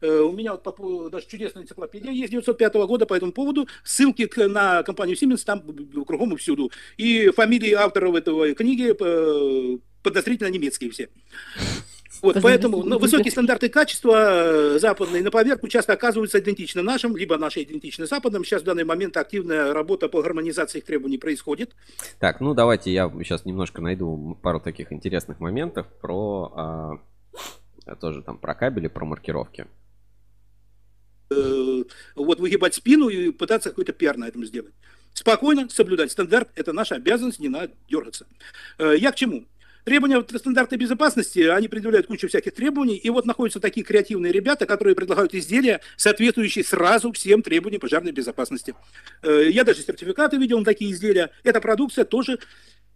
э, 0.01 0.19
у 0.19 0.31
меня 0.31 0.53
вот 0.53 1.11
даже 1.11 1.27
чудесная 1.27 1.63
энциклопедия 1.63 2.11
есть 2.11 2.31
905 2.31 2.73
года 2.87 3.05
по 3.05 3.15
этому 3.15 3.31
поводу, 3.31 3.67
ссылки 3.83 4.29
на 4.47 4.83
компанию 4.83 5.17
Siemens 5.17 5.43
там 5.45 5.63
кругом 6.05 6.33
и 6.33 6.37
всюду. 6.37 6.71
И 6.97 7.29
фамилии 7.29 7.71
авторов 7.73 8.15
этого 8.15 8.53
книги 8.53 8.93
э, 8.97 9.77
подозрительно 10.03 10.49
немецкие 10.49 10.91
все. 10.91 11.09
Вот, 12.21 12.37
поэтому 12.41 12.83
ну, 12.83 12.97
высокие 12.99 13.31
стандарты 13.31 13.69
качества 13.69 14.75
э, 14.75 14.79
западные 14.79 15.23
на 15.23 15.31
поверку 15.31 15.67
часто 15.67 15.93
оказываются 15.93 16.39
идентичны 16.39 16.81
нашим, 16.81 17.15
либо 17.15 17.37
наши 17.37 17.63
идентичны 17.63 18.07
западным. 18.07 18.43
Сейчас 18.43 18.61
в 18.61 18.65
данный 18.65 18.85
момент 18.85 19.17
активная 19.17 19.73
работа 19.73 20.07
по 20.09 20.21
гармонизации 20.21 20.79
их 20.79 20.85
требований 20.85 21.17
происходит. 21.17 21.75
Так, 22.19 22.39
ну 22.41 22.53
давайте 22.53 22.91
я 22.91 23.11
сейчас 23.19 23.45
немножко 23.45 23.81
найду 23.81 24.37
пару 24.41 24.59
таких 24.59 24.91
интересных 24.91 25.39
моментов 25.39 25.87
про 26.01 26.53
а, 26.55 27.95
тоже 27.95 28.21
там 28.21 28.37
про 28.37 28.55
кабели, 28.55 28.87
про 28.87 29.05
маркировки. 29.05 29.67
Э, 31.29 31.83
вот 32.15 32.39
выгибать 32.39 32.73
спину 32.73 33.09
и 33.09 33.31
пытаться 33.31 33.69
какой-то 33.69 33.93
пиар 33.93 34.17
на 34.17 34.27
этом 34.27 34.45
сделать. 34.45 34.73
Спокойно 35.13 35.67
соблюдать 35.69 36.11
стандарт, 36.11 36.49
это 36.55 36.73
наша 36.73 36.95
обязанность, 36.95 37.39
не 37.39 37.49
надо 37.49 37.73
дергаться. 37.89 38.27
Э, 38.77 38.93
я 38.97 39.11
к 39.11 39.15
чему? 39.15 39.45
Требования 39.87 40.21
стандарта 40.37 40.75
безопасности, 40.75 41.39
они 41.39 41.69
предъявляют 41.69 42.07
кучу 42.07 42.27
всяких 42.27 42.53
требований, 42.53 42.97
и 42.97 43.09
вот 43.09 43.25
находятся 43.25 43.61
такие 43.61 43.85
креативные 43.85 44.33
ребята, 44.33 44.65
которые 44.65 44.95
предлагают 44.95 45.33
изделия, 45.33 45.79
соответствующие 45.95 46.65
сразу 46.65 47.13
всем 47.13 47.41
требованиям 47.41 47.79
пожарной 47.79 48.11
безопасности. 48.11 48.75
Э, 49.23 49.47
я 49.49 49.63
даже 49.63 49.81
сертификаты 49.83 50.35
видел 50.35 50.59
на 50.59 50.65
такие 50.65 50.91
изделия. 50.91 51.31
Эта 51.45 51.61
продукция 51.61 52.03
тоже, 52.03 52.37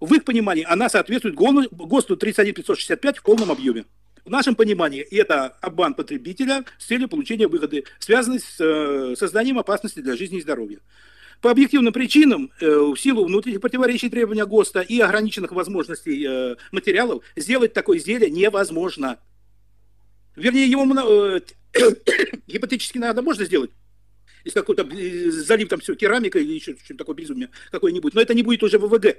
в 0.02 0.14
их 0.14 0.26
понимании, 0.26 0.66
она 0.68 0.90
соответствует 0.90 1.34
ГОСТу 1.36 2.18
31565 2.18 3.20
в 3.20 3.24
полном 3.24 3.52
объеме. 3.52 3.86
В 4.26 4.30
нашем 4.30 4.56
понимании 4.56 5.00
это 5.00 5.46
обман 5.62 5.94
потребителя 5.94 6.66
с 6.78 6.88
целью 6.88 7.08
получения 7.08 7.48
выгоды, 7.48 7.86
связанный 8.00 8.42
с 8.42 8.60
э, 8.60 9.16
созданием 9.18 9.58
опасности 9.58 10.02
для 10.02 10.18
жизни 10.18 10.40
и 10.40 10.42
здоровья. 10.42 10.80
По 11.42 11.50
объективным 11.50 11.92
причинам, 11.92 12.52
э, 12.62 12.70
в 12.70 12.96
силу 12.98 13.26
внутренних 13.26 13.62
противоречий 13.62 14.10
требования 14.10 14.46
ГОСТа 14.46 14.82
и 14.82 15.00
ограниченных 15.00 15.52
возможностей 15.52 16.24
э, 16.24 16.56
материалов, 16.72 17.24
сделать 17.36 17.74
такое 17.74 17.98
изделие 17.98 18.30
невозможно. 18.30 19.20
Вернее, 20.36 20.68
его 20.68 20.86
э, 21.34 21.42
гипотетически, 22.48 23.00
наверное, 23.00 23.24
можно 23.24 23.44
сделать, 23.46 23.72
если 24.46 24.60
какой-то 24.60 24.88
залив 25.32 25.68
там 25.68 25.80
все 25.80 25.96
керамикой 25.96 26.44
или 26.44 26.54
еще 26.54 26.76
что-то 26.76 27.00
такое 27.00 27.16
безумие 27.16 27.50
какое-нибудь, 27.72 28.14
но 28.14 28.22
это 28.22 28.36
не 28.36 28.44
будет 28.44 28.62
уже 28.62 28.78
ВВГ. 28.78 29.18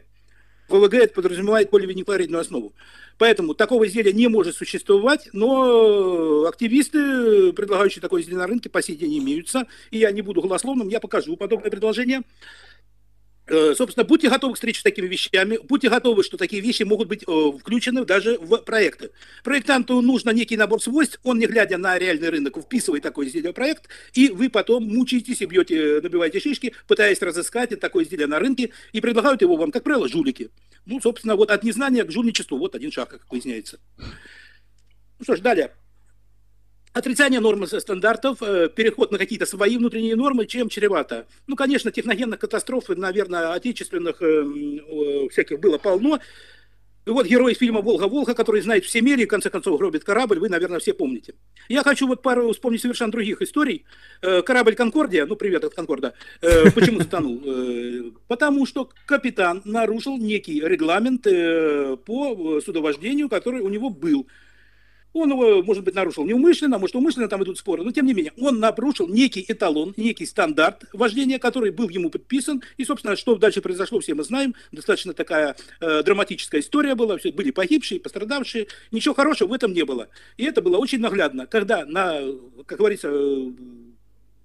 ВВГ 0.68 0.94
это 0.94 1.14
подразумевает 1.14 1.70
поливинилхлоридную 1.70 2.40
основу. 2.40 2.72
Поэтому 3.18 3.55
такого 3.55 3.86
изделия 3.86 4.12
не 4.12 4.28
может 4.28 4.56
существовать, 4.56 5.28
но 5.32 6.44
активисты, 6.47 7.52
предлагающие 7.52 8.01
такое 8.01 8.22
изделие 8.22 8.39
на 8.39 8.47
рынке, 8.47 8.68
по 8.68 8.82
сей 8.82 8.97
день 8.97 9.18
имеются. 9.18 9.66
И 9.90 9.98
я 9.98 10.10
не 10.10 10.22
буду 10.22 10.43
голословным, 10.43 10.89
я 10.89 11.01
покажу 11.01 11.36
подобное 11.36 11.70
предложение. 11.70 12.22
Э, 13.48 13.74
собственно, 13.77 14.05
будьте 14.05 14.31
готовы 14.31 14.55
к 14.55 14.56
встрече 14.56 14.81
с 14.81 14.82
такими 14.85 15.09
вещами, 15.09 15.59
будьте 15.64 15.89
готовы, 15.89 16.23
что 16.23 16.36
такие 16.36 16.62
вещи 16.62 16.85
могут 16.85 17.09
быть 17.09 17.24
э, 17.27 17.52
включены 17.59 18.05
даже 18.05 18.39
в 18.39 18.59
проекты. 18.59 19.10
Проектанту 19.43 20.01
нужно 20.01 20.31
некий 20.31 20.56
набор 20.56 20.81
свойств, 20.81 21.19
он, 21.24 21.39
не 21.39 21.47
глядя 21.47 21.77
на 21.77 21.98
реальный 21.98 22.28
рынок, 22.28 22.56
вписывает 22.56 23.02
такое 23.02 23.27
изделие 23.27 23.51
в 23.51 23.55
проект, 23.55 23.89
и 24.14 24.28
вы 24.28 24.48
потом 24.48 24.85
мучаетесь 24.85 25.43
и 25.43 25.47
бьете, 25.47 26.01
набиваете 26.01 26.39
шишки, 26.39 26.73
пытаясь 26.86 27.20
разыскать 27.20 27.78
такое 27.81 28.05
изделие 28.05 28.28
на 28.28 28.39
рынке, 28.39 28.70
и 28.93 29.01
предлагают 29.01 29.43
его 29.43 29.56
вам, 29.56 29.73
как 29.73 29.82
правило, 29.82 30.09
жулики. 30.09 30.51
Ну, 30.86 31.01
собственно, 31.01 31.35
вот 31.35 31.51
от 31.51 31.64
незнания 31.64 32.05
к 32.05 32.12
жульничеству, 32.12 32.59
вот 32.59 32.77
один 32.77 32.93
шаг, 32.93 33.09
как 33.09 33.27
выясняется. 33.31 33.81
Ну 33.98 35.24
что 35.24 35.35
ж, 35.35 35.40
далее. 35.40 35.73
Отрицание 36.93 37.40
норм 37.40 37.66
стандартов, 37.66 38.43
э, 38.43 38.69
переход 38.69 39.12
на 39.12 39.19
какие-то 39.19 39.47
свои 39.47 39.78
внутренние 39.78 40.14
нормы, 40.14 40.44
чем 40.44 40.69
чревато? 40.69 41.27
Ну, 41.47 41.56
конечно, 41.56 41.90
техногенных 41.90 42.39
катастроф, 42.39 42.90
наверное, 42.90 43.55
отечественных 43.55 44.20
э, 44.20 45.28
всяких 45.31 45.59
было 45.59 45.78
полно. 45.78 46.20
И 47.06 47.10
вот 47.10 47.27
герой 47.27 47.55
фильма 47.55 47.81
«Волга-Волга», 47.81 48.35
который 48.35 48.60
знает 48.60 48.85
все 48.85 49.01
меры 49.01 49.23
и, 49.23 49.24
в 49.24 49.28
конце 49.28 49.48
концов, 49.48 49.78
гробит 49.78 50.05
корабль, 50.05 50.39
вы, 50.39 50.51
наверное, 50.51 50.81
все 50.81 50.93
помните. 50.93 51.35
Я 51.69 51.82
хочу 51.82 52.06
вот 52.06 52.20
пару 52.20 52.52
вспомнить 52.52 52.82
совершенно 52.82 53.10
других 53.10 53.40
историй. 53.40 53.86
Э, 54.20 54.43
корабль 54.43 54.74
«Конкордия», 54.74 55.24
ну, 55.24 55.35
привет 55.35 55.64
от 55.64 55.74
«Конкорда», 55.74 56.12
почему 56.74 56.98
затонул? 56.98 58.12
Потому 58.28 58.66
что 58.66 58.90
капитан 59.06 59.62
нарушил 59.64 60.19
некий 60.19 60.60
регламент 60.60 61.23
по 62.05 62.60
судовождению, 62.60 63.31
который 63.31 63.62
у 63.62 63.70
него 63.70 63.89
был. 63.89 64.28
Он 65.12 65.30
его, 65.30 65.62
может 65.62 65.84
быть, 65.84 65.94
нарушил 65.94 66.24
неумышленно, 66.24 66.78
может, 66.78 66.97
умышленно, 66.97 67.28
там 67.28 67.43
идут 67.44 67.59
споры, 67.59 67.82
но 67.82 67.93
тем 67.93 68.06
не 68.06 68.14
менее, 68.14 68.32
он 68.39 68.60
нарушил 68.60 69.09
некий 69.09 69.44
эталон, 69.47 69.94
некий 69.97 70.26
стандарт 70.26 70.84
вождения, 70.93 71.39
который 71.39 71.70
был 71.70 71.89
ему 71.89 72.10
подписан, 72.10 72.62
и, 72.76 72.84
собственно, 72.84 73.16
что 73.16 73.36
дальше 73.36 73.60
произошло, 73.60 74.01
все 74.01 74.14
мы 74.14 74.24
знаем, 74.24 74.55
достаточно 74.72 75.12
такая 75.12 75.56
э, 75.80 76.02
драматическая 76.02 76.60
история 76.60 76.94
была, 76.94 77.18
все, 77.18 77.32
были 77.32 77.51
погибшие, 77.51 78.01
пострадавшие, 78.01 78.68
ничего 78.90 79.14
хорошего 79.14 79.48
в 79.48 79.52
этом 79.52 79.72
не 79.72 79.84
было. 79.84 80.09
И 80.36 80.44
это 80.44 80.62
было 80.62 80.78
очень 80.78 81.01
наглядно, 81.01 81.47
когда 81.47 81.84
на, 81.84 82.20
как 82.66 82.78
говорится, 82.78 83.09
э, 83.09 83.52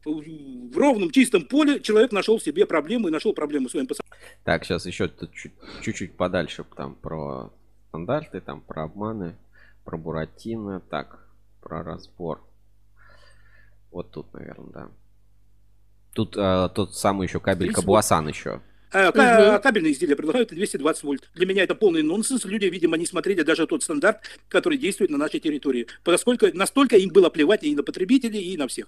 в 0.08 0.78
ровном, 0.78 1.12
чистом 1.12 1.46
поле 1.46 1.80
человек 1.80 2.12
нашел 2.12 2.40
себе 2.40 2.66
проблему 2.66 3.08
и 3.08 3.12
нашел 3.12 3.34
проблему 3.34 3.70
своим 3.70 3.88
пассажирам. 3.88 4.18
Так, 4.44 4.64
сейчас 4.64 4.86
еще 4.86 5.12
чуть-чуть 5.82 6.14
подальше 6.16 6.66
там 6.76 6.96
про 6.96 7.52
стандарты, 7.90 8.42
там 8.42 8.62
про 8.62 8.84
обманы 8.84 9.36
про 9.88 9.98
Буратино. 9.98 10.82
Так, 10.82 11.18
про 11.62 11.82
разбор. 11.82 12.44
Вот 13.90 14.12
тут, 14.12 14.34
наверное, 14.34 14.70
да. 14.74 14.92
Тут 16.14 16.36
а, 16.38 16.68
тот 16.68 16.94
самый 16.94 17.26
еще 17.28 17.40
кабель 17.40 17.72
Кабласан 17.72 18.28
еще. 18.28 18.62
А, 18.92 19.10
угу. 19.10 19.64
Кабельные 19.64 19.94
изделия 19.94 20.18
предлагают 20.18 20.50
220 20.50 21.04
вольт. 21.04 21.30
Для 21.36 21.46
меня 21.46 21.64
это 21.64 21.74
полный 21.74 22.04
нонсенс. 22.04 22.44
Люди, 22.44 22.66
видимо, 22.66 22.98
не 22.98 23.06
смотрели 23.06 23.44
даже 23.44 23.66
тот 23.66 23.82
стандарт, 23.82 24.20
который 24.50 24.78
действует 24.78 25.10
на 25.10 25.18
нашей 25.18 25.40
территории. 25.40 25.88
Поскольку 26.04 26.48
настолько 26.54 26.98
им 26.98 27.10
было 27.10 27.30
плевать 27.30 27.64
и 27.64 27.74
на 27.74 27.84
потребителей, 27.84 28.42
и 28.42 28.58
на 28.58 28.68
всех. 28.68 28.88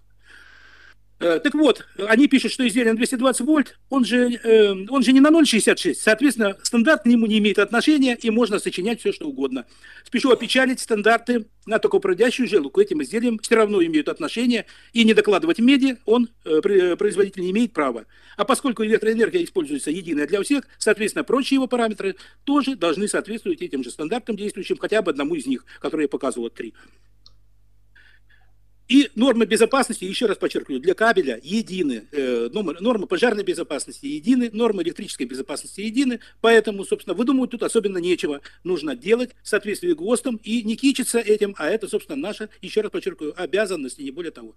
Э, 1.20 1.40
Так 1.40 1.54
вот, 1.54 1.86
они 1.98 2.28
пишут, 2.28 2.52
что 2.52 2.66
изделие 2.68 2.94
на 2.94 2.98
220 2.98 3.42
вольт, 3.42 3.78
он 3.90 4.06
же, 4.06 4.32
э, 4.32 4.72
он 4.90 5.04
же 5.04 5.12
не 5.12 5.20
на 5.20 5.30
0,66, 5.30 5.96
соответственно, 5.96 6.58
стандарт 6.64 7.04
к 7.04 7.06
нему 7.06 7.26
не 7.26 7.40
имеет 7.40 7.60
отношения, 7.60 8.16
и 8.16 8.30
можно 8.30 8.60
сочинять 8.60 9.02
все, 9.02 9.12
что 9.12 9.28
угодно. 9.28 9.66
Спешу 10.06 10.32
опечалить 10.32 10.80
стандарты 10.80 11.46
на 11.66 11.78
токопроводящую 11.80 12.48
жилу 12.48 12.70
к 12.70 12.78
этим 12.80 13.04
изделиям 13.04 13.38
все 13.40 13.56
равно 13.56 13.84
имеют 13.84 14.08
отношение, 14.08 14.66
и 14.94 15.04
не 15.04 15.14
докладывать 15.14 15.60
меди 15.60 15.98
он, 16.06 16.30
э, 16.46 16.62
производитель, 16.96 17.42
не 17.42 17.52
имеет 17.52 17.74
права. 17.74 18.06
А 18.38 18.46
поскольку 18.46 18.86
электроэнергия 18.86 19.44
используется 19.44 19.92
единая 19.92 20.26
для 20.26 20.42
всех, 20.42 20.64
соответственно, 20.78 21.26
прочие 21.26 21.56
его 21.56 21.68
параметры 21.68 22.16
тоже 22.46 22.76
должны 22.76 23.10
соответствовать 23.10 23.62
этим 23.62 23.84
же 23.84 23.92
стандартам, 23.92 24.38
действующим 24.38 24.78
хотя 24.78 25.02
бы 25.02 25.12
одному 25.12 25.36
из 25.36 25.46
них, 25.46 25.66
который 25.82 26.04
я 26.04 26.08
показывал, 26.08 26.46
вот 26.46 26.54
три. 26.54 26.74
И 28.90 29.12
нормы 29.14 29.46
безопасности, 29.46 30.04
еще 30.04 30.26
раз 30.26 30.38
подчеркиваю, 30.38 30.82
для 30.82 30.96
кабеля 30.96 31.40
едины. 31.44 32.08
Э, 32.12 32.50
нормы, 32.52 32.76
нормы 32.80 33.06
пожарной 33.06 33.44
безопасности 33.44 34.08
едины, 34.08 34.50
нормы 34.52 34.82
электрической 34.82 35.28
безопасности 35.28 35.82
едины. 35.82 36.22
Поэтому, 36.42 36.84
собственно, 36.84 37.14
выдумывать 37.14 37.52
тут 37.52 37.62
особенно 37.62 38.00
нечего. 38.00 38.42
Нужно 38.64 38.96
делать 38.96 39.36
в 39.44 39.48
соответствии 39.48 39.92
с 39.92 39.96
ГОСТом 39.96 40.38
и 40.44 40.64
не 40.64 40.76
кичиться 40.76 41.20
этим, 41.20 41.54
а 41.60 41.70
это, 41.70 41.88
собственно, 41.88 42.18
наша, 42.18 42.50
еще 42.64 42.82
раз 42.82 42.92
подчеркиваю, 42.92 43.40
обязанность, 43.40 44.00
и 44.00 44.04
не 44.04 44.12
более 44.12 44.32
того. 44.32 44.56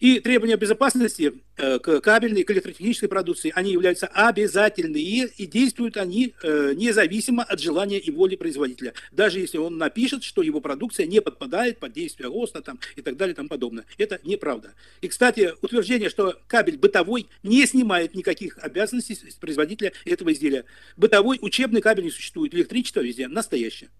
И 0.00 0.18
требования 0.18 0.56
безопасности 0.56 1.34
э, 1.58 1.78
к 1.78 2.00
кабельной, 2.00 2.42
к 2.42 2.50
электротехнической 2.50 3.08
продукции, 3.08 3.52
они 3.54 3.72
являются 3.72 4.06
обязательные 4.06 5.26
и 5.26 5.46
действуют 5.46 5.98
они 5.98 6.34
э, 6.42 6.72
независимо 6.74 7.42
от 7.44 7.60
желания 7.60 7.98
и 7.98 8.10
воли 8.10 8.34
производителя. 8.34 8.94
Даже 9.12 9.40
если 9.40 9.58
он 9.58 9.76
напишет, 9.76 10.24
что 10.24 10.40
его 10.40 10.62
продукция 10.62 11.04
не 11.04 11.20
подпадает 11.20 11.78
под 11.78 11.92
действие 11.92 12.30
ГОСТа 12.30 12.62
там, 12.62 12.80
и 12.96 13.02
так 13.02 13.18
далее 13.18 13.34
и 13.34 13.36
тому 13.36 13.50
подобное. 13.50 13.84
Это 13.98 14.18
неправда. 14.24 14.72
И, 15.02 15.08
кстати, 15.08 15.52
утверждение, 15.60 16.08
что 16.08 16.34
кабель 16.46 16.78
бытовой 16.78 17.26
не 17.42 17.66
снимает 17.66 18.14
никаких 18.14 18.56
обязанностей 18.58 19.14
с 19.14 19.34
производителя 19.34 19.92
этого 20.06 20.32
изделия. 20.32 20.64
Бытовой 20.96 21.38
учебный 21.42 21.82
кабель 21.82 22.04
не 22.04 22.10
существует. 22.10 22.54
Электричество 22.54 23.00
везде 23.00 23.28
настоящее. 23.28 23.90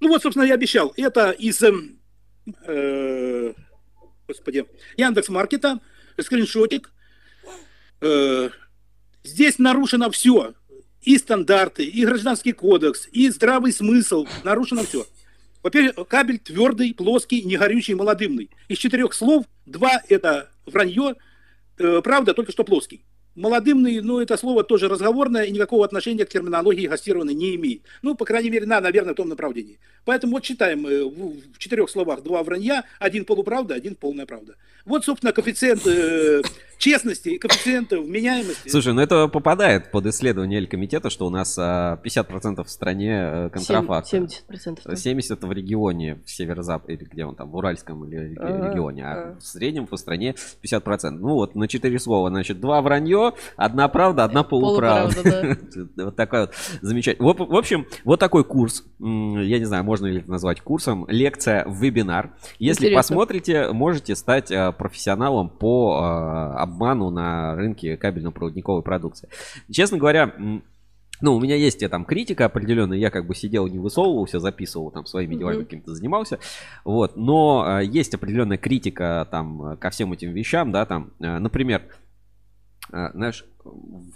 Ну 0.00 0.08
вот, 0.08 0.22
собственно, 0.22 0.44
я 0.44 0.54
обещал. 0.54 0.92
Это 0.96 1.30
из... 1.30 1.62
эм, 1.62 2.00
э, 2.66 3.54
господи, 4.26 4.66
Яндекс 4.96 5.28
Маркета, 5.28 5.80
скриншотик. 6.20 6.90
Э, 8.00 8.50
здесь 9.22 9.58
нарушено 9.58 10.10
все. 10.10 10.54
И 11.02 11.18
стандарты, 11.18 11.84
и 11.84 12.04
гражданский 12.04 12.52
кодекс, 12.52 13.06
и 13.12 13.28
здравый 13.28 13.72
смысл. 13.72 14.26
Нарушено 14.42 14.84
все. 14.84 15.06
Во-первых, 15.62 16.08
кабель 16.08 16.38
твердый, 16.38 16.94
плоский, 16.94 17.42
не 17.42 17.56
горючий, 17.56 17.94
молодымный. 17.94 18.50
Из 18.68 18.78
четырех 18.78 19.12
слов 19.12 19.44
два 19.66 20.00
это 20.08 20.50
вранье, 20.66 21.14
э, 21.78 22.00
правда, 22.02 22.34
только 22.34 22.52
что 22.52 22.64
плоский. 22.64 23.02
Молодымный, 23.36 24.00
ну, 24.00 24.20
это 24.20 24.36
слово 24.36 24.62
тоже 24.62 24.88
разговорное 24.88 25.44
и 25.44 25.50
никакого 25.50 25.84
отношения 25.84 26.24
к 26.24 26.28
терминологии 26.28 26.86
гастированной 26.86 27.34
не 27.34 27.56
имеет. 27.56 27.82
Ну, 28.02 28.14
по 28.14 28.24
крайней 28.24 28.50
мере, 28.50 28.66
на, 28.66 28.80
наверное, 28.80 29.12
в 29.12 29.16
том 29.16 29.28
направлении. 29.28 29.78
Поэтому 30.04 30.34
вот 30.34 30.44
читаем 30.44 30.86
э, 30.86 31.04
в 31.04 31.58
четырех 31.58 31.90
словах 31.90 32.22
два 32.22 32.42
вранья, 32.44 32.84
один 33.00 33.24
полуправда, 33.24 33.74
один 33.74 33.96
полная 33.96 34.26
правда. 34.26 34.54
Вот, 34.84 35.04
собственно, 35.04 35.32
коэффициент 35.32 35.84
э, 35.86 36.42
честности 36.78 37.30
и 37.30 37.38
коэффициент 37.38 37.92
вменяемости. 37.92 38.68
Слушай, 38.68 38.92
ну 38.92 39.00
это 39.00 39.28
попадает 39.28 39.90
под 39.90 40.06
исследование 40.06 40.58
Эль-комитета, 40.58 41.10
что 41.10 41.26
у 41.26 41.30
нас 41.30 41.56
а, 41.58 42.00
50% 42.04 42.64
в 42.64 42.70
стране 42.70 43.12
э, 43.12 43.50
контрафакт. 43.50 44.12
70%. 44.12 44.80
да. 44.84 44.96
70 44.96 45.42
в 45.42 45.52
регионе, 45.52 46.18
в 46.24 46.30
северо-запад, 46.30 46.90
или 46.90 47.04
где 47.04 47.24
он 47.24 47.34
там, 47.36 47.50
в 47.50 47.56
Уральском 47.56 48.04
или 48.04 48.30
реги- 48.30 48.38
Ага, 48.38 48.70
регионе, 48.70 49.04
а 49.06 49.12
ага. 49.12 49.38
в 49.38 49.42
среднем 49.42 49.86
по 49.86 49.96
стране 49.96 50.34
50%. 50.62 51.10
Ну 51.10 51.34
вот, 51.34 51.54
на 51.54 51.68
четыре 51.68 51.98
слова, 51.98 52.30
значит, 52.30 52.60
два 52.60 52.80
вранье, 52.82 53.32
одна 53.56 53.88
правда, 53.88 54.24
одна 54.24 54.42
полуправда. 54.42 55.14
Полуправда, 55.14 55.58
Вот 56.04 56.16
такой 56.16 56.40
вот 56.42 56.54
замечательный. 56.80 57.24
В 57.24 57.54
в 57.54 57.56
общем, 57.56 57.86
вот 58.04 58.20
такой 58.20 58.44
курс, 58.44 58.84
я 58.98 59.58
не 59.58 59.64
знаю, 59.64 59.84
можно 59.84 60.06
ли 60.06 60.18
это 60.18 60.30
назвать 60.30 60.60
курсом, 60.60 61.06
лекция, 61.08 61.64
вебинар. 61.68 62.34
Если 62.58 62.86
Интересно. 62.86 62.98
посмотрите, 62.98 63.72
можете 63.72 64.14
стать 64.16 64.50
а, 64.50 64.72
профессионалом 64.72 65.48
по 65.48 66.00
а, 66.00 66.54
обману 66.64 67.10
на 67.10 67.54
рынке 67.54 67.96
кабельно-проводниковой 67.96 68.82
продукции. 68.82 69.28
Честно 69.70 69.98
говоря, 69.98 70.34
ну, 71.20 71.36
у 71.36 71.40
меня 71.40 71.54
есть 71.54 71.82
э, 71.82 71.88
там 71.88 72.04
критика 72.04 72.44
определенная, 72.46 72.98
я 72.98 73.10
как 73.10 73.26
бы 73.26 73.34
сидел, 73.34 73.68
не 73.68 73.78
высовывался, 73.78 74.40
записывал 74.40 74.90
там 74.90 75.06
своими 75.06 75.36
делами 75.36 75.56
Мгм. 75.56 75.64
каким-то 75.64 75.94
занимался, 75.94 76.38
вот, 76.84 77.16
но 77.16 77.80
э, 77.80 77.84
есть 77.84 78.14
определенная 78.14 78.58
критика 78.58 79.26
там 79.30 79.76
ко 79.78 79.90
всем 79.90 80.12
этим 80.12 80.32
вещам, 80.32 80.72
да, 80.72 80.84
там, 80.86 81.12
э, 81.20 81.38
например, 81.38 81.82
э, 82.92 83.10
знаешь, 83.14 83.44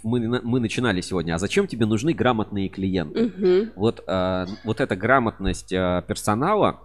мы, 0.03 0.19
мы 0.43 0.59
начинали 0.59 1.01
сегодня, 1.01 1.35
а 1.35 1.39
зачем 1.39 1.67
тебе 1.67 1.85
нужны 1.85 2.13
грамотные 2.13 2.69
клиенты? 2.69 3.27
Мгм. 3.27 3.71
Вот, 3.75 4.03
э, 4.05 4.45
вот 4.65 4.81
эта 4.81 4.95
грамотность 4.95 5.71
э, 5.71 6.03
персонала, 6.07 6.81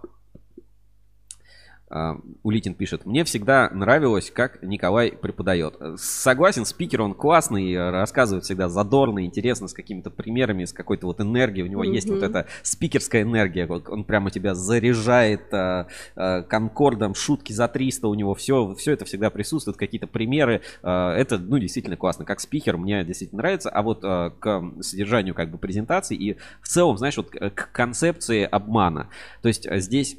Улитин 2.43 2.73
пишет, 2.73 3.05
мне 3.05 3.23
всегда 3.23 3.69
нравилось, 3.69 4.31
как 4.31 4.61
Николай 4.63 5.11
преподает. 5.11 5.75
Согласен, 5.97 6.65
спикер 6.65 7.01
он 7.01 7.13
классный, 7.13 7.73
э, 7.73 7.91
рассказывает 7.91 8.43
всегда 8.43 8.69
задорно, 8.69 9.23
интересно, 9.23 9.67
с 9.67 9.73
какими-то 9.73 10.09
примерами, 10.09 10.65
с 10.65 10.73
какой-то 10.73 11.05
вот 11.05 11.21
энергией. 11.21 11.63
У 11.63 11.69
него 11.69 11.83
есть 11.83 12.09
вот 12.09 12.23
эта 12.23 12.47
спикерская 12.63 13.21
энергия, 13.21 13.67
вот 13.67 13.87
он 13.87 14.03
прямо 14.03 14.31
тебя 14.31 14.55
заряжает 14.55 15.53
э, 15.53 15.85
э, 16.15 16.41
конкордом, 16.43 17.13
шутки 17.13 17.53
за 17.53 17.67
300 17.67 18.07
у 18.07 18.15
него, 18.15 18.33
все, 18.33 18.73
все 18.73 18.93
это 18.93 19.05
всегда 19.05 19.29
присутствует, 19.29 19.77
какие-то 19.77 20.07
примеры. 20.07 20.61
Э, 20.81 21.11
это, 21.11 21.37
ну, 21.37 21.59
действительно 21.59 21.97
классно. 21.97 22.25
Как 22.25 22.39
спикер 22.39 22.77
мне 22.77 23.03
действительно 23.03 23.43
нравится, 23.43 23.69
а 23.69 23.83
вот 23.83 24.03
э, 24.03 24.31
к 24.39 24.63
содержанию 24.81 25.35
как 25.35 25.51
бы 25.51 25.59
презентации 25.59 26.17
и 26.17 26.37
в 26.61 26.67
целом, 26.67 26.97
знаешь, 26.97 27.17
вот 27.17 27.29
к 27.29 27.69
концепции 27.71 28.43
обмана. 28.43 29.09
То 29.41 29.49
есть 29.49 29.67
здесь 29.71 30.17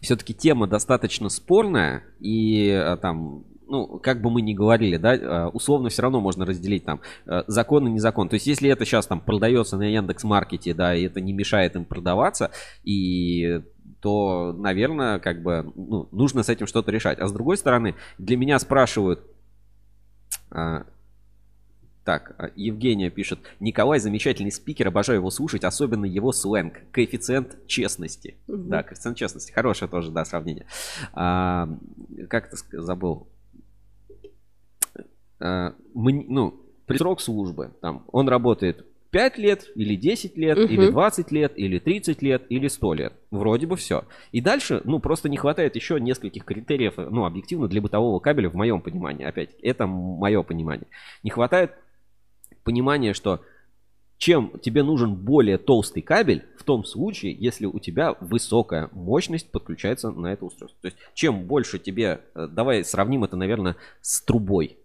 все-таки 0.00 0.34
тема 0.34 0.66
достаточно 0.66 1.28
спорная, 1.28 2.04
и 2.20 2.68
э, 2.68 2.96
там, 2.98 3.44
ну, 3.66 3.98
как 3.98 4.22
бы 4.22 4.30
мы 4.30 4.42
ни 4.42 4.54
говорили, 4.54 4.96
да, 4.96 5.14
э, 5.14 5.46
условно 5.48 5.88
все 5.88 6.02
равно 6.02 6.20
можно 6.20 6.46
разделить 6.46 6.84
там 6.84 7.00
э, 7.26 7.42
закон 7.46 7.86
и 7.88 7.90
незакон. 7.90 8.28
То 8.28 8.34
есть, 8.34 8.46
если 8.46 8.70
это 8.70 8.84
сейчас 8.84 9.06
там 9.06 9.20
продается 9.20 9.76
на 9.76 9.82
Яндекс 9.82 10.24
Маркете, 10.24 10.74
да, 10.74 10.94
и 10.94 11.04
это 11.04 11.20
не 11.20 11.32
мешает 11.32 11.76
им 11.76 11.84
продаваться, 11.84 12.50
и 12.84 13.60
то, 14.00 14.52
наверное, 14.52 15.18
как 15.18 15.42
бы 15.42 15.72
ну, 15.74 16.08
нужно 16.12 16.42
с 16.42 16.48
этим 16.48 16.66
что-то 16.66 16.92
решать. 16.92 17.18
А 17.18 17.26
с 17.26 17.32
другой 17.32 17.56
стороны, 17.56 17.96
для 18.18 18.36
меня 18.36 18.58
спрашивают, 18.58 19.20
так, 22.08 22.34
а, 22.38 22.48
Евгения 22.56 23.10
пишет. 23.10 23.38
Николай 23.60 23.98
замечательный 23.98 24.50
спикер, 24.50 24.88
обожаю 24.88 25.18
его 25.18 25.28
слушать, 25.28 25.62
особенно 25.62 26.06
его 26.06 26.32
сленг. 26.32 26.80
Коэффициент 26.90 27.66
честности. 27.66 28.36
Мгм. 28.46 28.70
Да, 28.70 28.82
коэффициент 28.82 29.18
честности. 29.18 29.52
Хорошее 29.52 29.90
тоже, 29.90 30.10
да, 30.10 30.24
сравнение. 30.24 30.64
А, 31.12 31.68
как 32.30 32.50
ск- 32.54 32.80
забыл? 32.80 33.28
А, 35.38 35.74
мы- 35.92 36.24
ну, 36.26 36.54
срок 36.96 37.20
службы, 37.20 37.72
там, 37.82 38.06
он 38.10 38.26
работает 38.30 38.86
5 39.10 39.36
лет, 39.36 39.66
или 39.74 39.94
10 39.94 40.38
лет, 40.38 40.56
Мгм. 40.56 40.66
или 40.68 40.90
20 40.90 41.30
лет, 41.30 41.52
или 41.56 41.78
30 41.78 42.22
лет, 42.22 42.44
или 42.48 42.68
100 42.68 42.94
лет. 42.94 43.12
Вроде 43.30 43.66
бы 43.66 43.76
все. 43.76 44.04
И 44.32 44.40
дальше, 44.40 44.80
ну, 44.84 44.98
просто 44.98 45.28
не 45.28 45.36
хватает 45.36 45.76
еще 45.76 46.00
нескольких 46.00 46.46
критериев, 46.46 46.94
ну, 46.96 47.26
объективно, 47.26 47.68
для 47.68 47.82
бытового 47.82 48.18
кабеля, 48.18 48.48
в 48.48 48.54
моем 48.54 48.80
понимании. 48.80 49.26
Опять, 49.26 49.50
это 49.62 49.86
мое 49.86 50.42
понимание. 50.42 50.86
Не 51.22 51.28
хватает 51.28 51.72
понимания, 52.72 53.14
что 53.14 53.40
чем 54.18 54.52
тебе 54.60 54.82
нужен 54.82 55.14
более 55.14 55.56
толстый 55.56 56.02
кабель, 56.02 56.44
в 56.58 56.64
том 56.64 56.84
случае, 56.84 57.32
если 57.32 57.64
у 57.64 57.78
тебя 57.78 58.14
высокая 58.20 58.90
мощность 58.92 59.50
подключается 59.50 60.10
на 60.10 60.26
это 60.34 60.44
устройство. 60.44 60.78
То 60.82 60.88
есть, 60.88 60.98
чем 61.14 61.44
больше 61.44 61.78
тебе, 61.78 62.20
э, 62.34 62.46
давай 62.50 62.84
сравним 62.84 63.24
это, 63.24 63.36
наверное, 63.36 63.76
с 64.02 64.20
трубой. 64.20 64.76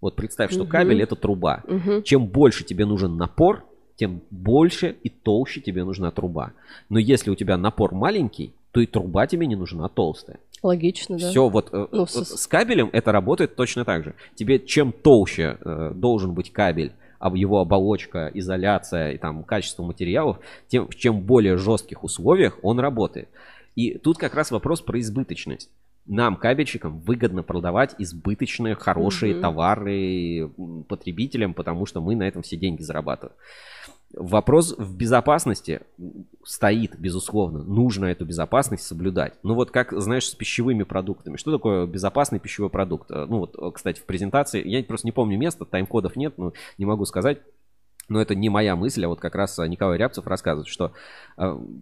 Вот 0.00 0.16
представь, 0.16 0.50
что 0.50 0.62
Мгм. 0.62 0.70
кабель 0.70 1.00
это 1.02 1.14
труба. 1.14 1.62
Мгм. 1.68 2.02
Чем 2.02 2.26
больше 2.26 2.64
тебе 2.64 2.86
нужен 2.86 3.16
напор, 3.16 3.64
тем 3.94 4.20
больше 4.30 4.96
и 5.04 5.08
толще 5.10 5.60
тебе 5.60 5.84
нужна 5.84 6.10
труба. 6.10 6.52
Но 6.88 6.98
если 6.98 7.30
у 7.30 7.36
тебя 7.36 7.56
напор 7.56 7.94
маленький, 7.94 8.52
то 8.72 8.80
и 8.80 8.86
труба 8.86 9.26
тебе 9.28 9.46
не 9.46 9.54
нужна 9.56 9.88
толстая. 9.88 10.38
Логично, 10.62 11.18
да. 11.18 11.30
Все, 11.30 11.48
вот, 11.48 11.68
э, 11.72 11.86
Ну, 11.92 11.98
вот 12.00 12.10
с- 12.10 12.36
с 12.42 12.46
кабелем 12.48 12.90
это 12.92 13.12
работает 13.12 13.54
точно 13.54 13.84
так 13.84 14.02
же. 14.04 14.14
Тебе 14.34 14.58
чем 14.58 14.90
толще 14.92 15.56
э, 15.64 15.92
должен 15.94 16.32
быть 16.32 16.50
кабель, 16.52 16.92
его 17.34 17.60
оболочка, 17.60 18.30
изоляция 18.34 19.12
и 19.12 19.18
там 19.18 19.42
качество 19.44 19.82
материалов, 19.82 20.38
тем 20.68 20.88
чем 20.90 21.20
в 21.20 21.24
более 21.24 21.56
жестких 21.56 22.04
условиях 22.04 22.58
он 22.62 22.80
работает. 22.80 23.28
И 23.76 23.98
тут 23.98 24.18
как 24.18 24.34
раз 24.34 24.50
вопрос 24.50 24.80
про 24.80 24.98
избыточность. 25.00 25.70
Нам, 26.06 26.36
кабельщикам, 26.36 26.98
выгодно 27.00 27.42
продавать 27.42 27.94
избыточные, 27.98 28.74
хорошие 28.74 29.34
Мгм. 29.34 29.42
товары 29.42 30.50
потребителям, 30.88 31.52
потому 31.52 31.84
что 31.84 32.00
мы 32.00 32.16
на 32.16 32.26
этом 32.26 32.42
все 32.42 32.56
деньги 32.56 32.82
зарабатываем. 32.82 33.36
Вопрос 34.14 34.74
в 34.78 34.96
безопасности 34.96 35.82
стоит, 36.42 36.98
безусловно. 36.98 37.62
Нужно 37.62 38.06
эту 38.06 38.24
безопасность 38.24 38.86
соблюдать. 38.86 39.34
Ну 39.42 39.54
вот 39.54 39.70
как, 39.70 39.92
знаешь, 39.92 40.26
с 40.26 40.34
пищевыми 40.34 40.84
продуктами. 40.84 41.36
Что 41.36 41.52
такое 41.52 41.86
безопасный 41.86 42.38
пищевой 42.38 42.70
продукт? 42.70 43.10
Э, 43.10 43.26
Ну 43.28 43.40
вот, 43.40 43.54
э, 43.58 43.70
кстати, 43.72 44.00
в 44.00 44.06
презентации, 44.06 44.66
я 44.66 44.82
просто 44.82 45.06
не 45.06 45.12
помню 45.12 45.36
места, 45.36 45.66
тайм-кодов 45.66 46.16
нет, 46.16 46.38
но 46.38 46.54
не 46.78 46.86
могу 46.86 47.04
сказать. 47.04 47.38
Но 48.08 48.22
это 48.22 48.34
не 48.34 48.48
моя 48.48 48.76
мысль, 48.76 49.04
а 49.04 49.08
вот 49.08 49.20
как 49.20 49.34
раз 49.34 49.58
э, 49.58 49.68
Николай 49.68 49.98
Рябцев 49.98 50.26
рассказывает, 50.26 50.68
что 50.68 50.92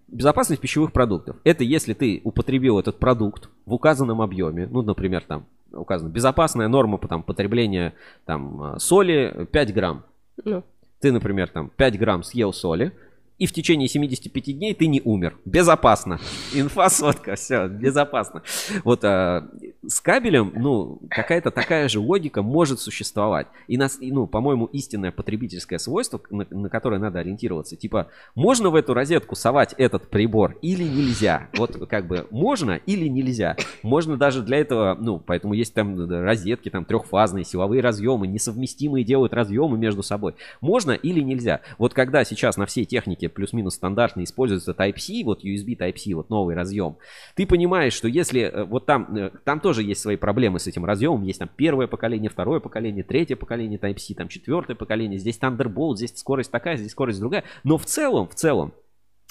безопасность 0.09 0.61
пищевых 0.61 0.91
продуктов– 0.91 1.37
это 1.45 1.63
если 1.63 1.95
ты 1.95 2.21
употребил 2.25 2.81
этот 2.81 2.99
продукт 2.99 3.49
в 3.67 3.73
указанном 3.73 4.21
объеме, 4.21 4.67
ну, 4.67 4.83
например, 4.83 5.23
там 5.23 5.47
указано 5.73 6.09
безопасная 6.09 6.67
норма 6.67 6.99
там, 6.99 7.23
потребления 7.23 7.95
там, 8.25 8.81
соли 8.81 9.47
5 9.53 9.75
грамм. 9.75 10.05
Ну, 10.45 10.65
Ты, 11.07 11.13
например, 11.13 11.49
там 11.49 11.71
5 11.71 11.99
грамм 12.01 12.25
съел 12.25 12.53
соли, 12.53 12.91
и 13.39 13.47
в 13.47 13.53
течение 13.53 13.89
75 13.89 14.59
дней 14.59 14.75
ты 14.75 14.87
не 14.87 15.03
умер. 15.05 15.37
Безопасно. 15.45 16.19
Инфа 16.55 16.89
сотка, 16.89 17.35
все, 17.37 17.69
безопасно. 17.69 18.43
Вот 18.85 19.05
а, 19.05 19.49
с 19.87 20.01
кабелем, 20.01 20.53
ну, 20.57 21.01
какая-то 21.11 21.51
такая 21.51 21.89
же 21.89 22.01
логика 22.01 22.43
может 22.43 22.81
существовать. 22.81 23.47
И, 23.69 23.77
нас, 23.77 23.99
ну, 24.01 24.27
по-моему, 24.27 24.67
истинное 24.67 25.13
потребительское 25.13 25.79
свойство, 25.79 26.21
на, 26.31 26.47
на 26.51 26.69
которое 26.69 26.99
надо 26.99 27.19
ориентироваться. 27.19 27.77
Типа, 27.77 28.09
можно 28.35 28.71
в 28.71 28.75
эту 28.75 28.95
розетку 28.95 29.37
совать 29.37 29.75
этот 29.77 30.09
прибор 30.09 30.57
или 30.63 30.85
нельзя? 30.85 31.49
Вот 31.57 31.77
как 31.89 32.07
бы 32.07 32.27
можно 32.31 32.81
или 32.87 33.07
нельзя? 33.07 33.57
Можно 33.83 34.17
даже 34.17 34.43
для 34.43 34.59
этого, 34.59 34.97
ну, 34.99 35.19
поэтому 35.19 35.55
есть 35.55 35.75
там 35.75 36.09
розетки, 36.09 36.71
там 36.71 36.85
трехфазные, 36.85 37.45
силовые 37.45 37.83
разъемы, 37.83 38.27
несовместимые 38.27 39.05
делают 39.05 39.35
разъемы 39.35 39.77
между 39.77 40.03
собой. 40.03 40.35
Можно 40.61 40.93
или 40.93 41.21
нельзя? 41.21 41.61
Вот 41.79 41.93
когда 41.93 42.25
сейчас 42.25 42.57
на 42.57 42.67
всей 42.67 42.85
технике 42.85 43.26
плюс-минус 43.29 43.75
стандартно 43.75 44.25
используется 44.25 44.73
Type-C, 44.73 45.25
вот 45.25 45.45
USB 45.45 45.77
Type-C, 45.77 46.15
вот 46.15 46.31
новый 46.31 46.55
разъем, 46.55 46.97
ты 47.35 47.47
понимаешь, 47.47 47.93
что 47.93 48.09
если 48.09 48.43
э, 48.43 48.65
вот 48.65 48.87
там, 48.87 49.15
э, 49.17 49.31
там 49.45 49.61
тоже 49.61 49.83
есть 49.83 50.01
свои 50.01 50.17
проблемы 50.17 50.59
с 50.59 50.67
этим 50.67 50.85
разъемом, 50.85 51.23
есть 51.23 51.39
там 51.39 51.49
первое 51.55 51.87
поколение, 51.87 52.31
второе 52.31 52.61
поколение, 52.61 53.05
третье 53.05 53.37
поколение 53.37 53.79
Type-C, 53.79 54.15
там 54.15 54.29
четвертое 54.29 54.75
поколение, 54.75 55.19
здесь 55.19 55.39
Thunderbolt, 55.39 55.97
здесь 55.97 56.17
скорость 56.17 56.51
такая, 56.51 56.77
здесь 56.77 56.93
скорость 56.93 57.21
другая, 57.21 57.45
но 57.65 57.79
в 57.79 57.87
целом, 57.87 58.29
в 58.29 58.35
целом, 58.35 58.73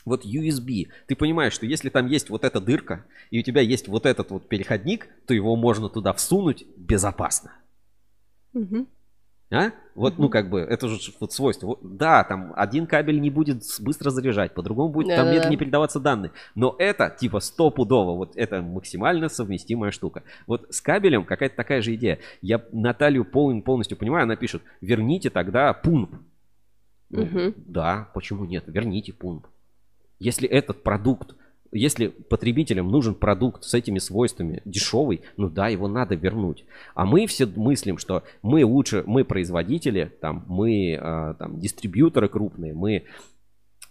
вот 0.06 0.24
USB, 0.24 0.88
ты 1.08 1.16
понимаешь, 1.16 1.54
что 1.54 1.66
если 1.66 1.90
там 1.90 2.08
есть 2.08 2.30
вот 2.30 2.44
эта 2.44 2.62
дырка, 2.62 3.06
и 3.32 3.40
у 3.40 3.42
тебя 3.42 3.62
есть 3.62 3.88
вот 3.88 4.06
этот 4.06 4.30
вот 4.32 4.48
переходник, 4.48 5.08
то 5.26 5.34
его 5.34 5.56
можно 5.56 5.90
туда 5.90 6.14
всунуть 6.14 6.66
безопасно. 6.78 7.54
мгм. 8.54 8.88
А? 9.52 9.72
Вот, 9.94 10.18
ну, 10.18 10.28
как 10.28 10.50
бы, 10.50 10.60
это 10.62 10.88
же 10.88 11.00
вот 11.20 11.32
свойство. 11.32 11.68
Вот, 11.68 11.80
Да, 11.82 12.24
там 12.24 12.52
один 12.56 12.88
кабель 12.88 13.22
не 13.22 13.30
будет 13.30 13.64
быстро 13.80 14.10
заряжать, 14.10 14.54
по-другому 14.54 14.90
будет 14.90 15.08
там 15.10 15.18
Да-да-да. 15.18 15.36
медленнее 15.36 15.60
передаваться 15.60 16.00
данные. 16.00 16.32
Но 16.56 16.76
это, 16.80 17.16
типа, 17.18 17.40
стопудово, 17.40 18.16
вот 18.16 18.36
это 18.36 18.62
максимально 18.62 19.30
совместимая 19.30 19.92
штука. 19.92 20.24
Вот 20.48 20.66
с 20.72 20.82
кабелем 20.82 21.24
какая-то 21.26 21.56
такая 21.56 21.82
же 21.82 21.94
идея. 21.96 22.20
Я 22.42 22.62
Наталью 22.72 23.24
пол- 23.24 23.62
полностью 23.62 23.98
понимаю, 23.98 24.24
она 24.24 24.36
пишет, 24.36 24.64
верните 24.82 25.30
тогда 25.30 25.74
пункт. 25.74 26.16
Мгм. 27.12 27.54
Да, 27.56 28.10
почему 28.14 28.46
нет? 28.46 28.64
Верните 28.68 29.14
пункт. 29.14 29.50
Если 30.20 30.48
этот 30.50 30.82
продукт, 30.82 31.36
если 31.78 32.08
потребителям 32.08 32.88
нужен 32.88 33.16
продукт 33.16 33.64
с 33.64 33.74
этими 33.74 34.00
свойствами 34.00 34.62
дешевый, 34.66 35.22
ну 35.38 35.50
да, 35.50 35.68
его 35.68 35.88
надо 35.88 36.16
вернуть. 36.16 36.66
А 36.94 37.06
мы 37.06 37.28
все 37.28 37.46
мыслим, 37.46 37.98
что 37.98 38.24
мы 38.42 38.64
лучше, 38.66 39.04
мы 39.06 39.26
производители, 39.26 40.12
там, 40.22 40.46
мы 40.48 40.98
а, 41.00 41.34
там, 41.36 41.60
дистрибьюторы 41.60 42.30
крупные, 42.30 42.74
мы, 42.74 43.04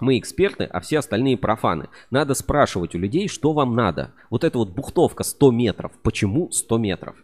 мы 0.00 0.18
эксперты, 0.18 0.64
а 0.64 0.80
все 0.80 0.98
остальные 0.98 1.36
профаны. 1.36 1.88
Надо 2.10 2.34
спрашивать 2.34 2.94
у 2.94 2.98
людей, 2.98 3.28
что 3.28 3.52
вам 3.52 3.74
надо. 3.74 4.12
Вот 4.30 4.44
эта 4.44 4.58
вот 4.58 4.70
бухтовка 4.70 5.22
100 5.22 5.50
метров. 5.50 5.92
Почему 6.02 6.50
100 6.50 6.78
метров? 6.78 7.16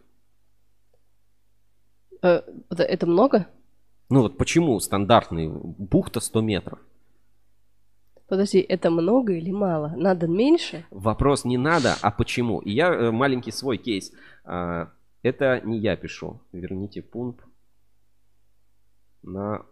Э, 2.22 2.42
это- 2.68 2.82
Это 2.82 3.06
много? 3.06 3.46
Ну 4.10 4.22
вот 4.22 4.36
почему 4.36 4.78
стандартный 4.80 5.48
бухта 5.48 6.20
100 6.20 6.40
метров? 6.42 6.78
Подожди, 8.30 8.60
это 8.60 8.90
много 8.90 9.32
или 9.32 9.50
мало? 9.50 9.92
Надо 9.96 10.28
меньше? 10.28 10.84
Вопрос 10.92 11.44
не 11.44 11.58
надо, 11.58 11.96
а 12.00 12.12
почему? 12.12 12.60
И 12.60 12.70
я 12.70 12.88
э, 12.94 13.10
маленький 13.10 13.50
свой 13.50 13.76
кейс. 13.76 14.12
А, 14.44 14.88
Это 15.24 15.60
не 15.64 15.78
я 15.80 15.96
пишу. 15.96 16.40
Верните 16.52 17.02
пункт 17.02 17.44
на 19.24 19.62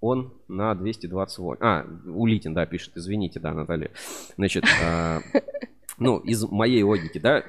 он 0.00 0.32
на 0.46 0.76
220 0.76 1.38
вольт. 1.38 1.60
А, 1.60 1.84
Улитин, 2.06 2.54
да, 2.54 2.66
пишет. 2.66 2.96
Извините, 2.96 3.40
да, 3.40 3.52
Наталья. 3.52 3.90
Значит, 4.36 4.64
а, 4.80 5.18
ну, 5.98 6.18
из 6.18 6.44
моей 6.44 6.84
логики, 6.84 7.18
да, 7.18 7.42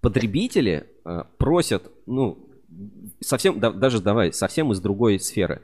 потребители 0.00 0.86
э, 1.04 1.24
просят, 1.36 1.90
ну, 2.06 2.48
совсем, 3.18 3.58
да- 3.58 3.72
даже 3.72 4.00
давай, 4.00 4.32
совсем 4.32 4.70
из 4.70 4.80
другой 4.80 5.18
сферы. 5.18 5.62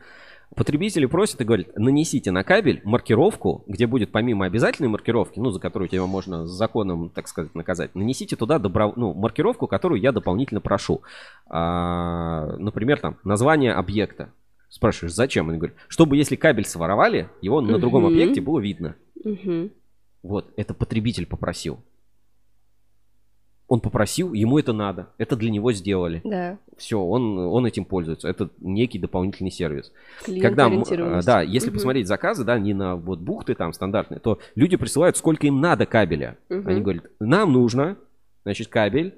Потребители 0.54 1.06
просят 1.06 1.40
и 1.40 1.44
говорят, 1.44 1.76
нанесите 1.76 2.30
на 2.30 2.44
кабель 2.44 2.80
маркировку, 2.84 3.64
где 3.66 3.86
будет 3.86 4.12
помимо 4.12 4.46
обязательной 4.46 4.88
маркировки, 4.88 5.40
ну, 5.40 5.50
за 5.50 5.58
которую 5.58 5.88
тебя 5.88 6.06
можно 6.06 6.46
с 6.46 6.50
законом, 6.50 7.10
так 7.10 7.26
сказать, 7.26 7.54
наказать, 7.54 7.94
нанесите 7.94 8.36
туда 8.36 8.58
добро... 8.58 8.92
ну, 8.94 9.14
маркировку, 9.14 9.66
которую 9.66 10.00
я 10.00 10.12
дополнительно 10.12 10.60
прошу. 10.60 11.02
А, 11.46 12.56
например, 12.58 13.00
там, 13.00 13.16
название 13.24 13.72
объекта. 13.72 14.30
Спрашиваешь, 14.68 15.14
зачем? 15.14 15.48
Они 15.48 15.58
говорят, 15.58 15.76
чтобы 15.88 16.16
если 16.16 16.36
кабель 16.36 16.66
своровали, 16.66 17.28
его 17.40 17.60
на 17.60 17.78
другом 17.78 18.06
объекте 18.06 18.40
было 18.40 18.60
видно. 18.60 18.94
Вот, 20.22 20.52
это 20.56 20.72
потребитель 20.72 21.26
попросил. 21.26 21.78
Он 23.66 23.80
попросил, 23.80 24.34
ему 24.34 24.58
это 24.58 24.72
надо. 24.74 25.08
Это 25.16 25.36
для 25.36 25.50
него 25.50 25.72
сделали. 25.72 26.20
Да. 26.22 26.58
Все, 26.76 27.00
он, 27.00 27.38
он 27.38 27.64
этим 27.64 27.86
пользуется. 27.86 28.28
Это 28.28 28.50
некий 28.60 28.98
дополнительный 28.98 29.50
сервис. 29.50 29.90
Когда, 30.42 30.68
э, 30.68 31.22
да, 31.24 31.40
если 31.40 31.70
Мгм. 31.70 31.76
посмотреть 31.76 32.06
заказы, 32.06 32.44
да, 32.44 32.58
не 32.58 32.74
на 32.74 32.96
вот 32.96 33.20
бухты 33.20 33.54
там 33.54 33.72
стандартные, 33.72 34.20
то 34.20 34.38
люди 34.54 34.76
присылают, 34.76 35.16
сколько 35.16 35.46
им 35.46 35.60
надо 35.60 35.86
кабеля. 35.86 36.36
Мгм. 36.50 36.68
Они 36.68 36.80
говорят, 36.82 37.04
нам 37.20 37.52
нужно, 37.52 37.96
значит, 38.42 38.68
кабель 38.68 39.14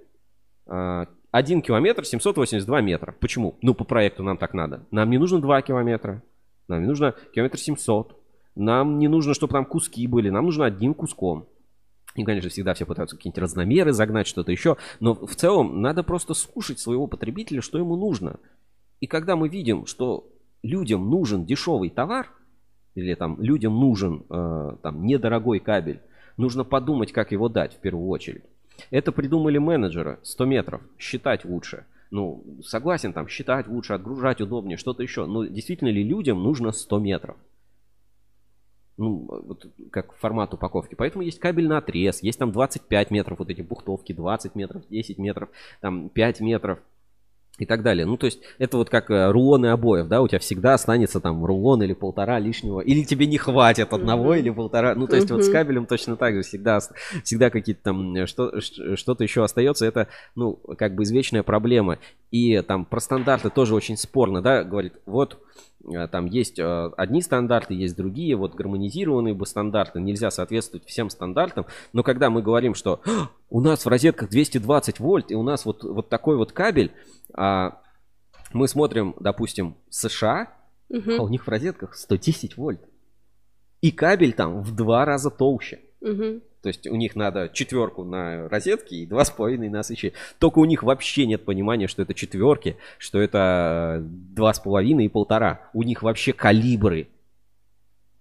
а, 0.69 1.07
1 1.33 1.61
километр 1.63 2.05
782 2.05 2.81
метра. 2.81 3.15
Почему? 3.21 3.57
Ну, 3.63 3.75
по 3.75 3.85
проекту 3.85 4.23
нам 4.23 4.39
так 4.39 4.55
надо. 4.55 4.87
Нам 4.91 5.11
не 5.11 5.19
нужно 5.19 5.41
2 5.41 5.63
километра. 5.63 6.23
Нам 6.69 6.83
не 6.83 6.87
нужно 6.87 7.15
километр 7.35 7.59
700. 7.59 8.17
Нам 8.55 8.99
не 8.99 9.09
нужно, 9.09 9.35
чтобы 9.35 9.53
там 9.53 9.65
куски 9.65 10.07
были. 10.07 10.31
Нам 10.31 10.47
нужно 10.47 10.65
одним 10.65 10.95
куском. 10.95 11.47
И, 12.17 12.25
конечно, 12.25 12.51
всегда 12.51 12.75
все 12.75 12.87
пытаются 12.87 13.17
какие-нибудь 13.17 13.43
разномеры 13.43 13.93
загнать, 13.93 14.27
что-то 14.27 14.51
еще. 14.53 14.77
Но 15.01 15.15
в 15.15 15.35
целом 15.37 15.83
надо 15.83 16.03
просто 16.03 16.35
слушать 16.35 16.81
своего 16.81 17.07
потребителя, 17.07 17.61
что 17.61 17.79
ему 17.79 17.97
нужно. 17.97 18.41
И 19.01 19.07
когда 19.07 19.37
мы 19.37 19.49
видим, 19.49 19.87
что 19.87 20.29
людям 20.63 21.11
нужен 21.11 21.45
дешевый 21.45 21.91
товар, 21.91 22.33
или 22.95 23.15
там 23.15 23.41
людям 23.41 23.79
нужен 23.79 24.25
э, 24.31 24.77
там 24.83 25.05
недорогой 25.05 25.61
кабель, 25.61 26.01
нужно 26.37 26.65
подумать, 26.65 27.13
как 27.13 27.33
его 27.33 27.49
дать 27.49 27.75
в 27.75 27.79
первую 27.79 28.09
очередь. 28.09 28.45
Это 28.91 29.13
придумали 29.13 29.59
менеджеры 29.59 30.19
100 30.23 30.45
метров, 30.47 30.83
считать 30.99 31.45
лучше. 31.45 31.85
Ну, 32.11 32.45
согласен, 32.65 33.13
там 33.13 33.29
считать 33.29 33.67
лучше, 33.67 33.93
отгружать 33.93 34.41
удобнее, 34.41 34.77
что-то 34.77 35.03
еще. 35.03 35.27
Но 35.27 35.45
действительно 35.45 35.89
ли 35.89 36.03
людям 36.03 36.43
нужно 36.43 36.73
100 36.73 36.99
метров? 36.99 37.37
Ну, 38.99 39.27
вот 39.29 39.67
как 39.91 40.15
формат 40.15 40.55
упаковки. 40.55 40.95
Поэтому 40.95 41.23
есть 41.23 41.39
кабель 41.39 41.69
на 41.69 41.79
отрез, 41.79 42.23
есть 42.23 42.39
там 42.39 42.51
25 42.51 43.11
метров, 43.11 43.39
вот 43.39 43.51
эти 43.51 43.61
бухтовки, 43.61 44.13
20 44.13 44.55
метров, 44.55 44.83
10 44.89 45.19
метров, 45.19 45.51
там 45.81 46.09
5 46.09 46.41
метров 46.41 46.79
и 47.59 47.65
так 47.65 47.83
далее. 47.83 48.07
Ну, 48.07 48.17
то 48.17 48.27
есть, 48.27 48.41
это 48.59 48.77
вот 48.77 48.91
как 48.91 49.11
э, 49.11 49.31
рулоны 49.31 49.67
обоев, 49.67 50.09
да, 50.09 50.21
у 50.21 50.29
тебя 50.29 50.39
всегда 50.39 50.75
останется 50.75 51.21
там 51.21 51.45
рулон 51.45 51.83
или 51.83 51.95
полтора 51.95 52.39
лишнего, 52.39 52.81
или 52.81 53.03
тебе 53.03 53.27
не 53.27 53.39
хватит 53.39 53.93
одного 53.93 54.35
или 54.35 54.51
полтора. 54.51 54.95
Ну, 54.95 55.07
то 55.07 55.17
есть, 55.17 55.31
вот 55.31 55.45
с 55.45 55.49
кабелем 55.49 55.87
точно 55.87 56.17
так 56.17 56.35
же 56.35 56.43
всегда, 56.43 56.81
всегда 57.25 57.51
какие-то 57.51 57.83
там, 57.83 58.15
э, 58.15 58.27
что, 58.27 58.61
что-то 58.61 59.25
еще 59.25 59.43
остается, 59.43 59.87
это, 59.87 60.09
ну, 60.35 60.55
как 60.79 60.95
бы 60.95 61.05
извечная 61.05 61.43
проблема. 61.43 61.99
И 62.31 62.61
там 62.61 62.85
про 62.85 63.01
стандарты 63.01 63.51
тоже 63.51 63.75
очень 63.75 63.97
спорно, 63.97 64.43
да, 64.43 64.63
говорит, 64.63 64.95
вот 65.07 65.39
там 66.11 66.27
есть 66.27 66.59
э, 66.59 66.91
одни 66.97 67.23
стандарты, 67.23 67.75
есть 67.75 67.97
другие, 67.97 68.37
вот 68.37 68.55
гармонизированные 68.55 69.35
бы 69.35 69.47
стандарты, 69.47 70.01
нельзя 70.01 70.31
соответствовать 70.31 70.87
всем 70.87 71.11
стандартам, 71.11 71.67
но 71.93 72.03
когда 72.03 72.31
мы 72.31 72.43
говорим, 72.43 72.75
что 72.75 73.01
«А, 73.05 73.29
у 73.51 73.61
нас 73.61 73.85
в 73.85 73.89
розетках 73.89 74.29
220 74.31 75.01
вольт, 75.01 75.31
и 75.31 75.35
у 75.35 75.43
нас 75.43 75.65
вот, 75.65 75.85
вот 75.85 76.09
такой 76.09 76.37
вот 76.37 76.53
кабель, 76.53 76.93
а, 77.35 77.81
мы 78.53 78.69
смотрим, 78.69 79.15
допустим, 79.21 79.77
США, 79.91 80.53
Мгм. 80.89 81.21
а 81.21 81.23
у 81.23 81.29
них 81.29 81.47
в 81.47 81.49
розетках 81.49 81.95
110 81.95 82.57
вольт. 82.57 82.81
И 83.81 83.91
кабель 83.91 84.33
там 84.33 84.63
в 84.63 84.75
два 84.75 85.05
раза 85.05 85.31
толще. 85.31 85.81
Мгм. 86.01 86.43
То 86.67 86.71
есть 86.71 86.89
у 86.89 86.97
них 86.97 87.15
надо 87.15 87.49
четверку 87.53 88.03
на 88.03 88.49
розетке 88.49 88.97
и 88.97 89.07
два 89.07 89.25
с 89.25 89.31
половиной 89.31 89.69
на 89.69 89.85
свече. 89.85 90.15
Только 90.41 90.59
у 90.59 90.65
них 90.65 90.83
вообще 90.83 91.25
нет 91.25 91.45
понимания, 91.45 91.87
что 91.87 92.03
это 92.03 92.13
четверки, 92.13 92.77
что 92.99 93.21
это 93.21 93.99
э, 94.01 94.03
два 94.03 94.53
с 94.53 94.59
половиной 94.59 95.05
и 95.05 95.09
полтора. 95.09 95.61
У 95.75 95.85
них 95.85 96.03
вообще 96.03 96.33
калибры 96.33 97.07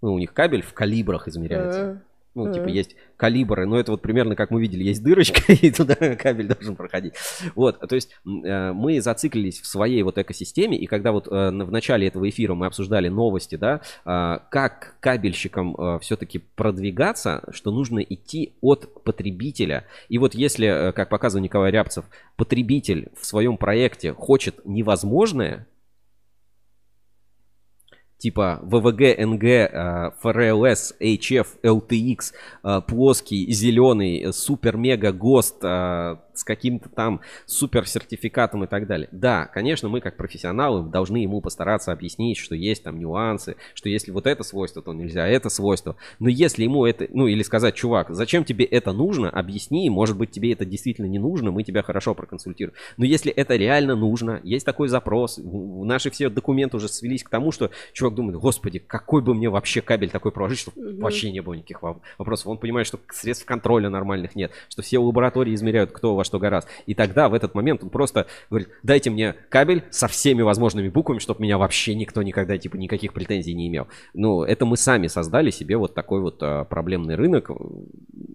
Ну, 0.04 0.14
у 0.14 0.20
них 0.20 0.32
кабель 0.32 0.62
в 0.62 0.76
калибрах 0.76 1.28
измеряется. 1.28 2.04
Ну, 2.36 2.52
типа, 2.52 2.66
Ага. 2.66 2.74
есть 2.74 2.96
калибры, 3.18 3.66
но 3.66 3.80
это 3.80 3.92
вот 3.92 4.02
примерно, 4.02 4.36
как 4.36 4.52
мы 4.52 4.62
видели, 4.62 4.84
есть 4.84 5.04
дырочка, 5.04 5.54
и 5.54 5.72
туда 5.72 5.96
кабель 5.96 6.48
должен 6.48 6.76
проходить. 6.76 7.14
Вот, 7.56 7.80
то 7.80 7.96
есть 7.96 8.12
э, 8.26 8.72
мы 8.74 9.02
зациклились 9.02 9.62
в 9.62 9.66
своей 9.66 10.04
вот 10.04 10.18
экосистеме, 10.18 10.78
и 10.78 10.86
когда 10.86 11.12
вот 11.12 11.28
э, 11.28 11.50
в 11.50 11.72
начале 11.72 12.08
этого 12.08 12.30
эфира 12.30 12.54
мы 12.54 12.66
обсуждали 12.68 13.08
новости, 13.08 13.56
да, 13.56 13.82
а, 14.04 14.40
как 14.50 14.96
кабельщикам 15.00 16.00
все-таки 16.02 16.40
продвигаться, 16.56 17.44
что 17.52 17.72
нужно 17.72 18.00
идти 18.00 18.54
от 18.62 19.04
потребителя. 19.04 19.86
И 20.10 20.18
вот 20.18 20.36
если, 20.36 20.68
э, 20.68 20.92
как 20.92 21.10
показывал 21.10 21.44
Николай 21.44 21.72
Рябцев, 21.72 22.06
потребитель 22.36 23.10
в 23.20 23.26
своем 23.26 23.58
проекте 23.58 24.14
хочет 24.14 24.60
невозможное, 24.66 25.68
типа 28.18 28.60
ВВГ, 28.64 29.18
НГ, 29.18 29.44
э, 29.44 30.12
ФРЛС, 30.22 30.94
HF, 31.00 31.48
LTX, 31.64 32.34
э, 32.64 32.82
плоский, 32.88 33.52
зеленый, 33.52 34.22
э, 34.22 34.32
супер-мега 34.32 35.12
ГОСТ 35.12 35.64
с 36.38 36.44
каким-то 36.44 36.90
там 36.90 37.22
супер 37.46 37.88
сертификатом 37.88 38.64
и 38.64 38.68
так 38.68 38.88
далее. 38.88 39.08
Да, 39.12 39.46
конечно, 39.46 39.90
мы 39.90 40.02
как 40.02 40.18
профессионалы 40.18 40.90
должны 40.90 41.18
ему 41.18 41.42
постараться 41.42 41.92
объяснить, 41.92 42.38
что 42.38 42.56
есть 42.56 42.84
там 42.84 43.00
нюансы, 43.00 43.56
что 43.74 43.90
если 43.90 44.12
вот 44.12 44.28
это 44.28 44.44
свойство, 44.44 44.82
то 44.82 44.94
нельзя 44.94 45.28
это 45.28 45.50
свойство. 45.50 45.96
Но 46.20 46.30
если 46.30 46.64
ему 46.64 46.86
это, 46.86 47.08
ну 47.12 47.28
или 47.28 47.44
сказать, 47.44 47.76
чувак, 47.76 48.08
зачем 48.10 48.44
тебе 48.44 48.66
это 48.66 48.92
нужно, 48.92 49.30
объясни, 49.30 49.90
может 49.90 50.18
быть 50.18 50.32
тебе 50.32 50.52
это 50.54 50.66
действительно 50.66 51.06
не 51.08 51.20
нужно, 51.20 51.52
мы 51.52 51.64
тебя 51.64 51.82
хорошо 51.82 52.14
проконсультируем. 52.14 52.76
Но 52.98 53.06
если 53.06 53.32
это 53.32 53.56
реально 53.56 53.96
нужно, 53.96 54.42
есть 54.44 54.66
такой 54.66 54.88
запрос, 54.90 55.40
наши 55.42 56.10
все 56.12 56.30
документы 56.30 56.78
уже 56.78 56.90
свелись 56.90 57.24
к 57.24 57.30
тому, 57.30 57.52
что 57.52 57.72
чувак 57.94 58.16
думает, 58.16 58.38
господи, 58.40 58.80
какой 58.80 59.22
бы 59.22 59.34
мне 59.34 59.50
вообще 59.50 59.82
кабель 59.82 60.10
такой 60.10 60.32
проложить, 60.32 60.60
чтобы 60.60 60.82
Мгм. 60.82 61.02
вообще 61.02 61.32
не 61.32 61.42
было 61.42 61.54
никаких 61.54 61.82
во- 61.82 62.02
вопросов. 62.18 62.48
Он 62.48 62.58
понимает, 62.58 62.88
что 62.88 63.00
средств 63.14 63.46
контроля 63.46 63.90
нормальных 63.90 64.36
нет, 64.36 64.52
что 64.70 64.82
все 64.82 64.98
лаборатории 65.00 65.54
измеряют, 65.54 65.92
кто 65.92 66.16
во 66.16 66.24
что 66.26 66.40
гораздо. 66.40 66.70
И 66.86 66.94
тогда 66.94 67.30
в 67.30 67.34
этот 67.34 67.56
момент 67.56 67.84
он 67.84 67.90
просто 67.90 68.28
говорит, 68.50 68.70
дайте 68.84 69.10
мне 69.10 69.34
кабель 69.50 69.84
со 69.90 70.08
всеми 70.08 70.42
возможными 70.42 70.90
буквами, 70.90 71.20
чтобы 71.20 71.42
меня 71.44 71.58
вообще 71.58 71.96
никто 71.96 72.22
никогда 72.22 72.58
типа 72.58 72.76
никаких 72.76 73.14
претензий 73.14 73.54
не 73.54 73.68
имел. 73.68 73.88
Ну, 74.14 74.44
это 74.44 74.66
мы 74.66 74.78
сами 74.78 75.08
создали 75.08 75.52
себе 75.52 75.78
вот 75.78 75.94
такой 75.94 76.22
вот 76.22 76.40
а, 76.42 76.66
проблемный 76.66 77.16
рынок 77.16 77.52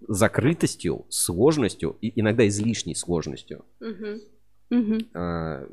закрытостью, 0.07 1.05
сложностью 1.09 1.97
и 2.01 2.19
иногда 2.19 2.47
излишней 2.47 2.95
сложностью. 2.95 3.65
Мгм. 3.79 4.21
Мгм. 4.69 4.99
А, 5.13 5.67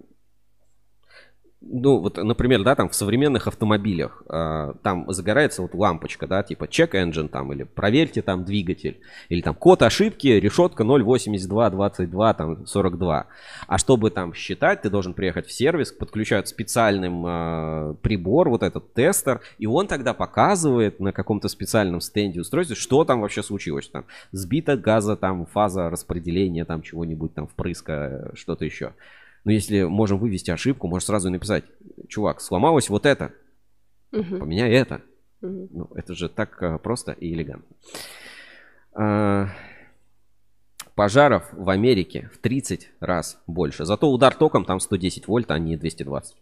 ну, 1.71 1.99
вот, 2.01 2.17
например, 2.17 2.63
да, 2.63 2.75
там 2.75 2.89
в 2.89 2.95
современных 2.95 3.47
автомобилях 3.47 4.23
а, 4.29 4.75
там 4.83 5.05
загорается 5.13 5.63
вот 5.63 5.75
лампочка, 5.75 6.27
да, 6.27 6.43
типа 6.43 6.65
check 6.65 6.93
engine 6.93 7.29
там, 7.29 7.53
или 7.53 7.65
проверьте 7.65 8.23
там 8.23 8.45
двигатель, 8.45 9.01
или 9.29 9.43
там 9.43 9.55
код 9.55 9.83
ошибки, 9.83 10.29
решетка 10.29 10.85
082 10.85 11.71
22 11.71 12.35
там 12.35 12.67
42. 12.67 13.27
А 13.67 13.79
чтобы 13.79 14.11
там 14.11 14.33
считать, 14.35 14.83
ты 14.83 14.91
должен 14.91 15.13
приехать 15.13 15.47
в 15.47 15.53
сервис, 15.53 15.93
подключают 15.93 16.49
специальным 16.49 17.25
а, 17.27 17.95
прибор, 18.03 18.49
вот 18.49 18.63
этот 18.63 18.95
тестер, 18.95 19.41
и 19.59 19.67
он 19.67 19.87
тогда 19.87 20.15
показывает 20.15 21.01
на 21.01 21.13
каком-то 21.13 21.49
специальном 21.49 22.01
стенде 22.01 22.41
устройства, 22.41 22.77
что 22.77 23.05
там 23.05 23.21
вообще 23.21 23.43
случилось. 23.43 23.89
Там 23.89 24.07
сбита 24.33 24.77
газа, 24.77 25.17
там 25.17 25.47
фаза 25.47 25.91
распределения, 25.91 26.65
там 26.65 26.83
чего-нибудь, 26.83 27.35
там 27.35 27.47
впрыска, 27.47 28.31
что-то 28.35 28.65
еще. 28.65 28.93
Но 29.49 29.53
если 29.53 29.85
можем 29.85 30.19
вывести 30.19 30.51
ошибку, 30.51 30.89
можешь 30.89 31.07
сразу 31.07 31.31
написать, 31.31 31.65
чувак, 32.07 32.43
сломалось 32.43 32.91
вот 32.91 33.07
это, 33.07 33.33
Мгм. 34.13 34.41
поменяй 34.41 34.71
это. 34.73 35.01
Мгм. 35.41 35.69
Ну, 35.71 35.91
это 35.95 36.15
же 36.15 36.29
так 36.29 36.63
а, 36.63 36.77
просто 36.77 37.13
и 37.13 37.33
элегантно. 37.33 37.75
А, 38.93 39.49
Пожаров 40.95 41.49
в 41.53 41.71
Америке 41.71 42.29
в 42.35 42.37
30 42.37 42.91
раз 43.01 43.41
больше. 43.47 43.87
Зато 43.87 44.13
удар 44.13 44.35
током 44.35 44.67
там 44.67 44.81
110 44.81 45.29
вольт, 45.29 45.51
а 45.51 45.59
не 45.59 45.79
220. 45.79 46.37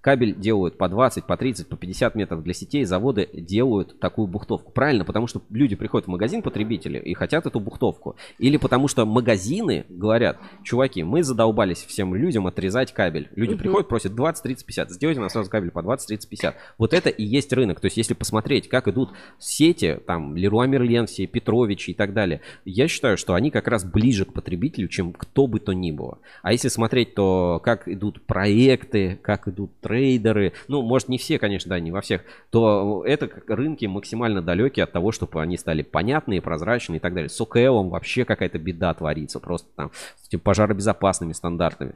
Кабель 0.00 0.34
делают 0.34 0.78
по 0.78 0.88
20, 0.88 1.24
по 1.24 1.36
30, 1.36 1.68
по 1.68 1.76
50 1.76 2.14
метров 2.14 2.42
для 2.42 2.54
сетей. 2.54 2.84
Заводы 2.84 3.28
делают 3.32 3.98
такую 3.98 4.28
бухтовку. 4.28 4.70
Правильно, 4.72 5.04
потому 5.04 5.26
что 5.26 5.42
люди 5.50 5.76
приходят 5.76 6.06
в 6.06 6.10
магазин, 6.10 6.42
потребители, 6.42 6.98
и 6.98 7.14
хотят 7.14 7.46
эту 7.46 7.60
бухтовку. 7.60 8.16
Или 8.38 8.56
потому 8.56 8.88
что 8.88 9.04
магазины 9.06 9.84
говорят, 9.88 10.38
чуваки, 10.62 11.02
мы 11.02 11.22
задолбались 11.22 11.84
всем 11.84 12.14
людям 12.14 12.46
отрезать 12.46 12.92
кабель. 12.92 13.28
Люди 13.34 13.50
Мгм. 13.54 13.58
приходят, 13.58 13.88
просят 13.88 14.14
20, 14.14 14.42
30, 14.42 14.66
50. 14.66 14.90
Сделайте 14.90 15.20
нам 15.20 15.30
сразу 15.30 15.50
кабель 15.50 15.70
по 15.70 15.82
20, 15.82 16.08
30, 16.08 16.28
50. 16.28 16.56
Вот 16.78 16.94
это 16.94 17.08
и 17.10 17.24
есть 17.24 17.52
рынок. 17.52 17.80
То 17.80 17.86
есть, 17.86 17.96
если 17.96 18.14
посмотреть, 18.14 18.68
как 18.68 18.88
идут 18.88 19.10
сети, 19.38 19.98
там, 20.06 20.36
Леруа 20.36 20.66
Мерлен, 20.66 21.06
все, 21.06 21.26
Петрович 21.26 21.88
и 21.88 21.94
так 21.94 22.12
далее, 22.14 22.40
я 22.64 22.88
считаю, 22.88 23.16
что 23.16 23.34
они 23.34 23.50
как 23.50 23.68
раз 23.68 23.84
ближе 23.84 24.24
к 24.24 24.32
потребителю, 24.32 24.88
чем 24.88 25.12
кто 25.12 25.46
бы 25.46 25.60
то 25.60 25.72
ни 25.72 25.90
было. 25.90 26.18
А 26.42 26.52
если 26.52 26.68
смотреть, 26.68 27.14
то 27.14 27.60
как 27.62 27.88
идут 27.88 28.22
проекты, 28.22 29.18
как 29.22 29.48
идут 29.48 29.70
трейдеры, 29.88 30.52
ну, 30.68 30.82
может, 30.82 31.08
не 31.08 31.18
все, 31.18 31.38
конечно, 31.38 31.70
да, 31.70 31.80
не 31.80 31.90
во 31.90 32.00
всех, 32.00 32.22
то 32.50 33.02
это 33.06 33.28
рынки 33.48 33.86
максимально 33.86 34.42
далекие 34.42 34.84
от 34.84 34.92
того, 34.92 35.10
чтобы 35.12 35.42
они 35.42 35.56
стали 35.56 35.82
понятные, 35.82 36.40
прозрачные 36.40 36.98
и 36.98 37.00
так 37.00 37.14
далее. 37.14 37.28
С 37.28 37.40
ОКЛом 37.40 37.90
вообще 37.90 38.24
какая-то 38.24 38.58
беда 38.58 38.94
творится, 38.94 39.40
просто 39.40 39.68
там 39.74 39.90
с 40.22 40.28
этими 40.28 40.40
пожаробезопасными 40.40 41.32
стандартами. 41.32 41.94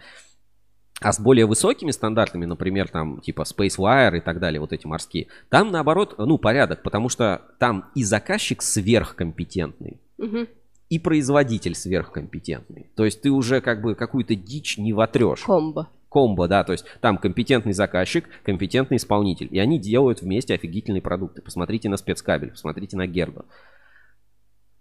А 1.00 1.12
с 1.12 1.18
более 1.20 1.46
высокими 1.46 1.90
стандартами, 1.90 2.44
например, 2.44 2.88
там 2.88 3.20
типа 3.20 3.42
SpaceWire 3.42 4.18
и 4.18 4.20
так 4.20 4.38
далее, 4.38 4.60
вот 4.60 4.72
эти 4.72 4.86
морские, 4.86 5.26
там 5.48 5.70
наоборот, 5.72 6.14
ну, 6.18 6.38
порядок, 6.38 6.82
потому 6.82 7.08
что 7.08 7.42
там 7.58 7.86
и 7.96 8.04
заказчик 8.04 8.62
сверхкомпетентный, 8.62 10.00
Мгм. 10.18 10.46
и 10.90 10.98
производитель 11.00 11.74
сверхкомпетентный. 11.74 12.86
То 12.94 13.04
есть 13.04 13.20
ты 13.22 13.30
уже 13.30 13.60
как 13.60 13.82
бы 13.82 13.94
какую-то 13.96 14.36
дичь 14.36 14.78
не 14.78 14.92
вотрешь. 14.92 15.42
Комбо. 15.42 15.88
Комбо, 16.12 16.46
да, 16.46 16.62
то 16.62 16.72
есть 16.72 16.84
там 17.00 17.16
компетентный 17.16 17.72
заказчик, 17.72 18.28
компетентный 18.44 18.98
исполнитель. 18.98 19.48
И 19.50 19.58
они 19.58 19.78
делают 19.78 20.20
вместе 20.20 20.52
офигительные 20.52 21.00
продукты. 21.00 21.40
Посмотрите 21.40 21.88
на 21.88 21.96
спецкабель, 21.96 22.50
посмотрите 22.50 22.98
на 22.98 23.06
Гербо. 23.06 23.46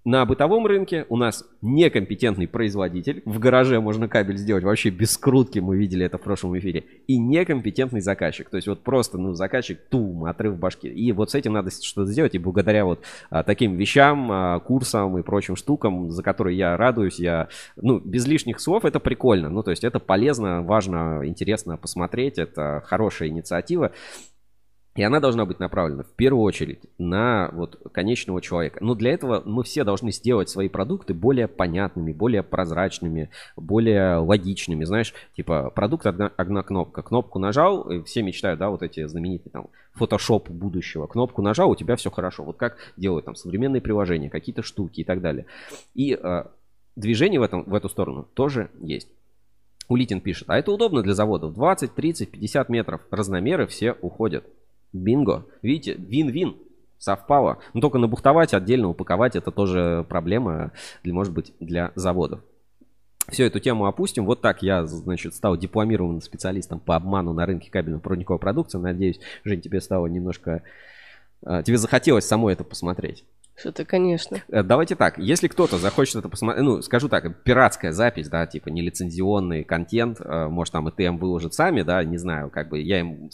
На 0.04 0.26
бытовом 0.26 0.66
рынке 0.66 1.06
у 1.10 1.18
нас 1.18 1.46
некомпетентный 1.62 2.48
производитель. 2.48 3.22
В 3.26 3.38
гараже 3.38 3.80
можно 3.80 4.08
кабель 4.08 4.38
сделать 4.38 4.64
вообще 4.64 4.90
без 4.90 5.12
скрутки, 5.12 5.60
мы 5.60 5.78
видели 5.78 6.04
это 6.04 6.18
в 6.18 6.22
прошлом 6.22 6.58
эфире. 6.58 6.86
И 7.06 7.20
некомпетентный 7.20 8.02
заказчик. 8.02 8.50
То 8.50 8.56
есть 8.56 8.68
вот 8.68 8.82
просто, 8.82 9.20
ну, 9.20 9.34
заказчик 9.34 9.80
тум, 9.90 10.26
отрыв 10.26 10.58
башки. 10.58 10.88
И 10.88 11.12
вот 11.12 11.30
с 11.30 11.36
этим 11.36 11.54
надо 11.54 11.70
что-то 11.70 12.12
сделать. 12.12 12.34
И 12.34 12.40
благодаря 12.40 12.86
вот 12.86 13.04
а, 13.30 13.44
таким 13.44 13.76
вещам, 13.76 14.32
а, 14.32 14.60
курсам 14.60 15.20
и 15.20 15.22
прочим 15.22 15.56
штукам, 15.56 16.10
за 16.10 16.24
которые 16.24 16.58
я 16.58 16.78
радуюсь, 16.78 17.20
я, 17.20 17.50
ну, 17.76 18.00
без 18.00 18.26
лишних 18.26 18.60
слов, 18.60 18.86
это 18.86 19.00
прикольно. 19.00 19.50
Ну, 19.50 19.62
то 19.62 19.70
есть 19.70 19.84
это 19.84 20.00
полезно, 20.00 20.64
важно, 20.64 21.22
интересно 21.26 21.78
посмотреть. 21.78 22.40
Это 22.40 22.82
хорошая 22.88 23.30
инициатива. 23.30 23.92
И 24.96 25.04
она 25.04 25.22
должна 25.22 25.46
быть 25.46 25.60
направлена 25.60 26.04
в 26.04 26.12
первую 26.12 26.44
очередь 26.44 26.82
на 26.98 27.50
вот 27.54 27.80
конечного 27.94 28.42
человека. 28.42 28.84
Но 28.84 28.94
для 28.94 29.12
этого 29.12 29.42
мы 29.46 29.64
все 29.64 29.86
должны 29.86 30.12
сделать 30.12 30.50
свои 30.50 30.68
продукты 30.68 31.14
более 31.14 31.48
понятными, 31.48 32.12
более 32.12 32.44
прозрачными, 32.44 33.30
более 33.56 34.18
логичными. 34.18 34.84
Знаешь, 34.84 35.14
типа 35.36 35.72
продукт 35.74 36.06
одна, 36.06 36.32
одна 36.36 36.62
кнопка. 36.62 37.04
Кнопку 37.04 37.40
нажал, 37.40 37.90
и 37.90 38.04
все 38.04 38.22
мечтают, 38.22 38.60
да, 38.60 38.70
вот 38.70 38.84
эти 38.84 39.06
знаменитые 39.08 39.52
там 39.52 39.68
фотошоп 39.94 40.50
будущего. 40.50 41.08
Кнопку 41.08 41.42
нажал, 41.42 41.70
у 41.70 41.76
тебя 41.78 41.96
все 41.96 42.12
хорошо. 42.12 42.44
Вот 42.44 42.58
как 42.58 42.76
делают 42.98 43.26
там 43.26 43.36
современные 43.36 43.82
приложения, 43.82 44.30
какие-то 44.30 44.62
штуки 44.62 45.02
и 45.02 45.04
так 45.06 45.22
далее. 45.22 45.46
И 45.94 46.20
э, 46.22 46.44
движение 46.98 47.40
в, 47.40 47.44
этом, 47.44 47.64
в 47.64 47.74
эту 47.74 47.88
сторону 47.88 48.28
тоже 48.34 48.70
есть. 48.82 49.08
Улитин 49.88 50.20
пишет, 50.20 50.50
а 50.50 50.58
это 50.58 50.72
удобно 50.72 51.02
для 51.02 51.14
заводов. 51.14 51.54
20, 51.54 51.96
30, 51.96 52.32
50 52.32 52.70
метров. 52.70 53.02
Разномеры 53.10 53.68
все 53.68 53.94
уходят. 54.02 54.46
Бинго. 54.94 55.46
Видите, 55.62 55.94
вин-вин. 55.94 56.56
Совпало. 56.98 57.58
Но 57.74 57.82
только 57.82 57.98
набухтовать, 57.98 58.54
отдельно 58.54 58.88
упаковать, 58.88 59.36
это 59.36 59.50
тоже 59.50 60.06
проблема, 60.08 60.72
для, 61.04 61.16
может 61.16 61.34
быть, 61.34 61.52
для 61.60 61.92
заводов. 61.96 62.42
Все 63.28 63.48
эту 63.48 63.60
тему 63.60 63.88
опустим. 63.88 64.26
Вот 64.26 64.42
так 64.42 64.62
я, 64.62 64.86
значит, 64.86 65.34
стал 65.34 65.58
дипломированным 65.58 66.22
специалистом 66.22 66.80
по 66.80 66.96
обману 66.96 67.34
на 67.34 67.48
рынке 67.48 67.72
кабельно-проводниковой 67.72 68.40
продукции. 68.40 68.78
Надеюсь, 68.78 69.20
Жень, 69.44 69.62
тебе 69.62 69.82
стало 69.82 70.06
немножко... 70.08 70.62
а, 71.44 71.64
Тебе 71.64 71.78
захотелось 71.78 72.26
самой 72.26 72.54
это 72.54 72.64
посмотреть. 72.64 73.24
Что-то, 73.56 73.86
конечно. 73.86 74.42
Э, 74.50 74.64
Давайте 74.64 74.96
так, 74.96 75.18
если 75.18 75.48
кто-то 75.48 75.78
захочет 75.78 76.16
это 76.16 76.30
посмотреть, 76.30 76.64
ну, 76.64 76.82
скажу 76.82 77.10
так, 77.10 77.44
пиратская 77.44 77.92
запись, 77.92 78.28
да, 78.28 78.48
типа 78.48 78.70
нелицензионный 78.70 79.64
контент, 79.64 80.20
э, 80.20 80.48
может, 80.48 80.72
там 80.72 80.90
ИТМ 80.90 81.18
выложит 81.18 81.54
сами, 81.54 81.84
да, 81.84 82.04
не 82.04 82.18
знаю, 82.18 82.50
как 82.50 82.70
бы 82.70 82.80
я 82.80 83.00
им 83.00 83.30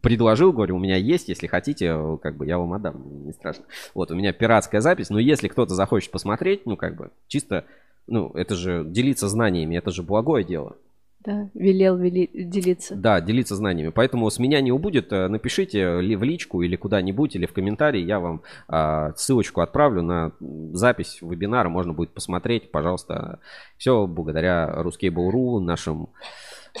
предложил, 0.00 0.52
говорю, 0.52 0.76
у 0.76 0.78
меня 0.78 0.96
есть, 0.96 1.28
если 1.28 1.46
хотите, 1.46 1.86
э, 1.86 2.18
как 2.22 2.36
бы 2.36 2.46
я 2.46 2.58
вам 2.58 2.72
отдам, 2.72 3.26
не 3.26 3.32
страшно. 3.32 3.64
Вот, 3.94 4.10
у 4.10 4.14
меня 4.14 4.32
пиратская 4.32 4.80
запись, 4.80 5.10
но 5.10 5.18
если 5.18 5.48
кто-то 5.48 5.74
захочет 5.74 6.10
посмотреть, 6.10 6.66
ну, 6.66 6.76
как 6.76 6.96
бы, 6.96 7.10
чисто, 7.28 7.64
ну, 8.06 8.30
это 8.34 8.54
же 8.54 8.84
делиться 8.86 9.28
знаниями, 9.28 9.76
это 9.76 9.90
же 9.90 10.02
благое 10.02 10.44
дело. 10.44 10.76
Да, 11.22 11.50
велел 11.52 11.98
вели- 11.98 12.30
делиться. 12.32 12.96
Да, 12.96 13.20
делиться 13.20 13.54
знаниями. 13.54 13.90
Поэтому 13.90 14.30
с 14.30 14.38
меня 14.38 14.62
не 14.62 14.72
убудет. 14.72 15.12
Э, 15.12 15.28
Напишите 15.28 16.00
ли 16.00 16.16
в 16.16 16.22
личку 16.22 16.62
или 16.62 16.76
куда-нибудь, 16.76 17.36
или 17.36 17.44
в 17.44 17.52
комментарии. 17.52 18.00
Я 18.00 18.20
вам 18.20 18.40
а, 18.68 19.12
ссылочку 19.16 19.60
отправлю 19.60 20.00
на 20.00 20.32
запись 20.72 21.18
вебинара. 21.20 21.68
Можно 21.68 21.92
будет 21.92 22.14
посмотреть, 22.14 22.70
пожалуйста. 22.70 23.38
Все 23.76 24.06
благодаря 24.06 24.74
Ruskable.ru, 24.78 25.60
нашим 25.60 26.08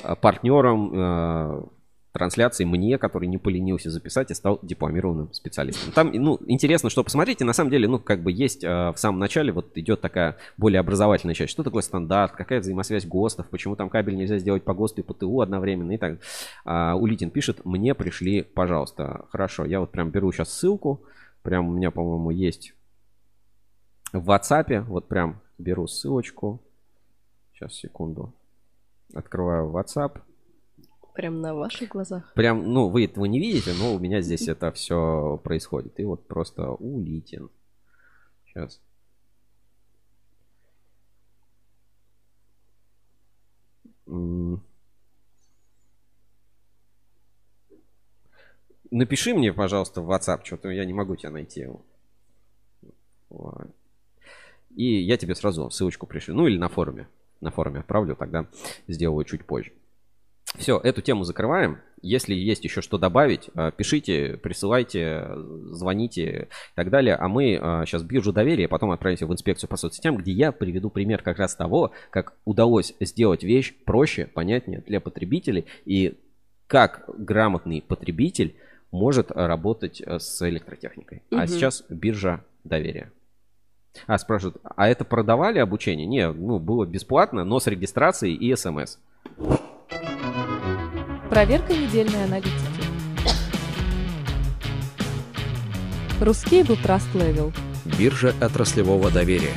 а, 0.02 0.14
партнерам, 0.14 1.70
трансляции 2.12 2.64
мне, 2.64 2.98
который 2.98 3.28
не 3.28 3.38
поленился 3.38 3.90
записать 3.90 4.30
и 4.30 4.34
стал 4.34 4.58
дипломированным 4.62 5.32
специалистом. 5.32 5.92
Там, 5.92 6.10
ну, 6.12 6.38
интересно, 6.46 6.90
что 6.90 7.04
посмотрите, 7.04 7.44
на 7.44 7.52
самом 7.52 7.70
деле, 7.70 7.88
ну, 7.88 7.98
как 7.98 8.22
бы 8.22 8.32
есть 8.32 8.64
э, 8.64 8.68
в 8.68 8.96
самом 8.96 9.18
начале, 9.20 9.52
вот 9.52 9.76
идет 9.76 10.00
такая 10.00 10.36
более 10.56 10.80
образовательная 10.80 11.34
часть. 11.34 11.52
Что 11.52 11.62
такое 11.62 11.82
стандарт, 11.82 12.32
какая 12.32 12.60
взаимосвязь 12.60 13.06
ГОСТов, 13.06 13.48
почему 13.48 13.76
там 13.76 13.88
кабель 13.88 14.16
нельзя 14.16 14.38
сделать 14.38 14.64
по 14.64 14.74
ГОСТу 14.74 15.02
и 15.02 15.04
по 15.04 15.14
ТУ 15.14 15.40
одновременно 15.40 15.92
и 15.92 15.98
так. 15.98 16.18
А, 16.64 16.96
Улитин 16.96 17.30
пишет, 17.30 17.64
мне 17.64 17.94
пришли, 17.94 18.42
пожалуйста. 18.42 19.26
Хорошо, 19.30 19.64
я 19.64 19.80
вот 19.80 19.92
прям 19.92 20.10
беру 20.10 20.32
сейчас 20.32 20.52
ссылку, 20.52 21.02
прям 21.42 21.68
у 21.68 21.72
меня, 21.72 21.90
по-моему, 21.90 22.30
есть 22.30 22.74
в 24.12 24.30
WhatsApp, 24.30 24.82
вот 24.82 25.06
прям 25.06 25.40
беру 25.58 25.86
ссылочку. 25.86 26.60
Сейчас, 27.54 27.74
секунду. 27.74 28.32
Открываю 29.14 29.70
WhatsApp. 29.70 30.20
Прям 31.14 31.40
на 31.40 31.54
ваших 31.54 31.90
глазах. 31.90 32.32
Прям, 32.34 32.72
ну, 32.72 32.88
вы 32.88 33.04
этого 33.04 33.24
не 33.24 33.38
видите, 33.38 33.72
но 33.78 33.94
у 33.94 33.98
меня 33.98 34.20
здесь 34.20 34.48
это 34.48 34.72
все 34.72 35.40
происходит. 35.42 35.98
И 36.00 36.04
вот 36.04 36.26
просто 36.26 36.70
улитин. 36.72 37.50
Сейчас. 38.46 38.80
Напиши 48.90 49.34
мне, 49.34 49.52
пожалуйста, 49.52 50.00
в 50.02 50.10
WhatsApp, 50.10 50.44
что-то 50.44 50.68
я 50.70 50.84
не 50.84 50.92
могу 50.92 51.14
тебя 51.16 51.30
найти. 51.30 51.68
Вот. 53.28 53.68
И 54.74 55.02
я 55.02 55.16
тебе 55.16 55.34
сразу 55.34 55.70
ссылочку 55.70 56.06
пришлю. 56.06 56.34
Ну 56.34 56.46
или 56.46 56.58
на 56.58 56.68
форуме. 56.68 57.08
На 57.40 57.50
форуме 57.50 57.80
отправлю, 57.80 58.16
тогда 58.16 58.46
сделаю 58.88 59.24
чуть 59.24 59.44
позже. 59.44 59.72
Все, 60.56 60.78
эту 60.78 61.00
тему 61.00 61.24
закрываем. 61.24 61.78
Если 62.02 62.34
есть 62.34 62.64
еще 62.64 62.80
что 62.80 62.98
добавить, 62.98 63.50
э, 63.54 63.72
пишите, 63.76 64.36
присылайте, 64.42 65.28
звоните 65.70 66.48
и 66.72 66.74
так 66.74 66.90
далее. 66.90 67.14
А 67.14 67.28
мы 67.28 67.58
сейчас 67.86 68.02
биржу 68.02 68.32
доверия, 68.32 68.68
потом 68.68 68.90
отправимся 68.90 69.26
в 69.26 69.32
инспекцию 69.32 69.68
по 69.70 69.76
соцсетям, 69.76 70.16
где 70.16 70.32
я 70.32 70.52
приведу 70.52 70.90
пример 70.90 71.22
как 71.22 71.38
раз 71.38 71.54
того, 71.54 71.92
как 72.10 72.34
удалось 72.44 72.94
сделать 73.00 73.42
вещь 73.42 73.74
проще, 73.84 74.26
понятнее 74.26 74.82
для 74.86 75.00
потребителей 75.00 75.66
и 75.84 76.18
как 76.66 77.04
грамотный 77.18 77.82
потребитель 77.82 78.56
может 78.92 79.30
работать 79.30 80.00
э, 80.04 80.18
с 80.18 80.46
электротехникой. 80.48 81.22
А 81.30 81.36
Мгм. 81.36 81.46
сейчас 81.48 81.84
биржа 81.88 82.44
доверия. 82.64 83.12
А, 84.06 84.18
спрашивают, 84.18 84.56
а 84.62 84.88
это 84.88 85.04
продавали 85.04 85.58
обучение? 85.58 86.06
Не, 86.06 86.32
ну, 86.32 86.58
было 86.58 86.86
бесплатно, 86.86 87.44
но 87.44 87.58
с 87.60 87.66
регистрацией 87.66 88.34
и 88.36 88.54
смс. 88.54 88.98
Проверка 91.30 91.72
недельной 91.72 92.24
аналитики. 92.24 92.50
Ruscable 96.20 96.76
Trust 96.82 97.06
Level. 97.14 97.54
Биржа 97.96 98.34
отраслевого 98.40 99.12
доверия. 99.12 99.54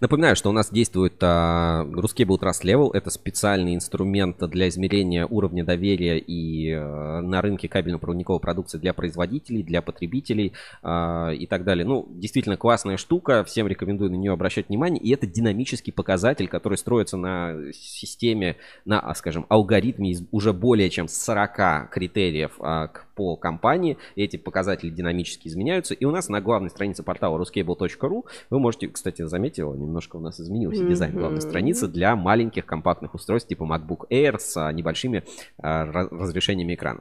Напоминаю, 0.00 0.36
что 0.36 0.50
у 0.50 0.52
нас 0.52 0.70
действует 0.70 1.14
а, 1.20 1.84
Ruscable 1.84 2.38
Trust 2.38 2.62
Level. 2.64 2.90
Это 2.92 3.10
специальный 3.10 3.74
инструмент 3.74 4.38
для 4.50 4.68
измерения 4.68 5.26
уровня 5.26 5.64
доверия 5.64 6.18
и 6.18 6.72
а, 6.72 7.20
на 7.20 7.40
рынке 7.40 7.68
кабельно-проводниковой 7.68 8.40
продукции 8.40 8.78
для 8.78 8.92
производителей, 8.92 9.62
для 9.62 9.82
потребителей 9.82 10.52
а, 10.82 11.30
и 11.30 11.46
так 11.46 11.64
далее. 11.64 11.86
Ну, 11.86 12.08
действительно 12.10 12.56
классная 12.56 12.96
штука. 12.96 13.44
Всем 13.44 13.66
рекомендую 13.68 14.10
на 14.10 14.16
нее 14.16 14.32
обращать 14.32 14.68
внимание. 14.68 15.02
И 15.02 15.12
это 15.12 15.26
динамический 15.26 15.92
показатель, 15.92 16.48
который 16.48 16.78
строится 16.78 17.16
на 17.16 17.72
системе, 17.72 18.56
на, 18.84 19.00
а, 19.00 19.14
скажем, 19.14 19.46
алгоритме 19.48 20.10
из 20.10 20.22
уже 20.32 20.52
более 20.52 20.90
чем 20.90 21.08
40 21.08 21.90
критериев 21.90 22.52
а, 22.58 22.88
к- 22.88 23.03
по 23.14 23.36
компании. 23.36 23.98
Эти 24.16 24.36
показатели 24.36 24.90
динамически 24.90 25.48
изменяются. 25.48 25.94
И 25.94 26.04
у 26.04 26.10
нас 26.10 26.28
на 26.28 26.40
главной 26.40 26.70
странице 26.70 27.02
портала 27.02 27.38
ruscable.ru 27.38 28.24
вы 28.50 28.58
можете, 28.58 28.88
кстати, 28.88 29.22
заметила, 29.22 29.74
немножко 29.74 30.16
у 30.16 30.20
нас 30.20 30.40
изменился 30.40 30.84
дизайн 30.84 31.16
главной 31.16 31.40
страницы 31.40 31.88
для 31.88 32.16
маленьких 32.16 32.66
компактных 32.66 33.14
устройств 33.14 33.48
типа 33.48 33.64
MacBook 33.64 34.08
Air 34.10 34.38
с 34.38 34.72
небольшими 34.72 35.24
а, 35.58 35.84
разрешениями 35.84 36.74
экрана. 36.74 37.00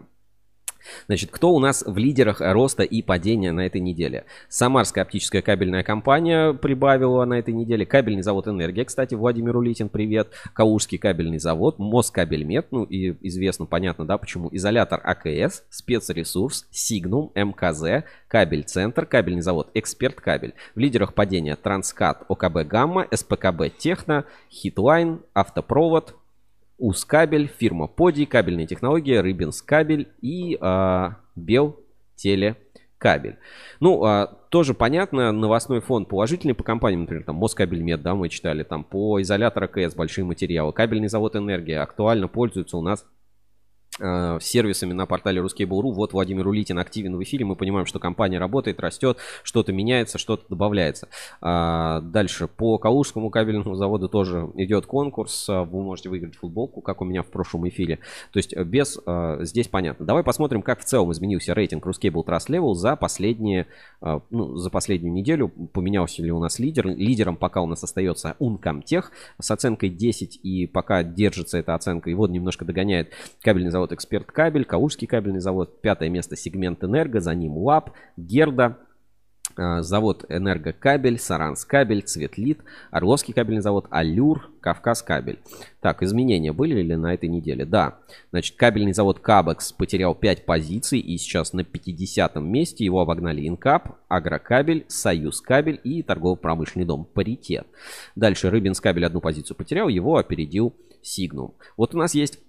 Значит, 1.08 1.32
кто 1.32 1.52
у 1.52 1.60
нас 1.60 1.84
в 1.86 1.98
лидерах 1.98 2.42
роста 2.42 2.84
и 2.84 3.02
падения 3.02 3.52
на 3.52 3.66
этой 3.66 3.82
неделе? 3.82 4.26
Самарская 4.50 5.04
оптическая 5.04 5.42
кабельная 5.42 5.84
компания 5.84 6.54
прибавила 6.54 7.26
на 7.26 7.36
этой 7.36 7.54
неделе. 7.54 7.86
Кабельный 7.86 8.22
завод 8.22 8.48
«Энергия», 8.48 8.86
кстати, 8.86 9.16
Владимир 9.16 9.58
Улитин, 9.58 9.90
привет. 9.90 10.30
Калужский 10.54 10.98
кабельный 10.98 11.40
завод, 11.40 11.80
Москабельмет, 11.80 12.68
ну 12.72 12.84
и 12.84 13.16
известно, 13.28 13.66
понятно, 13.66 14.06
да, 14.06 14.18
почему. 14.18 14.50
Изолятор 14.52 15.02
АКС, 15.04 15.64
спецресурс, 15.70 16.68
Сигнум, 16.72 17.32
МКЗ, 17.36 18.06
Кабель 18.28 18.64
Центр, 18.64 19.06
кабельный 19.06 19.42
завод 19.42 19.70
Эксперт 19.74 20.16
Кабель. 20.16 20.54
В 20.76 20.80
лидерах 20.80 21.14
падения 21.14 21.56
Транскат, 21.56 22.24
ОКБ 22.28 22.68
Гамма, 22.68 23.08
СПКБ 23.12 23.78
Техно, 23.78 24.26
Хитлайн, 24.50 25.22
Автопровод, 25.34 26.16
Ускабель, 26.84 27.48
фирма 27.48 27.88
Поди, 27.88 28.26
кабельные 28.26 28.68
технологии, 28.68 29.16
Рыбинс 29.16 29.62
кабель 29.62 30.10
и 30.22 30.58
а, 30.60 31.16
Бел 31.34 31.80
Телекабель. 32.18 33.38
Ну, 33.80 34.04
а, 34.04 34.28
тоже 34.50 34.74
понятно, 34.74 35.32
новостной 35.32 35.80
фон 35.80 36.06
положительный 36.06 36.54
по 36.54 36.66
компаниям, 36.66 37.04
например, 37.04 37.24
там 37.24 37.38
Москабельмет, 37.38 38.02
да, 38.02 38.16
мы 38.16 38.28
читали, 38.28 38.64
там 38.64 38.84
по 38.84 39.22
изолятор 39.22 39.64
АКС 39.64 39.96
большие 39.96 40.26
материалы, 40.26 40.74
кабельный 40.74 41.08
завод 41.08 41.38
Энергия 41.38 41.80
актуально 41.80 42.28
пользуются 42.28 42.76
у 42.76 42.82
нас 42.82 43.06
сервисами 43.98 44.94
на 44.94 45.06
портале 45.06 45.42
Ruskable.ru. 45.42 45.92
Вот 45.94 46.14
Владимир 46.14 46.48
Улитин 46.48 46.80
активен 46.80 47.16
в 47.18 47.24
эфире. 47.24 47.46
Мы 47.46 47.56
понимаем, 47.56 47.86
что 47.86 48.00
компания 48.00 48.40
работает, 48.40 48.80
растет, 48.80 49.18
что-то 49.44 49.74
меняется, 49.74 50.18
что-то 50.18 50.46
добавляется. 50.50 51.08
А, 51.42 52.02
Дальше 52.02 52.48
по 52.48 52.78
Калужскому 52.78 53.30
кабельному 53.30 53.76
заводу 53.76 54.10
тоже 54.10 54.50
идет 54.56 54.86
конкурс. 54.86 55.50
А, 55.50 55.64
Вы 55.64 55.82
можете 55.82 56.10
выиграть 56.10 56.36
футболку, 56.36 56.82
как 56.82 57.02
у 57.02 57.06
меня 57.06 57.24
в 57.24 57.28
прошлом 57.28 57.68
эфире. 57.68 58.00
То 58.32 58.40
есть 58.40 58.54
э, 58.54 58.64
без 58.64 59.00
э, 59.06 59.40
здесь 59.42 59.68
понятно. 59.68 60.06
Давай 60.06 60.24
посмотрим, 60.24 60.62
как 60.62 60.80
в 60.80 60.86
целом 60.86 61.12
изменился 61.12 61.54
рейтинг 61.54 61.86
Ruscable 61.86 62.26
Trust 62.26 62.50
Level 62.50 62.74
за 62.74 62.96
последние, 62.96 63.68
э, 64.02 64.20
ну, 64.30 64.56
за 64.56 64.70
последнюю 64.70 65.14
неделю. 65.14 65.50
Поменялся 65.50 66.24
ли 66.24 66.32
у 66.32 66.40
нас 66.40 66.60
лидер? 66.60 66.88
Лидером 66.88 67.36
пока 67.36 67.62
у 67.62 67.66
нас 67.66 67.84
остается 67.84 68.36
Uncomtech 68.40 69.06
с 69.40 69.52
оценкой 69.52 69.90
10 69.90 70.40
и 70.44 70.68
пока 70.68 71.04
держится 71.04 71.58
эта 71.58 71.76
оценка. 71.76 72.10
Его 72.10 72.28
немножко 72.28 72.66
догоняет 72.66 73.12
кабельный 73.42 73.72
завод 73.72 73.83
Эксперт 73.92 74.32
Кабель, 74.32 74.66
Калужский 74.66 75.08
кабельный 75.08 75.40
завод, 75.40 75.82
пятое 75.82 76.10
место 76.10 76.36
сегмент 76.36 76.84
Энерго, 76.84 77.20
за 77.20 77.34
ним 77.36 77.58
УАП, 77.58 77.92
Герда, 78.16 78.78
э, 79.58 79.82
завод 79.82 80.26
Энергокабель, 80.30 81.20
Саранскабель, 81.20 82.04
Цветлит, 82.04 82.60
Орловский 82.92 83.34
кабельный 83.34 83.62
завод, 83.62 83.88
Алюр, 83.90 84.50
Кавказ 84.62 85.02
кабель. 85.02 85.40
Так, 85.82 86.04
изменения 86.04 86.54
были 86.54 86.82
ли 86.82 86.96
на 86.96 87.14
этой 87.14 87.28
неделе? 87.28 87.66
Да. 87.66 88.00
Значит, 88.32 88.56
кабельный 88.56 88.94
завод 88.94 89.20
Кабекс 89.20 89.74
потерял 89.74 90.16
5 90.16 90.46
позиций 90.46 91.00
и 91.00 91.18
сейчас 91.18 91.52
на 91.54 91.64
50 91.64 92.36
месте. 92.38 92.86
Его 92.86 93.02
обогнали 93.02 93.46
Инкап, 93.48 93.98
Агрокабель, 94.08 94.86
Союз 94.88 95.42
кабель 95.42 95.82
и 95.84 96.02
торгово-промышленный 96.02 96.86
дом 96.86 97.06
Паритет. 97.06 97.68
Дальше 98.16 98.50
Рыбинс 98.50 98.80
кабель 98.80 99.06
одну 99.06 99.20
позицию 99.20 99.58
потерял, 99.58 99.90
его 99.90 100.18
опередил 100.18 100.74
Сигнум. 101.04 101.56
Вот 101.76 101.94
у 101.94 101.98
нас 101.98 102.16
есть 102.16 102.40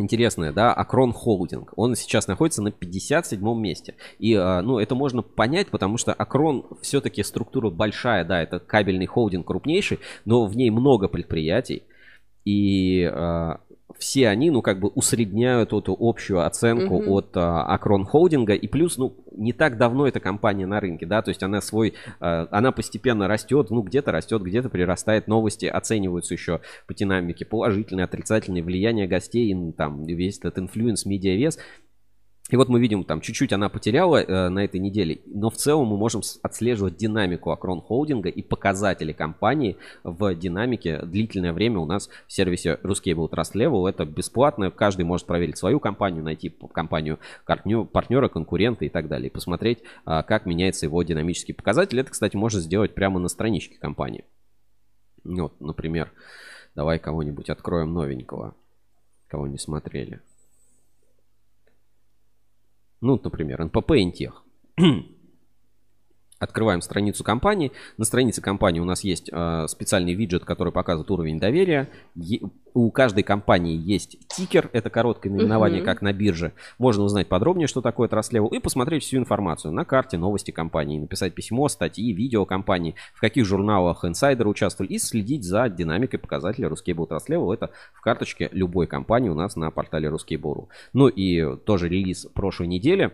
интересное, 0.00 0.52
да, 0.52 0.72
Акрон 0.72 1.12
Холдинг. 1.12 1.72
Он 1.76 1.94
сейчас 1.94 2.26
находится 2.26 2.62
на 2.62 2.70
57 2.70 3.60
месте. 3.60 3.94
И, 4.18 4.34
а, 4.34 4.62
ну, 4.62 4.78
это 4.78 4.94
можно 4.94 5.22
понять, 5.22 5.68
потому 5.68 5.98
что 5.98 6.12
Акрон 6.12 6.64
все-таки 6.82 7.22
структура 7.22 7.70
большая, 7.70 8.24
да, 8.24 8.42
это 8.42 8.58
кабельный 8.58 9.06
холдинг 9.06 9.46
крупнейший, 9.46 10.00
но 10.24 10.46
в 10.46 10.56
ней 10.56 10.70
много 10.70 11.08
предприятий. 11.08 11.82
И 12.44 13.02
а, 13.04 13.60
все 13.96 14.28
они, 14.28 14.50
ну, 14.50 14.62
как 14.62 14.80
бы 14.80 14.88
усредняют 14.88 15.72
эту 15.72 15.96
общую 15.98 16.44
оценку 16.44 17.00
Мгм. 17.00 17.08
от 17.10 17.36
а, 17.36 17.64
Акрон 17.64 18.04
Холдинга. 18.04 18.54
И 18.54 18.68
плюс, 18.68 18.98
ну, 18.98 19.14
не 19.32 19.52
так 19.52 19.78
давно 19.78 20.06
эта 20.06 20.20
компания 20.20 20.66
на 20.66 20.78
рынке, 20.80 21.06
да, 21.06 21.22
то 21.22 21.30
есть 21.30 21.42
она 21.42 21.60
свой, 21.60 21.94
а, 22.20 22.46
она 22.50 22.70
постепенно 22.70 23.28
растет, 23.28 23.70
ну, 23.70 23.82
где-то 23.82 24.12
растет, 24.12 24.42
где-то 24.42 24.68
прирастает. 24.68 25.26
Новости 25.26 25.66
оцениваются 25.66 26.34
еще 26.34 26.60
по 26.86 26.94
динамике, 26.94 27.44
положительные, 27.44 28.04
отрицательные, 28.04 28.62
влияние 28.62 29.06
гостей, 29.06 29.56
там, 29.76 30.04
весь 30.04 30.38
этот 30.38 30.58
influence, 30.58 31.06
медиавес. 31.06 31.58
И 32.48 32.56
вот 32.56 32.68
мы 32.68 32.80
видим, 32.80 33.04
там 33.04 33.20
чуть-чуть 33.20 33.52
она 33.52 33.68
потеряла 33.68 34.22
э, 34.22 34.48
на 34.48 34.64
этой 34.64 34.80
неделе, 34.80 35.20
но 35.26 35.50
в 35.50 35.56
целом 35.56 35.88
мы 35.88 35.98
можем 35.98 36.22
отслеживать 36.42 36.96
динамику 36.96 37.50
Акрон 37.50 37.82
Холдинга 37.82 38.30
и 38.30 38.42
показатели 38.42 39.12
компании 39.12 39.76
в 40.02 40.34
динамике 40.34 41.02
длительное 41.02 41.52
время 41.52 41.78
у 41.78 41.84
нас 41.84 42.08
в 42.26 42.32
сервисе 42.32 42.78
Ruscable 42.82 43.28
Trust 43.28 43.52
Level. 43.54 43.86
Это 43.88 44.06
бесплатно, 44.06 44.70
каждый 44.70 45.04
может 45.04 45.26
проверить 45.26 45.58
свою 45.58 45.78
компанию, 45.78 46.24
найти 46.24 46.48
компанию 46.72 47.18
партнера, 47.44 48.28
конкурента 48.28 48.86
и 48.86 48.88
так 48.88 49.08
далее, 49.08 49.28
и 49.28 49.32
посмотреть, 49.32 49.82
а, 50.06 50.22
как 50.22 50.46
меняется 50.46 50.86
его 50.86 51.02
динамический 51.02 51.52
показатель. 51.52 52.00
Это, 52.00 52.10
кстати, 52.10 52.36
можно 52.36 52.60
сделать 52.60 52.94
прямо 52.94 53.20
на 53.20 53.28
страничке 53.28 53.76
компании. 53.78 54.24
Вот, 55.22 55.60
например, 55.60 56.10
давай 56.74 56.98
кого-нибудь 56.98 57.50
откроем 57.50 57.92
новенького, 57.92 58.54
кого 59.28 59.46
не 59.46 59.58
смотрели. 59.58 60.20
Ну, 63.00 63.20
например, 63.22 63.64
НПП 63.64 63.92
Интех. 63.92 64.44
Открываем 66.38 66.80
страницу 66.82 67.24
компании. 67.24 67.72
На 67.96 68.04
странице 68.04 68.40
компании 68.40 68.78
у 68.80 68.84
нас 68.84 69.02
есть 69.02 69.28
э, 69.32 69.66
специальный 69.68 70.14
виджет, 70.14 70.44
который 70.44 70.72
показывает 70.72 71.10
уровень 71.10 71.40
доверия. 71.40 71.88
Е- 72.14 72.40
у 72.74 72.92
каждой 72.92 73.24
компании 73.24 73.76
есть 73.76 74.18
тикер, 74.28 74.70
это 74.72 74.88
короткое 74.88 75.30
наименование, 75.30 75.80
Мгм. 75.80 75.86
как 75.86 76.00
на 76.00 76.12
бирже. 76.12 76.52
Можно 76.78 77.02
узнать 77.04 77.26
подробнее, 77.26 77.66
что 77.66 77.80
такое 77.80 78.08
Level, 78.08 78.50
и 78.54 78.60
посмотреть 78.60 79.02
всю 79.02 79.16
информацию 79.16 79.72
на 79.72 79.84
карте, 79.84 80.16
новости 80.16 80.52
компании, 80.52 81.00
написать 81.00 81.34
письмо, 81.34 81.68
статьи, 81.68 82.12
видео 82.12 82.44
компании, 82.44 82.94
в 83.14 83.20
каких 83.20 83.44
журналах 83.44 84.04
инсайдеры 84.04 84.48
участвовали, 84.48 84.92
и 84.92 84.98
следить 84.98 85.44
за 85.44 85.68
динамикой 85.68 86.20
показателя 86.20 86.68
Ruscable 86.68 87.08
Trust 87.08 87.28
Level. 87.28 87.52
Это 87.52 87.70
в 87.94 88.00
карточке 88.00 88.48
любой 88.52 88.86
компании 88.86 89.28
у 89.28 89.34
нас 89.34 89.56
на 89.56 89.72
портале 89.72 90.08
Ruscable.ru. 90.08 90.68
Ну 90.92 91.08
и 91.08 91.56
тоже 91.56 91.88
релиз 91.88 92.26
прошлой 92.32 92.68
недели. 92.68 93.12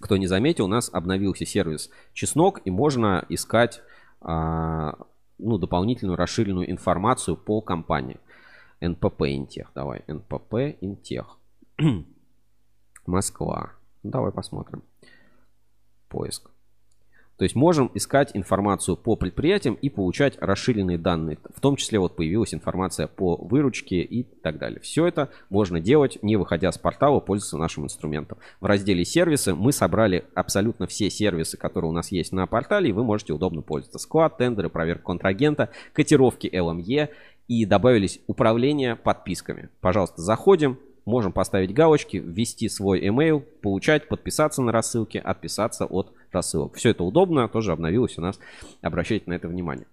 Кто 0.00 0.16
не 0.16 0.26
заметил, 0.26 0.64
у 0.64 0.68
нас 0.68 0.90
обновился 0.92 1.44
сервис 1.44 1.90
Чеснок, 2.14 2.60
и 2.64 2.70
можно 2.70 3.24
искать 3.28 3.82
а, 4.20 4.94
ну, 5.38 5.58
дополнительную 5.58 6.16
расширенную 6.16 6.70
информацию 6.70 7.36
по 7.36 7.60
компании. 7.60 8.18
НПП 8.80 9.22
Интех. 9.22 9.70
Давай, 9.74 10.02
НПП 10.08 10.76
Интех. 10.80 11.36
Москва. 13.06 13.72
Давай 14.02 14.32
посмотрим. 14.32 14.82
Поиск. 16.08 16.50
То 17.40 17.44
есть 17.44 17.56
можем 17.56 17.90
искать 17.94 18.32
информацию 18.34 18.98
по 18.98 19.16
предприятиям 19.16 19.72
и 19.80 19.88
получать 19.88 20.36
расширенные 20.42 20.98
данные. 20.98 21.38
В 21.56 21.58
том 21.62 21.76
числе 21.76 21.98
вот 21.98 22.14
появилась 22.14 22.52
информация 22.52 23.06
по 23.06 23.34
выручке 23.36 24.02
и 24.02 24.24
так 24.24 24.58
далее. 24.58 24.78
Все 24.80 25.06
это 25.06 25.30
можно 25.48 25.80
делать, 25.80 26.18
не 26.20 26.36
выходя 26.36 26.70
с 26.70 26.76
портала, 26.76 27.18
пользоваться 27.18 27.56
нашим 27.56 27.84
инструментом. 27.84 28.36
В 28.60 28.66
разделе 28.66 29.06
сервисы 29.06 29.54
мы 29.54 29.72
собрали 29.72 30.26
абсолютно 30.34 30.86
все 30.86 31.08
сервисы, 31.08 31.56
которые 31.56 31.88
у 31.88 31.94
нас 31.94 32.12
есть 32.12 32.30
на 32.32 32.46
портале, 32.46 32.90
и 32.90 32.92
вы 32.92 33.04
можете 33.04 33.32
удобно 33.32 33.62
пользоваться. 33.62 33.98
Склад, 33.98 34.36
тендеры, 34.36 34.68
проверка 34.68 35.04
контрагента, 35.04 35.70
котировки 35.94 36.46
LME 36.46 37.08
и 37.48 37.64
добавились 37.64 38.20
управление 38.26 38.96
подписками. 38.96 39.70
Пожалуйста, 39.80 40.20
заходим, 40.20 40.78
можем 41.04 41.32
поставить 41.32 41.72
галочки, 41.74 42.16
ввести 42.18 42.68
свой 42.68 43.06
email, 43.06 43.40
получать, 43.40 44.08
подписаться 44.08 44.62
на 44.62 44.72
рассылки, 44.72 45.18
отписаться 45.18 45.84
от 45.86 46.12
рассылок. 46.32 46.74
Все 46.74 46.90
это 46.90 47.04
удобно, 47.04 47.48
тоже 47.48 47.72
обновилось 47.72 48.18
у 48.18 48.20
нас. 48.20 48.38
Обращайте 48.82 49.28
на 49.28 49.34
это 49.34 49.48
внимание. 49.48 49.86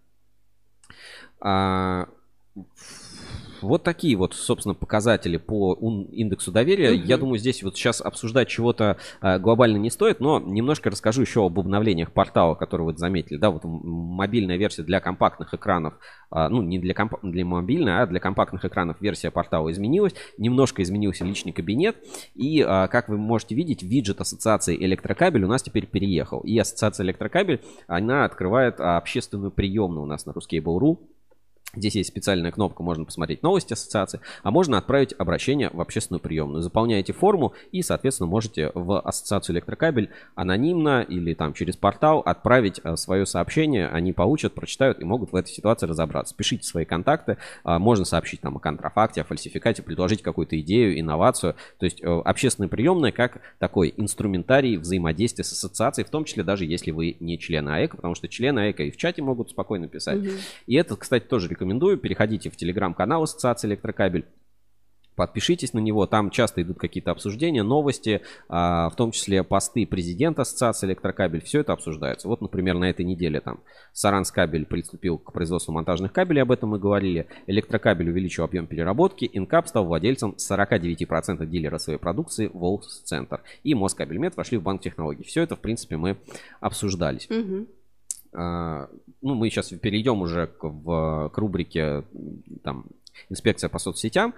Вот 3.62 3.84
такие 3.84 4.16
вот, 4.16 4.34
собственно, 4.34 4.76
показатели 4.76 5.38
по 5.38 5.78
индексу 6.12 6.52
доверия. 6.52 6.92
Мгм. 6.92 7.06
Я 7.06 7.18
думаю, 7.18 7.40
здесь 7.40 7.64
вот 7.64 7.76
сейчас 7.76 8.02
обсуждать 8.02 8.48
чего-то 8.48 8.98
а, 9.22 9.40
глобально 9.40 9.78
не 9.78 9.90
стоит, 9.90 10.20
но 10.20 10.40
немножко 10.40 10.90
расскажу 10.90 11.22
еще 11.22 11.46
об 11.46 11.60
обновлениях 11.60 12.12
портала, 12.12 12.56
которые 12.56 12.88
вы 12.88 12.98
заметили. 12.98 13.38
Да, 13.38 13.50
вот 13.52 13.62
мобильная 13.64 14.58
версия 14.58 14.84
для 14.84 15.00
компактных 15.00 15.54
экранов, 15.54 15.96
а, 16.30 16.50
ну, 16.50 16.62
не 16.62 16.80
для, 16.80 16.94
комп- 16.94 17.20
для 17.22 17.46
мобильной, 17.46 18.02
а 18.02 18.06
для 18.06 18.20
компактных 18.20 18.66
экранов 18.66 19.02
версия 19.02 19.32
портала 19.32 19.72
изменилась. 19.72 20.14
Немножко 20.38 20.82
изменился 20.84 21.26
личный 21.26 21.52
кабинет. 21.52 21.98
И, 22.36 22.62
а, 22.62 22.88
как 22.88 23.10
вы 23.10 23.18
можете 23.18 23.56
видеть, 23.56 23.84
виджет 23.84 24.22
ассоциации 24.22 24.76
электрокабель 24.76 25.44
у 25.44 25.48
нас 25.48 25.64
теперь 25.64 25.88
переехал. 25.88 26.42
И 26.42 26.58
ассоциация 26.58 27.06
электрокабель, 27.06 27.62
она 27.88 28.26
открывает 28.26 28.80
общественную 28.80 29.52
приемную 29.52 30.04
у 30.04 30.06
нас 30.06 30.26
на 30.26 30.32
Ruskable.ru. 30.32 31.00
Здесь 31.76 31.96
есть 31.96 32.10
специальная 32.10 32.52
кнопка, 32.52 32.82
можно 32.82 33.04
посмотреть 33.04 33.44
новости 33.44 33.74
ассоциации, 33.74 34.22
а 34.42 34.52
можно 34.52 34.78
отправить 34.78 35.14
обращение 35.18 35.70
в 35.72 35.82
общественную 35.82 36.22
приемную. 36.22 36.62
Заполняете 36.62 37.12
форму 37.14 37.54
и, 37.72 37.82
соответственно, 37.82 38.28
можете 38.28 38.72
в 38.74 39.00
ассоциацию 39.00 39.56
электрокабель 39.56 40.10
анонимно 40.36 41.02
или 41.02 41.34
там 41.34 41.54
через 41.54 41.76
портал 41.76 42.20
отправить 42.20 42.80
э, 42.84 42.96
свое 42.96 43.26
сообщение. 43.26 43.90
Они 43.90 44.14
получат, 44.14 44.54
прочитают 44.54 45.02
и 45.02 45.04
могут 45.04 45.34
в 45.34 45.36
этой 45.36 45.50
ситуации 45.50 45.88
разобраться. 45.88 46.34
Пишите 46.36 46.64
свои 46.64 46.86
контакты, 46.86 47.38
а, 47.64 47.80
можно 47.80 48.06
сообщить 48.06 48.42
там 48.42 48.56
о 48.56 48.60
контрафакте, 48.60 49.22
о 49.22 49.24
фальсификате, 49.26 49.84
предложить 49.84 50.22
какую-то 50.22 50.60
идею, 50.62 50.98
инновацию. 50.98 51.56
То 51.80 51.86
есть 51.86 52.02
э, 52.02 52.08
общественная 52.08 52.70
приемная 52.70 53.12
как 53.12 53.42
такой 53.60 53.94
инструментарий 53.98 54.78
взаимодействия 54.78 55.44
с 55.44 55.52
ассоциацией, 55.52 56.08
в 56.08 56.10
том 56.10 56.24
числе 56.24 56.44
даже 56.44 56.66
если 56.66 56.92
вы 56.92 57.18
не 57.20 57.38
член 57.38 57.68
АЭК, 57.68 57.98
потому 57.98 58.16
что 58.16 58.30
члены 58.30 58.62
АЭК 58.62 58.80
и 58.80 58.92
в 58.92 58.98
чате 58.98 59.22
могут 59.22 59.50
спокойно 59.50 59.88
писать. 59.88 60.20
Мгм. 60.20 60.32
И 60.66 60.76
это, 60.76 60.96
кстати, 60.96 61.26
тоже 61.26 61.50
рекомендую. 61.58 61.98
Переходите 61.98 62.50
в 62.50 62.56
телеграм-канал 62.56 63.24
Ассоциации 63.24 63.68
Электрокабель. 63.68 64.26
Подпишитесь 65.16 65.74
на 65.74 65.80
него, 65.80 66.06
там 66.06 66.30
часто 66.30 66.62
идут 66.62 66.78
какие-то 66.78 67.10
обсуждения, 67.10 67.64
новости, 67.64 68.22
а, 68.50 68.88
в 68.92 68.96
том 68.96 69.10
числе 69.10 69.42
посты 69.42 69.88
президента 69.88 70.44
Ассоциации 70.44 70.86
Электрокабель, 70.86 71.42
все 71.42 71.62
это 71.62 71.74
обсуждается. 71.74 72.28
Вот, 72.28 72.40
например, 72.40 72.78
на 72.78 72.88
этой 72.88 73.04
неделе 73.04 73.40
там 73.40 73.62
Саранскабель 73.94 74.68
приступил 74.68 75.18
к 75.18 75.34
производству 75.34 75.72
монтажных 75.72 76.14
кабелей, 76.14 76.44
об 76.44 76.52
этом 76.52 76.70
мы 76.70 76.78
говорили. 76.78 77.26
Электрокабель 77.48 78.12
увеличил 78.12 78.44
объем 78.44 78.68
переработки, 78.68 79.28
Инкап 79.34 79.68
стал 79.68 79.86
владельцем 79.86 80.36
49% 80.38 81.48
дилера 81.48 81.80
своей 81.80 81.98
продукции 81.98 82.52
Волс 82.54 83.02
Центр. 83.02 83.42
И 83.64 83.74
Москабельмет 83.74 84.38
вошли 84.38 84.60
в 84.60 84.62
банк 84.62 84.84
технологий. 84.84 85.24
Все 85.24 85.42
это, 85.42 85.56
в 85.56 85.62
принципе, 85.62 85.98
мы 85.98 86.18
обсуждались. 86.60 87.28
Мгм. 87.28 87.66
А, 88.38 88.88
ну, 89.22 89.34
мы 89.34 89.50
сейчас 89.50 89.70
перейдем 89.70 90.22
уже 90.22 90.46
к, 90.48 90.64
в, 90.64 91.30
к 91.34 91.38
рубрике 91.40 92.04
там, 92.64 92.86
инспекция 93.30 93.68
по 93.70 93.80
соцсетям. 93.80 94.36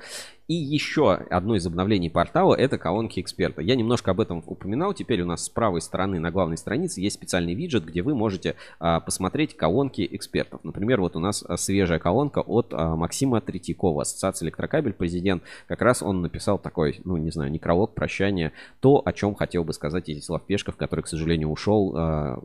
И 0.47 0.53
еще 0.53 1.13
одно 1.13 1.55
из 1.55 1.67
обновлений 1.67 2.09
портала– 2.09 2.55
это 2.57 2.77
колонки 2.77 3.19
эксперта. 3.19 3.61
Я 3.61 3.75
немножко 3.75 4.11
об 4.11 4.21
этом 4.21 4.41
упоминал. 4.47 4.93
Теперь 4.93 5.21
у 5.21 5.25
нас 5.25 5.43
с 5.43 5.49
правой 5.49 5.81
стороны 5.81 6.19
на 6.19 6.31
главной 6.31 6.57
странице 6.57 7.01
есть 7.01 7.17
специальный 7.17 7.53
виджет, 7.53 7.85
где 7.85 8.01
вы 8.01 8.15
можете 8.15 8.55
а, 8.79 8.99
посмотреть 8.99 9.55
колонки 9.55 10.07
экспертов. 10.09 10.61
Например, 10.63 11.01
вот 11.01 11.15
у 11.15 11.19
нас 11.19 11.43
а, 11.47 11.55
свежая 11.57 11.99
колонка 11.99 12.39
от 12.39 12.73
а, 12.73 12.95
Максима 12.95 13.41
Третьякова, 13.41 14.03
Ассоциация 14.03 14.47
Электрокабель, 14.47 14.93
президент. 14.93 15.43
Как 15.67 15.81
раз 15.81 16.01
он 16.01 16.21
написал 16.21 16.57
такой, 16.57 16.99
ну, 17.03 17.17
не 17.17 17.29
знаю, 17.29 17.51
некролог, 17.51 17.93
прощание, 17.93 18.53
то, 18.79 19.03
о 19.05 19.13
чем 19.13 19.35
хотел 19.35 19.63
бы 19.63 19.73
сказать 19.73 20.09
Изяслав 20.09 20.41
Пешков, 20.43 20.77
который, 20.77 21.01
к 21.01 21.07
сожалению, 21.07 21.49
ушел 21.49 21.93
а, 21.95 22.43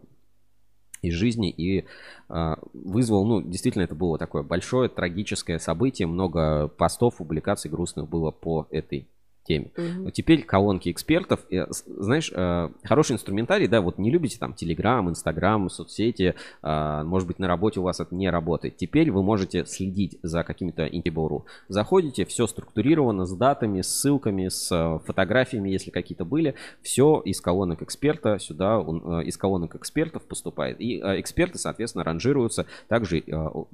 из 1.09 1.15
жизни 1.15 1.51
и 1.51 1.85
а, 2.29 2.59
вызвал, 2.73 3.25
ну, 3.25 3.43
действительно, 3.43 3.83
это 3.83 3.95
было 3.95 4.19
такое 4.19 4.43
большое 4.43 4.89
трагическое 4.89 5.59
событие, 5.59 6.07
много 6.07 6.69
постов, 6.69 7.17
публикаций 7.17 7.71
грустных 7.71 8.09
было 8.09 8.31
по 8.31 8.67
этой 8.71 9.09
теме. 9.45 9.71
Но 9.77 10.11
теперь 10.11 10.43
колонки 10.43 10.91
экспертов, 10.91 11.41
э, 11.51 11.67
знаешь, 11.71 12.33
э, 12.35 12.69
хороший 12.83 13.13
инструментарий, 13.13 13.69
да, 13.69 13.81
вот 13.81 13.99
не 13.99 14.11
любите 14.11 14.39
там 14.39 14.55
Телеграм, 14.55 15.09
Инстаграм, 15.09 15.69
соцсети, 15.71 16.35
а, 16.63 17.05
может 17.05 17.29
быть, 17.29 17.39
на 17.39 17.47
работе 17.47 17.81
у 17.81 17.83
вас 17.83 18.01
это 18.01 18.15
не 18.15 18.31
работает. 18.31 18.77
Теперь 18.77 19.11
вы 19.11 19.23
можете 19.23 19.67
следить 19.67 20.19
за 20.23 20.43
какими-то 20.43 20.87
интибору. 20.87 21.47
Заходите, 21.69 22.25
все 22.25 22.47
структурировано 22.47 23.27
с 23.27 23.33
датами, 23.33 23.83
с 23.83 23.89
ссылками, 23.89 24.49
с 24.49 24.71
э, 24.73 24.99
фотографиями, 25.07 25.69
если 25.69 25.91
какие-то 25.91 26.25
были. 26.25 26.55
Все 26.83 27.21
из 27.25 27.41
колонок 27.41 27.83
эксперта 27.83 28.39
сюда, 28.39 28.81
из 29.25 29.37
колонок 29.37 29.77
экспертов 29.77 30.23
поступает. 30.25 30.81
И 30.81 30.99
эксперты, 30.99 31.59
соответственно, 31.59 32.05
ранжируются, 32.05 32.67
также 32.89 33.23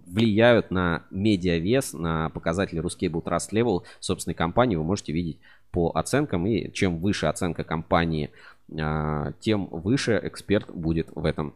влияют 0.07 0.71
на 0.71 1.05
медиавес, 1.11 1.93
на 1.93 2.31
показатели 2.31 2.83
Ruscable 2.83 3.23
Trust 3.23 3.53
Level 3.53 3.83
собственной 4.01 4.35
компании. 4.35 4.77
Вы 4.77 4.85
можете 4.85 5.13
видеть 5.13 5.39
по 5.71 5.91
оценкам, 5.95 6.47
и 6.47 6.73
чем 6.73 6.99
выше 6.99 7.27
оценка 7.27 7.65
компании, 7.65 8.31
а, 8.79 9.33
тем 9.41 9.67
выше 9.67 10.21
эксперт 10.23 10.71
будет 10.71 11.09
в 11.15 11.25
этом 11.25 11.55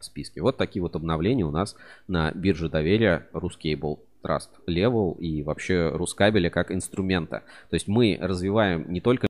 списке. 0.00 0.42
Вот 0.42 0.56
такие 0.56 0.82
вот 0.82 0.96
обновления 0.96 1.44
у 1.44 1.50
нас 1.50 1.76
на 2.08 2.32
бирже 2.32 2.68
доверия 2.68 3.28
Ruscable 3.32 3.98
Trust 4.22 4.50
Level 4.66 5.18
и 5.18 5.42
вообще 5.42 5.90
Рускабеля 5.90 6.50
как 6.50 6.70
инструмента. 6.70 7.42
То 7.70 7.74
есть 7.74 7.88
мы 7.88 8.18
развиваем 8.20 8.90
не 8.92 9.00
только 9.00 9.20